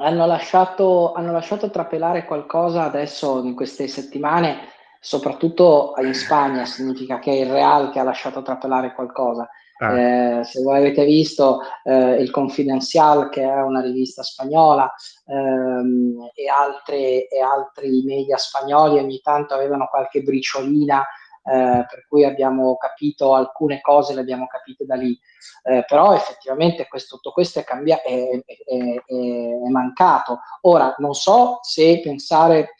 Hanno 0.00 0.26
lasciato, 0.26 1.12
hanno 1.12 1.32
lasciato 1.32 1.70
trapelare 1.70 2.24
qualcosa 2.24 2.84
adesso 2.84 3.42
in 3.44 3.54
queste 3.54 3.86
settimane, 3.86 4.68
soprattutto 4.98 5.94
in 6.02 6.14
Spagna, 6.14 6.64
significa 6.64 7.18
che 7.18 7.32
è 7.32 7.40
il 7.44 7.50
Real 7.50 7.90
che 7.90 7.98
ha 7.98 8.04
lasciato 8.04 8.42
trapelare 8.42 8.94
qualcosa 8.94 9.48
Ah. 9.82 9.98
Eh, 9.98 10.44
se 10.44 10.62
voi 10.62 10.76
avete 10.76 11.06
visto 11.06 11.60
eh, 11.84 12.20
il 12.20 12.30
Confidencial, 12.30 13.30
che 13.30 13.42
è 13.42 13.62
una 13.62 13.80
rivista 13.80 14.22
spagnola, 14.22 14.92
ehm, 15.24 16.30
e, 16.34 16.48
altre, 16.48 17.26
e, 17.28 17.40
altri 17.40 18.02
media 18.04 18.36
spagnoli 18.36 18.98
ogni 18.98 19.20
tanto 19.20 19.54
avevano 19.54 19.86
qualche 19.88 20.20
briciolina, 20.20 21.02
eh, 21.42 21.84
per 21.88 22.06
cui 22.08 22.24
abbiamo 22.24 22.76
capito 22.76 23.34
alcune 23.34 23.80
cose, 23.80 24.14
le 24.14 24.20
abbiamo 24.20 24.46
capite 24.46 24.84
da 24.84 24.94
lì. 24.94 25.18
Eh, 25.62 25.84
però 25.86 26.14
effettivamente 26.14 26.86
questo, 26.88 27.16
tutto 27.16 27.32
questo 27.32 27.60
è, 27.60 27.64
cambia- 27.64 28.02
è, 28.02 28.28
è, 28.44 29.02
è, 29.04 29.68
mancato. 29.70 30.40
Ora, 30.62 30.94
non 30.98 31.14
so 31.14 31.58
se 31.62 32.00
pensare 32.00 32.74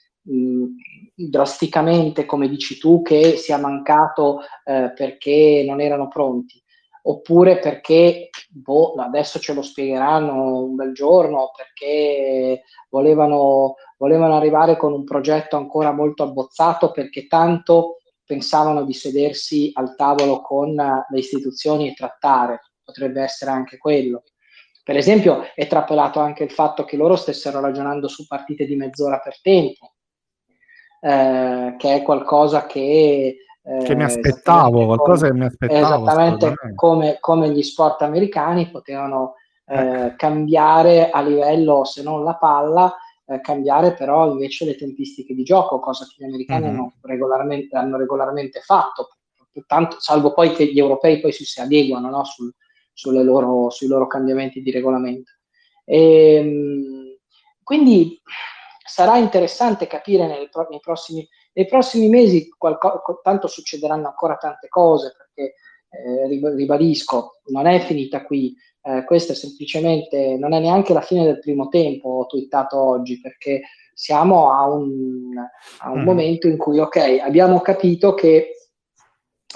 drasticamente, 1.14 2.26
come 2.26 2.48
dici 2.48 2.78
tu, 2.78 3.02
che 3.02 3.36
sia 3.36 3.56
mancato 3.56 4.40
eh, 4.64 4.92
perché 4.94 5.64
non 5.66 5.80
erano 5.80 6.08
pronti 6.08 6.62
oppure 7.02 7.58
perché 7.58 8.28
boh, 8.48 8.94
adesso 8.94 9.38
ce 9.38 9.54
lo 9.54 9.62
spiegheranno 9.62 10.62
un 10.64 10.74
bel 10.74 10.92
giorno, 10.92 11.50
perché 11.56 12.64
volevano, 12.90 13.76
volevano 13.96 14.36
arrivare 14.36 14.76
con 14.76 14.92
un 14.92 15.04
progetto 15.04 15.56
ancora 15.56 15.92
molto 15.92 16.22
abbozzato, 16.22 16.90
perché 16.90 17.26
tanto 17.26 17.99
pensavano 18.30 18.84
di 18.84 18.92
sedersi 18.92 19.72
al 19.74 19.96
tavolo 19.96 20.40
con 20.40 20.72
le 20.72 21.18
istituzioni 21.18 21.88
e 21.88 21.94
trattare, 21.94 22.60
potrebbe 22.84 23.22
essere 23.22 23.50
anche 23.50 23.76
quello. 23.76 24.22
Per 24.84 24.96
esempio, 24.96 25.42
è 25.52 25.66
trappelato 25.66 26.20
anche 26.20 26.44
il 26.44 26.52
fatto 26.52 26.84
che 26.84 26.96
loro 26.96 27.16
stessero 27.16 27.58
ragionando 27.58 28.06
su 28.06 28.28
partite 28.28 28.66
di 28.66 28.76
mezz'ora 28.76 29.18
per 29.18 29.40
tempo, 29.40 29.94
eh, 31.00 31.74
che 31.76 31.94
è 31.94 32.02
qualcosa 32.02 32.66
che 32.66 33.36
che 33.62 33.94
mi 33.94 34.02
eh, 34.02 34.06
aspettavo, 34.06 34.86
qualcosa 34.86 35.28
come, 35.28 35.32
che 35.32 35.38
mi 35.38 35.44
aspettavo. 35.44 36.02
Esattamente 36.02 36.54
come, 36.74 37.18
come, 37.20 37.50
gli 37.50 37.62
sport 37.62 38.00
americani 38.02 38.70
potevano 38.70 39.34
eh, 39.66 40.06
eh, 40.06 40.16
cambiare 40.16 41.10
a 41.10 41.20
livello, 41.20 41.84
se 41.84 42.02
non 42.02 42.24
la 42.24 42.36
palla, 42.36 42.96
eh, 43.30 43.40
cambiare 43.40 43.94
però 43.94 44.30
invece 44.30 44.64
le 44.64 44.76
tempistiche 44.76 45.34
di 45.34 45.42
gioco, 45.42 45.80
cosa 45.80 46.04
che 46.06 46.16
gli 46.18 46.24
americani 46.24 46.66
mm-hmm. 46.66 46.74
hanno, 46.74 46.94
regolarmente, 47.02 47.76
hanno, 47.76 47.96
regolarmente, 47.96 48.60
fatto, 48.60 49.08
tanto, 49.66 49.96
salvo 50.00 50.32
poi 50.32 50.52
che 50.52 50.66
gli 50.66 50.78
europei 50.78 51.20
poi 51.20 51.32
si, 51.32 51.44
si 51.44 51.60
adeguano 51.60 52.08
no, 52.10 52.24
sul, 52.24 52.52
loro, 53.24 53.70
sui 53.70 53.86
loro 53.86 54.06
cambiamenti 54.06 54.62
di 54.62 54.70
regolamento. 54.70 55.32
E, 55.84 56.34
ehm, 56.34 57.16
quindi 57.62 58.20
sarà 58.84 59.16
interessante 59.16 59.86
capire 59.86 60.26
nei, 60.26 60.48
nei 60.68 60.80
prossimi 60.80 61.28
nei 61.52 61.66
prossimi 61.66 62.08
mesi 62.08 62.48
qualco, 62.48 63.20
tanto 63.22 63.46
succederanno 63.46 64.06
ancora 64.06 64.36
tante 64.36 64.68
cose 64.68 65.14
perché 65.16 65.54
eh, 65.90 66.54
ribadisco, 66.54 67.40
non 67.46 67.66
è 67.66 67.80
finita 67.80 68.24
qui, 68.24 68.54
eh, 68.82 69.04
questo 69.04 69.32
è 69.32 69.34
semplicemente, 69.34 70.36
non 70.38 70.52
è 70.52 70.60
neanche 70.60 70.92
la 70.92 71.02
fine 71.02 71.24
del 71.24 71.38
primo 71.38 71.68
tempo, 71.68 72.08
ho 72.08 72.26
twittato 72.26 72.78
oggi, 72.78 73.20
perché 73.20 73.62
siamo 73.92 74.52
a 74.52 74.66
un, 74.68 75.36
a 75.80 75.90
un 75.90 76.00
mm. 76.00 76.04
momento 76.04 76.48
in 76.48 76.56
cui, 76.56 76.78
ok, 76.78 77.18
abbiamo 77.22 77.60
capito 77.60 78.14
che 78.14 78.54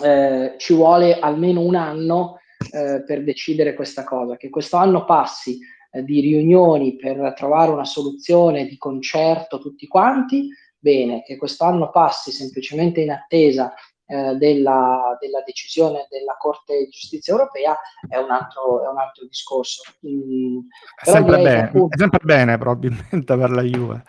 eh, 0.03 0.55
ci 0.59 0.75
vuole 0.75 1.19
almeno 1.19 1.61
un 1.61 1.75
anno 1.75 2.39
eh, 2.73 3.03
per 3.05 3.25
decidere 3.25 3.75
questa 3.75 4.05
cosa, 4.05 4.37
che 4.37 4.51
questo 4.51 4.77
anno 4.77 5.05
passi 5.05 5.59
eh, 5.91 6.03
di 6.03 6.21
riunioni 6.21 6.97
per 6.97 7.33
trovare 7.35 7.71
una 7.71 7.85
soluzione 7.85 8.67
di 8.67 8.77
concerto 8.77 9.59
tutti 9.59 9.87
quanti, 9.87 10.49
bene, 10.79 11.23
che 11.23 11.37
quest'anno 11.37 11.91
passi 11.91 12.31
semplicemente 12.31 13.01
in 13.01 13.11
attesa 13.11 13.73
eh, 14.06 14.35
della, 14.36 15.16
della, 15.18 15.43
decisione 15.44 16.06
della 16.10 16.36
Corte 16.39 16.76
di 16.76 16.89
Giustizia 16.90 17.32
europea 17.32 17.76
è 18.09 18.16
un 18.18 18.31
altro, 18.31 18.85
è 18.85 18.89
un 18.89 18.98
altro 18.98 19.24
discorso. 19.26 19.82
Mm, 20.06 20.59
è, 21.02 21.09
sempre 21.09 21.36
bene, 21.36 21.62
appunto, 21.62 21.94
è 21.94 21.98
sempre 21.98 22.20
bene 22.22 22.59
probabilmente 22.59 23.36
per 23.36 23.51
la 23.51 23.62
Juve. 23.62 24.02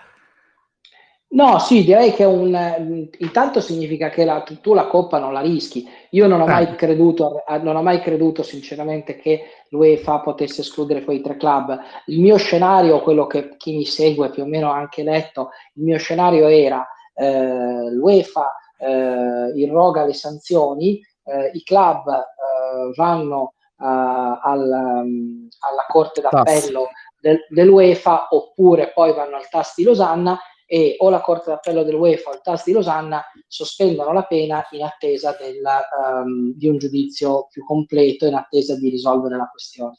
No, 1.35 1.59
sì, 1.59 1.83
direi 1.83 2.13
che 2.13 2.23
un, 2.23 3.09
intanto 3.17 3.59
significa 3.59 4.09
che 4.09 4.23
la, 4.23 4.43
tu 4.61 4.73
la 4.73 4.87
coppa 4.87 5.19
non 5.19 5.33
la 5.33 5.41
rischi. 5.41 5.85
Io 6.11 6.27
non 6.27 6.39
ho, 6.39 6.45
mai 6.45 6.63
eh. 6.63 6.75
creduto, 6.75 7.43
non 7.61 7.75
ho 7.75 7.81
mai 7.81 7.99
creduto 7.99 8.41
sinceramente 8.41 9.17
che 9.17 9.41
l'UEFA 9.69 10.19
potesse 10.19 10.61
escludere 10.61 11.03
quei 11.03 11.19
tre 11.19 11.35
club. 11.35 11.77
Il 12.05 12.21
mio 12.21 12.37
scenario, 12.37 13.01
quello 13.01 13.27
che 13.27 13.57
chi 13.57 13.75
mi 13.75 13.83
segue 13.83 14.29
più 14.29 14.43
o 14.43 14.45
meno 14.45 14.71
ha 14.71 14.77
anche 14.77 15.03
letto, 15.03 15.49
il 15.73 15.83
mio 15.83 15.97
scenario 15.97 16.47
era 16.47 16.87
eh, 17.13 17.91
l'UEFA 17.91 18.43
eh, 18.43 18.64
irroga 18.77 20.05
le 20.05 20.13
sanzioni, 20.13 21.01
eh, 21.25 21.51
i 21.53 21.63
club 21.63 22.07
eh, 22.07 22.93
vanno 22.95 23.53
eh, 23.77 23.85
al, 23.85 24.69
um, 24.69 25.47
alla 25.59 25.85
Corte 25.87 26.21
d'Appello 26.21 26.89
del, 27.19 27.39
dell'UEFA 27.49 28.27
oppure 28.29 28.91
poi 28.93 29.13
vanno 29.13 29.35
al 29.37 29.49
TAS 29.49 29.73
di 29.75 29.83
Losanna 29.83 30.39
e 30.67 30.95
o 30.99 31.09
la 31.09 31.21
Corte 31.21 31.51
d'Appello 31.51 31.83
dell'UEFA 31.83 32.29
o 32.29 32.33
il 32.33 32.41
TAS 32.41 32.63
di 32.63 32.71
Losanna 32.71 33.23
sospendono 33.47 34.13
la 34.13 34.23
pena 34.23 34.65
in 34.71 34.83
attesa 34.83 35.35
del, 35.39 35.61
um, 35.63 36.53
di 36.55 36.67
un 36.67 36.77
giudizio 36.77 37.47
più 37.49 37.63
completo, 37.65 38.27
in 38.27 38.35
attesa 38.35 38.75
di 38.75 38.89
risolvere 38.89 39.37
la 39.37 39.49
questione. 39.49 39.97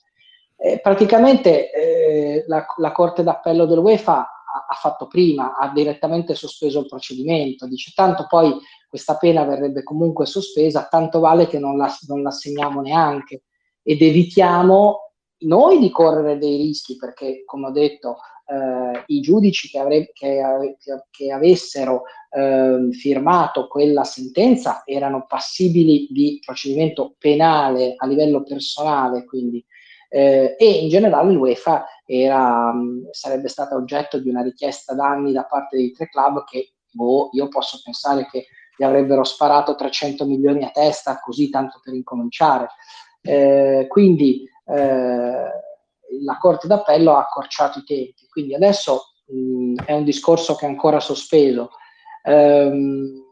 Eh, 0.59 0.81
praticamente 0.81 1.71
eh, 1.71 2.45
la, 2.47 2.65
la, 2.79 2.93
Corte 2.93 3.23
d'Appello 3.23 3.67
dell'UEFA 3.67 4.27
ha, 4.67 4.75
fatto 4.75 5.07
prima, 5.07 5.57
ha 5.57 5.73
direttamente 5.73 6.35
sospeso 6.35 6.81
il 6.81 6.87
procedimento, 6.87 7.67
dice 7.67 7.93
tanto 7.95 8.27
poi 8.29 8.57
questa 8.89 9.17
pena 9.17 9.45
verrebbe 9.45 9.83
comunque 9.83 10.27
sospesa, 10.27 10.87
tanto 10.89 11.21
vale 11.21 11.47
che 11.47 11.59
non 11.59 11.77
la, 11.77 11.95
non 12.07 12.23
l'assegniamo 12.23 12.81
neanche. 12.81 13.43
Ed 13.83 14.01
evitiamo 14.01 15.13
noi 15.41 15.79
di 15.79 15.91
correre 15.91 16.39
dei 16.39 16.57
rischi 16.57 16.97
perché, 16.97 17.43
come 17.45 17.67
ho 17.67 17.71
detto, 17.71 18.17
eh, 18.47 19.03
i 19.07 19.21
giudici 19.21 19.69
che, 19.69 19.79
avre- 19.79 20.11
che, 20.13 20.41
che 21.11 21.33
avessero 21.33 22.03
eh, 22.31 22.89
firmato 22.93 23.67
quella 23.67 24.05
sentenza 24.05 24.83
erano 24.85 25.27
passibili 25.27 26.07
di 26.11 26.41
procedimento 26.45 27.15
penale 27.19 27.95
a 27.97 28.07
livello 28.07 28.43
personale, 28.43 29.25
quindi, 29.25 29.65
eh, 30.09 30.55
e 30.59 30.71
in 30.71 30.89
generale 30.89 31.33
l'UEFA 31.33 31.85
era, 32.07 32.73
mh, 32.73 33.09
sarebbe 33.11 33.49
stata 33.49 33.75
oggetto 33.75 34.19
di 34.19 34.29
una 34.29 34.43
richiesta 34.43 34.95
danni 34.95 35.33
da 35.33 35.45
parte 35.45 35.77
dei 35.77 35.91
tre 35.93 36.09
club 36.09 36.45
che 36.45 36.75
boh, 36.91 37.29
io 37.33 37.49
posso 37.49 37.81
pensare 37.85 38.27
che 38.27 38.47
gli 38.77 38.85
avrebbero 38.85 39.25
sparato 39.25 39.75
300 39.75 40.25
milioni 40.25 40.65
a 40.65 40.71
testa 40.71 41.19
così 41.21 41.51
tanto 41.51 41.81
per 41.83 41.95
incominciare. 41.95 42.69
Eh, 43.21 43.87
quindi 43.89 44.49
eh, 44.67 45.51
la 46.23 46.39
Corte 46.39 46.67
d'Appello 46.67 47.17
ha 47.17 47.21
accorciato 47.21 47.81
i 47.81 47.85
tempi. 47.85 48.27
Quindi 48.29 48.55
adesso 48.55 49.15
mh, 49.27 49.85
è 49.85 49.93
un 49.93 50.05
discorso 50.05 50.55
che 50.55 50.67
è 50.67 50.69
ancora 50.69 51.01
sospeso. 51.01 51.71
Ehm, 52.23 53.25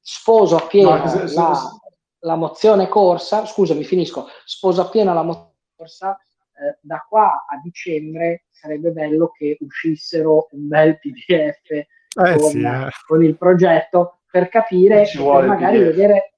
sposo 0.00 0.56
appieno 0.56 0.96
No, 0.96 1.04
la, 1.34 1.78
la 2.20 2.36
mozione 2.36 2.88
corsa, 2.88 3.46
scusami, 3.46 3.84
finisco, 3.84 4.28
sposo 4.44 4.82
appieno 4.82 5.14
la 5.14 5.22
mozione 5.22 5.52
corsa, 5.76 6.18
eh, 6.56 6.78
da 6.80 7.04
qua 7.08 7.44
a 7.48 7.60
dicembre 7.62 8.44
sarebbe 8.50 8.90
bello 8.90 9.30
che 9.30 9.56
uscissero 9.60 10.48
un 10.52 10.68
bel 10.68 10.98
PDF 10.98 11.70
Eh 11.70 12.36
con, 12.36 12.50
sì, 12.50 12.62
eh. 12.62 12.88
con 13.06 13.24
il 13.24 13.36
progetto 13.36 14.20
per 14.30 14.48
capire 14.48 15.02
e 15.02 15.18
magari 15.18 15.78
PDF. 15.78 15.84
vedere 15.84 16.33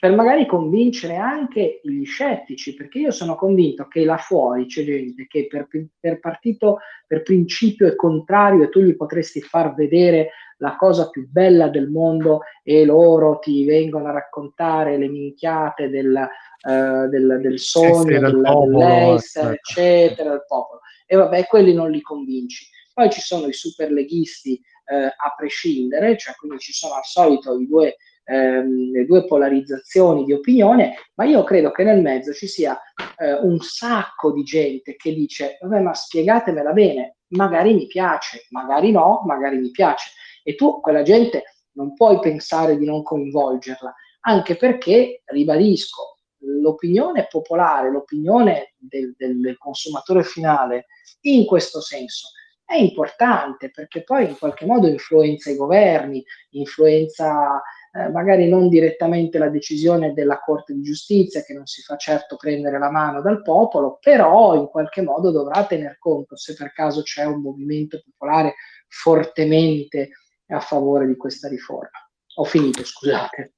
per 0.00 0.14
magari 0.14 0.46
convincere 0.46 1.16
anche 1.16 1.80
gli 1.82 2.06
scettici, 2.06 2.74
perché 2.74 3.00
io 3.00 3.10
sono 3.10 3.36
convinto 3.36 3.86
che 3.86 4.02
là 4.06 4.16
fuori 4.16 4.64
c'è 4.64 4.82
gente 4.82 5.26
che 5.26 5.46
per, 5.46 5.68
per 6.00 6.20
partito, 6.20 6.78
per 7.06 7.22
principio 7.22 7.86
è 7.86 7.94
contrario 7.94 8.64
e 8.64 8.68
tu 8.70 8.80
gli 8.80 8.96
potresti 8.96 9.42
far 9.42 9.74
vedere 9.74 10.30
la 10.56 10.76
cosa 10.76 11.10
più 11.10 11.28
bella 11.28 11.68
del 11.68 11.90
mondo 11.90 12.40
e 12.62 12.86
loro 12.86 13.40
ti 13.40 13.66
vengono 13.66 14.08
a 14.08 14.12
raccontare 14.12 14.96
le 14.96 15.08
minchiate 15.08 15.90
del, 15.90 16.16
eh, 16.16 17.08
del, 17.08 17.38
del 17.42 17.58
sogno, 17.58 18.04
del 18.04 18.20
del, 18.20 18.40
popolo, 18.40 19.14
eccetera. 19.16 19.52
eccetera, 19.52 20.30
del 20.30 20.44
popolo. 20.46 20.80
E 21.04 21.16
vabbè, 21.16 21.44
quelli 21.44 21.74
non 21.74 21.90
li 21.90 22.00
convinci. 22.00 22.66
Poi 22.94 23.10
ci 23.10 23.20
sono 23.20 23.48
i 23.48 23.52
superleghisti 23.52 24.54
eh, 24.54 25.04
a 25.04 25.34
prescindere, 25.36 26.16
cioè 26.16 26.34
quindi 26.36 26.58
ci 26.58 26.72
sono 26.72 26.94
al 26.94 27.04
solito 27.04 27.58
i 27.58 27.66
due, 27.66 27.96
ehm, 28.24 28.92
le 28.92 29.04
due 29.04 29.24
polarizzazioni 29.24 30.24
di 30.24 30.32
opinione, 30.32 30.94
ma 31.14 31.24
io 31.24 31.42
credo 31.44 31.70
che 31.70 31.84
nel 31.84 32.00
mezzo 32.00 32.32
ci 32.32 32.46
sia 32.46 32.78
eh, 33.18 33.34
un 33.34 33.58
sacco 33.60 34.32
di 34.32 34.42
gente 34.42 34.96
che 34.96 35.12
dice, 35.12 35.58
vabbè 35.60 35.80
ma 35.80 35.94
spiegatemela 35.94 36.72
bene, 36.72 37.16
magari 37.28 37.74
mi 37.74 37.86
piace, 37.86 38.46
magari 38.50 38.90
no, 38.90 39.22
magari 39.26 39.58
mi 39.58 39.70
piace. 39.70 40.10
E 40.42 40.54
tu 40.54 40.80
quella 40.80 41.02
gente 41.02 41.44
non 41.72 41.94
puoi 41.94 42.18
pensare 42.18 42.76
di 42.76 42.86
non 42.86 43.02
coinvolgerla, 43.02 43.94
anche 44.20 44.56
perché, 44.56 45.22
ribadisco, 45.26 46.18
l'opinione 46.42 47.26
popolare, 47.28 47.90
l'opinione 47.90 48.74
del, 48.78 49.14
del, 49.16 49.40
del 49.40 49.58
consumatore 49.58 50.22
finale 50.22 50.86
in 51.22 51.44
questo 51.44 51.80
senso 51.80 52.28
è 52.70 52.76
importante 52.76 53.72
perché 53.72 54.04
poi 54.04 54.28
in 54.28 54.38
qualche 54.38 54.64
modo 54.64 54.86
influenza 54.86 55.50
i 55.50 55.56
governi, 55.56 56.24
influenza 56.50 57.60
eh, 57.92 58.08
magari 58.08 58.48
non 58.48 58.68
direttamente 58.68 59.38
la 59.38 59.48
decisione 59.48 60.12
della 60.12 60.38
Corte 60.38 60.72
di 60.72 60.82
Giustizia 60.82 61.42
che 61.42 61.54
non 61.54 61.66
si 61.66 61.82
fa 61.82 61.96
certo 61.96 62.36
prendere 62.36 62.78
la 62.78 62.90
mano 62.90 63.20
dal 63.20 63.42
popolo, 63.42 63.98
però 64.00 64.54
in 64.54 64.68
qualche 64.68 65.02
modo 65.02 65.30
dovrà 65.32 65.64
tener 65.66 65.98
conto 65.98 66.36
se 66.36 66.54
per 66.54 66.72
caso 66.72 67.02
c'è 67.02 67.24
un 67.24 67.40
movimento 67.40 68.00
popolare 68.04 68.54
fortemente 68.86 70.10
a 70.48 70.60
favore 70.60 71.06
di 71.06 71.16
questa 71.16 71.48
riforma. 71.48 71.90
Ho 72.36 72.44
finito, 72.44 72.84
scusate. 72.84 73.54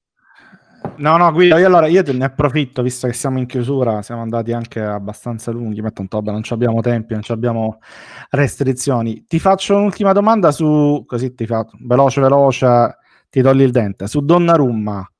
No, 0.97 1.17
no, 1.17 1.31
Guido, 1.33 1.57
io 1.59 1.67
allora 1.67 1.87
io 1.87 2.03
te 2.03 2.13
ne 2.13 2.25
approfitto, 2.25 2.83
visto 2.83 3.07
che 3.07 3.13
siamo 3.13 3.39
in 3.39 3.47
chiusura, 3.47 4.03
siamo 4.03 4.23
andati 4.23 4.53
anche 4.53 4.81
abbastanza 4.81 5.51
lunghi, 5.51 5.81
ma 5.81 5.91
tanto 5.91 6.17
vabbè, 6.19 6.31
non 6.31 6.43
abbiamo 6.49 6.81
tempi, 6.81 7.13
non 7.13 7.23
abbiamo 7.29 7.79
restrizioni. 8.31 9.25
Ti 9.27 9.39
faccio 9.39 9.77
un'ultima 9.77 10.13
domanda 10.13 10.51
su, 10.51 11.05
così 11.07 11.35
ti 11.35 11.47
faccio, 11.47 11.77
veloce, 11.81 12.21
veloce, 12.21 12.97
ti 13.33 13.41
togli 13.41 13.63
il 13.63 13.71
dente, 13.71 14.07
su 14.09 14.21
Donnarumma, 14.21 15.11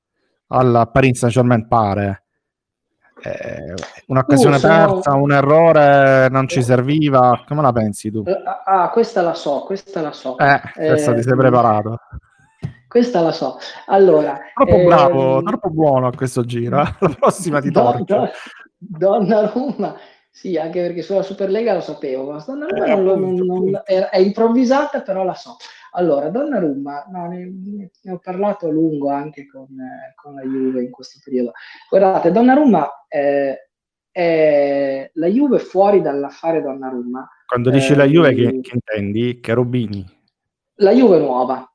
al 0.49 0.91
Paris 0.93 1.17
Saint-Germain 1.21 1.67
pare, 1.67 2.25
eh, 3.23 3.73
un'occasione 4.09 4.57
Uh, 4.57 4.61
persa, 4.61 5.15
un 5.15 5.33
errore, 5.33 6.29
non 6.29 6.47
ci 6.47 6.63
serviva, 6.63 7.43
come 7.49 7.63
la 7.63 7.73
pensi 7.73 8.11
tu? 8.11 8.23
Eh, 8.27 8.37
ah, 8.67 8.91
questa 8.91 9.23
la 9.23 9.33
so, 9.33 9.63
questa 9.63 10.03
la 10.03 10.13
so. 10.13 10.37
Eh, 10.37 10.61
adesso 10.77 11.15
ti 11.15 11.23
sei 11.23 11.33
Eh, 11.33 11.37
preparato. 11.37 11.97
Questa 12.87 13.23
la 13.23 13.33
so. 13.33 13.57
Allora, 13.87 14.39
Troppo 14.53 14.75
ehm, 14.77 14.85
bravo, 14.85 15.43
troppo 15.43 15.71
buono 15.71 16.09
a 16.09 16.13
questo 16.15 16.45
giro. 16.45 16.83
eh. 16.83 16.95
La 16.99 17.09
prossima 17.19 17.61
ti 17.63 17.71
Don- 17.71 18.05
torcio. 18.05 18.31
Donnarumma, 18.77 19.97
sì, 20.31 20.59
anche 20.59 20.83
perché 20.83 21.01
sulla 21.01 21.23
Superlega 21.23 21.73
lo 21.73 21.81
sapevo, 21.81 22.31
ma 22.33 22.45
Donnarumma 22.47 22.85
Eh, 22.85 22.95
non 22.97 23.35
non- 23.37 23.81
è 23.85 24.19
improvvisata, 24.19 25.01
però 25.01 25.25
la 25.25 25.33
so. 25.35 25.57
Allora, 25.95 26.29
Donnarumma, 26.31 27.07
no, 27.11 27.29
ne, 27.29 27.53
ne 28.03 28.13
ho 28.13 28.19
parlato 28.19 28.67
a 28.67 28.71
lungo 28.71 29.11
anche 29.11 29.47
con, 29.47 29.65
eh, 29.65 30.15
con 30.15 30.35
la 30.35 30.43
Juve 30.43 30.83
in 30.83 30.91
questo 30.91 31.21
periodo. 31.23 31.53
Guardate, 31.91 32.31
Donnarumma, 32.33 32.89
eh, 33.09 33.69
è 34.11 35.11
la 35.15 35.27
Juve 35.27 35.59
fuori 35.59 36.01
dall'affare 36.03 36.63
Donnarumma, 36.63 37.29
Quando 37.47 37.71
dici 37.71 37.95
la 37.95 38.05
ehm, 38.05 38.11
Juve, 38.11 38.35
che, 38.35 38.61
che 38.61 38.71
intendi? 38.75 39.41
Cherubini. 39.41 40.05
la 40.77 40.93
Juve 40.93 41.19
nuova, 41.19 41.67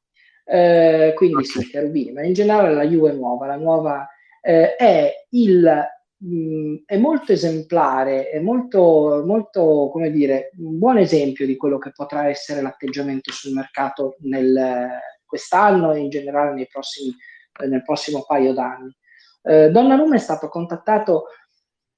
Eh, 0.49 1.11
quindi 1.15 1.35
Ok. 1.43 1.45
sì, 1.45 1.67
Cherubini, 1.69 2.11
ma 2.13 2.23
in 2.23 2.33
generale 2.33 2.73
la 2.73 2.85
Juve 2.87 3.11
nuova, 3.13 3.45
la 3.47 3.55
nuova 3.57 4.07
eh, 4.41 4.75
è 4.77 5.11
il 5.31 5.85
mh, 6.17 6.75
è 6.85 6.97
molto 6.97 7.31
esemplare, 7.31 8.29
è 8.29 8.39
molto, 8.39 9.23
molto, 9.25 9.89
come 9.91 10.11
dire, 10.11 10.51
un 10.59 10.77
buon 10.79 10.97
esempio 10.97 11.45
di 11.45 11.55
quello 11.55 11.77
che 11.77 11.91
potrà 11.91 12.27
essere 12.29 12.61
l'atteggiamento 12.61 13.31
sul 13.31 13.53
mercato 13.53 14.15
nel, 14.21 14.89
quest'anno 15.25 15.93
e 15.93 15.99
in 15.99 16.09
generale 16.09 16.53
nei 16.53 16.67
prossimi, 16.67 17.13
eh, 17.61 17.67
nel 17.67 17.83
prossimo 17.83 18.23
paio 18.25 18.53
d'anni. 18.53 18.95
Eh, 19.43 19.69
Donnarumma 19.71 20.15
è 20.15 20.19
stato 20.19 20.49
contattato 20.49 21.25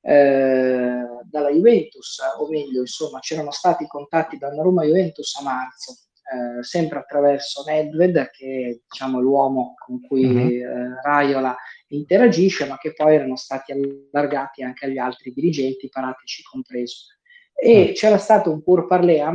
eh, 0.02 1.04
dalla 1.24 1.50
Juventus, 1.52 2.20
o 2.40 2.48
meglio, 2.50 2.82
insomma, 2.82 3.20
c'erano 3.20 3.52
stati 3.52 3.86
contatti 3.88 4.38
da 4.38 4.50
Donnarumma 4.50 4.84
Juventus 4.86 5.36
a 5.40 5.44
marzo, 5.44 5.92
eh, 6.32 6.64
sempre 6.64 7.00
attraverso 7.00 7.64
Nedved, 7.66 8.30
che 8.32 8.70
è 8.70 8.80
diciamo, 8.90 9.20
l'uomo 9.20 9.74
con 9.86 10.00
cui 10.02 10.26
Mhm. 10.26 10.38
eh, 10.40 11.02
Raiola 11.02 11.56
interagisce, 11.90 12.66
ma 12.66 12.78
che 12.78 12.94
poi 12.94 13.16
erano 13.16 13.36
stati 13.36 13.72
allargati 13.72 14.64
anche 14.64 14.86
agli 14.86 14.98
altri 14.98 15.32
dirigenti, 15.32 15.90
Paratici 15.90 16.44
compreso. 16.44 17.06
E 17.54 17.92
c'era 17.94 18.18
stato 18.18 18.52
un 18.52 18.62
pur 18.64 18.88
parlé 18.88 19.22
a- 19.22 19.34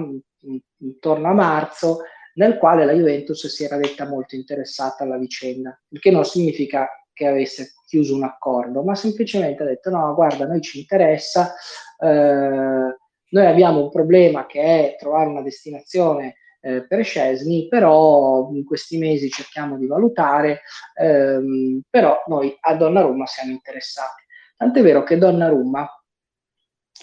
intorno 0.78 1.28
a 1.28 1.32
marzo 1.32 2.02
nel 2.35 2.59
quale 2.59 2.85
la 2.85 2.93
Juventus 2.93 3.47
si 3.47 3.64
era 3.64 3.76
detta 3.76 4.09
molto 4.09 4.35
interessata 4.35 5.05
alla 5.05 5.18
vicenda, 5.18 5.81
il 5.90 6.01
che 6.01 6.10
non 6.10 6.24
significa 6.24 6.89
che 7.12 7.26
avesse 7.26 7.74
chiuso 7.86 8.16
un 8.16 8.24
accordo, 8.24 8.82
ma 8.82 8.94
semplicemente 8.94 9.62
ha 9.62 9.66
detto 9.66 9.90
no, 9.90 10.12
guarda, 10.14 10.47
noi 10.47 10.60
ci 10.60 10.81
interessa, 10.81 11.55
eh, 11.98 12.97
noi 13.28 13.47
abbiamo 13.47 13.82
un 13.82 13.90
problema 13.90 14.47
che 14.47 14.60
è 14.60 14.97
trovare 14.98 15.28
una 15.28 15.43
destinazione 15.43 16.36
eh, 16.64 16.86
per 16.86 17.04
Scesni, 17.04 17.68
però 17.68 18.48
in 18.52 18.64
questi 18.64 18.96
mesi 18.96 19.28
cerchiamo 19.28 19.76
di 19.76 19.86
valutare, 19.86 20.62
ehm, 20.98 21.82
però 21.90 22.22
noi 22.26 22.56
a 22.58 22.74
Donnarumma 22.74 23.26
siamo 23.26 23.52
interessati. 23.52 24.22
Tant'è 24.56 24.82
vero 24.82 25.02
che 25.02 25.18
Donnarumma 25.18 25.86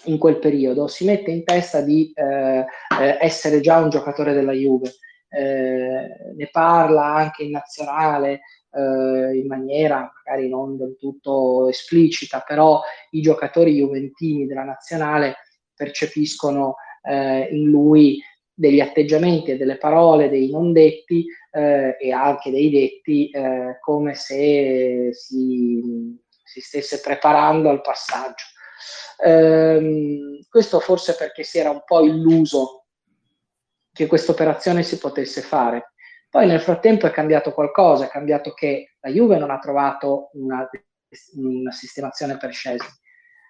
in 0.06 0.18
quel 0.18 0.38
periodo 0.38 0.88
si 0.88 1.04
mette 1.04 1.30
in 1.30 1.44
testa 1.44 1.80
di 1.80 2.10
eh, 2.12 2.64
eh, 3.00 3.18
essere 3.20 3.60
già 3.60 3.78
un 3.78 3.88
giocatore 3.88 4.32
della 4.32 4.52
Juve, 4.52 4.94
eh, 5.28 6.08
ne 6.36 6.48
parla 6.50 7.14
anche 7.14 7.44
in 7.44 7.52
nazionale 7.52 8.40
eh, 8.72 9.36
in 9.36 9.46
maniera 9.46 10.10
magari 10.24 10.48
non 10.48 10.76
del 10.76 10.96
tutto 10.98 11.68
esplicita, 11.68 12.40
però 12.40 12.80
i 13.10 13.20
giocatori 13.20 13.74
juventini 13.74 14.46
della 14.46 14.64
nazionale 14.64 15.36
percepiscono 15.72 16.76
eh, 17.02 17.48
in 17.50 17.68
lui 17.68 18.20
degli 18.54 18.80
atteggiamenti 18.80 19.52
e 19.52 19.56
delle 19.56 19.76
parole, 19.76 20.28
dei 20.28 20.50
non 20.50 20.72
detti 20.72 21.26
eh, 21.50 21.96
e 21.98 22.12
anche 22.12 22.50
dei 22.50 22.70
detti 22.70 23.30
eh, 23.30 23.78
come 23.80 24.14
se 24.14 25.10
si, 25.12 26.16
si 26.42 26.60
stesse 26.60 27.00
preparando 27.00 27.70
al 27.70 27.80
passaggio. 27.80 28.44
Ehm, 29.24 30.40
questo 30.48 30.80
forse 30.80 31.14
perché 31.14 31.42
si 31.42 31.58
era 31.58 31.70
un 31.70 31.82
po' 31.84 32.04
illuso 32.04 32.86
che 33.92 34.06
questa 34.06 34.32
operazione 34.32 34.82
si 34.82 34.98
potesse 34.98 35.40
fare. 35.42 35.92
Poi 36.28 36.46
nel 36.46 36.60
frattempo 36.60 37.06
è 37.06 37.10
cambiato 37.10 37.52
qualcosa, 37.52 38.06
è 38.06 38.08
cambiato 38.08 38.52
che 38.52 38.94
la 39.00 39.10
Juve 39.10 39.36
non 39.36 39.50
ha 39.50 39.58
trovato 39.58 40.30
una, 40.32 40.68
una 41.34 41.72
sistemazione 41.72 42.38
per 42.38 42.52
Scesni. 42.52 42.88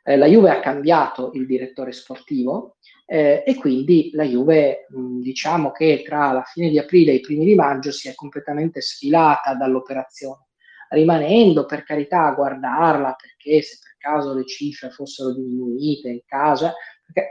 Eh, 0.05 0.17
la 0.17 0.27
Juve 0.27 0.51
ha 0.51 0.61
cambiato 0.61 1.31
il 1.35 1.47
direttore 1.47 1.93
sportivo 1.93 2.77
eh, 3.07 3.45
e 3.47 3.55
quindi 3.55 4.11
la 4.15 4.25
Juve, 4.25 4.87
mh, 4.89 5.21
diciamo 5.21 5.71
che 5.71 6.03
tra 6.05 6.33
la 6.33 6.43
fine 6.43 6.71
di 6.71 6.79
aprile 6.79 7.13
e 7.13 7.17
i 7.17 7.21
primi 7.21 7.45
di 7.45 7.55
maggio 7.55 7.93
si 7.93 8.09
è 8.09 8.15
completamente 8.15 8.81
sfilata 8.81 9.55
dall'operazione, 9.55 10.49
rimanendo 10.91 11.67
per 11.67 11.85
carità 11.85 12.27
a 12.27 12.35
guardarla 12.35 13.15
perché 13.15 13.63
se 13.63 13.79
per 13.81 13.97
caso 13.99 14.35
le 14.35 14.45
cifre 14.45 14.91
fossero 14.91 15.33
diminuite 15.33 16.09
in 16.09 16.23
casa, 16.27 16.75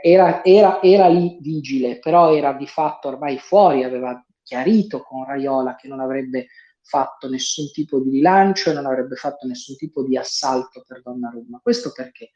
era, 0.00 0.42
era, 0.44 0.80
era 0.82 1.08
lì 1.08 1.38
vigile, 1.40 1.98
però 1.98 2.34
era 2.34 2.52
di 2.52 2.66
fatto 2.66 3.08
ormai 3.08 3.38
fuori, 3.38 3.82
aveva 3.84 4.24
chiarito 4.42 5.02
con 5.02 5.24
Raiola 5.24 5.76
che 5.76 5.88
non 5.88 6.00
avrebbe 6.00 6.46
fatto 6.82 7.28
nessun 7.28 7.70
tipo 7.72 8.00
di 8.00 8.10
rilancio 8.10 8.70
e 8.70 8.74
non 8.74 8.86
avrebbe 8.86 9.14
fatto 9.16 9.46
nessun 9.46 9.76
tipo 9.76 10.02
di 10.04 10.16
assalto 10.16 10.84
per 10.86 11.02
Donnarumma. 11.02 11.60
Questo 11.62 11.92
perché? 11.94 12.32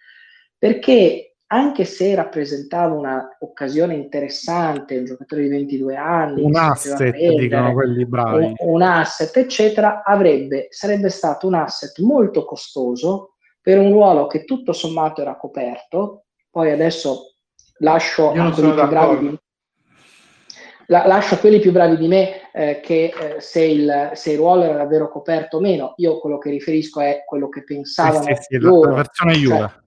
Perché 0.58 1.26
anche 1.48 1.84
se 1.84 2.14
rappresentava 2.14 2.94
un'occasione 2.94 3.94
interessante, 3.94 4.98
un 4.98 5.04
giocatore 5.04 5.42
di 5.42 5.48
22 5.48 5.96
anni, 5.96 6.42
un 6.42 6.56
asset, 6.56 6.96
prendere, 6.96 7.36
dicono 7.36 7.72
quelli 7.72 8.04
bravi. 8.04 8.44
Un, 8.44 8.54
un, 8.58 8.82
asset, 8.82 9.36
eccetera, 9.36 10.02
avrebbe, 10.02 10.66
sarebbe 10.70 11.08
stato 11.08 11.46
un 11.46 11.54
asset 11.54 11.98
molto 12.00 12.44
costoso 12.44 13.34
per 13.60 13.78
un 13.78 13.92
ruolo 13.92 14.26
che 14.26 14.44
tutto 14.44 14.72
sommato 14.72 15.20
era 15.20 15.36
coperto. 15.36 16.24
Poi 16.50 16.70
adesso 16.72 17.34
lascio 17.78 18.32
a 18.32 18.50
quelli 18.50 18.72
più 18.72 18.86
bravi 18.86 19.28
di, 19.28 19.38
la, 20.86 21.06
lascio 21.06 21.34
a 21.34 21.38
quelli 21.38 21.60
più 21.60 21.72
bravi 21.72 21.96
di 21.96 22.08
me 22.08 22.50
eh, 22.52 22.80
che 22.80 23.12
eh, 23.18 23.40
se, 23.40 23.62
il, 23.62 24.10
se, 24.14 24.32
il, 24.32 24.38
ruolo 24.38 24.62
era 24.62 24.78
davvero 24.78 25.10
coperto 25.10 25.58
o 25.58 25.60
meno. 25.60 25.94
Io 25.98 26.18
quello 26.18 26.38
che 26.38 26.50
riferisco 26.50 27.00
è 27.00 27.22
quello 27.24 27.48
che 27.48 27.62
pensavano 27.62 28.24
sì, 28.24 28.34
sì, 28.34 28.42
sì, 28.48 28.56
loro. 28.58 28.90
La 28.90 28.96
versione 28.96 29.34
Cioè, 29.34 29.84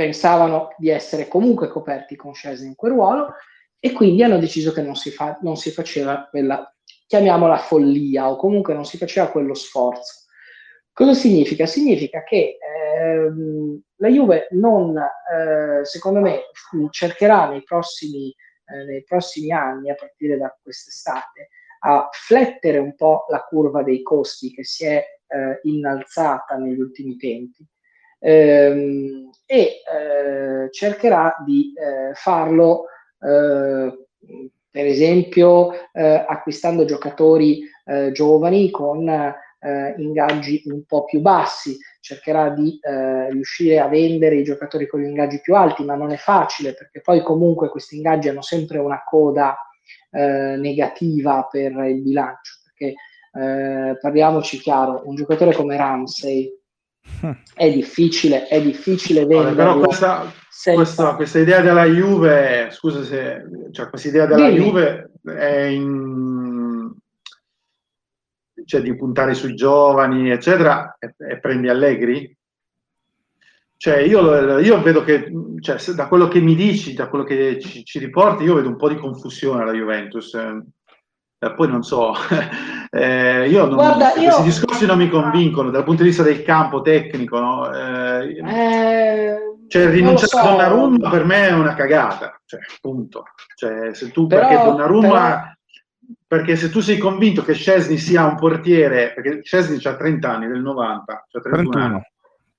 pensavano 0.00 0.74
di 0.78 0.88
essere 0.88 1.28
comunque 1.28 1.68
coperti 1.68 2.16
con 2.16 2.32
Scesni 2.32 2.68
in 2.68 2.74
quel 2.74 2.92
ruolo 2.92 3.34
e 3.78 3.92
quindi 3.92 4.22
hanno 4.22 4.38
deciso 4.38 4.72
che 4.72 4.80
non 4.80 4.94
si, 4.94 5.10
fa, 5.10 5.38
non 5.42 5.56
si 5.56 5.70
faceva 5.70 6.26
quella, 6.30 6.74
chiamiamola 7.06 7.58
follia, 7.58 8.30
o 8.30 8.36
comunque 8.36 8.72
non 8.72 8.86
si 8.86 8.96
faceva 8.96 9.28
quello 9.28 9.52
sforzo. 9.52 10.24
Cosa 10.90 11.12
significa? 11.12 11.66
Significa 11.66 12.22
che 12.22 12.56
ehm, 12.58 13.78
la 13.96 14.08
Juve 14.08 14.48
non, 14.52 14.96
eh, 14.96 15.84
secondo 15.84 16.20
me, 16.20 16.44
cercherà 16.88 17.50
nei 17.50 17.62
prossimi, 17.62 18.34
eh, 18.72 18.84
nei 18.84 19.04
prossimi 19.04 19.52
anni, 19.52 19.90
a 19.90 19.94
partire 19.94 20.38
da 20.38 20.54
quest'estate, 20.62 21.48
a 21.80 22.08
flettere 22.10 22.78
un 22.78 22.94
po' 22.94 23.26
la 23.28 23.42
curva 23.44 23.82
dei 23.82 24.00
costi 24.00 24.50
che 24.50 24.64
si 24.64 24.86
è 24.86 24.96
eh, 24.96 25.60
innalzata 25.64 26.56
negli 26.56 26.80
ultimi 26.80 27.16
tempi 27.16 27.66
ehm, 28.20 29.30
e 29.50 29.82
eh, 29.82 30.70
cercherà 30.70 31.34
di 31.44 31.72
eh, 31.74 32.14
farlo 32.14 32.84
eh, 33.20 34.06
per 34.70 34.86
esempio 34.86 35.72
eh, 35.92 36.24
acquistando 36.28 36.84
giocatori 36.84 37.62
eh, 37.84 38.12
giovani 38.12 38.70
con 38.70 39.34
ingaggi 39.98 40.62
un 40.68 40.84
po' 40.86 41.04
più 41.04 41.20
bassi, 41.20 41.76
cercherà 42.00 42.48
di 42.48 42.80
riuscire 43.28 43.78
a 43.78 43.88
vendere 43.88 44.36
i 44.36 44.42
giocatori 44.42 44.86
con 44.86 45.00
gli 45.00 45.06
ingaggi 45.06 45.38
più 45.42 45.54
alti, 45.54 45.84
ma 45.84 45.96
non 45.96 46.12
è 46.12 46.16
facile 46.16 46.72
perché 46.72 47.02
poi 47.02 47.20
comunque 47.22 47.68
questi 47.68 47.96
ingaggi 47.96 48.30
hanno 48.30 48.40
sempre 48.40 48.78
una 48.78 49.04
coda 49.04 49.54
negativa 50.12 51.46
per 51.50 51.72
il 51.72 52.00
bilancio, 52.00 52.54
perché 52.64 52.94
parliamoci 54.00 54.58
chiaro, 54.60 55.02
un 55.04 55.14
giocatore 55.14 55.52
come 55.52 55.76
Ramsey 55.76 56.59
è 57.54 57.72
difficile, 57.72 58.46
è 58.46 58.60
difficile 58.62 59.26
vendere. 59.26 59.54
Però 59.54 59.78
questa, 59.78 60.32
questa, 60.74 61.14
questa, 61.14 61.38
idea 61.38 61.60
della 61.60 61.84
Juve, 61.84 62.68
scusa 62.70 63.02
se, 63.04 63.42
cioè 63.72 63.88
questa 63.88 64.08
idea 64.08 64.26
della 64.26 64.48
Dimmi. 64.48 64.64
Juve 64.64 65.12
è 65.24 65.62
in, 65.64 66.92
cioè 68.64 68.80
di 68.80 68.96
puntare 68.96 69.34
sui 69.34 69.54
giovani, 69.54 70.30
eccetera, 70.30 70.96
e, 70.98 71.14
e 71.16 71.38
prendi 71.40 71.68
Allegri? 71.68 72.36
Cioè 73.76 73.96
io, 73.98 74.58
io 74.58 74.82
vedo 74.82 75.02
che, 75.04 75.32
cioè, 75.60 75.78
da 75.94 76.06
quello 76.06 76.28
che 76.28 76.40
mi 76.40 76.54
dici, 76.54 76.92
da 76.92 77.08
quello 77.08 77.24
che 77.24 77.58
ci, 77.58 77.82
ci 77.82 77.98
riporti, 77.98 78.44
io 78.44 78.54
vedo 78.54 78.68
un 78.68 78.76
po' 78.76 78.90
di 78.90 78.96
confusione 78.96 79.62
alla 79.62 79.72
Juventus. 79.72 80.36
Eh, 81.42 81.54
poi 81.54 81.68
non 81.68 81.82
so, 81.82 82.12
eh, 82.90 83.48
io, 83.48 83.64
non, 83.64 83.76
Guarda, 83.76 84.12
io 84.16 84.24
questi 84.24 84.42
discorsi 84.42 84.84
non 84.84 84.98
mi 84.98 85.08
convincono 85.08 85.70
dal 85.70 85.84
punto 85.84 86.02
di 86.02 86.10
vista 86.10 86.22
del 86.22 86.42
campo 86.42 86.82
tecnico. 86.82 87.40
No? 87.40 87.72
Eh, 87.72 88.36
eh, 88.44 89.38
cioè, 89.66 89.88
rinunciare 89.88 90.26
so. 90.26 90.36
a 90.36 90.42
Donnarumma 90.42 91.08
per 91.08 91.24
me 91.24 91.48
è 91.48 91.52
una 91.52 91.74
cagata, 91.74 92.38
cioè, 92.44 92.60
punto. 92.82 93.24
Cioè, 93.54 93.94
se 93.94 94.10
tu, 94.10 94.26
però, 94.26 94.46
perché 94.46 94.64
Donnarumma, 94.64 95.08
però... 95.08 96.12
perché 96.26 96.56
se 96.56 96.68
tu 96.68 96.80
sei 96.80 96.98
convinto 96.98 97.42
che 97.42 97.54
Scesni 97.54 97.96
sia 97.96 98.26
un 98.26 98.36
portiere, 98.36 99.14
perché 99.14 99.40
Scesni 99.42 99.82
ha 99.82 99.96
30 99.96 100.30
anni, 100.30 100.46
del 100.46 100.60
90, 100.60 101.26
cioè 101.26 101.40
31, 101.40 101.70
31. 101.70 101.84
anni. 101.86 102.02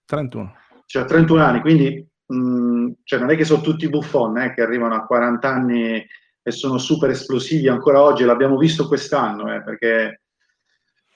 31. 0.06 0.56
Cioè 0.88 1.06
31 1.06 1.44
anni, 1.44 1.62
quindi 1.62 2.10
mh, 2.26 2.36
mm, 2.36 2.90
cioè, 3.04 3.20
non 3.20 3.30
è 3.30 3.36
che 3.36 3.46
sono 3.46 3.62
tutti 3.62 3.88
buffon 3.90 4.40
eh, 4.40 4.56
che 4.56 4.64
arrivano 4.64 4.96
a 4.96 5.06
40 5.06 5.48
anni 5.48 6.04
e 6.44 6.52
sono 6.52 6.78
super 6.78 7.10
esplosivi 7.10 7.68
ancora 7.68 8.02
oggi, 8.02 8.24
l'abbiamo 8.24 8.58
visto 8.58 8.88
quest'anno, 8.88 9.54
eh, 9.54 9.64
perché 9.64 10.22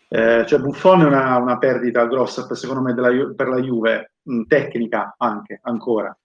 eh, 0.07 0.45
cioè 0.47 0.59
Buffon 0.59 1.01
è 1.01 1.05
una, 1.05 1.37
una, 1.37 1.57
perdita 1.57 2.05
grossa 2.05 2.47
secondo 2.53 2.81
me 2.81 2.93
della, 2.93 3.09
per 3.35 3.47
la 3.47 3.59
Juve, 3.59 4.13
mh, 4.21 4.43
tecnica 4.43 5.15
anche, 5.17 5.59
ancora. 5.63 6.15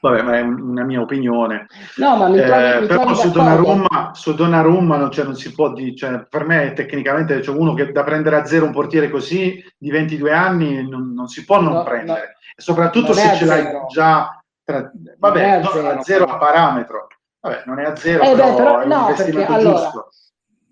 Vabbè, 0.00 0.22
ma 0.22 0.38
è 0.38 0.40
una 0.40 0.84
mia 0.84 1.00
opinione. 1.00 1.66
No, 1.96 2.16
ma 2.16 2.28
mi 2.28 2.42
trovi, 2.42 2.84
eh, 2.84 2.86
però 2.86 3.14
su 3.14 3.30
Donnarumma, 3.30 4.10
su 4.14 4.34
Donnarumma 4.34 4.96
non, 4.96 5.10
cioè, 5.10 5.24
non 5.24 5.36
si 5.36 5.52
può 5.54 5.72
dire, 5.72 5.94
cioè, 5.94 6.26
per 6.28 6.44
me 6.44 6.72
tecnicamente 6.72 7.38
c'è 7.40 7.50
uno 7.50 7.74
che 7.74 7.92
da 7.92 8.02
prendere 8.02 8.36
a 8.36 8.44
zero 8.44 8.66
un 8.66 8.72
portiere 8.72 9.10
così 9.10 9.62
di 9.78 9.90
22 9.90 10.32
anni 10.32 10.88
non, 10.88 11.12
non 11.12 11.28
si 11.28 11.44
può 11.44 11.60
non 11.60 11.74
no, 11.74 11.82
prendere. 11.82 12.20
No, 12.20 12.26
soprattutto 12.56 13.12
se 13.12 13.34
ce 13.36 13.44
l'hai 13.44 13.64
già, 13.88 14.42
tra, 14.64 14.90
vabbè, 15.18 15.50
a 15.50 15.64
zero, 15.64 15.88
a, 15.88 16.02
zero 16.02 16.24
a 16.24 16.38
parametro 16.38 17.06
Vabbè, 17.40 17.62
non 17.66 17.78
è 17.78 17.84
a 17.84 17.96
zero, 17.96 18.22
eh 18.22 18.34
beh, 18.34 18.54
però, 18.54 18.84
no, 18.84 19.14
perché, 19.16 19.44
allora, 19.44 19.90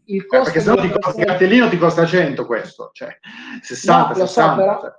il 0.05 0.27
costo 0.27 0.51
eh, 0.51 0.53
perché 0.53 0.61
se 0.61 0.69
no 0.69 0.77
ti 0.77 0.90
costa, 0.90 1.20
il 1.20 1.27
cartellino 1.27 1.69
ti 1.69 1.78
costa 1.78 2.05
100 2.05 2.47
questo, 2.47 2.90
cioè 2.93 3.16
60, 3.62 4.09
no, 4.09 4.27
60. 4.27 4.27
So, 4.27 4.57
però, 4.57 4.81
cioè. 4.81 4.90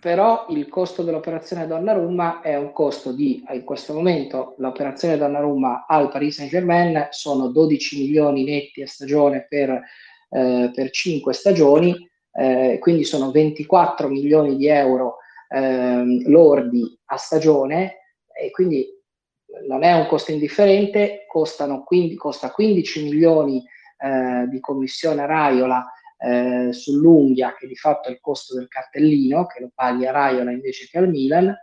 però, 0.00 0.46
il 0.50 0.68
costo 0.68 1.02
dell'operazione 1.02 1.66
Donnarumma 1.66 2.40
è 2.40 2.56
un 2.56 2.72
costo 2.72 3.12
di, 3.12 3.44
in 3.50 3.64
questo 3.64 3.94
momento, 3.94 4.54
l'operazione 4.58 5.16
Donnarumma 5.16 5.86
al 5.88 6.08
Paris 6.08 6.36
Saint-Germain 6.36 7.08
sono 7.10 7.48
12 7.48 7.98
milioni 7.98 8.44
netti 8.44 8.82
a 8.82 8.86
stagione 8.86 9.46
per, 9.48 9.70
eh, 10.30 10.70
per 10.72 10.90
5 10.90 11.32
stagioni, 11.32 12.08
eh, 12.32 12.78
quindi 12.80 13.02
sono 13.02 13.32
24 13.32 14.08
milioni 14.08 14.56
di 14.56 14.68
euro 14.68 15.16
eh, 15.48 16.22
lordi 16.28 16.96
a 17.06 17.16
stagione 17.16 17.96
e 18.32 18.50
quindi 18.50 18.86
non 19.66 19.82
è 19.82 19.92
un 19.94 20.06
costo 20.06 20.32
indifferente, 20.32 21.26
quindi, 21.84 22.14
costa 22.16 22.50
15 22.50 23.04
milioni 23.04 23.64
eh, 23.98 24.46
di 24.48 24.60
commissione 24.60 25.22
a 25.22 25.26
Raiola 25.26 25.92
eh, 26.18 26.72
sull'unghia, 26.72 27.54
che 27.54 27.66
di 27.66 27.76
fatto 27.76 28.08
è 28.08 28.12
il 28.12 28.20
costo 28.20 28.54
del 28.54 28.68
cartellino, 28.68 29.46
che 29.46 29.60
lo 29.60 29.70
paghi 29.74 30.06
a 30.06 30.12
Raiola 30.12 30.50
invece 30.50 30.86
che 30.90 30.98
al 30.98 31.08
Milan, 31.08 31.54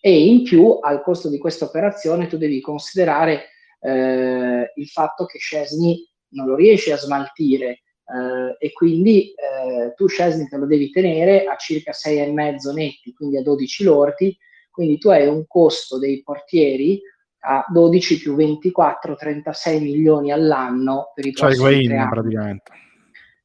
e 0.00 0.26
in 0.26 0.42
più 0.42 0.78
al 0.80 1.02
costo 1.02 1.28
di 1.28 1.38
questa 1.38 1.64
operazione 1.64 2.26
tu 2.26 2.36
devi 2.36 2.60
considerare 2.60 3.50
eh, 3.80 4.72
il 4.74 4.86
fatto 4.88 5.26
che 5.26 5.38
Scesni 5.38 6.04
non 6.30 6.46
lo 6.46 6.56
riesci 6.56 6.90
a 6.90 6.96
smaltire 6.96 7.68
eh, 7.68 8.56
e 8.58 8.72
quindi 8.72 9.32
eh, 9.32 9.92
tu 9.94 10.08
Scesni 10.08 10.48
te 10.48 10.56
lo 10.56 10.66
devi 10.66 10.90
tenere 10.90 11.44
a 11.44 11.56
circa 11.56 11.92
6,5 11.92 12.72
netti, 12.72 13.12
quindi 13.12 13.36
a 13.36 13.42
12 13.42 13.84
lordi, 13.84 14.36
quindi 14.70 14.98
tu 14.98 15.08
hai 15.10 15.26
un 15.26 15.46
costo 15.46 15.98
dei 15.98 16.22
portieri 16.22 17.00
a 17.44 17.64
12 17.68 18.18
più 18.20 18.34
24, 18.34 19.16
36 19.16 19.80
milioni 19.80 20.30
all'anno 20.30 21.12
per 21.14 21.26
i 21.26 21.32
cioè 21.32 21.54
prossimi 21.54 21.86
tre 21.86 21.96
anni. 21.96 22.10
praticamente. 22.10 22.72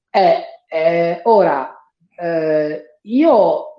Eh, 0.10 0.44
eh, 0.70 1.22
ora, 1.24 1.76
eh, 2.20 3.00
io 3.02 3.76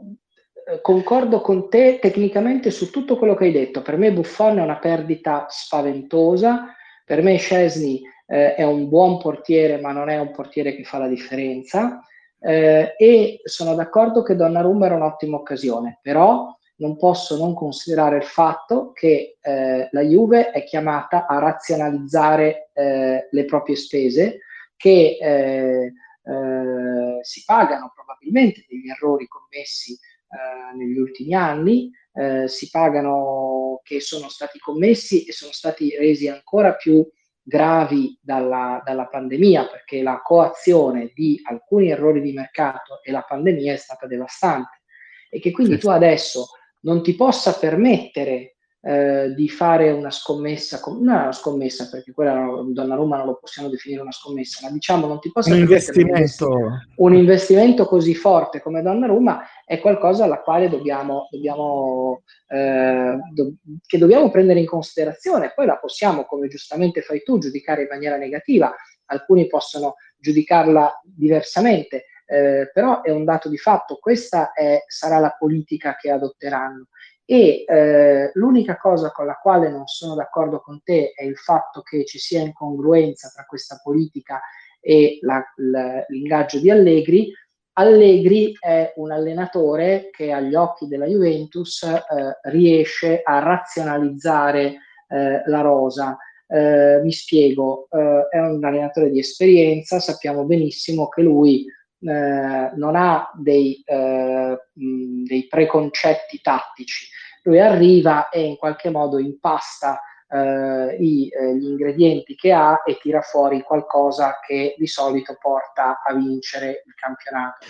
eh, 0.66 0.80
concordo 0.80 1.40
con 1.40 1.68
te 1.68 1.98
tecnicamente 2.00 2.70
su 2.70 2.90
tutto 2.90 3.16
quello 3.16 3.34
che 3.34 3.44
hai 3.44 3.52
detto. 3.52 3.82
Per 3.82 3.96
me 3.96 4.12
Buffon 4.12 4.58
è 4.58 4.62
una 4.62 4.78
perdita 4.78 5.46
spaventosa, 5.48 6.74
per 7.04 7.22
me 7.22 7.36
Scesni 7.36 8.02
eh, 8.26 8.54
è 8.54 8.64
un 8.64 8.88
buon 8.88 9.18
portiere, 9.18 9.80
ma 9.80 9.92
non 9.92 10.08
è 10.08 10.18
un 10.18 10.32
portiere 10.32 10.74
che 10.74 10.84
fa 10.84 10.98
la 10.98 11.08
differenza. 11.08 12.02
Eh, 12.40 12.94
e 12.96 13.40
sono 13.44 13.74
d'accordo 13.74 14.22
che 14.22 14.36
Donnarumma 14.36 14.86
era 14.86 14.94
un'ottima 14.94 15.36
occasione, 15.36 15.98
però 16.02 16.56
non 16.78 16.96
posso 16.96 17.36
non 17.36 17.54
considerare 17.54 18.16
il 18.16 18.24
fatto 18.24 18.92
che 18.92 19.38
eh, 19.40 19.88
la 19.90 20.00
Juve 20.02 20.50
è 20.50 20.64
chiamata 20.64 21.26
a 21.26 21.38
razionalizzare 21.38 22.70
eh, 22.72 23.28
le 23.30 23.44
proprie 23.44 23.76
spese, 23.76 24.40
che 24.76 25.18
eh, 25.20 25.92
eh 26.22 27.18
si 27.22 27.42
pagano 27.44 27.90
probabilmente 27.94 28.64
degli 28.68 28.88
errori 28.88 29.26
commessi 29.26 29.92
eh, 29.92 30.76
negli 30.76 30.98
ultimi 30.98 31.34
anni, 31.34 31.90
eh, 32.12 32.46
si 32.48 32.70
pagano 32.70 33.80
che 33.82 34.00
sono 34.00 34.28
stati 34.28 34.58
commessi 34.58 35.24
e 35.24 35.32
sono 35.32 35.52
stati 35.52 35.96
resi 35.96 36.28
ancora 36.28 36.74
più 36.74 37.06
gravi 37.42 38.18
dalla, 38.20 38.82
dalla 38.84 39.06
pandemia, 39.06 39.68
perché 39.68 40.02
la 40.02 40.20
coazione 40.22 41.12
di 41.14 41.40
alcuni 41.44 41.90
errori 41.90 42.20
di 42.20 42.32
mercato 42.32 43.02
e 43.02 43.10
la 43.10 43.22
pandemia 43.22 43.72
è 43.72 43.76
stata 43.76 44.06
devastante. 44.06 44.82
E 45.30 45.40
che 45.40 45.50
quindi 45.50 45.78
tu 45.78 45.88
adesso 45.88 46.46
non 46.80 47.02
ti 47.02 47.14
possa 47.14 47.54
permettere 47.54 48.56
eh, 48.80 49.34
di 49.34 49.48
fare 49.48 49.90
una 49.90 50.10
scommessa, 50.10 50.80
non 50.86 51.00
una 51.00 51.32
scommessa 51.32 51.88
perché 51.90 52.12
quella 52.12 52.46
Donnarumma 52.64 53.16
non 53.16 53.26
lo 53.26 53.38
possiamo 53.40 53.68
definire 53.68 54.02
una 54.02 54.12
scommessa, 54.12 54.60
ma 54.62 54.72
diciamo 54.72 55.06
non 55.08 55.18
ti 55.18 55.32
posso 55.32 55.50
un 55.52 55.58
investimento. 55.58 56.48
un 56.96 57.14
investimento 57.14 57.86
così 57.86 58.14
forte 58.14 58.62
come 58.62 58.80
Donnarumma 58.80 59.42
è 59.64 59.80
qualcosa 59.80 60.24
alla 60.24 60.42
quale 60.42 60.68
dobbiamo, 60.68 61.26
dobbiamo, 61.30 62.22
eh, 62.46 63.18
do, 63.32 63.54
che 63.84 63.98
dobbiamo 63.98 64.30
prendere 64.30 64.60
in 64.60 64.66
considerazione, 64.66 65.52
poi 65.54 65.66
la 65.66 65.78
possiamo, 65.78 66.24
come 66.24 66.46
giustamente 66.46 67.02
fai 67.02 67.22
tu, 67.24 67.38
giudicare 67.38 67.82
in 67.82 67.88
maniera 67.90 68.16
negativa, 68.16 68.72
alcuni 69.06 69.48
possono 69.48 69.96
giudicarla 70.18 71.00
diversamente, 71.04 72.04
eh, 72.30 72.70
però 72.72 73.00
è 73.00 73.10
un 73.10 73.24
dato 73.24 73.48
di 73.48 73.56
fatto, 73.56 73.96
questa 73.96 74.52
è, 74.52 74.84
sarà 74.86 75.18
la 75.18 75.34
politica 75.36 75.96
che 75.96 76.10
adotteranno. 76.10 76.88
E 77.24 77.64
eh, 77.66 78.30
l'unica 78.34 78.76
cosa 78.76 79.10
con 79.10 79.26
la 79.26 79.34
quale 79.34 79.70
non 79.70 79.86
sono 79.86 80.14
d'accordo 80.14 80.60
con 80.60 80.82
te 80.82 81.12
è 81.14 81.24
il 81.24 81.36
fatto 81.36 81.82
che 81.82 82.04
ci 82.04 82.18
sia 82.18 82.40
incongruenza 82.40 83.30
tra 83.34 83.44
questa 83.44 83.80
politica 83.82 84.40
e 84.80 85.18
la, 85.22 85.42
la, 85.56 86.04
l'ingaggio 86.08 86.58
di 86.58 86.70
Allegri. 86.70 87.30
Allegri 87.74 88.56
è 88.58 88.92
un 88.96 89.10
allenatore 89.10 90.08
che 90.10 90.32
agli 90.32 90.54
occhi 90.54 90.86
della 90.86 91.06
Juventus 91.06 91.82
eh, 91.82 92.02
riesce 92.50 93.20
a 93.22 93.38
razionalizzare 93.40 94.78
eh, 95.08 95.42
la 95.46 95.60
rosa. 95.60 96.16
Eh, 96.46 97.00
mi 97.02 97.12
spiego, 97.12 97.88
eh, 97.90 98.26
è 98.30 98.38
un 98.38 98.64
allenatore 98.64 99.10
di 99.10 99.18
esperienza, 99.18 100.00
sappiamo 100.00 100.44
benissimo 100.44 101.08
che 101.08 101.20
lui 101.20 101.66
eh, 102.00 102.70
non 102.76 102.94
ha 102.94 103.30
dei, 103.34 103.82
eh, 103.84 104.58
dei, 104.72 105.46
preconcetti 105.48 106.40
tattici. 106.40 107.08
Lui 107.42 107.60
arriva 107.60 108.28
e 108.28 108.42
in 108.42 108.56
qualche 108.56 108.90
modo 108.90 109.18
impasta 109.18 110.00
eh, 110.28 110.96
i, 111.00 111.28
eh, 111.28 111.56
gli 111.56 111.64
ingredienti 111.64 112.34
che 112.34 112.52
ha 112.52 112.82
e 112.84 112.98
tira 113.00 113.20
fuori 113.20 113.62
qualcosa 113.62 114.38
che 114.46 114.74
di 114.76 114.86
solito 114.86 115.36
porta 115.40 116.00
a 116.04 116.14
vincere 116.14 116.84
il 116.86 116.94
campionato. 116.94 117.66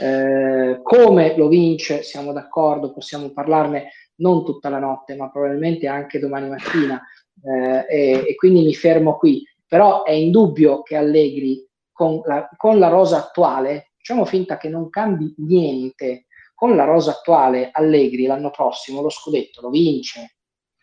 Eh, 0.00 0.80
come 0.82 1.36
lo 1.36 1.48
vince, 1.48 2.02
siamo 2.02 2.32
d'accordo, 2.32 2.92
possiamo 2.92 3.30
parlarne 3.30 3.90
non 4.16 4.44
tutta 4.44 4.70
la 4.70 4.78
notte, 4.78 5.16
ma 5.16 5.30
probabilmente 5.30 5.86
anche 5.86 6.18
domani 6.18 6.48
mattina. 6.48 7.02
E, 7.42 8.24
e 8.26 8.34
quindi 8.36 8.64
mi 8.64 8.74
fermo 8.74 9.18
qui. 9.18 9.44
Però 9.68 10.04
è 10.04 10.12
indubbio 10.12 10.82
che 10.82 10.96
Allegri 10.96 11.65
con 11.96 12.20
la, 12.26 12.46
con 12.58 12.78
la 12.78 12.88
rosa 12.88 13.16
attuale, 13.16 13.92
facciamo 13.96 14.26
finta 14.26 14.58
che 14.58 14.68
non 14.68 14.90
cambi 14.90 15.34
niente, 15.38 16.26
con 16.54 16.76
la 16.76 16.84
rosa 16.84 17.12
attuale 17.12 17.70
Allegri 17.72 18.26
l'anno 18.26 18.50
prossimo 18.50 19.00
lo 19.00 19.08
scudetto 19.08 19.62
lo 19.62 19.70
vince, 19.70 20.36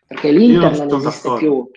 perché 0.04 0.32
l'Inter 0.32 0.76
non, 0.76 0.88
non 0.88 0.98
esiste 0.98 1.28
d'accordo. 1.28 1.38
più. 1.38 1.70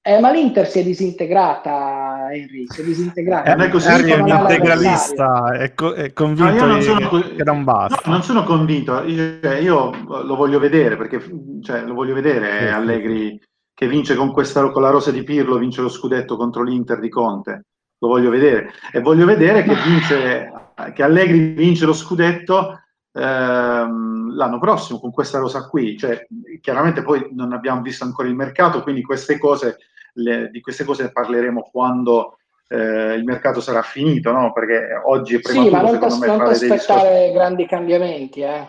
Eh, 0.00 0.20
ma 0.20 0.32
l'Inter 0.32 0.66
si 0.66 0.78
è 0.78 0.82
disintegrata, 0.82 2.28
Henry, 2.32 2.64
si 2.66 2.80
è 2.80 2.84
disintegrata. 2.84 3.52
Eh, 3.52 3.56
non 3.56 3.66
è 3.66 3.68
così, 3.68 3.88
Henry 3.88 4.10
è 4.10 4.20
un 4.20 4.28
integralista, 4.28 5.52
è, 5.52 5.74
co- 5.74 5.92
è 5.92 6.14
convinto 6.14 6.64
no, 6.64 6.78
non 6.78 7.20
che, 7.20 7.34
che 7.34 7.44
non 7.44 7.64
basta. 7.64 8.00
No, 8.06 8.12
non 8.12 8.22
sono 8.22 8.42
convinto, 8.44 9.02
io, 9.02 9.38
cioè, 9.42 9.56
io, 9.56 9.90
lo 10.06 10.34
voglio 10.34 10.58
vedere, 10.58 10.96
perché 10.96 11.22
cioè, 11.60 11.82
lo 11.82 11.92
voglio 11.92 12.14
vedere 12.14 12.58
sì, 12.58 12.72
Allegri 12.72 13.38
che 13.74 13.86
vince 13.86 14.14
con, 14.14 14.32
questa, 14.32 14.70
con 14.70 14.80
la 14.80 14.88
rosa 14.88 15.10
di 15.10 15.22
Pirlo, 15.22 15.58
vince 15.58 15.82
lo 15.82 15.90
scudetto 15.90 16.38
contro 16.38 16.62
l'Inter 16.62 17.00
di 17.00 17.10
Conte 17.10 17.64
lo 17.98 18.08
voglio 18.08 18.30
vedere. 18.30 18.72
E 18.92 19.00
voglio 19.00 19.26
vedere 19.26 19.62
che, 19.62 19.74
vince, 19.84 20.52
che 20.94 21.02
Allegri 21.02 21.38
vince 21.54 21.86
lo 21.86 21.92
scudetto 21.92 22.80
ehm, 23.12 24.34
l'anno 24.34 24.58
prossimo 24.58 25.00
con 25.00 25.10
questa 25.10 25.38
rosa 25.38 25.66
qui. 25.68 25.96
Cioè, 25.96 26.26
chiaramente 26.60 27.02
poi 27.02 27.28
non 27.32 27.52
abbiamo 27.52 27.80
visto 27.82 28.04
ancora 28.04 28.28
il 28.28 28.34
mercato, 28.34 28.82
quindi 28.82 29.02
queste 29.02 29.38
cose, 29.38 29.78
le, 30.14 30.48
di 30.50 30.60
queste 30.60 30.84
cose 30.84 31.10
parleremo 31.10 31.68
quando 31.70 32.38
eh, 32.68 33.14
il 33.14 33.24
mercato 33.24 33.60
sarà 33.60 33.82
finito, 33.82 34.30
no? 34.30 34.52
perché 34.52 35.00
oggi 35.04 35.36
è 35.36 35.40
prematuro 35.40 35.68
sì, 35.68 35.74
ma 35.74 35.82
non, 35.82 36.10
secondo 36.10 36.26
non 36.26 36.52
ti 36.52 36.64
aspettare 36.64 37.32
grandi 37.32 37.66
cambiamenti, 37.66 38.40
eh. 38.40 38.66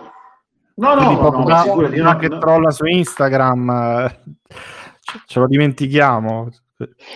No, 0.75 0.93
no, 0.93 1.01
no, 1.11 1.29
no, 1.29 1.43
no, 1.43 1.87
no, 1.87 2.03
no, 2.03 2.15
che 2.15 2.29
trolla 2.29 2.71
su 2.71 2.85
Instagram, 2.85 3.69
eh, 3.69 4.19
ce 5.25 5.39
lo 5.39 5.45
dimentichiamo. 5.45 6.47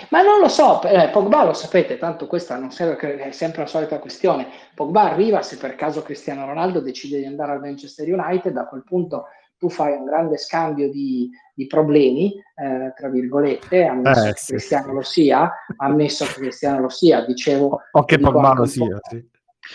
Ma 0.10 0.22
non 0.22 0.42
lo 0.42 0.50
so, 0.50 0.82
eh, 0.84 1.10
Pogba 1.10 1.46
lo 1.46 1.54
sapete, 1.54 1.98
tanto 1.98 2.28
questa 2.28 2.58
non 2.58 2.72
serve, 2.72 3.18
è 3.18 3.32
sempre 3.32 3.62
la 3.62 3.68
solita 3.68 4.00
questione. 4.00 4.48
Pogba 4.76 5.04
arriva 5.04 5.42
se 5.42 5.58
per 5.58 5.76
caso 5.76 6.02
Cristiano 6.02 6.46
Ronaldo 6.46 6.82
decide 6.82 7.20
di 7.20 7.26
andare 7.26 7.54
al 7.54 7.62
Manchester 7.62 8.12
United, 8.12 8.56
a 8.58 8.68
quel 8.68 8.84
punto 8.84 9.28
tu 9.58 9.70
fai 9.70 9.94
un 9.94 10.04
grande 10.04 10.38
scambio 10.38 10.90
di, 10.90 11.30
di 11.54 11.68
problemi, 11.68 12.34
eh, 12.56 12.92
tra 12.94 13.08
virgolette, 13.08 13.86
ammesso 13.86 14.26
eh, 14.26 14.34
che 14.34 14.38
sì, 14.38 14.52
Cristiano 14.52 14.88
sì. 14.88 14.94
lo 14.94 15.02
sia, 15.02 15.54
ammesso 15.78 16.26
che 16.26 16.34
Cristiano 16.34 16.82
lo 16.82 16.90
sia, 16.90 17.26
dicevo... 17.26 17.80
O 17.92 18.04
che 18.04 18.20
Pogba 18.20 18.54
lo 18.54 18.66
sia, 18.66 18.98
sì. 19.10 19.26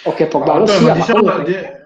O 0.05 0.13
che 0.13 0.27
Pogba 0.27 0.59
lo 0.59 0.67
sia, 0.67 0.93
diciamo, 0.93 1.23
ma 1.23 1.31
comunque... 1.31 1.78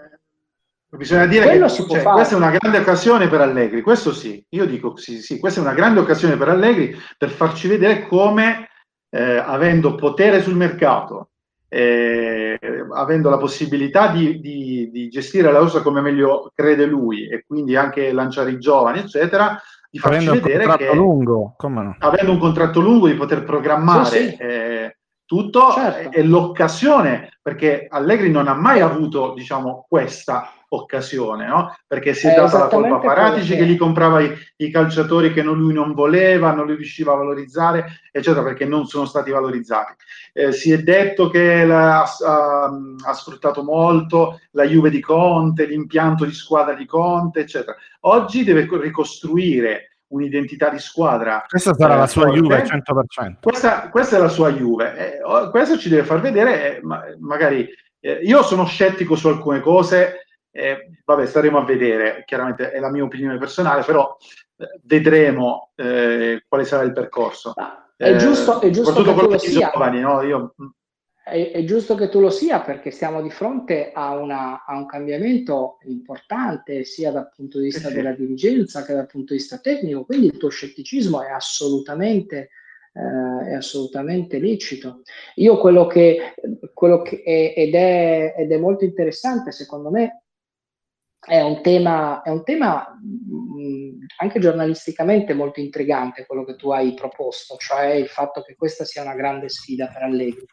Bisogna 0.95 1.25
dire 1.25 1.47
Quello 1.47 1.67
che 1.69 1.73
cioè, 1.73 2.03
questa 2.03 2.35
è 2.35 2.37
una 2.37 2.51
grande 2.51 2.79
occasione 2.79 3.27
per 3.27 3.41
Allegri, 3.41 3.81
questo 3.81 4.13
sì, 4.13 4.45
io 4.51 4.67
dico 4.67 4.95
sì, 4.97 5.23
sì, 5.23 5.39
questa 5.39 5.61
è 5.61 5.63
una 5.63 5.73
grande 5.73 6.01
occasione 6.01 6.37
per 6.37 6.51
Allegri 6.51 6.95
per 7.17 7.31
farci 7.31 7.67
vedere 7.67 8.07
come, 8.07 8.69
eh, 9.09 9.37
avendo 9.39 9.95
potere 9.95 10.43
sul 10.43 10.55
mercato, 10.55 11.31
eh, 11.67 12.59
avendo 12.93 13.31
la 13.31 13.39
possibilità 13.39 14.09
di, 14.09 14.39
di, 14.39 14.91
di, 14.93 15.09
gestire 15.09 15.51
la 15.51 15.61
cosa 15.61 15.81
come 15.81 16.03
meglio 16.03 16.53
crede 16.55 16.85
lui 16.85 17.27
e 17.27 17.43
quindi 17.47 17.75
anche 17.75 18.13
lanciare 18.13 18.51
i 18.51 18.59
giovani, 18.59 18.99
eccetera, 18.99 19.59
di 19.91 19.99
farci 19.99 20.27
avendo 20.27 20.47
vedere 20.47 20.77
che 20.77 20.95
lungo, 20.95 21.57
no? 21.59 21.97
avendo 22.01 22.33
un 22.33 22.39
contratto 22.39 22.81
lungo 22.81 23.07
di 23.07 23.15
poter 23.15 23.45
programmare 23.45 24.05
sì, 24.05 24.29
sì. 24.29 24.37
Eh, 24.37 24.97
tutto 25.25 25.73
certo. 25.73 26.11
è, 26.11 26.21
è 26.21 26.23
l'occasione, 26.23 27.39
perché 27.41 27.87
Allegri 27.89 28.31
non 28.31 28.47
ha 28.47 28.55
mai 28.55 28.83
avuto, 28.83 29.33
diciamo, 29.33 29.87
questa 29.89 30.53
occasione, 30.75 31.47
no? 31.47 31.75
Perché 31.87 32.15
si 32.15 32.27
è, 32.27 32.33
è 32.33 32.37
data 32.37 32.59
la 32.59 32.67
colpa 32.69 32.97
a 32.97 32.99
Paratici 32.99 33.57
che 33.57 33.67
gli 33.67 33.77
comprava 33.77 34.21
i, 34.21 34.33
i, 34.57 34.71
calciatori 34.71 35.33
che 35.33 35.43
non, 35.43 35.59
lui 35.59 35.73
non 35.73 35.93
voleva, 35.93 36.53
non 36.53 36.67
riusciva 36.67 37.13
a 37.13 37.17
valorizzare, 37.17 38.01
eccetera, 38.11 38.43
perché 38.43 38.65
non 38.65 38.87
sono 38.87 39.05
stati 39.05 39.31
valorizzati. 39.31 39.95
Eh, 40.33 40.53
si 40.53 40.73
è 40.73 40.79
detto 40.83 41.29
che 41.29 41.65
la, 41.67 42.03
ha, 42.03 42.71
ha, 43.05 43.13
sfruttato 43.13 43.63
molto 43.63 44.41
la 44.53 44.65
Juve 44.65 44.91
di 44.91 45.01
Conte, 45.01 45.67
l'impianto 45.67 46.25
di 46.25 46.33
squadra 46.33 46.75
di 46.75 46.87
Conte, 46.87 47.41
eccetera. 47.41 47.77
Oggi 48.01 48.45
deve 48.45 48.67
ricostruire 48.71 49.89
un'identità 50.09 50.71
di 50.71 50.79
squadra. 50.79 51.45
Questa 51.47 51.75
sarà 51.75 51.95
eh, 51.95 51.99
la 51.99 52.07
sua 52.07 52.23
forte. 52.25 52.39
Juve 52.39 52.63
100%. 52.63 53.35
Questa, 53.43 53.89
questa, 53.91 54.17
è 54.17 54.21
la 54.21 54.29
sua 54.29 54.51
Juve. 54.51 55.19
Eh, 55.19 55.51
questo 55.51 55.79
ci 55.79 55.89
deve 55.89 56.05
far 56.05 56.21
vedere, 56.21 56.79
eh, 56.79 56.83
ma, 56.83 57.03
magari 57.19 57.69
eh, 58.05 58.21
io 58.25 58.43
sono 58.43 58.67
scettico 58.67 59.15
su 59.15 59.29
alcune 59.29 59.61
cose, 59.61 60.22
eh, 60.53 60.91
vabbè, 61.05 61.27
staremo 61.27 61.59
a 61.59 61.65
vedere, 61.65 62.23
chiaramente 62.27 62.71
è 62.71 62.79
la 62.79 62.91
mia 62.91 63.03
opinione 63.03 63.39
personale, 63.39 63.83
però 63.83 64.15
eh, 64.59 64.81
vedremo 64.83 65.73
eh, 65.75 66.45
quale 66.47 66.65
sarà 66.65 66.83
il 66.83 66.93
percorso. 66.93 67.55
È 67.97 68.17
giusto, 68.17 68.61
è 68.61 68.71
giusto 68.71 69.03
che 69.03 69.15
tu 69.15 69.29
lo 69.29 69.39
sia. 69.39 69.71
Giovani, 69.73 70.01
no? 70.01 70.23
Io... 70.23 70.55
Mm. 70.63 70.67
È, 71.25 71.53
è, 71.53 71.65
giusto 71.65 71.95
che 71.95 72.09
tu 72.09 72.19
lo 72.19 72.31
sia 72.31 72.63
perché 72.63 72.91
siamo 72.91 73.23
di 73.23 73.31
fronte 73.31 73.93
a, 73.93 74.17
una, 74.17 74.65
a 74.67 74.77
un 74.77 74.87
cambiamento 74.87 75.79
importante 75.85 76.83
sia 76.83 77.13
dal 77.13 77.31
punto 77.35 77.59
di 77.59 77.67
vista 77.67 77.89
sì. 77.89 77.95
della 77.95 78.11
dirigenza 78.11 78.85
che 78.85 78.93
dal 78.93 79.07
punto 79.07 79.33
di 79.33 79.39
vista 79.39 79.59
tecnico, 79.59 80.05
quindi 80.05 80.27
il 80.27 80.37
tuo 80.37 80.49
scetticismo 80.49 81.23
è 81.23 81.31
assolutamente, 81.31 82.49
eh, 82.93 83.51
è 83.51 83.55
assolutamente 83.55 84.39
licito. 84.39 85.03
Io 85.37 85.59
quello 85.59 85.87
che, 85.87 86.35
quello 86.75 87.03
che 87.03 87.23
è, 87.23 87.55
ed, 87.57 87.75
è, 87.75 88.35
ed 88.37 88.51
è 88.51 88.59
molto 88.59 88.85
interessante 88.85 89.53
secondo 89.53 89.91
me 89.91 90.23
è 91.25 91.41
un 91.41 91.63
tema, 91.63 92.23
è 92.23 92.31
un 92.31 92.43
tema 92.43 92.99
mh, 93.01 94.07
anche 94.19 94.41
giornalisticamente 94.41 95.35
molto 95.35 95.61
intrigante 95.61 96.27
quello 96.27 96.45
che 96.45 96.57
tu 96.57 96.71
hai 96.71 96.95
proposto, 96.95 97.57
cioè 97.57 97.93
il 97.93 98.09
fatto 98.09 98.43
che 98.43 98.57
questa 98.57 98.85
sia 98.85 99.03
una 99.03 99.15
grande 99.15 99.49
sfida 99.49 99.87
per 99.87 100.03
Allegri. 100.03 100.45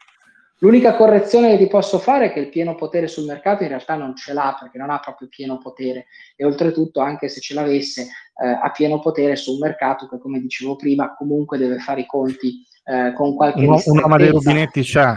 L'unica 0.62 0.94
correzione 0.94 1.50
che 1.50 1.56
ti 1.64 1.66
posso 1.68 1.98
fare 1.98 2.26
è 2.26 2.32
che 2.32 2.40
il 2.40 2.50
pieno 2.50 2.74
potere 2.74 3.08
sul 3.08 3.24
mercato 3.24 3.62
in 3.62 3.70
realtà 3.70 3.94
non 3.94 4.14
ce 4.14 4.34
l'ha 4.34 4.56
perché 4.60 4.76
non 4.76 4.90
ha 4.90 5.00
proprio 5.00 5.26
pieno 5.28 5.56
potere. 5.56 6.06
E 6.36 6.44
oltretutto 6.44 7.00
anche 7.00 7.28
se 7.28 7.40
ce 7.40 7.54
l'avesse 7.54 8.02
eh, 8.02 8.58
ha 8.62 8.70
pieno 8.70 9.00
potere 9.00 9.36
su 9.36 9.52
un 9.52 9.58
mercato 9.58 10.06
che 10.06 10.18
come 10.18 10.38
dicevo 10.38 10.76
prima 10.76 11.14
comunque 11.14 11.56
deve 11.56 11.78
fare 11.78 12.02
i 12.02 12.06
conti 12.06 12.62
eh, 12.84 13.14
con 13.14 13.34
qualche 13.34 13.64
un, 13.64 13.80
un 13.82 13.98
uomo 13.98 14.18
dei 14.18 14.28
rubinetti 14.28 14.82
c'è 14.82 15.14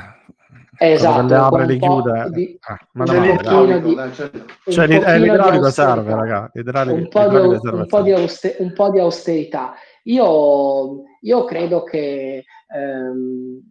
Esatto, 0.78 1.28
le 1.28 1.36
apre 1.36 1.64
e 1.64 1.66
le 1.68 1.78
chiude. 1.78 2.30
Di, 2.32 2.58
ah, 2.62 2.80
ma 2.94 3.04
no, 3.06 3.80
di, 3.80 4.72
cioè, 4.72 4.88
l'idraulico 4.88 5.70
serve, 5.70 6.16
raga. 6.16 6.52
un, 6.54 7.08
po 7.10 7.28
di, 7.28 7.36
un, 7.36 7.86
po 7.88 8.02
di 8.02 8.12
auster- 8.12 8.56
un 8.60 8.74
po' 8.74 8.90
di 8.90 9.00
austerità. 9.00 9.74
Io, 10.04 11.04
io 11.22 11.44
credo 11.46 11.84
che 11.84 12.44
ehm, 12.76 13.62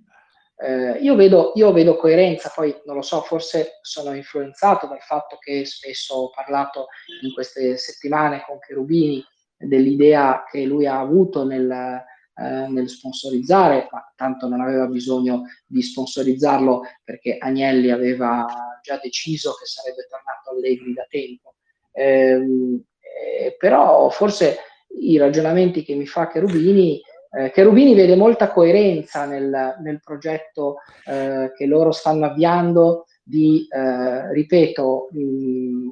eh, 0.62 0.98
io, 1.00 1.16
vedo, 1.16 1.52
io 1.56 1.72
vedo 1.72 1.96
coerenza, 1.96 2.52
poi 2.54 2.74
non 2.86 2.96
lo 2.96 3.02
so, 3.02 3.20
forse 3.22 3.80
sono 3.82 4.14
influenzato 4.14 4.86
dal 4.86 5.00
fatto 5.00 5.36
che 5.38 5.64
spesso 5.64 6.14
ho 6.14 6.30
parlato 6.30 6.86
in 7.22 7.32
queste 7.32 7.76
settimane 7.76 8.44
con 8.46 8.60
Cherubini 8.60 9.22
dell'idea 9.56 10.44
che 10.48 10.64
lui 10.64 10.86
ha 10.86 11.00
avuto 11.00 11.44
nel, 11.44 12.04
eh, 12.42 12.68
nel 12.68 12.88
sponsorizzare, 12.88 13.88
ma 13.90 14.12
tanto 14.16 14.48
non 14.48 14.60
aveva 14.60 14.86
bisogno 14.86 15.44
di 15.66 15.82
sponsorizzarlo 15.82 16.82
perché 17.04 17.36
Agnelli 17.38 17.90
aveva 17.90 18.46
già 18.82 18.98
deciso 19.02 19.52
che 19.52 19.66
sarebbe 19.66 20.06
tornato 20.08 20.50
Allegri 20.50 20.92
da 20.92 21.06
tempo. 21.08 21.54
Ehm, 21.92 22.82
eh, 23.00 23.56
però 23.58 24.08
forse 24.10 24.56
i 25.00 25.16
ragionamenti 25.16 25.84
che 25.84 25.94
mi 25.94 26.06
fa 26.06 26.28
Cherubini 26.28 27.00
eh, 27.34 27.50
Cherubini 27.50 27.94
vede 27.94 28.14
molta 28.14 28.52
coerenza 28.52 29.24
nel, 29.24 29.76
nel 29.80 30.00
progetto 30.04 30.76
eh, 31.06 31.50
che 31.56 31.64
loro 31.64 31.90
stanno 31.90 32.26
avviando 32.26 33.06
di, 33.22 33.66
eh, 33.70 34.32
ripeto, 34.34 35.08
mh, 35.12 35.88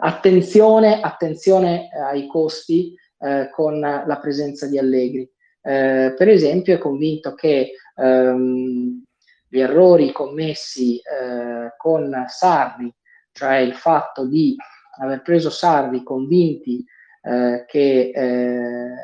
attenzione, 0.00 1.00
attenzione 1.00 1.88
ai 1.90 2.26
costi 2.26 2.92
eh, 3.26 3.50
con 3.50 3.80
la 3.80 4.18
presenza 4.20 4.66
di 4.66 4.78
Allegri. 4.78 5.28
Eh, 5.60 6.14
per 6.16 6.28
esempio 6.28 6.74
è 6.74 6.78
convinto 6.78 7.34
che 7.34 7.72
ehm, 7.96 9.02
gli 9.48 9.58
errori 9.58 10.12
commessi 10.12 10.98
eh, 10.98 11.74
con 11.76 12.24
Sarri, 12.28 12.92
cioè 13.32 13.56
il 13.56 13.74
fatto 13.74 14.26
di 14.26 14.54
aver 15.00 15.22
preso 15.22 15.50
Sarri 15.50 16.02
convinti 16.02 16.84
che 17.26 18.12
eh, 18.14 18.94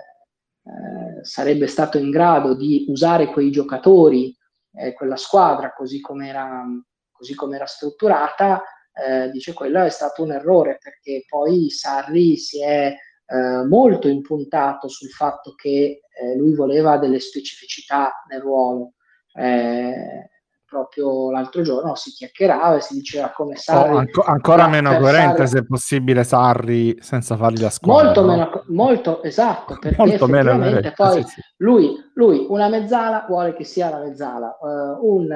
sarebbe 1.23 1.67
stato 1.67 1.99
in 1.99 2.11
grado 2.11 2.55
di 2.55 2.87
usare 2.89 3.27
quei 3.27 3.51
giocatori, 3.51 4.33
eh, 4.75 4.93
quella 4.93 5.17
squadra 5.17 5.73
così 5.73 6.01
come 6.01 6.29
era, 6.29 6.65
così 7.11 7.35
era 7.53 7.67
strutturata, 7.67 8.63
eh, 8.93 9.29
dice 9.31 9.55
quello 9.55 9.83
è 9.83 9.89
stato 9.89 10.23
un 10.23 10.31
errore 10.31 10.79
perché 10.81 11.25
poi 11.29 11.69
Sarri 11.69 12.37
si 12.37 12.63
è 12.63 12.95
eh, 13.33 13.67
molto 13.67 14.09
impuntato 14.09 14.89
sul 14.89 15.09
fatto 15.09 15.55
che 15.55 16.03
eh, 16.11 16.37
lui 16.37 16.55
voleva 16.55 16.99
delle 16.99 17.19
specificità 17.19 18.13
nel 18.29 18.41
ruolo. 18.41 18.93
Eh, 19.35 20.29
proprio 20.73 21.31
l'altro 21.31 21.61
giorno 21.63 21.95
si 21.95 22.11
chiacchierava 22.11 22.77
e 22.77 22.81
si 22.81 22.95
diceva 22.95 23.31
come 23.31 23.57
Sarri... 23.57 23.95
Oh, 23.95 23.99
anco, 23.99 24.23
ancora 24.23 24.69
meno 24.69 24.97
coerente 24.97 25.47
Sarri, 25.47 25.49
se 25.49 25.67
possibile 25.67 26.25
Sarri 26.25 26.97
senza 27.01 27.37
fargli 27.37 27.61
la 27.61 27.71
squadra. 27.71 28.05
Molto 28.05 28.21
no? 28.23 28.27
meno, 28.27 28.65
molto 28.69 29.23
esatto, 29.23 29.79
perché 29.79 29.97
molto 29.99 30.25
effettivamente 30.25 30.75
meno, 30.75 30.93
poi 30.95 31.23
sì, 31.25 31.29
sì. 31.29 31.41
Lui, 31.59 31.95
lui, 32.15 32.47
una 32.49 32.69
mezzala 32.69 33.27
vuole 33.29 33.55
che 33.55 33.65
sia 33.65 33.91
la 33.91 33.99
mezzala, 33.99 34.57
uh, 34.61 35.15
un, 35.15 35.29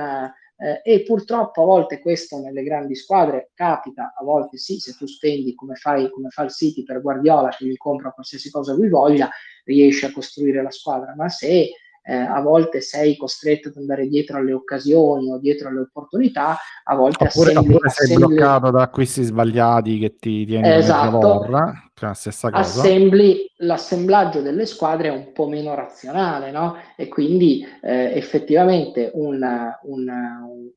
eh, 0.59 0.81
e 0.83 1.03
purtroppo 1.03 1.62
a 1.62 1.66
volte 1.66 2.01
questo 2.01 2.39
nelle 2.39 2.62
grandi 2.62 2.95
squadre 2.95 3.51
capita, 3.55 4.15
a 4.16 4.24
volte 4.24 4.57
sì, 4.57 4.78
se 4.78 4.95
tu 4.97 5.07
spendi 5.07 5.55
come 5.55 5.74
fai 5.74 6.11
come 6.11 6.31
fa 6.31 6.45
il 6.45 6.51
City 6.51 6.83
per 6.83 7.03
Guardiola 7.03 7.51
che 7.51 7.66
gli 7.66 7.77
compra 7.77 8.12
qualsiasi 8.12 8.51
cosa 8.51 8.73
lui 8.73 8.89
voglia, 8.89 9.28
riesci 9.65 10.05
a 10.05 10.12
costruire 10.12 10.62
la 10.62 10.70
squadra, 10.70 11.15
ma 11.15 11.28
se 11.28 11.73
eh, 12.07 12.15
a 12.15 12.41
volte 12.41 12.81
sei 12.81 13.16
costretto 13.16 13.69
ad 13.69 13.77
andare 13.77 14.07
dietro 14.07 14.39
alle 14.39 14.53
occasioni 14.53 15.33
o 15.33 15.39
dietro 15.39 15.69
alle 15.69 15.81
opportunità, 15.81 16.57
a 16.85 16.95
volte 16.95 17.24
oppure, 17.24 17.51
assembli, 17.51 17.74
oppure 17.74 17.91
sei 17.91 18.05
assembli... 18.05 18.35
bloccato 18.35 18.70
da 18.70 18.83
acquisti 18.83 19.23
sbagliati 19.24 19.99
che 19.99 20.16
ti 20.16 20.47
tieni 20.47 20.69
esatto. 20.69 21.19
vorra, 21.19 21.91
cioè 21.95 22.15
stessa 22.15 22.51
cosa. 22.51 22.62
Assembli, 22.62 23.51
l'assemblaggio 23.57 24.41
delle 24.41 24.66
squadre 24.66 25.09
è 25.09 25.11
un 25.11 25.33
po' 25.33 25.49
meno 25.49 25.74
razionale, 25.74 26.53
no? 26.53 26.77
E 26.97 27.09
quindi 27.09 27.66
eh, 27.83 28.12
effettivamente 28.15 29.11
un, 29.15 29.43
un, 29.83 30.09
un 30.12 30.70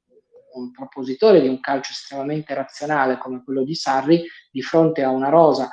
un 0.51 0.72
propositore 0.72 1.41
di 1.41 1.47
un 1.47 1.60
calcio 1.60 1.91
estremamente 1.91 2.56
razionale 2.56 3.19
come 3.19 3.43
quello 3.43 3.64
di 3.64 3.76
Sarri, 3.76 4.23
di 4.51 4.61
fronte 4.64 5.03
a 5.03 5.10
una 5.11 5.30
rosa 5.30 5.69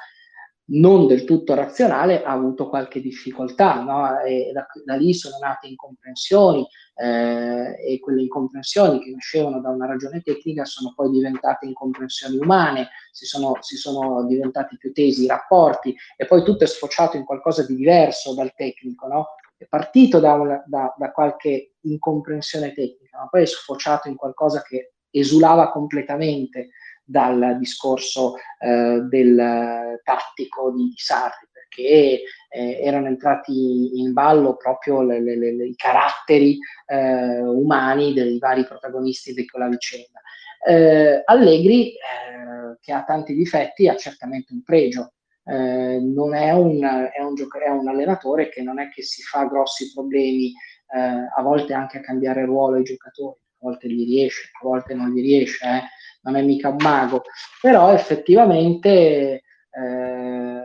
non 0.68 1.06
del 1.06 1.24
tutto 1.24 1.54
razionale 1.54 2.24
ha 2.24 2.32
avuto 2.32 2.68
qualche 2.68 3.00
difficoltà 3.00 3.82
no? 3.82 4.20
e 4.20 4.50
da, 4.52 4.66
da, 4.84 4.96
lì 4.96 5.14
sono 5.14 5.38
nate 5.38 5.68
incomprensioni 5.68 6.66
eh, 6.96 7.76
e 7.86 8.00
quelle 8.00 8.22
incomprensioni 8.22 9.00
che 9.00 9.10
nascevano 9.10 9.60
da 9.60 9.68
una 9.68 9.86
ragione 9.86 10.22
tecnica 10.22 10.64
sono 10.64 10.92
poi 10.94 11.10
diventate 11.10 11.66
incomprensioni 11.66 12.38
umane, 12.38 12.88
si 13.12 13.26
sono, 13.26 13.58
si 13.60 13.76
sono 13.76 14.24
diventati 14.26 14.76
più 14.76 14.92
tesi 14.92 15.24
i 15.24 15.28
rapporti 15.28 15.94
e 16.16 16.26
poi 16.26 16.42
tutto 16.42 16.64
è 16.64 16.66
sfociato 16.66 17.16
in 17.16 17.24
qualcosa 17.24 17.64
di 17.64 17.76
diverso 17.76 18.34
dal 18.34 18.52
tecnico, 18.54 19.06
no? 19.06 19.26
è 19.56 19.66
partito 19.66 20.18
da, 20.18 20.34
una, 20.34 20.62
da, 20.66 20.92
da 20.96 21.12
qualche 21.12 21.74
incomprensione 21.82 22.72
tecnica, 22.72 23.18
ma 23.18 23.28
poi 23.28 23.42
è 23.42 23.46
sfociato 23.46 24.08
in 24.08 24.16
qualcosa 24.16 24.62
che 24.62 24.94
esulava 25.10 25.70
completamente 25.70 26.70
dal 27.06 27.56
discorso 27.58 28.34
eh, 28.58 29.00
del 29.08 30.00
tattico 30.02 30.72
di, 30.72 30.88
di 30.88 30.96
Sarri, 30.96 31.46
perché 31.52 32.22
eh, 32.50 32.80
erano 32.82 33.06
entrati 33.06 34.00
in 34.00 34.12
ballo 34.12 34.56
proprio 34.56 35.02
le, 35.02 35.20
le, 35.20 35.36
le, 35.36 35.66
i 35.66 35.76
caratteri 35.76 36.58
eh, 36.86 37.40
umani 37.40 38.12
dei 38.12 38.38
vari 38.38 38.64
protagonisti 38.64 39.32
di 39.32 39.46
quella 39.46 39.68
vicenda. 39.68 40.20
Eh, 40.66 41.22
Allegri, 41.24 41.92
eh, 41.92 42.76
che 42.80 42.92
ha 42.92 43.04
tanti 43.04 43.34
difetti, 43.34 43.88
ha 43.88 43.96
certamente 43.96 44.52
un 44.52 44.62
pregio. 44.62 45.12
Eh, 45.44 46.00
non 46.00 46.34
è 46.34 46.50
un, 46.50 46.82
è, 46.82 47.22
un 47.22 47.34
gioc- 47.36 47.58
è 47.58 47.68
un 47.68 47.86
allenatore 47.86 48.48
che 48.48 48.62
non 48.62 48.80
è 48.80 48.88
che 48.88 49.02
si 49.02 49.22
fa 49.22 49.44
grossi 49.44 49.92
problemi 49.92 50.52
a 50.88 51.42
volte 51.42 51.74
anche 51.74 51.98
a 51.98 52.00
cambiare 52.00 52.44
ruolo 52.44 52.76
ai 52.76 52.84
giocatori, 52.84 53.36
a 53.40 53.56
volte 53.58 53.88
gli 53.88 54.04
riesce, 54.04 54.50
a 54.52 54.64
volte 54.64 54.94
non 54.94 55.10
gli 55.10 55.20
riesce, 55.20 55.66
eh 55.66 55.82
non 56.26 56.36
è 56.36 56.42
mica 56.42 56.68
un 56.68 56.76
mago, 56.78 57.22
però 57.60 57.92
effettivamente 57.92 59.42
eh, 59.70 60.64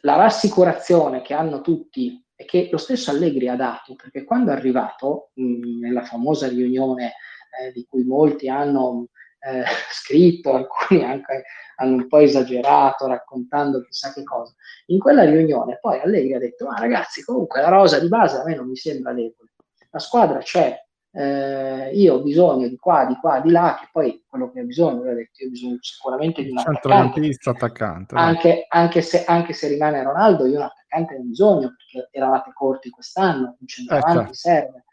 la 0.00 0.16
rassicurazione 0.16 1.22
che 1.22 1.34
hanno 1.34 1.60
tutti 1.60 2.22
e 2.34 2.44
che 2.44 2.68
lo 2.70 2.78
stesso 2.78 3.10
Allegri 3.10 3.48
ha 3.48 3.56
dato, 3.56 3.94
perché 3.94 4.24
quando 4.24 4.50
è 4.50 4.54
arrivato 4.54 5.30
mh, 5.34 5.78
nella 5.78 6.02
famosa 6.02 6.48
riunione 6.48 7.14
eh, 7.60 7.72
di 7.72 7.86
cui 7.88 8.04
molti 8.04 8.48
hanno 8.48 9.06
eh, 9.38 9.62
scritto, 9.90 10.54
alcuni 10.54 11.04
anche 11.04 11.44
hanno 11.76 11.96
un 11.96 12.08
po' 12.08 12.18
esagerato 12.18 13.06
raccontando 13.06 13.82
chissà 13.82 14.12
che 14.12 14.22
cosa, 14.24 14.52
in 14.86 14.98
quella 14.98 15.24
riunione 15.24 15.78
poi 15.80 16.00
Allegri 16.00 16.34
ha 16.34 16.38
detto, 16.38 16.66
ma 16.66 16.78
ragazzi 16.78 17.22
comunque 17.22 17.60
la 17.60 17.68
rosa 17.68 18.00
di 18.00 18.08
base 18.08 18.36
a 18.36 18.44
me 18.44 18.54
non 18.56 18.68
mi 18.68 18.76
sembra 18.76 19.12
debole, 19.12 19.52
la 19.90 19.98
squadra 20.00 20.38
c'è, 20.38 20.76
eh, 21.16 21.90
io 21.94 22.14
ho 22.14 22.22
bisogno 22.22 22.66
di 22.66 22.76
qua, 22.76 23.04
di 23.04 23.14
qua, 23.20 23.38
di 23.38 23.50
là, 23.50 23.76
che 23.78 23.88
poi 23.92 24.24
quello 24.28 24.50
che 24.50 24.60
ho 24.60 24.64
bisogno, 24.64 25.00
ho 25.00 25.14
detto, 25.14 25.42
io 25.42 25.46
ho 25.46 25.50
bisogno 25.50 25.78
sicuramente 25.80 26.42
di 26.42 26.50
un 26.50 26.58
attaccante, 26.58 27.30
attaccante 27.44 28.16
anche, 28.16 28.66
anche, 28.68 29.00
se, 29.00 29.24
anche, 29.24 29.52
se, 29.52 29.68
rimane 29.68 30.02
Ronaldo, 30.02 30.44
io 30.46 30.56
un 30.56 30.64
attaccante 30.64 31.14
ne 31.14 31.20
ho 31.20 31.22
bisogno, 31.22 31.74
perché 31.76 32.08
eravate 32.10 32.52
corti 32.52 32.90
quest'anno, 32.90 33.56
un 33.60 33.66
centravanti 33.66 34.24
ecco. 34.24 34.32
serve. 34.32 34.84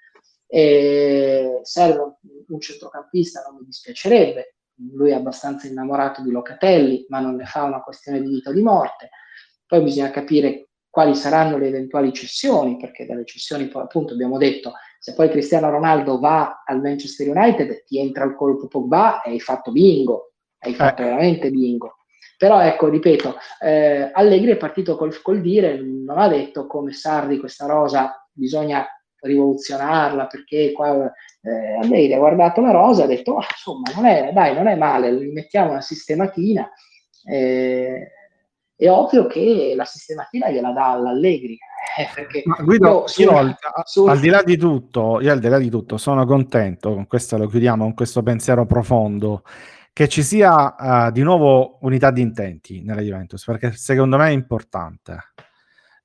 E 0.53 1.59
serve 1.63 2.17
un 2.47 2.59
centrocampista, 2.59 3.41
non 3.47 3.59
mi 3.59 3.65
dispiacerebbe, 3.65 4.55
lui 4.93 5.09
è 5.09 5.15
abbastanza 5.15 5.65
innamorato 5.65 6.21
di 6.21 6.29
Locatelli, 6.29 7.05
ma 7.09 7.19
non 7.19 7.35
ne 7.35 7.45
fa 7.45 7.63
una 7.63 7.81
questione 7.81 8.21
di 8.21 8.27
vita 8.27 8.51
o 8.51 8.53
di 8.53 8.61
morte. 8.61 9.09
Poi 9.65 9.81
bisogna 9.81 10.11
capire 10.11 10.67
quali 10.87 11.15
saranno 11.15 11.57
le 11.57 11.67
eventuali 11.67 12.13
cessioni, 12.13 12.77
perché 12.77 13.07
dalle 13.07 13.25
cessioni 13.25 13.69
poi 13.69 13.83
appunto 13.83 14.13
abbiamo 14.13 14.37
detto 14.37 14.73
se 15.01 15.15
poi 15.15 15.31
Cristiano 15.31 15.71
Ronaldo 15.71 16.19
va 16.19 16.61
al 16.63 16.79
Manchester 16.79 17.27
United, 17.27 17.85
ti 17.85 17.97
entra 17.97 18.23
il 18.23 18.35
colpo 18.35 18.67
Pogba 18.67 19.23
e 19.23 19.31
hai 19.31 19.39
fatto 19.39 19.71
bingo, 19.71 20.33
hai 20.59 20.75
fatto 20.75 21.01
eh. 21.01 21.05
veramente 21.05 21.49
bingo. 21.49 21.95
Però 22.37 22.61
ecco, 22.61 22.87
ripeto, 22.87 23.35
eh, 23.61 24.11
Allegri 24.13 24.51
è 24.51 24.57
partito 24.57 24.95
col, 24.97 25.19
col, 25.23 25.41
dire, 25.41 25.81
non 25.81 26.19
ha 26.19 26.27
detto 26.27 26.67
come 26.67 26.91
Sarri 26.91 27.39
questa 27.39 27.65
rosa 27.65 28.29
bisogna 28.31 28.85
rivoluzionarla 29.21 30.27
perché 30.27 30.71
qua 30.71 31.11
eh, 31.41 31.79
Allegri 31.81 32.13
ha 32.13 32.19
guardato 32.19 32.61
la 32.61 32.71
rosa 32.71 33.01
e 33.01 33.05
ha 33.05 33.07
detto 33.07 33.37
ah, 33.37 33.47
insomma 33.49 33.91
non 33.95 34.05
è, 34.05 34.31
dai, 34.31 34.53
non 34.53 34.67
è 34.67 34.75
male, 34.75 35.11
gli 35.15 35.31
mettiamo 35.31 35.71
una 35.71 35.81
sistematina. 35.81 36.69
Eh, 37.27 38.07
è 38.75 38.87
ovvio 38.87 39.25
che 39.25 39.73
la 39.75 39.85
sistematina 39.85 40.51
gliela 40.51 40.71
dà 40.71 40.91
all'Allegri. 40.91 41.57
Eh, 41.97 42.43
Ma 42.45 42.57
Guido, 42.61 43.05
io, 43.17 43.31
io 43.31 43.37
al, 43.37 43.55
sul... 43.83 44.09
al, 44.09 44.19
di 44.19 44.29
là 44.29 44.41
di 44.43 44.57
tutto, 44.57 45.19
io 45.19 45.31
al 45.31 45.39
di 45.39 45.47
là 45.47 45.57
di 45.57 45.69
tutto 45.69 45.97
sono 45.97 46.25
contento, 46.25 46.93
con 46.93 47.07
questo 47.07 47.37
lo 47.37 47.47
chiudiamo, 47.47 47.83
con 47.83 47.93
questo 47.93 48.23
pensiero 48.23 48.65
profondo, 48.65 49.43
che 49.93 50.07
ci 50.07 50.23
sia 50.23 50.75
uh, 50.77 51.11
di 51.11 51.21
nuovo 51.21 51.79
unità 51.81 52.11
di 52.11 52.21
intenti 52.21 52.81
nella 52.81 53.01
Juventus, 53.01 53.43
perché 53.43 53.73
secondo 53.73 54.17
me 54.17 54.27
è 54.27 54.31
importante. 54.31 55.17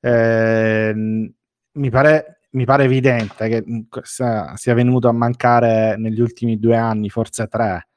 Eh, 0.00 0.92
mi, 0.94 1.90
pare, 1.90 2.40
mi 2.50 2.64
pare 2.64 2.84
evidente 2.84 3.48
che 3.48 3.64
mm, 3.68 3.80
sia 4.02 4.74
venuto 4.74 5.08
a 5.08 5.12
mancare 5.12 5.96
negli 5.96 6.20
ultimi 6.20 6.58
due 6.58 6.76
anni, 6.76 7.10
forse 7.10 7.46
tre, 7.46 7.88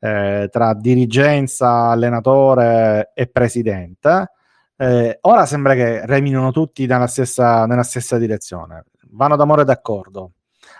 eh, 0.00 0.48
tra 0.50 0.74
dirigenza, 0.74 1.88
allenatore 1.90 3.12
e 3.14 3.26
presidente. 3.26 4.32
Eh, 4.76 5.18
ora 5.22 5.46
sembra 5.46 5.74
che 5.74 6.04
reminino 6.06 6.50
tutti 6.50 6.86
nella 6.86 7.06
stessa, 7.06 7.66
nella 7.66 7.82
stessa 7.82 8.18
direzione, 8.18 8.84
vanno 9.10 9.36
d'amore 9.36 9.64
d'accordo. 9.64 10.32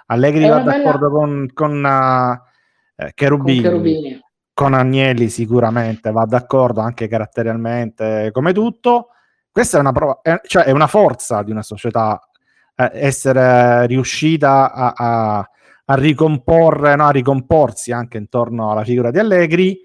Allegri 0.07 0.49
va 0.49 0.61
bella... 0.61 0.79
d'accordo 0.79 1.11
con, 1.11 1.51
con 1.53 1.85
uh, 1.85 3.07
Cherubini, 3.15 3.63
con, 3.63 3.71
Cherubini. 3.71 4.21
con 4.53 4.75
Agnelli 4.75 5.29
sicuramente 5.29 6.11
va 6.11 6.25
d'accordo 6.25 6.81
anche 6.81 7.09
caratterialmente 7.09 8.31
come 8.33 8.53
tutto 8.53 9.09
questa 9.53 9.77
è 9.77 9.81
una, 9.81 9.93
prova, 9.93 10.21
è, 10.23 10.41
cioè 10.47 10.65
è 10.65 10.71
una 10.71 10.87
forza 10.87 11.43
di 11.43 11.51
una 11.51 11.63
società 11.63 12.19
eh, 12.75 12.91
essere 12.95 13.87
riuscita 13.87 14.73
a, 14.73 14.95
a, 14.97 15.51
a 15.85 15.95
ricomporre, 15.95 16.97
no, 16.97 17.07
a 17.07 17.11
ricomporsi 17.11 17.93
anche 17.93 18.17
intorno 18.17 18.73
alla 18.73 18.83
figura 18.83 19.11
di 19.11 19.19
Allegri. 19.19 19.79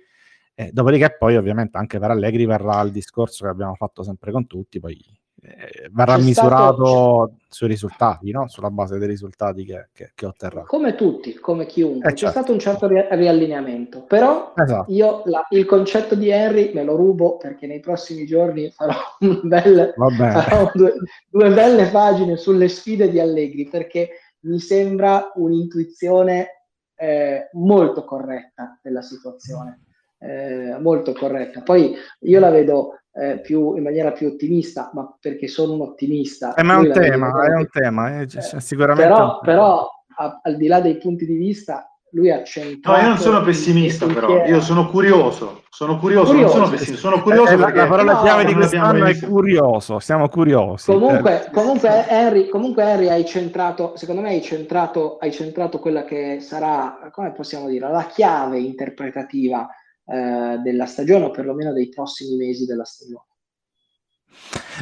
Eh, 0.60 0.72
dopodiché 0.74 1.16
poi 1.16 1.38
ovviamente 1.38 1.78
anche 1.78 2.00
per 2.00 2.10
Allegri 2.10 2.48
verrà 2.48 2.82
il 2.82 2.90
discorso 2.90 3.44
che 3.44 3.52
abbiamo 3.52 3.76
fatto 3.76 4.02
sempre 4.02 4.32
con 4.32 4.48
tutti, 4.48 4.80
poi 4.80 4.98
eh, 5.40 5.88
verrà 5.92 6.16
c'è 6.16 6.24
misurato 6.24 6.74
stato... 6.74 7.34
sui 7.48 7.68
risultati, 7.68 8.32
no? 8.32 8.48
sulla 8.48 8.72
base 8.72 8.98
dei 8.98 9.08
risultati 9.08 9.64
che, 9.64 9.90
che, 9.94 10.14
che 10.16 10.26
otterrà. 10.26 10.64
Come 10.64 10.96
tutti, 10.96 11.36
come 11.36 11.68
chiunque, 11.68 12.10
eh, 12.10 12.14
c'è 12.14 12.22
certo. 12.22 12.40
stato 12.40 12.54
un 12.54 12.58
certo 12.58 12.88
ri- 12.88 13.06
riallineamento, 13.12 14.02
però 14.06 14.54
esatto. 14.56 14.92
io 14.92 15.22
la, 15.26 15.46
il 15.52 15.66
concetto 15.66 16.16
di 16.16 16.30
Henry 16.30 16.74
me 16.74 16.84
lo 16.84 16.96
rubo 16.96 17.38
perché 17.38 17.68
nei 17.68 17.80
prossimi 17.80 18.26
giorni 18.26 18.72
farò, 18.72 18.96
bel, 19.44 19.94
farò 19.96 20.72
due, 20.74 20.96
due, 21.30 21.54
belle 21.54 21.88
pagine 21.92 22.36
sulle 22.36 22.68
sfide 22.68 23.12
di 23.12 23.20
Allegri 23.20 23.70
perché 23.70 24.10
mi 24.40 24.58
sembra 24.58 25.34
un'intuizione 25.36 26.64
eh, 26.96 27.50
molto 27.52 28.04
corretta 28.06 28.80
della 28.82 29.04
situazione. 29.04 29.82
Eh, 30.20 30.78
molto 30.80 31.14
corretta. 31.14 31.62
Poi 31.62 31.94
io 32.22 32.40
la 32.40 32.50
vedo 32.50 33.02
eh, 33.14 33.40
più, 33.40 33.76
in 33.76 33.84
maniera 33.84 34.12
più 34.12 34.28
ottimista, 34.28 34.90
ma 34.94 35.16
perché 35.20 35.48
sono 35.48 35.74
un 35.74 35.82
ottimista. 35.82 36.56
Eh, 36.56 36.64
ma 36.64 36.76
è 36.76 36.78
un 36.78 36.92
tema, 36.92 37.46
è 37.46 37.56
un 37.56 37.68
tema, 37.70 38.22
eh, 38.22 38.28
sicuramente. 38.28 39.04
Però, 39.08 39.40
però 39.40 39.88
a, 40.16 40.40
al 40.42 40.56
di 40.58 40.68
là 40.68 40.82
dei 40.82 40.98
punti 40.98 41.26
di 41.26 41.36
vista, 41.36 41.92
lui 42.12 42.32
ha 42.32 42.44
centrato... 42.44 42.98
No, 42.98 43.04
io 43.04 43.10
non 43.10 43.18
sono 43.18 43.44
pessimista 43.44 44.06
però, 44.08 44.46
io 44.46 44.62
sono 44.62 44.90
curioso, 44.90 45.64
sono 45.70 46.00
curioso, 46.00 46.32
curioso. 46.32 46.58
non 46.58 46.66
sono 46.66 46.76
pessimista, 46.78 47.10
sono 47.10 47.22
curioso 47.22 47.54
eh, 47.54 47.58
perché... 47.58 47.78
La 47.78 47.88
parola 47.88 48.14
no, 48.14 48.22
chiave 48.22 48.46
di 48.46 48.54
quest'anno 48.54 49.06
è 49.06 49.20
curioso, 49.20 50.00
siamo 50.00 50.30
curiosi. 50.30 50.92
Comunque, 50.92 51.50
comunque, 51.52 52.08
Henry, 52.08 52.50
comunque 52.50 52.84
Henry 52.84 53.10
hai 53.10 53.26
centrato, 53.26 53.96
secondo 53.98 54.22
me 54.22 54.30
hai 54.30 54.42
centrato, 54.42 55.18
hai 55.18 55.32
centrato 55.32 55.80
quella 55.80 56.06
che 56.06 56.40
sarà, 56.40 57.10
come 57.12 57.34
possiamo 57.34 57.68
dire, 57.68 57.88
la 57.92 58.06
chiave 58.06 58.58
interpretativa 58.58 59.68
eh, 60.08 60.58
della 60.64 60.86
stagione 60.86 61.26
o 61.26 61.32
perlomeno 61.32 61.74
dei 61.74 61.90
prossimi 61.90 62.38
mesi 62.38 62.66
della 62.66 62.86
stagione. 62.86 63.26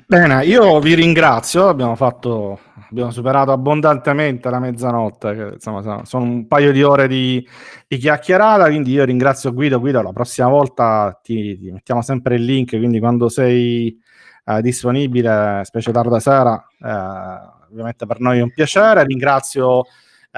Bene, 0.05 0.45
io 0.45 0.79
vi 0.79 0.93
ringrazio, 0.93 1.67
abbiamo, 1.67 1.95
fatto, 1.95 2.59
abbiamo 2.89 3.11
superato 3.11 3.51
abbondantemente 3.51 4.49
la 4.49 4.59
mezzanotte, 4.59 5.33
che, 5.33 5.53
insomma 5.53 6.03
sono 6.05 6.23
un 6.23 6.47
paio 6.47 6.71
di 6.71 6.83
ore 6.83 7.07
di, 7.07 7.45
di, 7.87 7.97
chiacchierata, 7.97 8.65
quindi 8.65 8.91
io 8.91 9.05
ringrazio 9.05 9.53
Guido, 9.53 9.79
Guido 9.79 10.01
la 10.01 10.11
prossima 10.11 10.49
volta 10.49 11.17
ti, 11.23 11.57
ti 11.57 11.71
mettiamo 11.71 12.01
sempre 12.01 12.35
il 12.35 12.43
link, 12.43 12.77
quindi 12.77 12.99
quando 12.99 13.29
sei 13.29 13.97
eh, 14.45 14.61
disponibile, 14.61 15.61
specie 15.63 15.91
tarda 15.91 16.19
sera, 16.19 16.63
eh, 16.79 17.71
ovviamente 17.71 18.05
per 18.05 18.19
noi 18.19 18.39
è 18.39 18.41
un 18.41 18.51
piacere, 18.53 19.05
ringrazio 19.05 19.85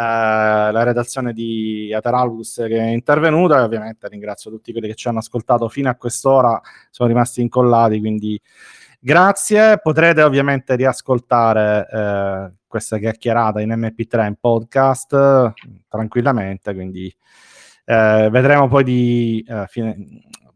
la 0.02 0.84
redazione 0.84 1.34
di 1.34 1.92
Ateralbus 1.94 2.64
che 2.68 2.78
è 2.78 2.90
intervenuta 2.90 3.58
e 3.58 3.62
ovviamente 3.62 4.08
ringrazio 4.08 4.52
tutti 4.52 4.72
quelli 4.72 4.88
che 4.88 4.96
ci 4.96 5.08
hanno 5.08 5.20
ascoltato 5.20 5.68
fino 5.70 5.90
a 5.90 5.96
quest'ora, 5.96 6.60
sono 6.92 7.10
rimasti 7.10 7.42
incollati, 7.42 8.00
quindi 8.00 8.40
grazie. 9.00 9.80
Potrete 9.82 10.22
ovviamente 10.22 10.76
riascoltare 10.76 11.88
eh, 11.92 12.52
questa 12.68 13.00
chiacchierata 13.00 13.60
in 13.60 13.70
MP3 13.70 14.28
in 14.28 14.36
podcast 14.40 15.54
tranquillamente, 15.88 16.74
quindi 16.76 17.14
eh, 17.86 18.28
vedremo 18.30 18.68
poi 18.68 18.84
di 18.84 19.46
eh, 19.48 19.66
fine, 19.68 19.96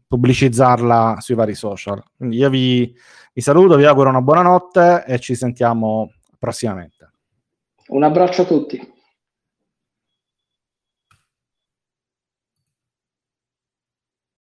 pubblicizzarla 0.06 1.16
sui 1.18 1.34
vari 1.34 1.54
social. 1.54 2.00
Quindi 2.16 2.36
io 2.36 2.48
vi, 2.48 2.94
vi 3.32 3.40
saluto, 3.40 3.74
vi 3.74 3.86
auguro 3.86 4.08
una 4.08 4.20
buona 4.22 4.42
notte 4.42 5.02
e 5.04 5.18
ci 5.18 5.34
sentiamo 5.34 6.12
prossimamente. 6.38 7.10
Un 7.88 8.04
abbraccio 8.04 8.42
a 8.42 8.44
tutti. 8.44 8.91